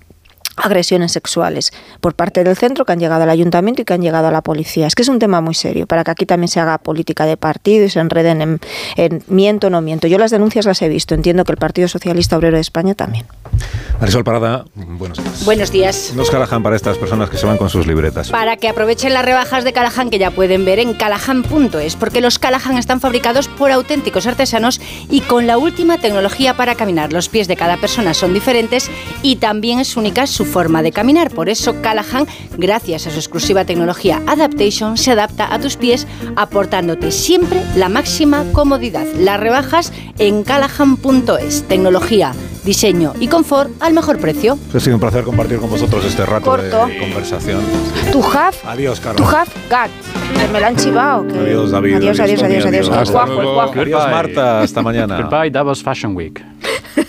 agresiones 0.56 1.12
sexuales 1.12 1.72
por 2.01 2.14
parte 2.14 2.44
del 2.44 2.56
centro 2.56 2.85
que 2.85 2.93
han 2.93 3.01
llegado 3.01 3.22
al 3.22 3.31
ayuntamiento 3.31 3.82
y 3.82 3.85
que 3.85 3.94
han 3.94 4.02
llegado 4.02 4.28
a 4.28 4.31
la 4.31 4.43
policía. 4.43 4.86
Es 4.86 4.94
que 4.94 5.02
es 5.02 5.09
un 5.09 5.18
tema 5.18 5.40
muy 5.40 5.55
serio 5.55 5.86
para 5.86 6.05
que 6.05 6.10
aquí 6.10 6.26
también 6.26 6.48
se 6.48 6.60
haga 6.60 6.78
política 6.78 7.26
de 7.26 7.36
partido 7.36 7.85
y 7.85 7.90
se 7.90 8.01
enreden 8.01 8.43
en, 8.43 8.60
en 8.97 9.22
miento 9.28 9.68
o 9.68 9.70
no 9.70 9.81
miento. 9.81 10.06
Yo 10.06 10.18
las 10.18 10.31
denuncias 10.31 10.66
las 10.66 10.81
he 10.82 10.89
visto, 10.89 11.14
entiendo 11.14 11.44
que 11.44 11.52
el 11.52 11.59
Partido 11.59 11.89
Socialista 11.89 12.36
Obrero 12.36 12.56
de 12.56 12.60
España 12.60 12.94
también. 12.94 13.26
Marisol 14.01 14.24
Parada, 14.24 14.64
buenos 14.74 15.18
días. 15.18 15.44
Buenos 15.44 15.70
días. 15.70 16.12
Nos 16.14 16.31
Callahan 16.31 16.62
para 16.62 16.76
estas 16.76 16.98
personas 16.98 17.31
que 17.31 17.36
se 17.36 17.47
van 17.47 17.56
con 17.56 17.70
sus 17.70 17.86
libretas. 17.86 18.31
Para 18.31 18.56
que 18.56 18.68
aprovechen 18.68 19.14
las 19.14 19.24
rebajas 19.24 19.64
de 19.64 19.72
Callahan 19.72 20.10
que 20.10 20.18
ya 20.18 20.31
pueden 20.31 20.64
ver 20.64 20.78
en 20.78 20.94
callahan.es, 20.94 21.97
porque 21.97 22.20
los 22.20 22.39
Callahan 22.39 22.76
están 22.76 23.01
fabricados 23.01 23.48
por 23.48 23.70
auténticos 23.70 24.26
artesanos 24.26 24.81
y 25.10 25.20
con 25.20 25.47
la 25.47 25.59
última 25.59 25.98
tecnología 25.98 26.55
para 26.55 26.74
caminar. 26.74 27.12
Los 27.12 27.28
pies 27.28 27.48
de 27.48 27.56
cada 27.56 27.76
persona 27.76 28.14
son 28.14 28.35
diferentes 28.35 28.90
y 29.22 29.36
también 29.36 29.81
es 29.81 29.97
única 29.97 30.26
su 30.26 30.44
forma 30.45 30.83
de 30.83 30.93
caminar. 30.93 31.31
Por 31.31 31.49
eso 31.49 31.81
Callahan, 31.83 32.27
gracias 32.57 33.07
a 33.07 33.11
su 33.11 33.19
exclusiva 33.19 33.65
tecnología 33.65 34.23
Adaptation, 34.27 34.97
se 34.97 35.12
adapta 35.12 35.53
a 35.53 35.59
tus 35.59 35.77
pies 35.77 36.07
aportándote 36.37 37.11
siempre 37.11 37.61
la 37.77 37.89
máxima 37.89 38.45
comodidad. 38.53 39.07
Las 39.19 39.41
rebajas 39.41 39.93
en 40.19 40.43
callahan.es. 40.45 41.65
Tecnología, 41.69 42.33
diseño 42.65 43.12
y 43.21 43.29
confort 43.29 43.71
al 43.81 43.93
mejor 43.95 44.19
precio. 44.19 44.59
Ha 44.75 44.81
sido 44.81 44.97
un 44.97 45.01
placer 45.01 45.25
compartir 45.25 45.59
con 45.59 45.71
vosotros 45.71 46.05
este 46.05 46.25
rato 46.27 46.45
Corto. 46.47 46.87
de 46.87 46.99
conversación. 46.99 47.61
Tu 48.12 48.23
have, 48.23 48.57
Adiós, 48.66 49.01
Carlos. 49.01 49.29
tu 49.29 49.37
have 49.37 49.51
got. 49.71 49.91
Que 50.41 50.49
me 50.53 50.61
lo 50.61 50.66
han 50.66 50.77
chivado. 50.77 51.27
que- 51.27 51.39
Adiós, 51.39 51.71
David. 51.71 51.95
Adiós, 51.97 52.21
adiós, 52.21 52.43
adiós, 52.43 52.66
adiós. 52.66 52.89
El 52.89 52.95
Hasta 52.95 53.25
el 53.25 53.35
luego. 53.35 53.61
Adiós, 53.62 54.11
Marta. 54.11 54.61
Hasta 54.62 54.83
mañana. 54.83 55.21
Goodbye, 55.23 55.51
Davos 55.51 55.83
Fashion 55.83 56.15
Week. 56.16 56.43